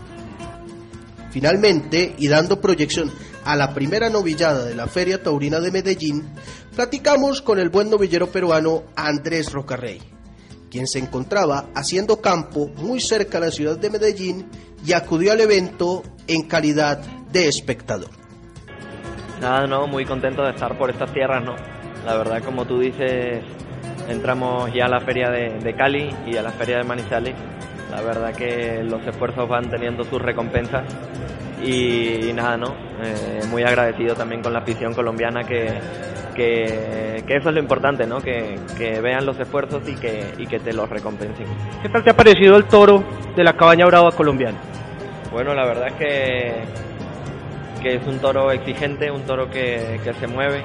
Finalmente, 1.31 2.15
y 2.17 2.27
dando 2.27 2.59
proyección 2.59 3.11
a 3.45 3.55
la 3.55 3.73
primera 3.73 4.09
novillada 4.09 4.65
de 4.65 4.75
la 4.75 4.87
Feria 4.87 5.23
Taurina 5.23 5.59
de 5.59 5.71
Medellín, 5.71 6.27
platicamos 6.75 7.41
con 7.41 7.59
el 7.59 7.69
buen 7.69 7.89
novillero 7.89 8.27
peruano 8.27 8.83
Andrés 8.95 9.51
Rocarrey, 9.53 10.01
quien 10.69 10.87
se 10.87 10.99
encontraba 10.99 11.67
haciendo 11.75 12.19
campo 12.19 12.67
muy 12.77 12.99
cerca 12.99 13.39
de 13.39 13.45
la 13.45 13.51
ciudad 13.51 13.77
de 13.77 13.89
Medellín 13.89 14.49
y 14.85 14.93
acudió 14.93 15.31
al 15.31 15.41
evento 15.41 16.03
en 16.27 16.47
calidad 16.47 16.99
de 17.31 17.47
espectador. 17.47 18.09
Nada, 19.39 19.67
no, 19.67 19.87
muy 19.87 20.05
contento 20.05 20.43
de 20.43 20.51
estar 20.51 20.77
por 20.77 20.89
estas 20.89 21.13
tierras, 21.13 21.43
¿no? 21.43 21.55
La 22.05 22.17
verdad, 22.17 22.43
como 22.43 22.65
tú 22.65 22.79
dices, 22.79 23.43
entramos 24.09 24.73
ya 24.73 24.85
a 24.85 24.89
la 24.89 24.99
feria 24.99 25.29
de, 25.29 25.73
Cali 25.73 26.09
y 26.25 26.35
a 26.35 26.41
la 26.41 26.51
feria 26.51 26.77
de 26.77 26.83
Manizales. 26.83 27.35
La 27.91 28.01
verdad 28.01 28.33
que 28.33 28.83
los 28.83 29.05
esfuerzos 29.05 29.47
van 29.47 29.69
teniendo 29.69 30.03
sus 30.03 30.21
recompensas 30.21 30.83
y, 31.63 32.31
nada, 32.33 32.57
¿no? 32.57 32.67
Eh, 33.01 33.41
muy 33.49 33.63
agradecido 33.63 34.15
también 34.15 34.41
con 34.41 34.53
la 34.53 34.59
afición 34.59 34.93
colombiana 34.93 35.43
que, 35.43 35.79
que, 36.35 37.23
eso 37.27 37.49
es 37.49 37.55
lo 37.55 37.59
importante, 37.59 38.05
¿no? 38.05 38.21
Que, 38.21 38.57
vean 39.01 39.25
los 39.25 39.39
esfuerzos 39.39 39.87
y 39.87 39.95
que, 39.95 40.33
y 40.37 40.47
que 40.47 40.59
te 40.59 40.73
los 40.73 40.89
recompensen. 40.89 41.45
¿Qué 41.81 41.89
tal 41.89 42.03
te 42.03 42.11
ha 42.11 42.15
parecido 42.15 42.55
el 42.55 42.65
toro 42.65 43.03
de 43.35 43.43
la 43.43 43.53
cabaña 43.53 43.85
brava 43.85 44.11
colombiana? 44.11 44.57
Bueno, 45.31 45.53
la 45.53 45.65
verdad 45.65 45.87
es 45.89 45.93
que, 45.93 46.53
que 47.81 47.95
es 47.95 48.07
un 48.07 48.19
toro 48.19 48.51
exigente, 48.51 49.11
un 49.11 49.23
toro 49.23 49.49
que, 49.49 49.99
que 50.03 50.13
se 50.13 50.27
mueve, 50.27 50.63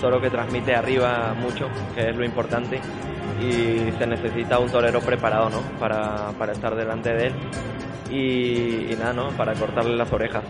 toro 0.00 0.20
que 0.20 0.30
transmite 0.30 0.74
arriba 0.74 1.34
mucho, 1.38 1.68
que 1.94 2.10
es 2.10 2.16
lo 2.16 2.24
importante, 2.24 2.80
y 3.40 3.92
se 3.98 4.06
necesita 4.06 4.58
un 4.58 4.70
torero 4.70 5.00
preparado, 5.00 5.50
¿no? 5.50 5.60
Para, 5.78 6.32
para 6.38 6.52
estar 6.52 6.74
delante 6.74 7.12
de 7.12 7.26
él 7.28 7.34
y, 8.10 8.94
nada, 8.96 9.12
¿no? 9.12 9.28
Para 9.30 9.54
cortarle 9.54 9.96
las 9.96 10.12
orejas. 10.12 10.42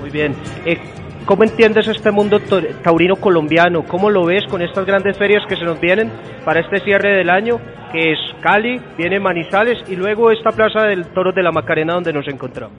Muy 0.00 0.10
bien. 0.10 0.34
Eh, 0.64 0.78
¿Cómo 1.24 1.44
entiendes 1.44 1.86
este 1.88 2.10
mundo 2.10 2.40
taurino 2.82 3.16
colombiano? 3.16 3.84
¿Cómo 3.84 4.08
lo 4.08 4.24
ves 4.24 4.44
con 4.48 4.62
estas 4.62 4.86
grandes 4.86 5.18
ferias 5.18 5.44
que 5.46 5.56
se 5.56 5.64
nos 5.64 5.78
vienen 5.78 6.10
para 6.44 6.60
este 6.60 6.80
cierre 6.80 7.16
del 7.18 7.28
año, 7.28 7.60
que 7.92 8.12
es 8.12 8.18
Cali, 8.40 8.80
viene 8.96 9.20
Manizales 9.20 9.78
y 9.88 9.96
luego 9.96 10.30
esta 10.30 10.52
plaza 10.52 10.86
del 10.86 11.06
Toro 11.08 11.32
de 11.32 11.42
la 11.42 11.52
Macarena 11.52 11.92
donde 11.94 12.14
nos 12.14 12.26
encontramos? 12.28 12.78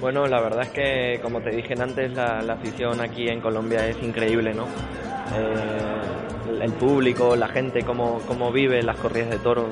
Bueno, 0.00 0.26
la 0.26 0.40
verdad 0.40 0.62
es 0.62 0.70
que, 0.70 1.20
como 1.20 1.40
te 1.40 1.50
dije 1.50 1.74
antes, 1.80 2.12
la, 2.12 2.38
afición 2.52 3.00
aquí 3.00 3.28
en 3.28 3.40
Colombia 3.40 3.86
es 3.88 4.00
increíble, 4.00 4.54
¿no? 4.54 4.64
Eh, 4.64 6.62
el 6.62 6.72
público, 6.72 7.34
la 7.34 7.48
gente, 7.48 7.82
cómo, 7.82 8.20
cómo 8.26 8.52
vive 8.52 8.80
las 8.82 8.96
corridas 8.96 9.30
de 9.30 9.38
toros, 9.38 9.66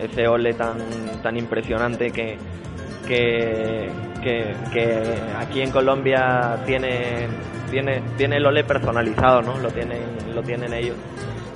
ese 0.00 0.26
ole 0.26 0.54
tan, 0.54 0.78
tan 1.22 1.36
impresionante 1.36 2.10
que, 2.10 2.36
que, 3.06 3.88
aquí 5.38 5.62
en 5.62 5.70
Colombia 5.70 6.58
tiene, 6.66 7.28
tiene, 7.70 8.02
tiene 8.16 8.36
el 8.38 8.46
ole 8.46 8.64
personalizado, 8.64 9.42
¿no? 9.42 9.58
Lo 9.58 9.70
tienen, 9.70 10.02
lo 10.34 10.42
tienen 10.42 10.74
ellos. 10.74 10.96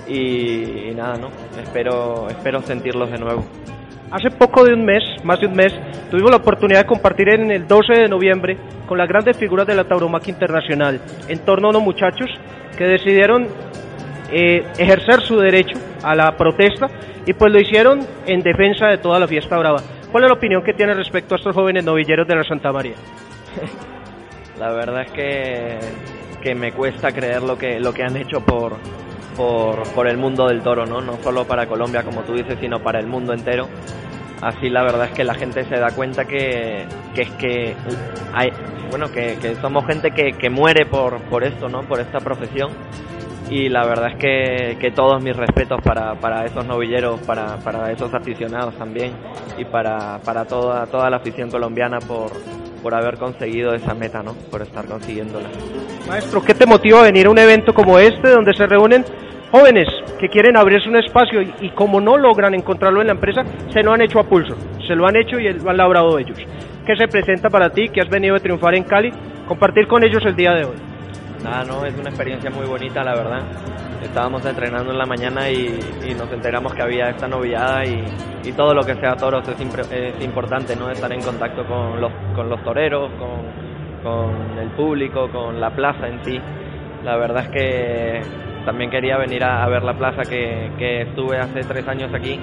Y, 0.07 0.91
y 0.91 0.95
nada, 0.95 1.17
¿no? 1.17 1.29
Espero, 1.61 2.29
espero 2.29 2.63
sentirlos 2.63 3.11
de 3.11 3.19
nuevo. 3.19 3.45
Hace 4.13 4.31
poco 4.31 4.63
de 4.63 4.75
un 4.75 4.85
mes, 4.85 5.03
más 5.25 5.41
de 5.41 5.47
un 5.47 5.55
mes, 5.55 5.73
tuvimos 6.11 6.31
la 6.31 6.37
oportunidad 6.37 6.81
de 6.81 6.87
compartir 6.87 7.31
en 7.31 7.51
el 7.51 7.67
12 7.67 7.95
de 7.95 8.09
noviembre 8.09 8.59
con 8.87 8.99
las 8.99 9.09
grandes 9.09 9.39
figuras 9.39 9.67
de 9.67 9.75
la 9.75 9.85
tauromaquia 9.85 10.33
internacional 10.33 11.01
en 11.29 11.39
torno 11.47 11.69
a 11.69 11.71
unos 11.71 11.83
muchachos 11.83 12.29
que 12.77 12.85
decidieron 12.85 13.49
eh, 14.31 14.65
ejercer 14.77 15.23
su 15.23 15.39
derecho 15.39 15.79
a 16.03 16.15
la 16.15 16.37
protesta 16.37 16.89
y 17.25 17.33
pues 17.33 17.51
lo 17.51 17.59
hicieron 17.59 18.01
en 18.27 18.41
defensa 18.41 18.89
de 18.89 18.99
toda 18.99 19.19
la 19.19 19.27
fiesta 19.27 19.57
brava. 19.57 19.81
¿Cuál 20.11 20.25
es 20.25 20.29
la 20.29 20.37
opinión 20.37 20.63
que 20.63 20.75
tiene 20.75 20.93
respecto 20.93 21.35
a 21.35 21.39
estos 21.39 21.55
jóvenes 21.55 21.83
novilleros 21.83 22.29
de 22.29 22.37
la 22.37 22.45
Santa 22.45 22.71
María? 22.71 22.95
La 24.59 24.73
verdad 24.73 25.03
es 25.07 25.11
que, 25.13 25.79
que 26.43 26.55
me 26.55 26.73
cuesta 26.73 27.11
creer 27.13 27.43
lo 27.43 27.57
que, 27.57 27.81
lo 27.81 27.95
que 27.95 28.03
han 28.05 28.17
hecho 28.17 28.41
por, 28.45 28.75
por, 29.37 29.83
por, 29.95 30.07
el 30.07 30.17
mundo 30.17 30.47
del 30.49 30.63
toro, 30.63 30.87
¿no? 30.87 31.01
No 31.01 31.17
solo 31.23 31.45
para 31.47 31.67
Colombia, 31.67 32.03
como 32.03 32.23
tú 32.23 32.35
dices, 32.35 32.59
sino 32.61 32.81
para 32.81 33.01
el 33.01 33.07
mundo 33.07 33.33
entero. 33.33 33.69
Así 34.41 34.69
la 34.69 34.83
verdad 34.83 35.07
es 35.07 35.13
que 35.13 35.25
la 35.25 35.35
gente 35.35 35.65
se 35.65 35.77
da 35.77 35.91
cuenta 35.93 36.25
que, 36.25 36.85
que 37.15 37.23
es 37.23 37.31
que 37.33 37.77
hay, 38.33 38.51
bueno, 38.91 39.11
que, 39.11 39.39
que 39.41 39.55
somos 39.57 39.87
gente 39.87 40.11
que, 40.11 40.33
que, 40.33 40.51
muere 40.51 40.85
por, 40.87 41.21
por 41.23 41.45
esto, 41.45 41.69
¿no? 41.69 41.83
Por 41.83 42.01
esta 42.01 42.19
profesión. 42.19 42.71
Y 43.51 43.69
la 43.69 43.85
verdad 43.85 44.13
es 44.13 44.17
que, 44.17 44.79
que 44.81 44.91
todos 44.91 45.23
mis 45.23 45.37
respetos 45.37 45.81
para, 45.83 46.15
para 46.15 46.45
esos 46.45 46.67
novilleros, 46.67 47.21
para, 47.21 47.59
para 47.59 47.93
esos 47.93 48.13
aficionados 48.15 48.75
también 48.77 49.13
y 49.59 49.65
para, 49.65 50.19
para 50.25 50.45
toda, 50.45 50.87
toda 50.87 51.11
la 51.11 51.19
afición 51.19 51.51
colombiana 51.51 51.99
por, 52.01 52.33
por 52.83 52.95
haber 52.95 53.17
conseguido 53.17 53.75
esa 53.75 53.95
meta, 53.95 54.23
¿no? 54.23 54.35
Por 54.51 54.63
estar 54.63 54.85
consiguiéndola. 54.87 55.49
Maestro, 56.09 56.43
¿qué 56.43 56.55
te 56.55 56.67
motiva 56.67 57.01
a 57.01 57.03
venir 57.05 57.27
a 57.27 57.31
un 57.31 57.39
evento 57.39 57.73
como 57.73 57.99
este 57.99 58.29
donde 58.29 58.53
se 58.55 58.67
reúnen 58.67 59.05
jóvenes 59.53 59.87
que 60.19 60.29
quieren 60.29 60.57
abrirse 60.57 60.89
un 60.89 60.97
espacio 60.97 61.43
y, 61.43 61.71
como 61.71 62.01
no 62.01 62.17
logran 62.17 62.55
encontrarlo 62.55 63.01
en 63.01 63.09
la 63.09 63.13
empresa, 63.13 63.43
se 63.73 63.83
lo 63.83 63.93
han 63.93 64.01
hecho 64.01 64.19
a 64.19 64.25
pulso, 64.25 64.57
se 64.87 64.95
lo 64.95 65.07
han 65.07 65.17
hecho 65.17 65.39
y 65.39 65.53
lo 65.53 65.71
han 65.71 65.77
labrado 65.77 66.19
ellos. 66.19 66.39
¿Qué 66.87 66.97
se 66.97 67.07
presenta 67.07 67.49
para 67.49 67.71
ti, 67.71 67.89
que 67.89 68.01
has 68.01 68.09
venido 68.09 68.35
a 68.35 68.41
triunfar 68.41 68.75
en 68.75 68.85
Cali, 68.85 69.13
compartir 69.47 69.87
con 69.87 70.03
ellos 70.03 70.25
el 70.25 70.35
día 70.35 70.55
de 70.55 70.65
hoy? 70.65 70.92
Nada, 71.43 71.65
no, 71.65 71.85
es 71.85 71.95
una 71.99 72.11
experiencia 72.11 72.51
muy 72.51 72.67
bonita, 72.67 73.03
la 73.03 73.15
verdad. 73.15 73.43
Estábamos 74.03 74.45
entrenando 74.45 74.93
en 74.93 74.99
la 74.99 75.07
mañana 75.07 75.51
y, 75.51 75.69
nos 76.17 76.31
enteramos 76.33 76.75
que 76.75 76.83
había 76.83 77.11
esta 77.11 77.27
novillada 77.27 77.85
y, 77.85 78.53
todo 78.57 78.75
lo 78.75 78.83
que 78.83 78.95
sea 78.97 79.15
toros 79.15 79.47
es, 79.49 79.61
es, 79.61 80.25
importante, 80.25 80.77
¿no? 80.77 80.91
Estar 80.91 81.13
en 81.13 81.23
contacto 81.23 81.65
con 81.65 82.01
los, 82.01 82.13
con 82.35 82.49
los 82.49 82.63
toreros, 82.63 83.11
con, 83.13 84.03
con 84.03 84.59
el 84.59 84.71
público, 84.71 85.31
con 85.31 85.61
la 85.61 85.71
plaza 85.71 86.09
en 86.09 86.25
sí. 86.25 86.41
La 87.05 87.17
verdad 87.17 87.45
es 87.45 87.49
que 87.51 88.21
también 88.65 88.91
quería 88.91 89.17
venir 89.17 89.43
a, 89.45 89.67
ver 89.69 89.83
la 89.83 89.95
plaza 89.95 90.23
que, 90.23 90.71
que, 90.79 91.03
estuve 91.03 91.39
hace 91.39 91.61
tres 91.63 91.87
años 91.89 92.13
aquí 92.15 92.39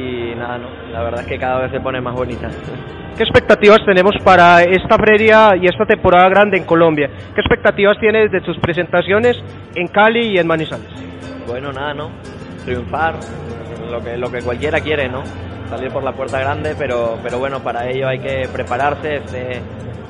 y 0.00 0.34
nada, 0.34 0.58
no, 0.58 0.68
la 0.92 1.02
verdad 1.02 1.20
es 1.20 1.26
que 1.26 1.38
cada 1.38 1.60
vez 1.60 1.70
se 1.70 1.80
pone 1.80 2.00
más 2.00 2.14
bonita. 2.14 2.48
¿Qué 3.16 3.24
expectativas 3.24 3.80
tenemos 3.84 4.14
para 4.24 4.62
esta 4.62 4.96
feria 4.96 5.54
y 5.60 5.66
esta 5.66 5.84
temporada 5.84 6.28
grande 6.28 6.56
en 6.56 6.64
Colombia? 6.64 7.10
¿Qué 7.34 7.40
expectativas 7.40 7.98
tienes 7.98 8.30
de 8.30 8.40
tus 8.40 8.58
presentaciones 8.58 9.36
en 9.74 9.88
Cali 9.88 10.28
y 10.28 10.38
en 10.38 10.46
Manizales? 10.46 10.88
Bueno, 11.46 11.72
nada, 11.72 11.92
¿no? 11.92 12.10
Triunfar, 12.64 13.14
lo 13.90 14.02
que, 14.02 14.16
lo 14.16 14.30
que 14.30 14.40
cualquiera 14.42 14.80
quiere, 14.80 15.08
¿no? 15.08 15.22
Salir 15.68 15.90
por 15.90 16.02
la 16.02 16.12
puerta 16.12 16.38
grande, 16.38 16.74
pero, 16.76 17.18
pero 17.22 17.38
bueno, 17.38 17.60
para 17.60 17.88
ello 17.88 18.08
hay 18.08 18.18
que 18.18 18.48
prepararse. 18.52 19.16
Este, 19.16 19.60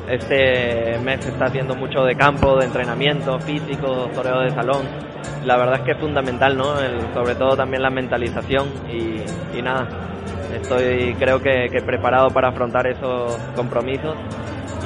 este 0.09 0.99
mes 0.99 1.25
se 1.25 1.31
está 1.31 1.47
haciendo 1.47 1.75
mucho 1.75 2.05
de 2.05 2.17
campo, 2.17 2.59
de 2.59 2.67
entrenamiento 2.67 3.39
físico, 3.41 4.11
toreo 4.15 4.41
de 4.41 4.51
salón 4.51 5.11
la 5.45 5.57
verdad 5.57 5.77
es 5.77 5.81
que 5.83 5.93
es 5.93 5.99
fundamental, 5.99 6.57
¿no? 6.57 6.75
sobre 7.15 7.35
todo 7.35 7.57
también 7.57 7.83
la 7.83 7.91
mentalización 7.91 8.69
y, 8.91 9.63
nada, 9.63 9.89
estoy 10.55 11.15
creo 11.19 11.41
que, 11.41 11.83
preparado 11.85 12.31
para 12.31 12.49
afrontar 12.49 12.87
esos 12.87 13.37
compromisos 13.57 14.15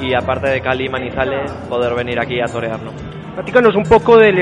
y 0.01 0.13
aparte 0.13 0.49
de 0.49 0.61
Cali 0.61 0.85
y 0.85 0.89
Manizales, 0.89 1.51
poder 1.69 1.93
venir 1.95 2.19
aquí 2.19 2.39
a 2.41 2.45
torear, 2.45 2.79
¿no? 2.81 2.91
Platícanos 3.35 3.75
un 3.75 3.83
poco 3.83 4.17
del, 4.17 4.39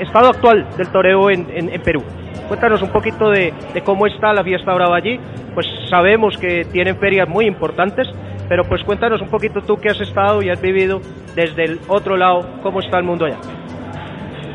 estado 0.00 0.28
actual 0.28 0.66
del 0.76 0.88
toreo 0.88 1.30
en, 1.30 1.46
Perú. 1.82 2.02
Cuéntanos 2.48 2.82
un 2.82 2.90
poquito 2.90 3.30
de, 3.30 3.54
cómo 3.84 4.08
está 4.08 4.32
la 4.32 4.42
fiesta 4.42 4.74
brava 4.74 4.96
allí. 4.96 5.20
Pues 5.54 5.66
sabemos 5.88 6.36
que 6.36 6.64
tienen 6.64 6.96
ferias 6.96 7.28
muy 7.28 7.46
importantes, 7.46 8.08
pero 8.48 8.64
pues 8.64 8.82
cuéntanos 8.82 9.20
un 9.22 9.28
poquito 9.28 9.60
tú 9.62 9.76
que 9.76 9.90
has 9.90 10.00
estado 10.00 10.42
y 10.42 10.50
has 10.50 10.60
vivido 10.60 11.00
desde 11.36 11.64
el 11.64 11.80
otro 11.86 12.16
lado, 12.16 12.44
cómo 12.62 12.80
está 12.80 12.98
el 12.98 13.04
mundo 13.04 13.24
allá. 13.24 13.38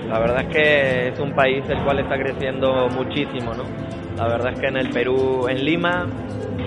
La 0.09 0.19
verdad 0.19 0.41
es 0.41 0.47
que 0.47 1.07
es 1.07 1.19
un 1.19 1.31
país 1.31 1.63
el 1.69 1.79
cual 1.83 1.99
está 1.99 2.17
creciendo 2.17 2.89
muchísimo, 2.89 3.53
¿no? 3.53 3.63
La 4.17 4.27
verdad 4.27 4.53
es 4.53 4.59
que 4.59 4.67
en 4.67 4.77
el 4.77 4.89
Perú, 4.89 5.47
en 5.47 5.63
Lima, 5.63 6.05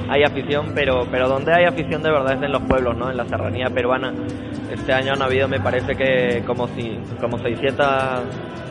hay 0.08 0.22
afición, 0.24 0.72
pero, 0.74 1.06
pero 1.10 1.28
donde 1.28 1.52
hay 1.52 1.64
afición 1.64 2.02
de 2.02 2.10
verdad 2.10 2.32
es 2.32 2.42
en 2.42 2.52
los 2.52 2.62
pueblos, 2.62 2.96
¿no? 2.96 3.10
En 3.10 3.16
la 3.18 3.26
serranía 3.26 3.68
peruana. 3.68 4.12
Este 4.70 4.92
año 4.92 5.12
han 5.12 5.22
habido, 5.22 5.48
me 5.48 5.60
parece 5.60 5.94
que 5.94 6.42
como 6.46 6.68
si, 6.68 6.98
como 7.20 7.38
600, 7.38 7.86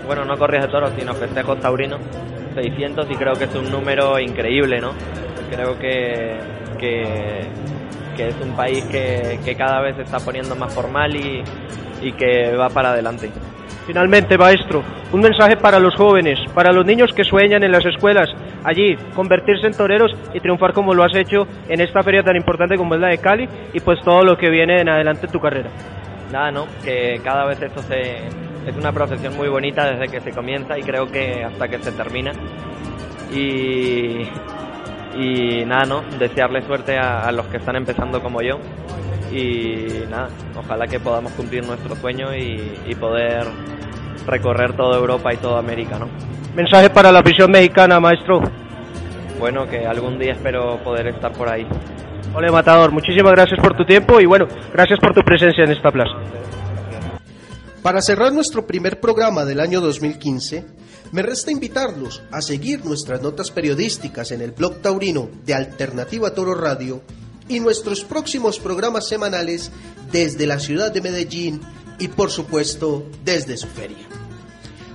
bueno, 0.05 0.25
no 0.25 0.37
corridas 0.37 0.65
de 0.65 0.71
toros, 0.71 0.91
sino 0.97 1.13
festejos 1.13 1.59
taurinos, 1.59 1.99
600 2.53 3.09
y 3.09 3.15
creo 3.15 3.33
que 3.33 3.45
es 3.45 3.55
un 3.55 3.71
número 3.71 4.19
increíble, 4.19 4.79
¿no? 4.79 4.91
Creo 5.49 5.77
que, 5.79 6.37
que, 6.79 7.47
que 8.15 8.27
es 8.27 8.35
un 8.41 8.55
país 8.55 8.83
que, 8.85 9.39
que 9.43 9.55
cada 9.55 9.81
vez 9.81 9.95
se 9.95 10.03
está 10.03 10.19
poniendo 10.19 10.55
más 10.55 10.73
formal 10.73 11.15
y, 11.15 11.43
y 12.01 12.11
que 12.13 12.55
va 12.55 12.69
para 12.69 12.91
adelante. 12.91 13.31
Finalmente, 13.85 14.37
maestro, 14.37 14.83
un 15.11 15.21
mensaje 15.21 15.57
para 15.57 15.79
los 15.79 15.95
jóvenes, 15.95 16.39
para 16.53 16.71
los 16.71 16.85
niños 16.85 17.11
que 17.13 17.23
sueñan 17.23 17.63
en 17.63 17.71
las 17.71 17.85
escuelas, 17.85 18.29
allí, 18.63 18.95
convertirse 19.13 19.67
en 19.67 19.77
toreros 19.77 20.11
y 20.33 20.39
triunfar 20.39 20.73
como 20.73 20.93
lo 20.93 21.03
has 21.03 21.15
hecho 21.15 21.47
en 21.69 21.81
esta 21.81 22.01
feria 22.01 22.23
tan 22.23 22.35
importante 22.35 22.77
como 22.77 22.95
es 22.95 23.01
la 23.01 23.09
de 23.09 23.19
Cali 23.19 23.47
y 23.73 23.79
pues 23.79 24.01
todo 24.01 24.23
lo 24.23 24.37
que 24.37 24.49
viene 24.49 24.81
en 24.81 24.89
adelante 24.89 25.27
en 25.27 25.31
tu 25.31 25.39
carrera. 25.39 25.69
Nada, 26.31 26.51
¿no? 26.51 26.65
Que 26.83 27.21
cada 27.23 27.45
vez 27.45 27.61
esto 27.61 27.81
se, 27.83 28.27
es 28.67 28.75
una 28.75 28.91
profesión 28.91 29.35
muy 29.37 29.47
bonita 29.47 29.91
desde 29.91 30.07
que 30.11 30.21
se 30.21 30.31
comienza 30.31 30.77
y 30.77 30.81
creo 30.81 31.05
que 31.07 31.43
hasta 31.43 31.67
que 31.67 31.77
se 31.79 31.91
termina. 31.91 32.31
Y, 33.31 34.23
y 35.15 35.65
nada, 35.65 35.85
¿no? 35.85 36.01
Desearle 36.17 36.65
suerte 36.65 36.97
a 36.97 37.31
los 37.31 37.47
que 37.47 37.57
están 37.57 37.75
empezando 37.75 38.21
como 38.21 38.41
yo 38.41 38.59
y 39.35 40.05
nada, 40.09 40.29
ojalá 40.55 40.87
que 40.87 40.99
podamos 40.99 41.31
cumplir 41.33 41.65
nuestro 41.65 41.95
sueño 41.95 42.35
y, 42.35 42.95
poder 42.99 43.45
recorrer 44.25 44.75
toda 44.75 44.97
Europa 44.97 45.33
y 45.33 45.37
toda 45.37 45.59
América, 45.59 45.99
¿no? 45.99 46.07
Mensaje 46.55 46.89
para 46.89 47.11
la 47.11 47.19
afición 47.19 47.51
mexicana, 47.51 47.99
maestro. 47.99 48.41
Bueno, 49.37 49.67
que 49.67 49.85
algún 49.85 50.17
día 50.17 50.33
espero 50.33 50.79
poder 50.83 51.07
estar 51.07 51.31
por 51.33 51.49
ahí. 51.49 51.67
Ole 52.33 52.49
Matador, 52.49 52.91
muchísimas 52.91 53.33
gracias 53.33 53.59
por 53.59 53.75
tu 53.75 53.85
tiempo 53.85 54.19
y 54.21 54.25
bueno, 54.25 54.47
gracias 54.73 54.99
por 54.99 55.13
tu 55.13 55.21
presencia 55.21 55.65
en 55.65 55.71
esta 55.71 55.91
plaza. 55.91 56.15
Para 57.83 58.01
cerrar 58.01 58.31
nuestro 58.31 58.65
primer 58.65 58.99
programa 58.99 59.45
del 59.45 59.59
año 59.59 59.81
2015, 59.81 60.65
me 61.15 61.21
resta 61.21 61.49
invitarlos 61.49 62.23
a 62.29 62.41
seguir 62.41 62.83
nuestras 62.83 63.21
notas 63.21 63.49
periodísticas 63.49 64.31
en 64.31 64.41
el 64.41 64.51
blog 64.51 64.81
taurino 64.81 65.29
de 65.45 65.53
Alternativa 65.53 66.33
Toro 66.33 66.53
Radio 66.55 67.03
y 67.47 67.61
nuestros 67.61 68.03
próximos 68.03 68.59
programas 68.59 69.07
semanales 69.07 69.71
desde 70.11 70.45
la 70.45 70.59
ciudad 70.59 70.91
de 70.91 70.99
Medellín 70.99 71.61
y 71.99 72.09
por 72.09 72.31
supuesto 72.31 73.05
desde 73.23 73.55
su 73.55 73.67
feria. 73.67 74.05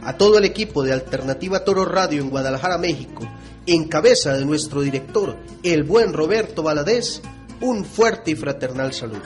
A 0.03 0.19
todo 0.19 0.37
el 0.37 0.45
equipo 0.45 0.83
de 0.83 0.93
Alternativa 0.93 1.65
Toro 1.65 1.87
Radio 1.87 2.21
en 2.21 2.29
Guadalajara, 2.29 2.77
México, 2.77 3.27
en 3.65 3.89
cabeza 3.89 4.35
de 4.37 4.45
nuestro 4.45 4.83
director, 4.83 5.39
el 5.63 5.85
buen 5.85 6.13
Roberto 6.13 6.63
Valadez, 6.63 7.23
un 7.63 7.83
fuerte 7.83 8.33
y 8.33 8.35
fraternal 8.35 8.93
saludo. 8.93 9.23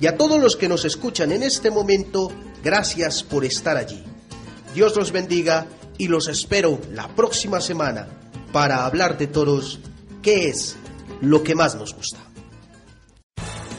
Y 0.00 0.06
a 0.06 0.16
todos 0.16 0.40
los 0.40 0.54
que 0.54 0.68
nos 0.68 0.84
escuchan 0.84 1.32
en 1.32 1.42
este 1.42 1.72
momento, 1.72 2.30
gracias 2.62 3.24
por 3.24 3.44
estar 3.44 3.76
allí. 3.76 4.04
Dios 4.72 4.94
los 4.94 5.10
bendiga 5.10 5.66
y 5.98 6.08
los 6.08 6.28
espero 6.28 6.80
la 6.92 7.08
próxima 7.08 7.60
semana 7.60 8.06
para 8.52 8.84
hablar 8.84 9.18
de 9.18 9.26
toros, 9.26 9.80
que 10.22 10.48
es 10.48 10.76
lo 11.20 11.42
que 11.42 11.54
más 11.54 11.74
nos 11.74 11.94
gusta. 11.94 12.18